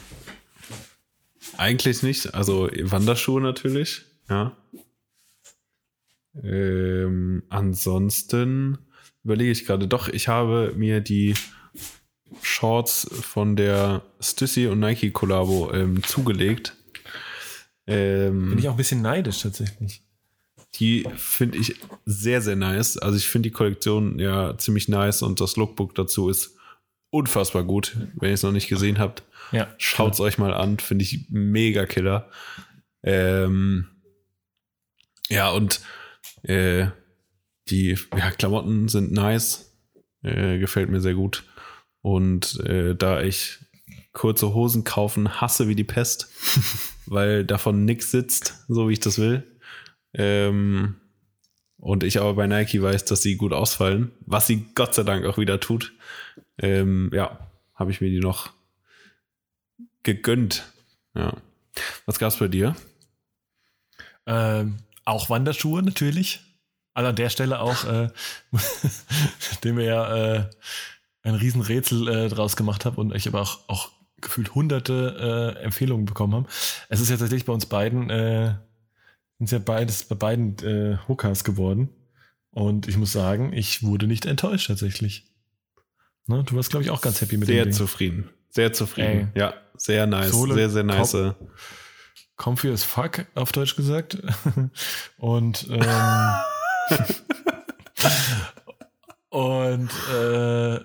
eigentlich 1.57 2.03
nicht. 2.03 2.34
Also 2.34 2.70
Wanderschuhe 2.82 3.41
natürlich, 3.41 4.03
ja. 4.30 4.56
Ähm, 6.41 7.44
ansonsten 7.49 8.80
überlege 9.24 9.52
ich 9.52 9.65
gerade, 9.65 9.88
doch, 9.88 10.07
ich 10.07 10.28
habe 10.28 10.74
mir 10.76 10.99
die 10.99 11.36
Shorts 12.41 13.07
von 13.11 13.56
der 13.56 14.02
Stussy 14.20 14.68
und 14.68 14.80
Nike 14.80 15.11
Kollabo 15.11 15.72
ähm, 15.72 16.03
zugelegt. 16.03 16.76
Ähm, 17.86 18.49
Bin 18.49 18.60
ich 18.60 18.68
auch 18.68 18.74
ein 18.74 18.78
bisschen 18.78 19.02
neidisch 19.02 19.41
tatsächlich. 19.41 20.02
Die 20.76 21.06
finde 21.15 21.60
ich 21.60 21.76
sehr, 22.06 22.41
sehr 22.41 22.56
nice. 22.56 22.98
Also 22.98 23.18
ich 23.18 23.28
finde 23.28 23.49
die 23.49 23.53
Kollektion 23.53 24.18
ja 24.18 24.57
ziemlich 24.57 24.88
nice 24.88 25.22
und 25.22 25.40
das 25.40 25.56
Lookbook 25.56 25.94
dazu 25.94 26.30
ist 26.30 26.56
unfassbar 27.11 27.64
gut, 27.64 27.95
wenn 28.15 28.30
ihr 28.30 28.34
es 28.34 28.41
noch 28.41 28.52
nicht 28.52 28.70
gesehen 28.70 28.98
habt. 28.98 29.24
Ja, 29.54 29.74
Schaut 29.78 30.14
es 30.14 30.20
euch 30.20 30.38
mal 30.38 30.54
an, 30.54 30.80
finde 30.80 31.04
ich 31.04 31.28
mega 31.30 31.86
killer. 31.86 32.30
Ähm, 33.04 33.88
ja, 35.30 35.52
und 35.52 35.82
äh, 36.44 36.88
die 37.70 37.98
ja, 38.18 38.32
Klamotten 38.32 38.88
sind 38.88 39.12
nice, 39.12 39.74
äh, 40.24 40.58
gefällt 40.58 40.90
mir 40.90 41.02
sehr 41.02 41.14
gut. 41.14 41.44
Und 42.02 42.60
äh, 42.62 42.96
da 42.96 43.22
ich 43.22 43.60
kurze 44.12 44.54
Hosen 44.54 44.84
kaufen 44.84 45.42
hasse 45.42 45.68
wie 45.68 45.76
die 45.76 45.84
Pest, 45.84 46.30
weil 47.06 47.46
davon 47.46 47.86
nichts 47.86 48.12
sitzt, 48.12 48.66
so 48.68 48.90
wie 48.90 48.94
ich 48.94 49.00
das 49.00 49.20
will. 49.20 49.44
Ähm, 50.14 50.96
und 51.78 52.04
ich 52.04 52.20
aber 52.20 52.34
bei 52.34 52.48
Nike 52.48 52.82
weiß, 52.82 53.06
dass 53.06 53.22
sie 53.22 53.36
gut 53.36 53.54
ausfallen, 53.54 54.12
was 54.26 54.48
sie 54.48 54.66
Gott 54.76 54.94
sei 54.96 55.04
Dank 55.04 55.26
auch 55.26 55.38
wieder 55.38 55.60
tut. 55.60 55.94
Ähm, 56.58 57.12
ja, 57.14 57.52
habe 57.76 57.92
ich 57.92 58.00
mir 58.00 58.10
die 58.10 58.20
noch 58.20 58.52
gegönnt. 60.04 60.72
Ja. 61.16 61.34
Was 62.06 62.20
gab's 62.20 62.38
bei 62.38 62.48
dir? 62.48 62.76
Ähm, 64.26 64.78
auch 65.06 65.30
Wanderschuhe 65.30 65.82
natürlich. 65.82 66.42
Also 66.94 67.10
an 67.10 67.16
der 67.16 67.30
Stelle 67.30 67.60
auch, 67.60 67.86
äh, 67.86 68.10
dem 69.64 69.78
wir 69.78 69.86
ja 69.86 70.36
äh, 70.36 70.50
ein 71.24 71.36
Riesenrätsel 71.36 72.08
äh, 72.08 72.30
draus 72.30 72.56
gemacht 72.56 72.86
haben 72.86 72.98
und 72.98 73.16
ich 73.16 73.28
aber 73.28 73.42
auch, 73.42 73.68
auch 73.68 73.90
gefühlt 74.22 74.54
hunderte 74.54 75.56
äh, 75.58 75.64
Empfehlungen 75.64 76.06
bekommen 76.06 76.34
haben. 76.34 76.48
Es 76.90 77.00
ist 77.02 77.10
ja 77.10 77.18
tatsächlich 77.18 77.46
bei 77.46 77.54
uns 77.54 77.66
beiden, 77.66 78.10
äh, 78.10 78.56
sind 79.40 79.52
ja 79.52 79.60
beides 79.60 80.04
bei 80.04 80.16
beiden 80.16 80.58
äh, 80.60 80.98
Hookers 81.08 81.44
geworden. 81.44 81.90
Und 82.52 82.88
ich 82.88 82.98
muss 82.98 83.12
sagen, 83.12 83.52
ich 83.52 83.82
wurde 83.84 84.06
nicht 84.06 84.26
enttäuscht 84.26 84.68
tatsächlich. 84.68 85.26
Ne? 86.28 86.44
Du 86.44 86.56
warst, 86.56 86.70
glaube 86.70 86.84
ich, 86.84 86.92
auch 86.92 87.02
ganz 87.02 87.20
happy 87.20 87.38
mit 87.38 87.48
Sehr 87.48 87.64
dem 87.64 87.72
Ding. 87.72 87.74
zufrieden. 87.74 88.30
Sehr 88.54 88.72
zufrieden. 88.74 89.32
Ey. 89.34 89.40
Ja, 89.42 89.54
sehr 89.76 90.06
nice. 90.08 90.32
Sohle, 90.32 90.54
sehr, 90.56 90.70
sehr 90.70 90.84
nice. 90.84 91.16
Comfy 92.36 92.70
as 92.72 92.84
fuck, 92.84 93.26
auf 93.36 93.52
Deutsch 93.52 93.76
gesagt. 93.76 94.18
Und 95.18 95.68
ähm, 95.70 95.86
und 99.30 99.90
äh, 100.14 100.80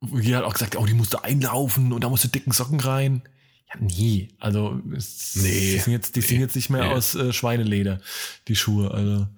die 0.00 0.34
hat 0.34 0.44
auch 0.44 0.52
gesagt, 0.54 0.76
oh, 0.76 0.86
die 0.86 0.94
musste 0.94 1.22
einlaufen 1.22 1.92
und 1.92 2.02
da 2.02 2.08
musste 2.08 2.28
dicken 2.28 2.50
Socken 2.52 2.80
rein. 2.80 3.22
Ja, 3.68 3.74
nee. 3.80 4.28
Also 4.40 4.80
es, 4.96 5.36
Nee. 5.36 5.72
die 5.74 5.78
sind 5.78 5.92
jetzt, 5.92 6.16
die 6.16 6.20
sind 6.22 6.40
jetzt 6.40 6.56
nicht 6.56 6.70
mehr 6.70 6.84
Nee. 6.84 6.92
aus 6.94 7.14
äh, 7.14 7.32
Schweineleder, 7.32 8.00
die 8.48 8.56
Schuhe. 8.56 8.90
Also. 8.90 9.28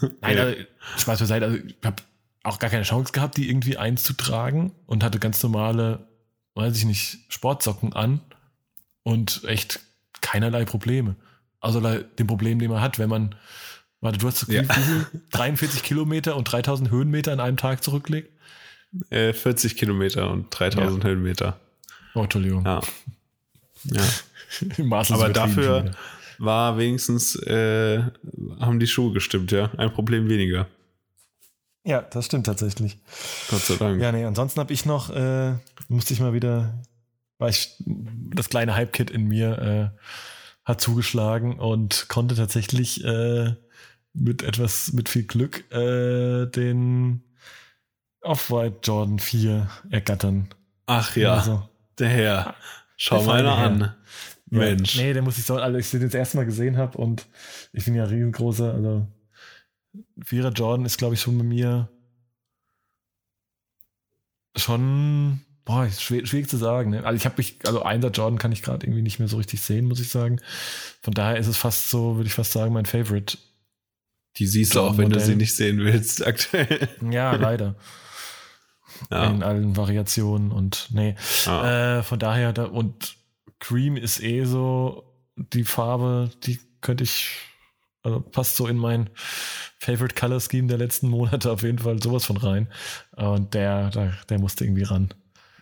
Nein, 0.20 0.34
Nee. 0.34 0.40
also, 0.40 0.62
Spaß 0.98 1.20
beiseite. 1.20 1.44
Also 1.46 1.58
ich 1.58 1.76
habe 1.84 2.02
auch 2.42 2.58
gar 2.58 2.70
keine 2.70 2.84
Chance 2.84 3.12
gehabt, 3.12 3.36
die 3.36 3.48
irgendwie 3.48 3.76
einzutragen 3.76 4.72
und 4.86 5.04
hatte 5.04 5.18
ganz 5.18 5.42
normale, 5.42 6.06
weiß 6.54 6.76
ich 6.76 6.84
nicht, 6.84 7.18
Sportsocken 7.28 7.92
an 7.92 8.20
und 9.02 9.42
echt 9.44 9.80
keinerlei 10.20 10.64
Probleme. 10.64 11.16
Also 11.60 11.80
dem 11.80 12.26
Problem, 12.26 12.58
den 12.58 12.70
man 12.70 12.80
hat, 12.80 12.98
wenn 12.98 13.10
man, 13.10 13.34
warte, 14.00 14.18
du 14.18 14.26
hast 14.26 14.38
so 14.38 14.52
Ja. 14.52 14.62
wie 14.62 14.72
viel? 14.72 15.06
43 15.32 15.82
Kilometer 15.82 16.36
und 16.36 16.44
3000 16.44 16.90
Höhenmeter 16.90 17.32
in 17.32 17.40
einem 17.40 17.56
Tag 17.58 17.84
zurücklegt? 17.84 18.30
Äh, 19.10 19.32
40 19.32 19.76
Kilometer 19.76 20.30
und 20.30 20.46
3000 20.50 21.04
Höhenmeter. 21.04 21.60
Oh, 22.14 22.22
Entschuldigung. 22.22 22.64
Ja. 22.64 22.80
ja. 23.84 24.02
Aber 25.10 25.28
dafür 25.28 25.92
war 26.38 26.78
wenigstens, 26.78 27.36
äh, 27.36 28.02
haben 28.58 28.80
die 28.80 28.86
Schuhe 28.86 29.12
gestimmt, 29.12 29.52
ja. 29.52 29.70
Ein 29.76 29.92
Problem 29.92 30.28
weniger. 30.28 30.66
Ja, 31.90 32.02
das 32.02 32.26
stimmt 32.26 32.46
tatsächlich. 32.46 32.98
Gott 33.50 33.62
sei 33.62 33.74
Dank. 33.74 34.00
Ja, 34.00 34.12
nee, 34.12 34.24
ansonsten 34.24 34.60
habe 34.60 34.72
ich 34.72 34.86
noch, 34.86 35.10
äh, 35.10 35.54
musste 35.88 36.14
ich 36.14 36.20
mal 36.20 36.32
wieder, 36.32 36.80
war 37.38 37.48
ich, 37.48 37.74
das 37.84 38.48
kleine 38.48 38.76
Hype-Kit 38.76 39.10
in 39.10 39.26
mir 39.26 39.58
äh, 39.58 39.98
hat 40.64 40.80
zugeschlagen 40.80 41.58
und 41.58 42.06
konnte 42.08 42.36
tatsächlich 42.36 43.04
äh, 43.04 43.56
mit 44.12 44.44
etwas, 44.44 44.92
mit 44.92 45.08
viel 45.08 45.24
Glück 45.24 45.68
äh, 45.72 46.46
den 46.46 47.24
Off-White 48.20 48.78
Jordan 48.84 49.18
4 49.18 49.68
ergattern. 49.90 50.48
Ach 50.86 51.16
ja, 51.16 51.34
Also, 51.34 51.68
der 51.98 52.08
Herr. 52.08 52.54
Schau 52.96 53.24
mal 53.24 53.40
einer 53.40 53.56
an. 53.56 53.96
Mensch. 54.46 54.94
Ja, 54.94 55.02
nee, 55.02 55.12
der 55.12 55.22
muss 55.22 55.38
ich 55.38 55.44
so, 55.44 55.56
also 55.56 55.76
ich 55.76 55.90
den 55.90 56.02
das 56.02 56.14
erste 56.14 56.36
Mal 56.36 56.46
gesehen 56.46 56.76
habe 56.76 56.98
und 56.98 57.26
ich 57.72 57.84
bin 57.84 57.96
ja 57.96 58.04
riesengroßer, 58.04 58.74
also 58.74 59.08
Vierer 60.24 60.50
Jordan 60.50 60.86
ist, 60.86 60.98
glaube 60.98 61.14
ich, 61.14 61.20
schon 61.20 61.38
bei 61.38 61.44
mir 61.44 61.88
schon, 64.56 65.40
boah, 65.64 65.88
schwer, 65.90 66.26
schwierig 66.26 66.48
zu 66.48 66.56
sagen. 66.56 66.90
Ne? 66.90 67.04
Also 67.04 67.16
ich 67.16 67.24
habe 67.24 67.36
mich, 67.38 67.58
also 67.64 67.82
Einser 67.82 68.10
Jordan 68.10 68.38
kann 68.38 68.52
ich 68.52 68.62
gerade 68.62 68.86
irgendwie 68.86 69.02
nicht 69.02 69.18
mehr 69.18 69.28
so 69.28 69.36
richtig 69.36 69.60
sehen, 69.62 69.86
muss 69.86 70.00
ich 70.00 70.08
sagen. 70.08 70.40
Von 71.02 71.14
daher 71.14 71.36
ist 71.36 71.46
es 71.46 71.56
fast 71.56 71.90
so, 71.90 72.16
würde 72.16 72.26
ich 72.26 72.34
fast 72.34 72.52
sagen, 72.52 72.72
mein 72.72 72.86
Favorite. 72.86 73.38
Die 74.36 74.46
siehst 74.46 74.74
du 74.74 74.80
auch, 74.80 74.96
wenn 74.96 75.10
du 75.10 75.20
sie 75.20 75.36
nicht 75.36 75.54
sehen 75.54 75.78
willst, 75.78 76.26
aktuell. 76.26 76.88
Ja, 77.10 77.34
leider. 77.34 77.74
Ja. 79.10 79.30
In 79.30 79.42
allen 79.42 79.76
Variationen 79.76 80.52
und 80.52 80.88
nee. 80.90 81.16
Ja. 81.46 81.98
Äh, 81.98 82.02
von 82.02 82.18
daher, 82.18 82.52
da, 82.52 82.64
und 82.64 83.16
Cream 83.58 83.96
ist 83.96 84.22
eh 84.22 84.44
so 84.44 85.04
die 85.36 85.64
Farbe, 85.64 86.30
die 86.44 86.60
könnte 86.80 87.04
ich, 87.04 87.38
also 88.02 88.20
passt 88.20 88.56
so 88.56 88.66
in 88.66 88.76
mein 88.76 89.10
Favorite 89.78 90.14
Color 90.14 90.40
Scheme 90.40 90.68
der 90.68 90.78
letzten 90.78 91.08
Monate 91.08 91.50
auf 91.50 91.62
jeden 91.62 91.78
Fall 91.78 92.02
sowas 92.02 92.24
von 92.24 92.36
rein. 92.36 92.68
Und 93.16 93.54
der, 93.54 93.90
der, 93.90 94.14
der 94.28 94.38
musste 94.38 94.64
irgendwie 94.64 94.82
ran. 94.84 95.12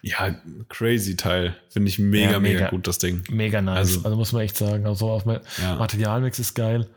ja, 0.02 0.35
crazy 0.69 1.16
Teil. 1.16 1.56
Finde 1.70 1.89
ich 1.89 1.98
mega, 1.98 2.32
Ja, 2.32 2.39
mega, 2.40 2.59
mega. 2.60 2.70
gut, 2.70 2.86
das 2.86 2.98
Ding. 2.98 3.23
Mega 3.31 3.60
nice. 3.60 3.77
Also- 3.78 4.05
Also, 4.05 4.16
muss 4.16 4.32
man 4.32 4.43
echt 4.43 4.56
sagen. 4.56 4.86
Also 4.86 5.10
auf 5.10 5.24
mein 5.24 5.40
Ja. 5.60 5.77
Materialmix 5.77 6.39
ist 6.39 6.55
geil. 6.55 6.89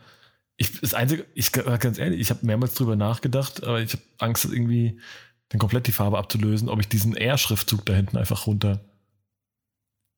Ich, 0.57 0.79
das 0.79 0.93
Einzige, 0.93 1.25
ich 1.33 1.51
ganz 1.51 1.97
ehrlich, 1.97 2.19
ich 2.21 2.29
habe 2.29 2.45
mehrmals 2.45 2.75
drüber 2.75 2.95
nachgedacht, 2.95 3.63
aber 3.63 3.81
ich 3.81 3.93
habe 3.93 4.03
Angst, 4.19 4.45
irgendwie 4.45 4.99
dann 5.49 5.57
komplett 5.59 5.87
die 5.87 5.91
Farbe 5.91 6.19
abzulösen, 6.19 6.69
ob 6.69 6.79
ich 6.79 6.87
diesen 6.87 7.17
R-Schriftzug 7.17 7.83
da 7.85 7.93
hinten 7.93 8.17
einfach 8.17 8.45
runter 8.45 8.79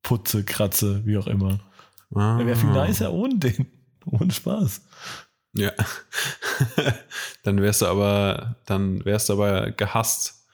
putze, 0.04 0.44
kratze, 0.44 1.06
wie 1.06 1.18
auch 1.18 1.28
immer. 1.28 1.60
Ah. 2.14 2.38
Wäre 2.40 2.56
viel 2.58 2.70
nicer 2.72 3.14
ohne 3.14 3.38
den. 3.38 3.68
Ohne 4.06 4.32
Spaß. 4.32 4.82
Ja. 5.56 5.72
dann 7.44 7.62
wärst 7.62 7.82
du 7.82 7.88
aber, 7.88 8.56
dann 8.66 9.04
wärst 9.06 9.30
du 9.30 9.34
aber 9.34 9.72
gehasst 9.72 10.48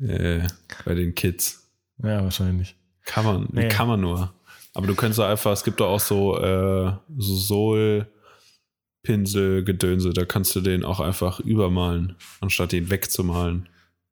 äh, 0.00 0.46
bei 0.84 0.94
den 0.94 1.14
Kids. 1.14 1.70
Ja, 2.02 2.22
wahrscheinlich. 2.22 2.76
Kann 3.04 3.24
man, 3.24 3.48
Nee. 3.52 3.68
kann 3.68 3.88
man 3.88 4.00
nur. 4.00 4.32
Aber 4.72 4.86
du 4.86 4.94
könntest 4.94 5.18
einfach, 5.20 5.50
es 5.52 5.64
gibt 5.64 5.80
doch 5.80 5.88
auch 5.88 6.00
so, 6.00 6.38
äh, 6.38 6.92
so 7.18 7.36
Sohl-Pinsel, 7.36 9.64
Gedönse, 9.64 10.12
da 10.12 10.24
kannst 10.24 10.54
du 10.54 10.60
den 10.60 10.84
auch 10.84 11.00
einfach 11.00 11.40
übermalen, 11.40 12.14
anstatt 12.40 12.72
ihn 12.72 12.88
wegzumalen. 12.88 13.68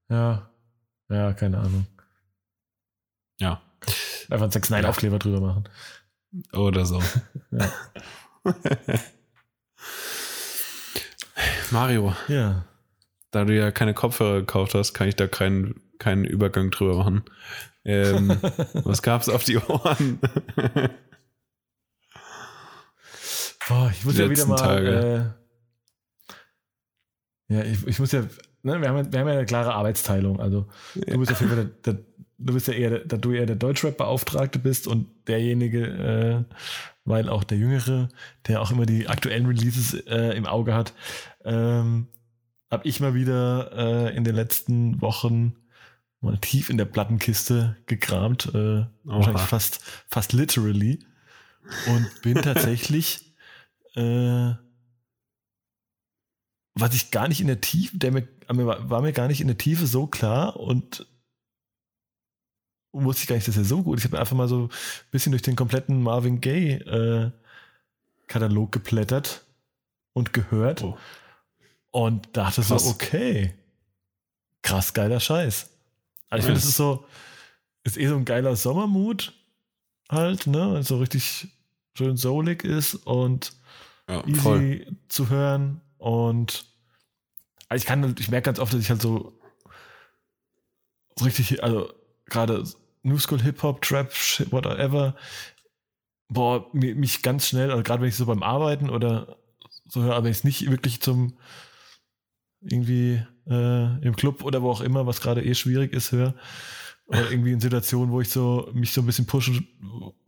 Ja. 0.09 0.51
Ja, 1.09 1.32
keine 1.32 1.59
Ahnung. 1.59 1.86
Ja. 3.39 3.62
Einfach 4.31 4.43
einen 4.43 4.53
Zack 4.53 4.66
Snyder 4.66 4.90
Ja. 4.90 5.19
Drüber 5.19 5.40
machen. 5.40 5.65
Oder 6.53 6.85
so. 6.85 7.01
Ja. 7.51 7.73
Mario, 11.70 12.15
Ja. 12.28 12.65
da 13.31 13.44
du 13.44 13.55
ja 13.56 13.70
keine 13.70 13.94
Kopfhörer 13.94 14.40
gekauft 14.40 14.74
hast, 14.74 14.94
kann 14.94 15.09
ich 15.09 15.16
da 15.16 15.27
keinen, 15.27 15.81
keinen 15.98 16.24
Übergang 16.24 16.70
drüber 16.70 16.97
machen. 16.97 17.24
Ähm, 17.85 18.39
was 18.85 19.02
gab's 19.02 19.28
auf 19.28 19.44
die 19.44 19.59
Ohren? 19.59 20.19
Boah, 23.69 23.90
ich 23.93 24.05
muss 24.05 24.15
Die 24.15 24.23
ja 24.23 24.31
wieder 24.31 24.47
mal. 24.47 24.56
Tage. 24.56 25.35
Äh, 27.48 27.55
ja, 27.55 27.62
ich, 27.65 27.86
ich 27.86 27.98
muss 27.98 28.12
ja. 28.12 28.23
Ne, 28.62 28.81
wir, 28.81 28.89
haben, 28.89 28.97
ja- 28.97 29.12
wir 29.12 29.20
haben 29.20 29.27
ja 29.28 29.35
eine 29.35 29.47
klare 29.47 29.74
Arbeitsteilung. 29.74 30.40
Also, 30.40 30.69
du 30.94 31.19
bist 31.19 31.31
auf 31.32 31.40
jeden 31.40 31.52
Fall 31.55 31.65
der, 31.85 31.94
der, 31.94 32.05
du 32.39 32.55
bist 32.55 32.69
ja 32.69 32.74
eher, 32.74 33.01
da 33.01 33.16
du 33.16 33.32
eher 33.32 33.47
der 33.47 33.56
Deutschrap-Beauftragte 33.56 34.59
bist 34.59 34.86
und 34.86 35.09
derjenige, 35.27 36.47
äh, 36.48 36.55
weil 37.05 37.28
auch 37.28 37.44
der 37.44 37.59
Jüngere, 37.59 38.09
der 38.47 38.62
auch 38.62 38.70
immer 38.70 38.86
die 38.86 39.09
aktuellen 39.09 39.47
Releases 39.47 39.94
äh, 40.06 40.36
im 40.36 40.47
Auge 40.47 40.74
hat, 40.74 40.94
ähm, 41.44 42.06
habe 42.70 42.86
ich 42.86 43.01
mal 43.01 43.15
wieder 43.15 43.73
äh, 44.09 44.16
in 44.16 44.24
den 44.24 44.35
letzten 44.35 45.01
Wochen 45.01 45.56
mal 46.20 46.39
tief 46.39 46.70
in 46.70 46.78
der 46.78 46.85
Plattenkiste 46.85 47.77
gekramt, 47.86 48.52
äh, 48.55 48.86
wahrscheinlich 49.05 49.43
fast, 49.43 49.81
fast 50.09 50.32
literally, 50.32 51.01
und 51.86 52.23
bin 52.23 52.35
tatsächlich, 52.43 53.35
äh, 53.94 54.52
was 56.74 56.94
ich 56.94 57.10
gar 57.10 57.28
nicht 57.28 57.40
in 57.40 57.47
der 57.47 57.60
Tiefe, 57.60 57.97
der 57.98 58.12
mir, 58.12 58.28
war 58.48 59.02
mir 59.02 59.12
gar 59.12 59.28
nicht 59.28 59.40
in 59.40 59.48
der 59.48 59.59
Tiefe 59.59 59.86
so 59.86 60.06
klar 60.06 60.56
und 60.56 61.06
wusste 62.93 63.23
ich 63.23 63.28
gar 63.28 63.36
nicht, 63.36 63.47
dass 63.48 63.56
er 63.56 63.65
so 63.65 63.82
gut 63.82 63.98
ist. 63.98 64.05
Ich 64.05 64.10
habe 64.10 64.20
einfach 64.20 64.36
mal 64.36 64.48
so 64.48 64.65
ein 64.65 64.70
bisschen 65.10 65.32
durch 65.32 65.43
den 65.43 65.56
kompletten 65.56 66.02
Marvin 66.02 66.40
Gaye 66.40 66.74
äh, 66.78 67.31
Katalog 68.27 68.73
geplättert 68.73 69.44
und 70.12 70.32
gehört 70.32 70.82
Oh. 70.82 70.98
und 71.90 72.36
dachte 72.36 72.62
so, 72.62 72.74
Krass. 72.74 72.86
okay, 72.89 73.55
krass 74.62 74.93
geiler 74.94 75.20
Scheiß. 75.20 75.70
Also 76.31 76.40
ich 76.40 76.44
finde, 76.44 76.60
das 76.60 76.69
ist 76.69 76.77
so, 76.77 77.06
ist 77.85 77.97
eh 77.97 78.06
so 78.06 78.16
ein 78.16 78.24
geiler 78.24 78.55
Sommermut 78.56 79.32
halt, 80.10 80.47
ne, 80.47 80.73
weil 80.73 80.81
es 80.81 80.89
so 80.89 80.98
richtig 80.98 81.48
schön 81.97 82.16
soulig 82.16 82.65
ist 82.65 82.94
und 82.94 83.52
Ja, 84.09 84.27
easy 84.27 84.40
voll. 84.40 84.86
zu 85.09 85.28
hören 85.31 85.81
und 85.98 86.65
also 87.70 87.82
ich 87.82 87.86
kann, 87.86 88.15
ich 88.19 88.31
merke 88.31 88.47
ganz 88.47 88.59
oft, 88.59 88.73
dass 88.73 88.81
ich 88.81 88.89
halt 88.90 89.02
so, 89.02 89.39
so 91.19 91.24
richtig, 91.24 91.62
also 91.62 91.93
gerade 92.29 92.65
New 93.03 93.19
School 93.19 93.43
Hip 93.43 93.63
Hop, 93.63 93.83
Trap, 93.83 94.13
Shit, 94.13 94.53
whatever, 94.53 95.15
boah, 96.29 96.69
mi- 96.73 96.95
mich 96.95 97.23
ganz 97.23 97.49
schnell, 97.49 97.71
also 97.71 97.83
gerade 97.83 98.03
wenn 98.03 98.09
ich 98.09 98.17
so 98.17 98.27
beim 98.27 98.43
Arbeiten 98.43 98.91
oder 98.91 99.39
so 99.87 100.03
höre, 100.03 100.15
aber 100.15 100.25
wenn 100.25 100.33
ich 100.33 100.39
es 100.39 100.45
nicht 100.45 100.71
wirklich 100.71 101.01
zum 101.01 101.39
irgendwie 102.61 103.23
äh, 103.49 104.05
im 104.05 104.17
Club 104.17 104.45
oder 104.45 104.63
wo 104.63 104.71
auch 104.71 104.81
immer, 104.81 105.07
was 105.07 105.21
gerade 105.21 105.45
eh 105.45 105.55
schwierig 105.55 105.93
ist, 105.93 106.13
höre, 106.13 106.35
oder 107.07 107.31
irgendwie 107.31 107.53
in 107.53 107.61
Situationen, 107.61 108.13
wo 108.13 108.21
ich 108.21 108.29
so 108.29 108.69
mich 108.75 108.93
so 108.93 109.01
ein 109.01 109.07
bisschen 109.07 109.27
pushen, 109.27 109.67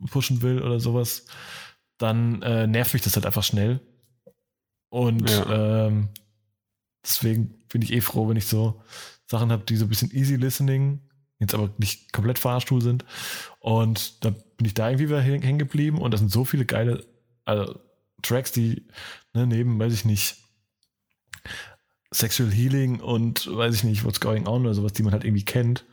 pushen 0.09 0.41
will 0.41 0.61
oder 0.61 0.79
sowas, 0.79 1.25
dann 1.97 2.41
äh, 2.41 2.65
nervt 2.67 2.93
mich 2.93 3.03
das 3.03 3.15
halt 3.15 3.25
einfach 3.25 3.43
schnell. 3.43 3.79
Und 4.89 5.29
ja. 5.29 5.85
ähm, 5.87 6.09
deswegen 7.05 7.63
bin 7.67 7.81
ich 7.81 7.93
eh 7.93 8.01
froh, 8.01 8.27
wenn 8.27 8.37
ich 8.37 8.47
so 8.47 8.81
Sachen 9.27 9.51
habe, 9.51 9.63
die 9.65 9.75
so 9.75 9.85
ein 9.85 9.89
bisschen 9.89 10.11
easy 10.11 10.35
listening, 10.35 11.01
jetzt 11.41 11.53
aber 11.53 11.71
nicht 11.77 12.13
komplett 12.13 12.39
Fahrstuhl 12.39 12.81
sind. 12.81 13.03
Und 13.59 14.23
da 14.23 14.29
bin 14.29 14.65
ich 14.65 14.73
da 14.73 14.89
irgendwie 14.89 15.09
wieder 15.09 15.21
hängen 15.21 15.59
geblieben 15.59 15.99
und 15.99 16.11
da 16.13 16.17
sind 16.17 16.31
so 16.31 16.45
viele 16.45 16.65
geile 16.65 17.05
also, 17.45 17.79
Tracks, 18.21 18.51
die 18.51 18.87
ne, 19.33 19.47
neben, 19.47 19.79
weiß 19.79 19.93
ich 19.93 20.05
nicht, 20.05 20.37
Sexual 22.13 22.51
Healing 22.51 22.99
und 22.99 23.47
weiß 23.53 23.75
ich 23.75 23.83
nicht, 23.83 24.03
What's 24.03 24.19
Going 24.19 24.47
On 24.47 24.61
oder 24.61 24.73
sowas, 24.73 24.93
die 24.93 25.03
man 25.03 25.13
halt 25.13 25.23
irgendwie 25.23 25.45
kennt. 25.45 25.85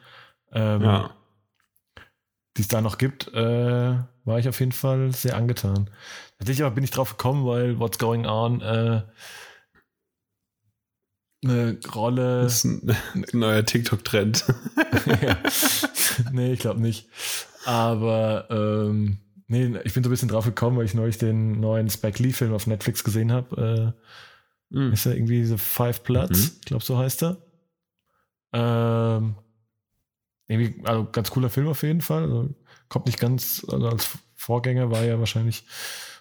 Ähm, 0.53 0.83
ja. 0.83 1.15
Die 2.57 2.63
es 2.63 2.69
da 2.69 2.81
noch 2.81 2.99
gibt, 2.99 3.29
äh, 3.35 3.97
war 4.25 4.39
ich 4.39 4.49
auf 4.49 4.59
jeden 4.61 4.73
Fall 4.73 5.13
sehr 5.13 5.37
angetan. 5.37 5.91
Tatsächlich 6.39 6.65
aber 6.65 6.75
bin 6.75 6.85
ich 6.85 6.91
drauf 6.91 7.11
gekommen, 7.11 7.47
weil 7.47 7.79
What's 7.79 7.99
Going 7.99 8.27
On 8.27 8.61
äh, 8.61 9.03
eine 11.43 11.79
Rolle. 11.95 12.43
Das 12.43 12.65
ist 12.65 12.65
ein, 12.65 12.97
ein 13.15 13.25
neuer 13.33 13.65
TikTok-Trend. 13.65 14.45
ja. 15.23 15.39
Nee, 16.33 16.53
ich 16.53 16.61
glaube 16.61 16.81
nicht. 16.81 17.09
Aber 17.65 18.47
ähm, 18.51 19.19
nee, 19.47 19.79
ich 19.85 19.95
bin 19.95 20.03
so 20.03 20.09
ein 20.09 20.11
bisschen 20.11 20.29
drauf 20.29 20.45
gekommen, 20.45 20.77
weil 20.77 20.85
ich 20.85 20.95
neulich 20.95 21.19
den 21.19 21.61
neuen 21.61 21.91
Spike 21.91 22.23
Lee-Film 22.23 22.53
auf 22.53 22.67
Netflix 22.67 23.05
gesehen 23.05 23.33
habe. 23.33 23.95
Äh, 24.73 24.77
mm. 24.77 24.93
Ist 24.93 25.07
ja 25.07 25.13
irgendwie 25.13 25.41
diese 25.41 25.59
Five 25.59 26.03
Bloods, 26.03 26.39
mhm. 26.39 26.57
ich 26.61 26.65
glaube, 26.67 26.85
so 26.85 26.99
heißt 26.99 27.23
er. 27.23 27.37
Ähm, 28.53 29.35
irgendwie, 30.49 30.83
also 30.85 31.07
ganz 31.11 31.31
cooler 31.31 31.51
Film 31.51 31.69
auf 31.69 31.83
jeden 31.83 32.01
Fall. 32.01 32.23
Also, 32.23 32.55
kommt 32.89 33.07
nicht 33.07 33.21
ganz, 33.21 33.65
also 33.69 33.89
als 33.89 34.19
Vorgänger 34.35 34.91
war 34.91 35.05
ja 35.05 35.19
wahrscheinlich 35.19 35.65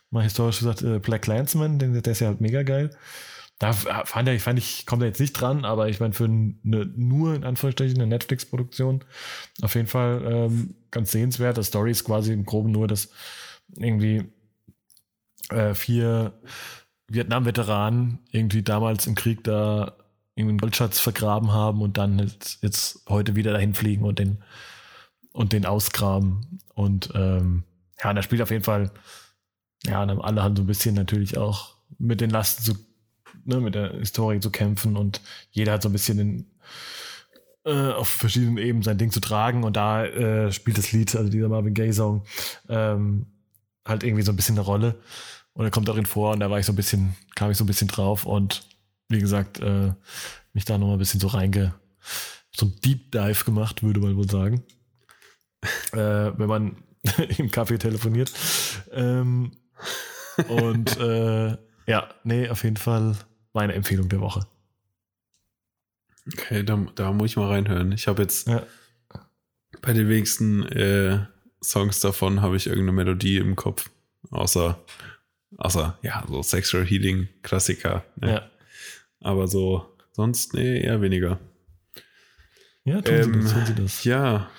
mal 0.09 0.23
historisch 0.23 0.59
gesagt 0.59 0.81
äh, 0.81 0.99
Black 0.99 1.27
Landsman, 1.27 1.79
den, 1.79 2.01
der 2.01 2.11
ist 2.11 2.19
ja 2.19 2.27
halt 2.27 2.41
mega 2.41 2.63
geil. 2.63 2.89
Da 3.59 3.73
fand 3.73 4.29
ich, 4.29 4.43
fand 4.43 4.59
ich, 4.59 4.85
kommt 4.85 5.01
er 5.01 5.07
jetzt 5.07 5.19
nicht 5.19 5.33
dran, 5.33 5.65
aber 5.65 5.89
ich 5.89 5.99
meine, 5.99 6.13
für 6.13 6.25
eine, 6.25 6.85
nur 6.95 7.33
in 7.33 7.43
Anführungsstrichen 7.43 7.97
eine 7.97 8.07
Netflix-Produktion 8.07 9.03
auf 9.63 9.73
jeden 9.73 9.87
Fall 9.87 10.21
ähm, 10.25 10.75
ganz 10.91 11.11
sehenswert. 11.11 11.57
Das 11.57 11.67
Story 11.67 11.91
ist 11.91 12.03
quasi 12.03 12.33
im 12.33 12.45
Groben 12.45 12.71
nur, 12.71 12.87
dass 12.87 13.09
irgendwie 13.75 14.25
äh, 15.49 15.73
vier 15.73 16.33
Vietnam-Veteranen 17.07 18.19
irgendwie 18.31 18.61
damals 18.61 19.07
im 19.07 19.15
Krieg 19.15 19.43
da 19.43 19.97
irgendwie 20.35 20.51
einen 20.51 20.59
Goldschatz 20.59 20.99
vergraben 20.99 21.51
haben 21.51 21.81
und 21.81 21.97
dann 21.97 22.19
jetzt, 22.19 22.61
jetzt 22.61 23.09
heute 23.09 23.35
wieder 23.35 23.53
dahin 23.53 23.73
fliegen 23.73 24.03
und 24.03 24.19
den 24.19 24.43
und 25.31 25.53
den 25.53 25.65
ausgraben. 25.65 26.59
Und 26.73 27.09
ähm, 27.15 27.63
ja, 28.03 28.09
und 28.09 28.15
da 28.15 28.21
spielt 28.21 28.41
auf 28.41 28.51
jeden 28.51 28.63
Fall, 28.63 28.91
ja, 29.85 30.01
alle 30.01 30.43
haben 30.43 30.55
so 30.55 30.63
ein 30.63 30.67
bisschen 30.67 30.95
natürlich 30.95 31.37
auch 31.37 31.75
mit 31.97 32.21
den 32.21 32.29
Lasten 32.29 32.63
zu 32.63 32.86
ne, 33.45 33.59
mit 33.59 33.75
der 33.75 33.93
Historie 33.93 34.39
zu 34.39 34.51
kämpfen 34.51 34.97
und 34.97 35.21
jeder 35.51 35.73
hat 35.73 35.83
so 35.83 35.89
ein 35.89 35.93
bisschen 35.93 36.17
den, 36.17 36.45
äh, 37.65 37.91
auf 37.91 38.07
verschiedenen 38.07 38.57
Ebenen 38.57 38.83
sein 38.83 38.97
Ding 38.97 39.11
zu 39.11 39.19
tragen 39.19 39.63
und 39.63 39.75
da 39.75 40.05
äh, 40.05 40.51
spielt 40.51 40.77
das 40.77 40.91
Lied, 40.91 41.15
also 41.15 41.29
dieser 41.29 41.49
Marvin 41.49 41.73
Gaye 41.73 41.93
Song, 41.93 42.23
ähm, 42.69 43.27
halt 43.85 44.03
irgendwie 44.03 44.23
so 44.23 44.31
ein 44.31 44.35
bisschen 44.35 44.55
eine 44.55 44.65
Rolle 44.65 44.99
und 45.53 45.65
er 45.65 45.71
kommt 45.71 45.87
darin 45.87 46.05
vor 46.05 46.33
und 46.33 46.39
da 46.39 46.49
war 46.49 46.59
ich 46.59 46.65
so 46.65 46.73
ein 46.73 46.77
bisschen, 46.77 47.15
kam 47.35 47.51
ich 47.51 47.57
so 47.57 47.63
ein 47.63 47.67
bisschen 47.67 47.87
drauf 47.87 48.25
und 48.25 48.63
wie 49.09 49.19
gesagt, 49.19 49.59
äh, 49.59 49.93
mich 50.53 50.65
da 50.65 50.77
noch 50.77 50.87
mal 50.87 50.93
ein 50.93 50.99
bisschen 50.99 51.19
so 51.19 51.27
reinge, 51.27 51.73
so 52.55 52.65
ein 52.65 52.73
Deep 52.83 53.11
Dive 53.11 53.45
gemacht, 53.45 53.83
würde 53.83 53.99
man 53.99 54.17
wohl 54.17 54.29
sagen. 54.29 54.63
äh, 55.93 56.31
wenn 56.37 56.47
man 56.47 56.77
im 57.37 57.49
Café 57.49 57.77
telefoniert. 57.77 58.31
Ähm, 58.91 59.51
und 60.47 60.97
äh, 60.97 61.57
ja, 61.87 62.09
nee, 62.23 62.49
auf 62.49 62.63
jeden 62.63 62.77
Fall 62.77 63.15
meine 63.53 63.73
Empfehlung 63.73 64.09
der 64.09 64.19
Woche. 64.21 64.45
Okay, 66.33 66.63
da, 66.63 66.85
da 66.95 67.11
muss 67.11 67.31
ich 67.31 67.37
mal 67.37 67.47
reinhören. 67.47 67.91
Ich 67.93 68.07
habe 68.07 68.21
jetzt 68.21 68.47
ja. 68.47 68.63
bei 69.81 69.93
den 69.93 70.09
wenigsten 70.09 70.63
äh, 70.63 71.25
Songs 71.63 71.99
davon 71.99 72.41
habe 72.41 72.57
ich 72.57 72.67
irgendeine 72.67 72.91
Melodie 72.91 73.37
im 73.37 73.55
Kopf. 73.55 73.89
Außer, 74.29 74.83
außer, 75.57 75.97
ja, 76.01 76.23
so 76.27 76.43
Sexual 76.43 76.85
Healing 76.85 77.29
Klassiker. 77.41 78.03
Ne? 78.17 78.31
Ja. 78.33 78.51
Aber 79.21 79.47
so, 79.47 79.95
sonst, 80.11 80.53
nee, 80.53 80.81
eher 80.81 81.01
weniger. 81.01 81.39
Ja, 82.83 83.01
tun, 83.01 83.15
ähm, 83.15 83.33
sie, 83.33 83.41
das, 83.41 83.53
tun 83.53 83.65
sie 83.65 83.75
das. 83.75 84.03
Ja, 84.03 84.49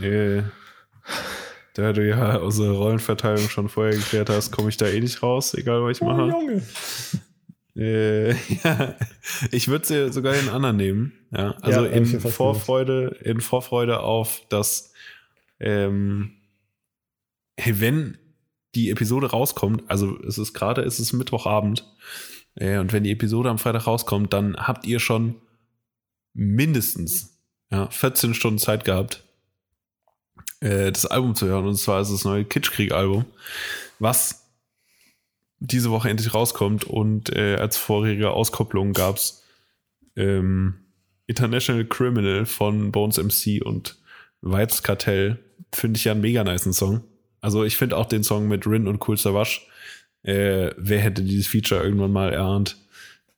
äh, 0.00 0.42
da 1.76 1.92
du 1.92 2.08
ja 2.08 2.36
unsere 2.36 2.72
Rollenverteilung 2.72 3.50
schon 3.50 3.68
vorher 3.68 3.94
geklärt 3.94 4.30
hast, 4.30 4.50
komme 4.50 4.70
ich 4.70 4.78
da 4.78 4.86
eh 4.86 4.98
nicht 4.98 5.22
raus, 5.22 5.52
egal 5.52 5.82
was 5.82 5.98
ich 5.98 6.02
mache. 6.02 6.22
Oh, 6.22 6.40
Junge. 6.40 6.62
Äh, 7.76 8.30
ja, 8.64 8.94
ich 9.50 9.68
würde 9.68 9.86
sie 9.86 10.12
sogar 10.12 10.34
in 10.34 10.48
anderen 10.48 10.78
nehmen. 10.78 11.12
Ja, 11.36 11.50
also 11.60 11.84
ja, 11.84 11.92
in 11.92 12.06
Vorfreude, 12.06 13.18
in 13.22 13.42
Vorfreude 13.42 14.00
auf 14.00 14.40
das, 14.48 14.94
ähm, 15.60 16.32
hey, 17.58 17.78
wenn 17.78 18.16
die 18.74 18.90
Episode 18.90 19.30
rauskommt, 19.30 19.82
also 19.88 20.18
es 20.26 20.38
ist 20.38 20.54
gerade, 20.54 20.80
es 20.80 20.98
ist 20.98 21.12
Mittwochabend, 21.12 21.84
äh, 22.54 22.78
und 22.78 22.94
wenn 22.94 23.04
die 23.04 23.12
Episode 23.12 23.50
am 23.50 23.58
Freitag 23.58 23.86
rauskommt, 23.86 24.32
dann 24.32 24.56
habt 24.56 24.86
ihr 24.86 24.98
schon 24.98 25.34
mindestens 26.32 27.38
ja, 27.70 27.90
14 27.90 28.32
Stunden 28.32 28.58
Zeit 28.58 28.84
gehabt, 28.86 29.25
äh, 30.60 30.92
das 30.92 31.06
Album 31.06 31.34
zu 31.34 31.46
hören. 31.46 31.66
Und 31.66 31.76
zwar 31.76 32.00
ist 32.00 32.12
das 32.12 32.24
neue 32.24 32.44
Kitschkrieg-Album, 32.44 33.24
was 33.98 34.46
diese 35.58 35.90
Woche 35.90 36.10
endlich 36.10 36.34
rauskommt. 36.34 36.84
Und 36.84 37.34
äh, 37.34 37.56
als 37.56 37.76
vorherige 37.76 38.30
Auskopplung 38.30 38.92
gab 38.92 39.16
es 39.16 39.42
ähm, 40.16 40.74
International 41.26 41.84
Criminal 41.84 42.46
von 42.46 42.92
Bones 42.92 43.18
MC 43.18 43.64
und 43.64 43.96
Vibes 44.42 44.82
Kartell. 44.82 45.38
Finde 45.72 45.98
ich 45.98 46.04
ja 46.04 46.12
einen 46.12 46.20
mega 46.20 46.44
nice 46.44 46.76
Song. 46.76 47.02
Also 47.40 47.64
ich 47.64 47.76
finde 47.76 47.96
auch 47.96 48.06
den 48.06 48.24
Song 48.24 48.48
mit 48.48 48.66
Rin 48.66 48.88
und 48.88 49.06
Cool 49.06 49.16
Savage. 49.16 49.60
Äh, 50.22 50.72
wer 50.76 51.00
hätte 51.00 51.22
dieses 51.22 51.46
Feature 51.46 51.82
irgendwann 51.82 52.12
mal 52.12 52.32
erahnt? 52.32 52.76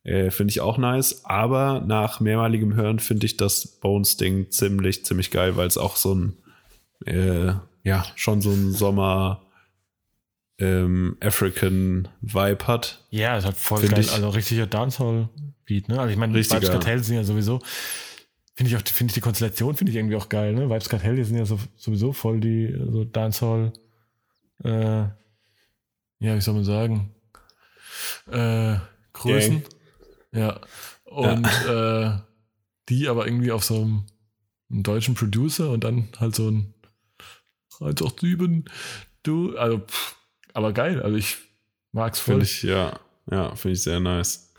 Äh, 0.04 0.30
finde 0.30 0.50
ich 0.50 0.60
auch 0.60 0.78
nice. 0.78 1.24
Aber 1.24 1.84
nach 1.86 2.20
mehrmaligem 2.20 2.74
Hören 2.74 2.98
finde 2.98 3.26
ich 3.26 3.36
das 3.36 3.66
Bones-Ding 3.66 4.50
ziemlich, 4.50 5.04
ziemlich 5.04 5.30
geil, 5.30 5.56
weil 5.56 5.66
es 5.66 5.76
auch 5.76 5.96
so 5.96 6.14
ein, 6.14 6.36
äh, 7.06 7.52
ja, 7.84 8.04
schon 8.14 8.40
so 8.40 8.50
ein 8.50 8.72
Sommer- 8.72 9.42
ähm, 10.58 11.16
African 11.20 12.08
Vibe 12.20 12.66
hat. 12.66 13.06
Ja, 13.10 13.36
es 13.36 13.44
hat 13.44 13.56
voll 13.56 13.86
geil, 13.86 14.00
ich, 14.00 14.10
also 14.10 14.28
richtiger 14.30 14.66
Dancehall-Beat, 14.66 15.88
ne? 15.88 16.00
Also 16.00 16.10
ich 16.10 16.18
meine, 16.18 16.34
Vibes 16.34 16.48
Kartell 16.48 17.02
sind 17.02 17.14
ja 17.14 17.24
sowieso, 17.24 17.60
finde 18.54 18.70
ich 18.70 18.76
auch, 18.76 18.82
finde 18.84 19.12
ich 19.12 19.14
die 19.14 19.20
Konstellation 19.20 19.76
finde 19.76 19.92
ich 19.92 19.96
irgendwie 19.96 20.16
auch 20.16 20.28
geil, 20.28 20.54
ne? 20.54 20.68
Vibes 20.68 20.88
Kartell, 20.88 21.14
die 21.14 21.24
sind 21.24 21.36
ja 21.36 21.46
so, 21.46 21.60
sowieso 21.76 22.12
voll 22.12 22.40
die 22.40 22.74
so 22.90 23.04
Dancehall, 23.04 23.72
äh, 24.64 25.02
ja, 26.20 26.34
wie 26.34 26.40
soll 26.40 26.54
man 26.54 26.64
sagen, 26.64 27.14
äh, 28.30 28.78
Größen. 29.12 29.62
Gang. 29.62 29.72
Ja. 30.32 30.60
Und 31.04 31.46
ja. 31.66 32.16
äh, 32.16 32.18
die 32.88 33.08
aber 33.08 33.26
irgendwie 33.26 33.52
auf 33.52 33.64
so 33.64 33.76
einem, 33.76 34.06
einem 34.70 34.82
deutschen 34.82 35.14
Producer 35.14 35.70
und 35.70 35.84
dann 35.84 36.08
halt 36.18 36.34
so 36.34 36.50
ein 36.50 36.74
187 37.80 38.64
du, 39.22 39.56
also 39.56 39.78
pff, 39.78 40.16
aber 40.54 40.72
geil. 40.72 41.02
Also 41.02 41.16
ich 41.16 41.36
mag's 41.92 42.20
voll. 42.20 42.34
Finde 42.34 42.44
ich, 42.46 42.62
ja, 42.62 42.98
ja, 43.30 43.54
finde 43.54 43.74
ich 43.74 43.82
sehr 43.82 44.00
nice. 44.00 44.52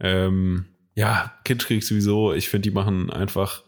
Ähm, 0.00 0.66
ja, 0.94 1.32
Kitschkrieg 1.44 1.82
sowieso. 1.82 2.32
Ich 2.32 2.48
finde, 2.48 2.68
die 2.68 2.74
machen 2.74 3.10
einfach 3.10 3.62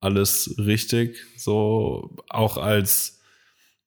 alles 0.00 0.54
richtig. 0.58 1.18
So 1.36 2.16
auch 2.28 2.56
als, 2.56 3.20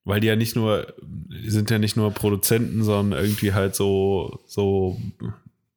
weil 0.03 0.19
die 0.19 0.27
ja 0.27 0.35
nicht 0.35 0.55
nur, 0.55 0.93
die 1.01 1.49
sind 1.49 1.69
ja 1.69 1.79
nicht 1.79 1.95
nur 1.95 2.11
Produzenten, 2.11 2.83
sondern 2.83 3.19
irgendwie 3.19 3.53
halt 3.53 3.75
so, 3.75 4.43
so 4.47 4.99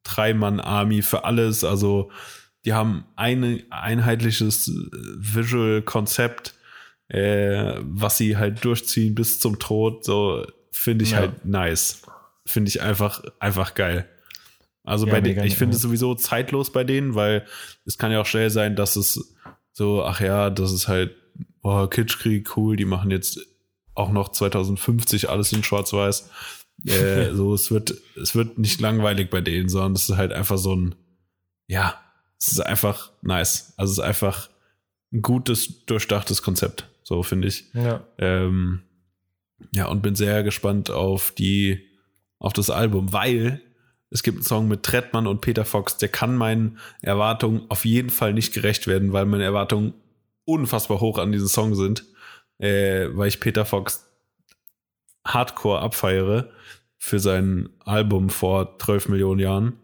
Drei-Mann-Army 0.03 1.01
für 1.01 1.23
alles. 1.23 1.63
Also 1.63 2.11
die 2.65 2.73
haben 2.73 3.05
ein 3.15 3.63
einheitliches 3.69 4.71
Visual-Konzept, 4.91 6.55
äh, 7.09 7.75
was 7.81 8.17
sie 8.17 8.37
halt 8.37 8.63
durchziehen 8.63 9.15
bis 9.15 9.39
zum 9.39 9.59
Tod. 9.59 10.05
So 10.05 10.45
finde 10.71 11.03
ich 11.03 11.11
ja. 11.11 11.17
halt 11.17 11.45
nice. 11.45 12.01
Finde 12.45 12.69
ich 12.69 12.81
einfach, 12.81 13.23
einfach 13.39 13.75
geil. 13.75 14.07
Also 14.83 15.05
ja, 15.05 15.13
bei 15.13 15.21
denen, 15.21 15.43
ich 15.43 15.55
finde 15.55 15.75
es 15.75 15.81
sowieso 15.81 16.15
zeitlos 16.15 16.71
bei 16.71 16.83
denen, 16.83 17.13
weil 17.13 17.45
es 17.85 17.97
kann 17.97 18.11
ja 18.11 18.21
auch 18.21 18.25
schnell 18.25 18.49
sein, 18.49 18.75
dass 18.75 18.95
es 18.95 19.35
so, 19.71 20.03
ach 20.03 20.19
ja, 20.19 20.49
das 20.49 20.71
ist 20.71 20.87
halt, 20.87 21.15
oh, 21.61 21.85
Kitschkrieg, 21.87 22.57
cool, 22.57 22.75
die 22.75 22.85
machen 22.85 23.11
jetzt 23.11 23.39
auch 23.93 24.11
noch 24.11 24.29
2050 24.29 25.29
alles 25.29 25.51
in 25.51 25.63
Schwarz-Weiß. 25.63 26.29
Äh, 26.85 27.31
so, 27.33 27.53
es 27.53 27.69
wird, 27.69 27.93
es 28.19 28.33
wird 28.35 28.57
nicht 28.57 28.81
langweilig 28.81 29.29
bei 29.29 29.41
denen, 29.41 29.69
sondern 29.69 29.93
es 29.93 30.09
ist 30.09 30.17
halt 30.17 30.31
einfach 30.31 30.57
so 30.57 30.75
ein, 30.75 30.95
ja, 31.67 31.99
es 32.39 32.47
ist 32.47 32.61
einfach 32.61 33.11
nice. 33.21 33.73
Also 33.77 33.91
es 33.91 33.97
ist 33.99 34.03
einfach 34.03 34.49
ein 35.11 35.21
gutes, 35.21 35.85
durchdachtes 35.85 36.41
Konzept, 36.41 36.87
so 37.09 37.23
finde 37.23 37.47
ich. 37.47 37.65
Ja. 37.73 38.05
Ähm, 38.19 38.83
ja, 39.73 39.87
und 39.87 40.03
bin 40.03 40.13
sehr 40.15 40.43
gespannt 40.43 40.91
auf 40.91 41.31
die, 41.31 41.83
auf 42.37 42.53
das 42.53 42.69
Album, 42.69 43.11
weil 43.11 43.61
es 44.11 44.21
gibt 44.21 44.37
einen 44.37 44.45
Song 44.45 44.67
mit 44.67 44.83
Trettmann 44.83 45.25
und 45.25 45.41
Peter 45.41 45.65
Fox, 45.65 45.97
der 45.97 46.09
kann 46.09 46.37
meinen 46.37 46.77
Erwartungen 47.01 47.63
auf 47.69 47.83
jeden 47.83 48.11
Fall 48.11 48.33
nicht 48.33 48.53
gerecht 48.53 48.85
werden, 48.85 49.11
weil 49.11 49.25
meine 49.25 49.43
Erwartungen 49.43 49.95
unfassbar 50.45 50.99
hoch 50.99 51.17
an 51.17 51.31
diesen 51.31 51.47
Song 51.47 51.73
sind, 51.73 52.05
äh, 52.59 53.07
weil 53.11 53.27
ich 53.27 53.39
Peter 53.39 53.65
Fox 53.65 54.07
hardcore 55.25 55.79
abfeiere 55.79 56.51
für 56.99 57.19
sein 57.19 57.69
Album 57.79 58.29
vor 58.29 58.77
12 58.77 59.09
Millionen 59.09 59.39
Jahren, 59.39 59.79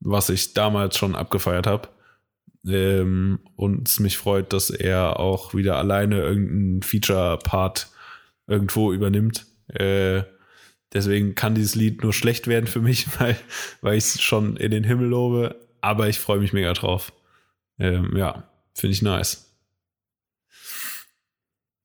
was 0.00 0.28
ich 0.28 0.52
damals 0.52 0.98
schon 0.98 1.14
abgefeiert 1.14 1.66
habe. 1.66 1.88
Ähm, 2.66 3.40
und 3.56 3.88
es 3.88 4.00
mich 4.00 4.18
freut, 4.18 4.52
dass 4.52 4.70
er 4.70 5.18
auch 5.18 5.54
wieder 5.54 5.76
alleine 5.76 6.20
irgendeinen 6.20 6.82
Feature-Part 6.82 7.88
irgendwo 8.46 8.92
übernimmt. 8.92 9.46
Äh, 9.68 10.22
deswegen 10.92 11.34
kann 11.34 11.54
dieses 11.54 11.74
Lied 11.74 12.02
nur 12.02 12.12
schlecht 12.12 12.46
werden 12.46 12.66
für 12.66 12.80
mich, 12.80 13.06
weil, 13.20 13.36
weil 13.80 13.96
ich 13.96 14.04
es 14.04 14.22
schon 14.22 14.56
in 14.56 14.70
den 14.70 14.84
Himmel 14.84 15.08
lobe. 15.08 15.56
Aber 15.80 16.08
ich 16.08 16.18
freue 16.18 16.40
mich 16.40 16.52
mega 16.52 16.72
drauf. 16.74 17.12
Ähm, 17.78 18.14
ja, 18.16 18.50
finde 18.74 18.92
ich 18.92 19.02
nice. 19.02 19.54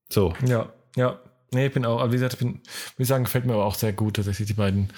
So. 0.10 0.34
Ja, 0.46 0.74
ja. 0.96 1.20
Nee, 1.54 1.68
ich 1.68 1.74
bin 1.74 1.86
auch, 1.86 2.06
wie 2.08 2.16
gesagt, 2.16 2.34
ich 2.34 2.40
bin, 2.40 2.56
würde 2.56 2.64
ich 2.98 3.08
sagen, 3.08 3.24
gefällt 3.24 3.46
mir 3.46 3.54
aber 3.54 3.66
auch 3.66 3.76
sehr 3.76 3.94
gut, 3.94 4.18
tatsächlich 4.18 4.48
die 4.48 4.54
beiden, 4.54 4.90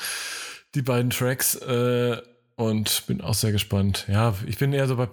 die 0.73 0.81
beiden 0.81 1.11
Tracks. 1.11 1.55
Äh, 1.55 2.17
und 2.57 3.05
bin 3.05 3.21
auch 3.21 3.35
sehr 3.35 3.51
gespannt. 3.51 4.05
Ja, 4.09 4.35
ich 4.45 4.57
bin 4.57 4.73
eher 4.73 4.87
so 4.87 4.97
bei. 4.97 5.07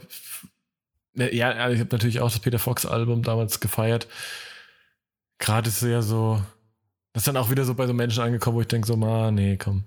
Ne, 1.14 1.34
ja, 1.34 1.70
ich 1.70 1.80
habe 1.80 1.90
natürlich 1.92 2.20
auch 2.20 2.30
das 2.30 2.40
Peter 2.40 2.58
Fox 2.58 2.84
Album 2.86 3.22
damals 3.22 3.60
gefeiert. 3.60 4.08
Gerade 5.38 5.68
ist 5.68 5.82
ja 5.82 6.02
so, 6.02 6.42
das 7.12 7.22
ist 7.22 7.28
dann 7.28 7.36
auch 7.36 7.50
wieder 7.50 7.64
so 7.64 7.74
bei 7.74 7.86
so 7.86 7.94
Menschen 7.94 8.22
angekommen, 8.22 8.56
wo 8.56 8.60
ich 8.60 8.68
denke 8.68 8.86
so, 8.86 8.96
ma, 8.96 9.30
nee, 9.30 9.56
komm. 9.56 9.84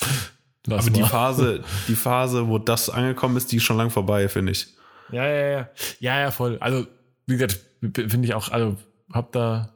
Lass 0.66 0.86
Aber 0.86 0.96
mal. 0.96 1.02
die 1.02 1.08
Phase, 1.08 1.64
die 1.88 1.94
Phase, 1.94 2.48
wo 2.48 2.58
das 2.58 2.90
angekommen 2.90 3.36
ist, 3.36 3.52
die 3.52 3.56
ist 3.56 3.64
schon 3.64 3.76
lang 3.76 3.90
vorbei, 3.90 4.28
finde 4.28 4.52
ich. 4.52 4.68
Ja, 5.12 5.26
ja, 5.26 5.46
ja. 5.46 5.68
Ja, 6.00 6.20
ja, 6.20 6.30
voll. 6.30 6.58
Also, 6.60 6.86
wie 7.26 7.34
gesagt, 7.34 7.60
finde 7.80 8.24
ich 8.24 8.34
auch, 8.34 8.48
also 8.50 8.76
hab 9.12 9.30
da, 9.32 9.74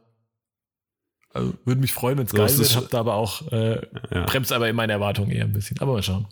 also 1.33 1.55
würde 1.65 1.81
mich 1.81 1.93
freuen, 1.93 2.19
wenn 2.19 2.25
es 2.25 2.31
so 2.31 2.37
geil 2.37 2.59
wird, 2.59 2.77
hab 2.77 2.91
da 2.91 3.01
aber 3.01 3.15
auch, 3.15 3.53
äh, 3.53 3.83
ja. 4.13 4.25
bremst 4.25 4.51
aber 4.53 4.69
in 4.69 4.75
meine 4.75 4.95
Erwartungen 4.95 5.31
eher 5.31 5.45
ein 5.45 5.53
bisschen. 5.53 5.79
Aber 5.81 5.93
mal 5.93 6.03
schauen. 6.03 6.27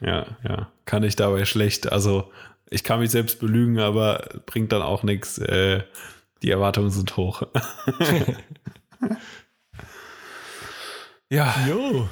Ja, 0.00 0.26
ja. 0.46 0.70
Kann 0.84 1.02
ich 1.02 1.16
dabei 1.16 1.44
schlecht. 1.44 1.90
Also, 1.90 2.30
ich 2.70 2.84
kann 2.84 3.00
mich 3.00 3.10
selbst 3.10 3.40
belügen, 3.40 3.78
aber 3.78 4.40
bringt 4.46 4.72
dann 4.72 4.82
auch 4.82 5.02
nichts. 5.02 5.38
Äh, 5.38 5.82
die 6.42 6.50
Erwartungen 6.50 6.90
sind 6.90 7.16
hoch. 7.16 7.42
ja. 11.30 11.54
Jo. 11.68 12.08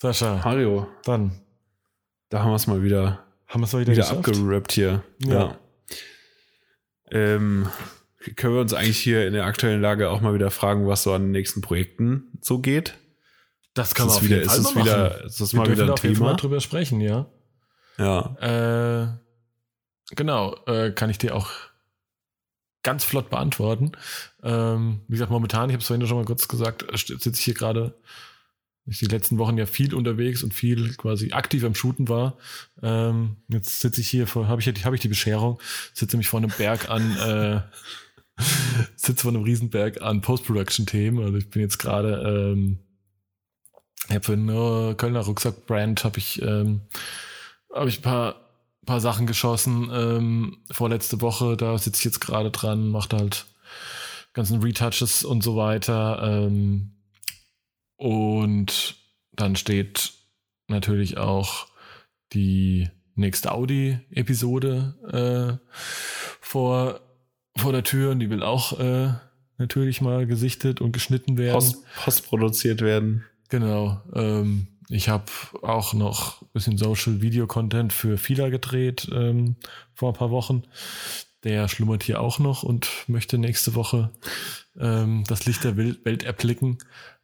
Sascha. 0.00 0.40
Mario. 0.44 0.88
Dann. 1.04 1.40
Da 2.28 2.40
haben 2.40 2.50
wir 2.50 2.56
es 2.56 2.66
mal 2.66 2.82
wieder, 2.82 3.24
haben 3.46 3.62
wir's 3.62 3.72
mal 3.72 3.80
wieder, 3.80 3.92
wieder 3.92 4.10
abgerappt 4.10 4.72
hier. 4.72 5.02
Ja. 5.24 5.34
ja. 5.34 5.58
Ähm, 7.10 7.68
können 8.36 8.54
wir 8.54 8.60
uns 8.60 8.74
eigentlich 8.74 8.98
hier 8.98 9.26
in 9.26 9.32
der 9.32 9.44
aktuellen 9.44 9.80
Lage 9.80 10.10
auch 10.10 10.20
mal 10.20 10.34
wieder 10.34 10.50
fragen, 10.50 10.86
was 10.86 11.04
so 11.04 11.14
an 11.14 11.22
den 11.22 11.30
nächsten 11.30 11.62
Projekten 11.62 12.38
so 12.42 12.58
geht? 12.58 12.98
Das 13.74 13.94
kann 13.94 14.08
man 14.08 14.16
auf 14.16 14.22
wieder, 14.22 14.36
jeden 14.38 14.48
Fall 14.48 14.58
ist 14.58 14.66
es 14.66 14.74
mal 14.74 14.84
wieder, 14.84 15.08
machen. 15.08 15.26
ist 15.26 15.40
das 15.40 15.52
Wir 15.52 15.60
mal 15.60 15.70
wieder 15.70 15.84
ein 15.84 15.90
auf 15.90 16.02
jeden 16.02 16.16
Fall 16.16 16.24
Thema? 16.24 16.32
mal 16.32 16.36
drüber 16.36 16.60
sprechen, 16.60 17.00
ja. 17.00 17.26
Ja. 17.96 18.36
Äh, 18.40 19.27
genau, 20.14 20.56
äh, 20.66 20.90
kann 20.92 21.10
ich 21.10 21.18
dir 21.18 21.34
auch 21.34 21.50
ganz 22.82 23.04
flott 23.04 23.30
beantworten. 23.30 23.92
Ähm, 24.42 25.00
wie 25.08 25.12
gesagt, 25.12 25.30
momentan, 25.30 25.68
ich 25.68 25.74
habe 25.74 25.82
es 25.82 25.86
vorhin 25.86 26.06
schon 26.06 26.16
mal 26.16 26.24
kurz 26.24 26.48
gesagt, 26.48 26.84
äh, 26.90 26.96
sitze 26.96 27.30
ich 27.30 27.44
hier 27.44 27.54
gerade, 27.54 27.94
ich 28.86 28.98
die 28.98 29.06
letzten 29.06 29.36
Wochen 29.36 29.58
ja 29.58 29.66
viel 29.66 29.94
unterwegs 29.94 30.42
und 30.42 30.54
viel 30.54 30.94
quasi 30.94 31.32
aktiv 31.32 31.64
am 31.64 31.74
Shooten 31.74 32.08
war. 32.08 32.38
Ähm, 32.82 33.36
jetzt 33.48 33.80
sitze 33.80 34.00
ich 34.00 34.08
hier 34.08 34.26
vor, 34.26 34.48
habe 34.48 34.62
ich, 34.62 34.84
hab 34.84 34.94
ich 34.94 35.00
die 35.00 35.08
Bescherung, 35.08 35.60
sitze 35.92 36.16
mich 36.16 36.28
vor 36.28 36.40
einem 36.40 36.52
Berg 36.56 36.88
an, 36.88 37.16
äh, 37.18 37.60
sitze 38.96 39.22
vor 39.22 39.32
einem 39.32 39.42
Riesenberg 39.42 40.00
an 40.00 40.22
Post-Production-Themen. 40.22 41.22
Also 41.22 41.36
ich 41.36 41.50
bin 41.50 41.60
jetzt 41.60 41.78
gerade, 41.78 42.54
ähm, 42.54 42.78
ich 44.08 44.14
habe 44.14 44.24
für 44.24 44.32
eine 44.32 44.94
Kölner 44.96 45.20
Rucksack-Brand 45.20 46.04
habe 46.04 46.18
ich, 46.18 46.40
ähm, 46.40 46.80
habe 47.74 47.90
ich 47.90 47.98
ein 47.98 48.02
paar 48.02 48.47
paar 48.88 49.00
Sachen 49.00 49.26
geschossen 49.26 49.90
ähm, 49.92 50.58
vorletzte 50.70 51.20
Woche. 51.20 51.58
Da 51.58 51.76
sitze 51.76 52.00
ich 52.00 52.04
jetzt 52.04 52.20
gerade 52.20 52.50
dran, 52.50 52.88
macht 52.88 53.12
halt 53.12 53.44
ganzen 54.32 54.62
Retouches 54.62 55.24
und 55.24 55.42
so 55.42 55.56
weiter. 55.56 56.20
Ähm, 56.22 56.92
und 57.96 58.96
dann 59.32 59.56
steht 59.56 60.14
natürlich 60.68 61.18
auch 61.18 61.66
die 62.32 62.88
nächste 63.14 63.52
Audi-Episode 63.52 65.60
äh, 65.60 65.74
vor, 66.40 67.00
vor 67.56 67.72
der 67.72 67.84
Tür 67.84 68.12
und 68.12 68.20
die 68.20 68.30
will 68.30 68.42
auch 68.42 68.80
äh, 68.80 69.12
natürlich 69.58 70.00
mal 70.00 70.26
gesichtet 70.26 70.80
und 70.80 70.92
geschnitten 70.92 71.36
werden. 71.36 71.52
Post, 71.52 71.84
postproduziert 72.04 72.80
werden. 72.80 73.24
Genau. 73.50 74.00
Ähm, 74.14 74.68
ich 74.88 75.08
habe 75.08 75.26
auch 75.62 75.92
noch 75.92 76.42
ein 76.42 76.48
bisschen 76.52 76.78
Social 76.78 77.20
Video 77.20 77.46
Content 77.46 77.92
für 77.92 78.16
Fila 78.16 78.48
gedreht 78.48 79.08
ähm, 79.12 79.56
vor 79.94 80.12
ein 80.12 80.18
paar 80.18 80.30
Wochen. 80.30 80.62
Der 81.44 81.68
schlummert 81.68 82.02
hier 82.02 82.20
auch 82.20 82.38
noch 82.38 82.62
und 82.62 82.88
möchte 83.06 83.38
nächste 83.38 83.74
Woche 83.74 84.10
ähm, 84.78 85.24
das 85.26 85.46
Licht 85.46 85.64
der 85.64 85.76
Welt, 85.76 86.22
erblicken. 86.22 86.78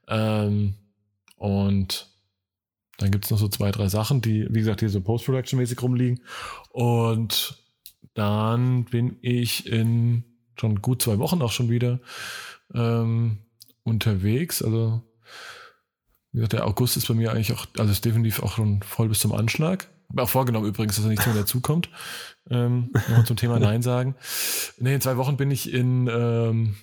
Ähm, 0.09 0.75
und 1.37 2.11
dann 2.99 3.11
gibt's 3.11 3.31
noch 3.31 3.39
so 3.39 3.49
zwei, 3.49 3.71
drei 3.71 3.89
Sachen, 3.89 4.21
die, 4.21 4.47
wie 4.51 4.61
gesagt, 4.61 4.81
hier 4.81 4.91
so 4.91 5.01
Post-Production-mäßig 5.01 5.83
rumliegen. 5.83 6.21
Und 6.71 7.65
dann 8.15 8.85
bin 8.85 9.17
ich 9.23 9.67
in 9.67 10.25
schon 10.57 10.81
gut 10.81 11.03
zwei 11.03 11.19
Wochen 11.19 11.43
auch 11.43 11.51
schon 11.51 11.71
wieder 11.71 11.99
ähm, 12.73 13.39
unterwegs. 13.83 14.63
Also 14.63 15.03
wie 16.35 16.39
gesagt, 16.39 16.53
der 16.53 16.67
August 16.67 16.97
ist 16.99 17.09
bei 17.09 17.15
mir 17.15 17.31
eigentlich 17.33 17.53
auch, 17.53 17.65
also 17.79 17.91
ist 17.91 18.05
definitiv 18.05 18.43
auch 18.43 18.57
schon 18.57 18.83
voll 18.83 19.09
bis 19.09 19.21
zum 19.21 19.33
Anschlag. 19.33 19.89
Auch 20.17 20.29
vorgenommen 20.29 20.67
übrigens, 20.67 20.97
dass 20.97 21.05
er 21.07 21.11
nichts 21.11 21.25
mehr 21.27 21.35
dazukommt. 21.35 21.89
Ähm, 22.51 22.91
noch 23.09 23.25
zum 23.25 23.37
Thema 23.37 23.59
Nein 23.59 23.81
sagen. 23.83 24.15
Nee, 24.79 24.95
in 24.95 25.01
zwei 25.01 25.17
Wochen 25.17 25.37
bin 25.39 25.51
ich 25.51 25.73
in, 25.73 26.07
ähm, 26.09 26.77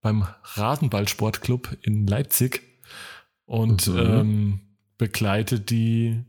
beim 0.00 0.26
Rasenballsportclub 0.54 1.76
in 1.82 2.06
Leipzig 2.06 2.62
und 3.46 3.86
Mhm. 3.86 3.98
ähm, 3.98 4.60
begleite 4.98 5.60
die 5.60 6.24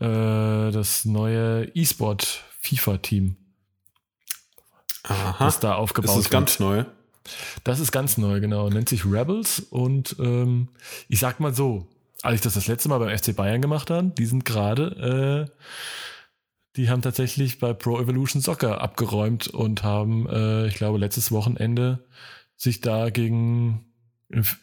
äh, 0.00 0.70
das 0.72 1.04
neue 1.04 1.70
E-Sport 1.74 2.42
FIFA-Team, 2.60 3.36
Aha. 5.04 5.44
das 5.44 5.60
da 5.60 5.74
aufgebaut 5.74 6.10
Ist 6.18 6.24
wird. 6.24 6.30
ganz 6.32 6.58
neu? 6.58 6.84
Das 7.64 7.80
ist 7.80 7.92
ganz 7.92 8.18
neu, 8.18 8.40
genau. 8.40 8.68
Nennt 8.68 8.88
sich 8.88 9.04
Rebels 9.04 9.60
und 9.60 10.16
ähm, 10.18 10.68
ich 11.08 11.18
sag 11.20 11.40
mal 11.40 11.54
so, 11.54 11.86
als 12.22 12.36
ich 12.36 12.40
das 12.42 12.54
das 12.54 12.66
letzte 12.66 12.88
Mal 12.88 12.98
beim 12.98 13.16
FC 13.16 13.34
Bayern 13.34 13.62
gemacht 13.62 13.90
habe, 13.90 14.10
die 14.16 14.26
sind 14.26 14.44
gerade, 14.44 15.48
äh, 15.48 15.62
die 16.76 16.88
haben 16.90 17.02
tatsächlich 17.02 17.58
bei 17.58 17.72
Pro 17.72 17.98
Evolution 18.00 18.42
Soccer 18.42 18.80
abgeräumt 18.80 19.48
und 19.48 19.82
haben, 19.82 20.28
äh, 20.28 20.66
ich 20.66 20.74
glaube, 20.74 20.98
letztes 20.98 21.32
Wochenende 21.32 22.04
sich 22.56 22.80
da 22.80 23.10
gegen, 23.10 23.86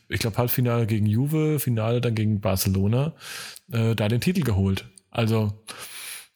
ich 0.07 0.19
glaube, 0.19 0.37
Halbfinale 0.37 0.85
gegen 0.87 1.05
Juve, 1.05 1.59
Finale 1.59 1.99
dann 1.99 2.15
gegen 2.15 2.39
Barcelona, 2.39 3.13
äh, 3.71 3.95
da 3.95 4.07
den 4.07 4.21
Titel 4.21 4.43
geholt. 4.43 4.85
Also, 5.09 5.51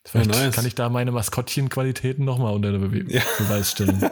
vielleicht 0.03 0.35
Oh, 0.35 0.37
nice. 0.39 0.55
kann 0.55 0.65
ich 0.65 0.75
da 0.75 0.89
meine 0.89 1.11
Maskottchenqualitäten 1.11 2.25
nochmal 2.25 2.53
unter 2.53 2.77
Be 2.79 3.05
Ja. 3.07 3.21
Beweis 3.37 3.71
stellen. 3.71 4.01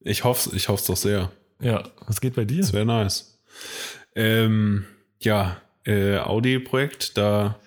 Ich 0.00 0.24
hoffe 0.24 0.54
ich 0.56 0.68
hoff's 0.68 0.86
doch 0.86 0.96
sehr. 0.96 1.30
ja, 1.60 1.84
was 2.06 2.20
geht 2.20 2.34
bei 2.34 2.44
dir? 2.44 2.60
Das 2.60 2.72
wäre 2.72 2.86
nice. 2.86 3.38
Ähm, 4.14 4.86
ja, 5.20 5.60
äh, 5.84 6.18
Audi-Projekt, 6.18 7.16
da, 7.16 7.58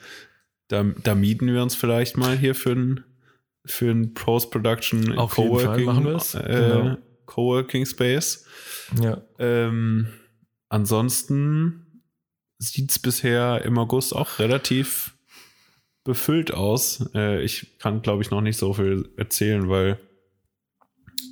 da, 0.68 0.84
da 1.03 1.15
mieten 1.15 1.47
wir 1.53 1.61
uns 1.61 1.76
vielleicht 1.76 2.18
mal 2.18 2.38
hier 2.38 2.55
für 2.55 2.72
ein, 2.72 3.03
für 3.65 3.91
ein 3.91 4.14
Post-Production 4.14 5.18
es. 6.07 6.35
Äh, 6.35 6.41
Genau. 6.43 6.97
Coworking 7.26 7.85
Space. 7.85 8.45
Ja. 9.01 9.22
Ähm, 9.39 10.07
ansonsten 10.69 12.01
sieht 12.60 12.91
es 12.91 12.99
bisher 12.99 13.64
im 13.64 13.77
August 13.77 14.15
auch 14.15 14.39
relativ 14.39 15.15
befüllt 16.03 16.53
aus. 16.53 17.10
Äh, 17.15 17.41
ich 17.43 17.77
kann, 17.80 18.01
glaube 18.01 18.23
ich, 18.23 18.30
noch 18.31 18.41
nicht 18.41 18.57
so 18.57 18.73
viel 18.73 19.10
erzählen, 19.18 19.69
weil 19.69 19.99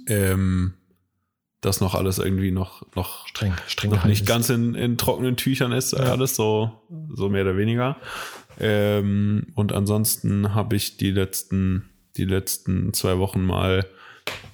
ähm, 0.08 0.74
das 1.62 1.80
noch 1.80 1.94
alles 1.96 2.18
irgendwie 2.18 2.52
noch, 2.52 2.82
noch, 2.96 3.28
Streng, 3.28 3.54
streng 3.68 3.92
noch 3.92 4.06
nicht 4.06 4.22
ist. 4.22 4.28
ganz 4.28 4.50
in, 4.50 4.74
in 4.76 4.98
trockenen 4.98 5.38
Tüchern 5.38 5.72
ist, 5.72 5.92
Ja. 5.94 6.00
alles 6.00 6.36
so, 6.36 6.82
so 7.14 7.30
mehr 7.30 7.44
oder 7.44 7.56
weniger. 7.58 7.98
Ähm, 8.60 9.48
und 9.56 9.72
ansonsten 9.72 10.54
habe 10.56 10.76
ich 10.76 10.98
die 10.98 11.12
letzten, 11.12 11.90
die 12.18 12.26
letzten 12.26 12.94
zwei 12.94 13.18
Wochen 13.20 13.46
mal 13.46 13.86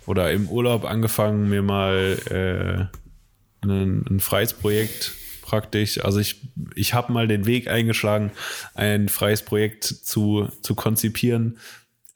oder 0.05 0.31
im 0.31 0.47
Urlaub 0.49 0.85
angefangen, 0.85 1.49
mir 1.49 1.61
mal 1.61 2.17
äh, 2.29 3.65
ein, 3.65 4.05
ein 4.09 4.19
freies 4.19 4.53
Projekt, 4.53 5.13
praktisch, 5.41 6.03
also 6.03 6.19
ich, 6.19 6.41
ich 6.75 6.93
habe 6.93 7.11
mal 7.13 7.27
den 7.27 7.45
Weg 7.45 7.69
eingeschlagen, 7.69 8.31
ein 8.75 9.07
freies 9.09 9.43
Projekt 9.43 9.85
zu, 9.85 10.49
zu 10.61 10.75
konzipieren 10.75 11.57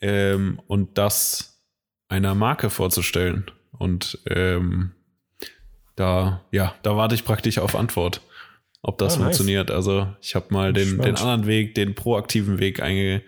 ähm, 0.02 0.60
und 0.68 0.98
das 0.98 1.62
einer 2.10 2.36
Marke 2.36 2.70
vorzustellen. 2.70 3.46
Und 3.82 4.20
ähm, 4.30 4.92
da, 5.96 6.42
ja, 6.52 6.76
da 6.84 6.96
warte 6.96 7.16
ich 7.16 7.26
praktisch 7.26 7.58
auf 7.58 7.76
Antwort, 7.76 8.22
ob 8.82 8.98
das 8.98 9.16
Ah, 9.16 9.18
nice. 9.18 9.24
funktioniert. 9.26 9.72
Also 9.72 10.08
ich 10.22 10.36
habe 10.36 10.48
mal 10.54 10.72
den, 10.74 11.00
den 11.00 11.16
anderen 11.16 11.48
Weg, 11.48 11.76
den 11.76 11.96
proaktiven 11.96 12.60
Weg 12.60 12.82
einge, 12.82 13.24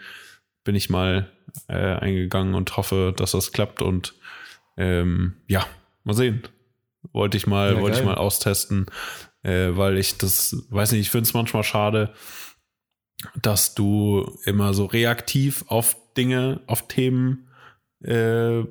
bin 0.63 0.75
ich 0.75 0.89
mal 0.89 1.29
äh, 1.67 1.73
eingegangen 1.95 2.55
und 2.55 2.77
hoffe, 2.77 3.13
dass 3.15 3.31
das 3.31 3.51
klappt. 3.51 3.81
Und 3.81 4.13
ähm, 4.77 5.35
ja, 5.47 5.65
mal 6.03 6.13
sehen. 6.13 6.43
Wollte 7.11 7.35
ich 7.37 7.47
mal, 7.47 7.73
Ja, 7.75 7.81
wollte 7.81 7.99
ich 7.99 8.05
mal 8.05 8.15
austesten, 8.15 8.85
äh, 9.43 9.69
weil 9.71 9.97
ich 9.97 10.17
das, 10.17 10.55
weiß 10.69 10.93
nicht, 10.93 11.01
ich 11.01 11.09
finde 11.09 11.23
es 11.27 11.33
manchmal 11.33 11.63
schade, 11.63 12.13
dass 13.41 13.75
du 13.75 14.37
immer 14.45 14.73
so 14.73 14.85
reaktiv 14.85 15.65
auf 15.67 15.97
Dinge, 16.15 16.61
auf 16.67 16.87
Themen 16.87 17.49
äh, 18.03 18.63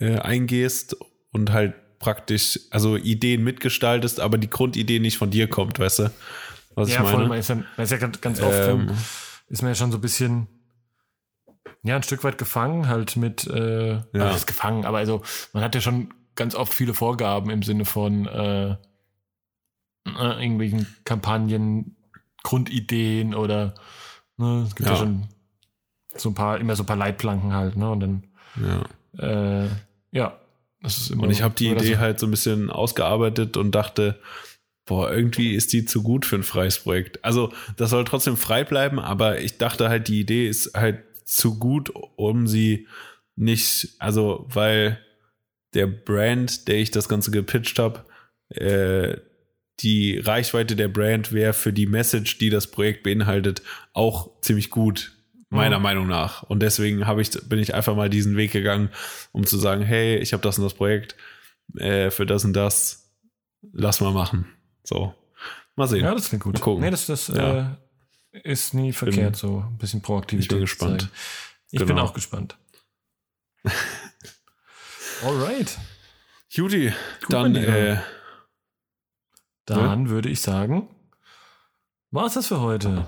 äh, 0.00 0.18
eingehst 0.18 0.96
und 1.32 1.52
halt 1.52 1.74
praktisch, 1.98 2.60
also 2.70 2.96
Ideen 2.96 3.42
mitgestaltest, 3.42 4.20
aber 4.20 4.38
die 4.38 4.50
Grundidee 4.50 4.98
nicht 5.00 5.18
von 5.18 5.30
dir 5.30 5.48
kommt, 5.48 5.78
weißt 5.78 6.00
du? 6.00 6.10
Was 6.74 6.90
ja, 6.90 7.02
ich 7.02 7.08
voll, 7.08 7.16
meine? 7.16 7.28
man 7.28 7.38
ist 7.38 7.48
ja, 7.48 7.56
man 7.56 7.84
ist 7.84 7.90
ja 7.90 7.96
ganz, 7.98 8.20
ganz 8.20 8.40
oft, 8.40 8.68
Ähm, 8.68 8.90
ist 9.48 9.62
man 9.62 9.70
ja 9.70 9.74
schon 9.74 9.90
so 9.90 9.98
ein 9.98 10.00
bisschen, 10.00 10.46
ja, 11.82 11.96
ein 11.96 12.02
Stück 12.02 12.22
weit 12.24 12.38
gefangen, 12.38 12.88
halt 12.88 13.16
mit, 13.16 13.46
äh, 13.46 13.94
ja. 13.94 14.04
Ja. 14.12 14.30
ist 14.30 14.46
gefangen, 14.46 14.84
aber 14.84 14.98
also, 14.98 15.22
man 15.52 15.62
hat 15.62 15.74
ja 15.74 15.80
schon 15.80 16.14
ganz 16.36 16.54
oft 16.54 16.72
viele 16.72 16.94
Vorgaben 16.94 17.50
im 17.50 17.62
Sinne 17.62 17.84
von 17.84 18.26
äh, 18.26 18.70
äh, 18.70 18.76
irgendwelchen 20.06 20.86
Kampagnen, 21.04 21.96
Grundideen 22.44 23.34
oder, 23.34 23.74
ne, 24.36 24.64
es 24.66 24.76
gibt 24.76 24.88
ja. 24.88 24.94
Ja. 24.94 25.00
schon 25.00 25.28
so 26.14 26.30
ein 26.30 26.34
paar, 26.34 26.58
immer 26.58 26.76
so 26.76 26.84
ein 26.84 26.86
paar 26.86 26.96
Leitplanken 26.96 27.52
halt, 27.54 27.76
ne, 27.76 27.90
und 27.90 28.00
dann, 28.00 28.26
ja. 29.18 29.64
äh, 29.64 29.68
ja, 30.10 30.38
das 30.82 30.98
ist 30.98 31.10
immer. 31.10 31.24
Und 31.24 31.30
ich 31.30 31.42
habe 31.42 31.54
die 31.54 31.68
Idee 31.68 31.98
halt 31.98 32.20
so 32.20 32.26
ein 32.26 32.30
bisschen 32.30 32.70
ausgearbeitet 32.70 33.56
und 33.56 33.74
dachte, 33.74 34.20
boah, 34.86 35.10
irgendwie 35.10 35.54
ist 35.54 35.72
die 35.72 35.84
zu 35.84 36.02
gut 36.02 36.24
für 36.24 36.36
ein 36.36 36.42
freies 36.42 36.78
Projekt. 36.80 37.24
Also 37.24 37.52
das 37.76 37.90
soll 37.90 38.04
trotzdem 38.04 38.36
frei 38.36 38.64
bleiben, 38.64 38.98
aber 38.98 39.40
ich 39.40 39.58
dachte 39.58 39.88
halt, 39.88 40.08
die 40.08 40.20
Idee 40.20 40.48
ist 40.48 40.74
halt 40.74 41.02
zu 41.24 41.58
gut, 41.58 41.92
um 42.16 42.46
sie 42.46 42.88
nicht, 43.36 43.90
also 43.98 44.46
weil 44.48 44.98
der 45.74 45.86
Brand, 45.86 46.68
der 46.68 46.76
ich 46.76 46.90
das 46.90 47.08
Ganze 47.08 47.30
gepitcht 47.30 47.78
habe, 47.78 48.04
äh, 48.48 49.18
die 49.80 50.18
Reichweite 50.18 50.74
der 50.74 50.88
Brand 50.88 51.32
wäre 51.32 51.52
für 51.52 51.72
die 51.72 51.86
Message, 51.86 52.38
die 52.38 52.50
das 52.50 52.70
Projekt 52.70 53.02
beinhaltet, 53.02 53.62
auch 53.92 54.40
ziemlich 54.40 54.70
gut, 54.70 55.17
meiner 55.50 55.78
Mhm. 55.78 55.82
Meinung 55.82 56.06
nach. 56.06 56.42
Und 56.42 56.60
deswegen 56.60 57.06
habe 57.06 57.22
ich, 57.22 57.30
bin 57.48 57.58
ich 57.58 57.74
einfach 57.74 57.94
mal 57.96 58.10
diesen 58.10 58.36
Weg 58.36 58.52
gegangen, 58.52 58.90
um 59.32 59.46
zu 59.46 59.56
sagen, 59.58 59.82
hey, 59.82 60.16
ich 60.18 60.32
habe 60.32 60.42
das 60.42 60.58
und 60.58 60.64
das 60.64 60.74
Projekt 60.74 61.16
äh, 61.76 62.10
für 62.10 62.26
das 62.26 62.44
und 62.44 62.52
das, 62.54 63.10
lass 63.72 64.00
mal 64.00 64.12
machen. 64.12 64.46
So, 64.84 65.14
mal 65.76 65.86
sehen. 65.88 66.04
Ja, 66.04 66.14
das 66.14 66.28
klingt 66.28 66.44
gut. 66.44 66.54
Mal 66.54 66.60
gucken. 66.60 66.82
Nee, 66.84 66.90
das, 66.90 67.06
das 67.06 67.28
Ja. 67.28 67.76
äh, 68.32 68.40
ist 68.44 68.74
nie 68.74 68.92
verkehrt, 68.92 69.36
so 69.36 69.64
ein 69.68 69.78
bisschen 69.78 70.02
proaktiv. 70.02 70.40
ich 70.40 70.48
bin 70.48 70.60
gespannt. 70.60 71.08
Ich 71.70 71.78
bin 71.78 71.88
Genau. 71.88 72.04
auch 72.04 72.14
gespannt. 72.14 72.56
Alright. 75.24 75.78
Gut, 76.54 76.72
dann 77.28 77.54
äh, 77.56 78.00
Dann 79.66 80.08
würde 80.08 80.28
ich 80.30 80.40
sagen, 80.40 80.88
war's 82.10 82.34
das 82.34 82.46
für 82.48 82.60
heute. 82.60 83.06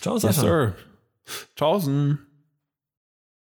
Ciao, 0.00 0.14
yes, 0.14 0.22
Sascha. 0.22 0.40
sir. 0.40 0.76
Tausend. 1.56 2.18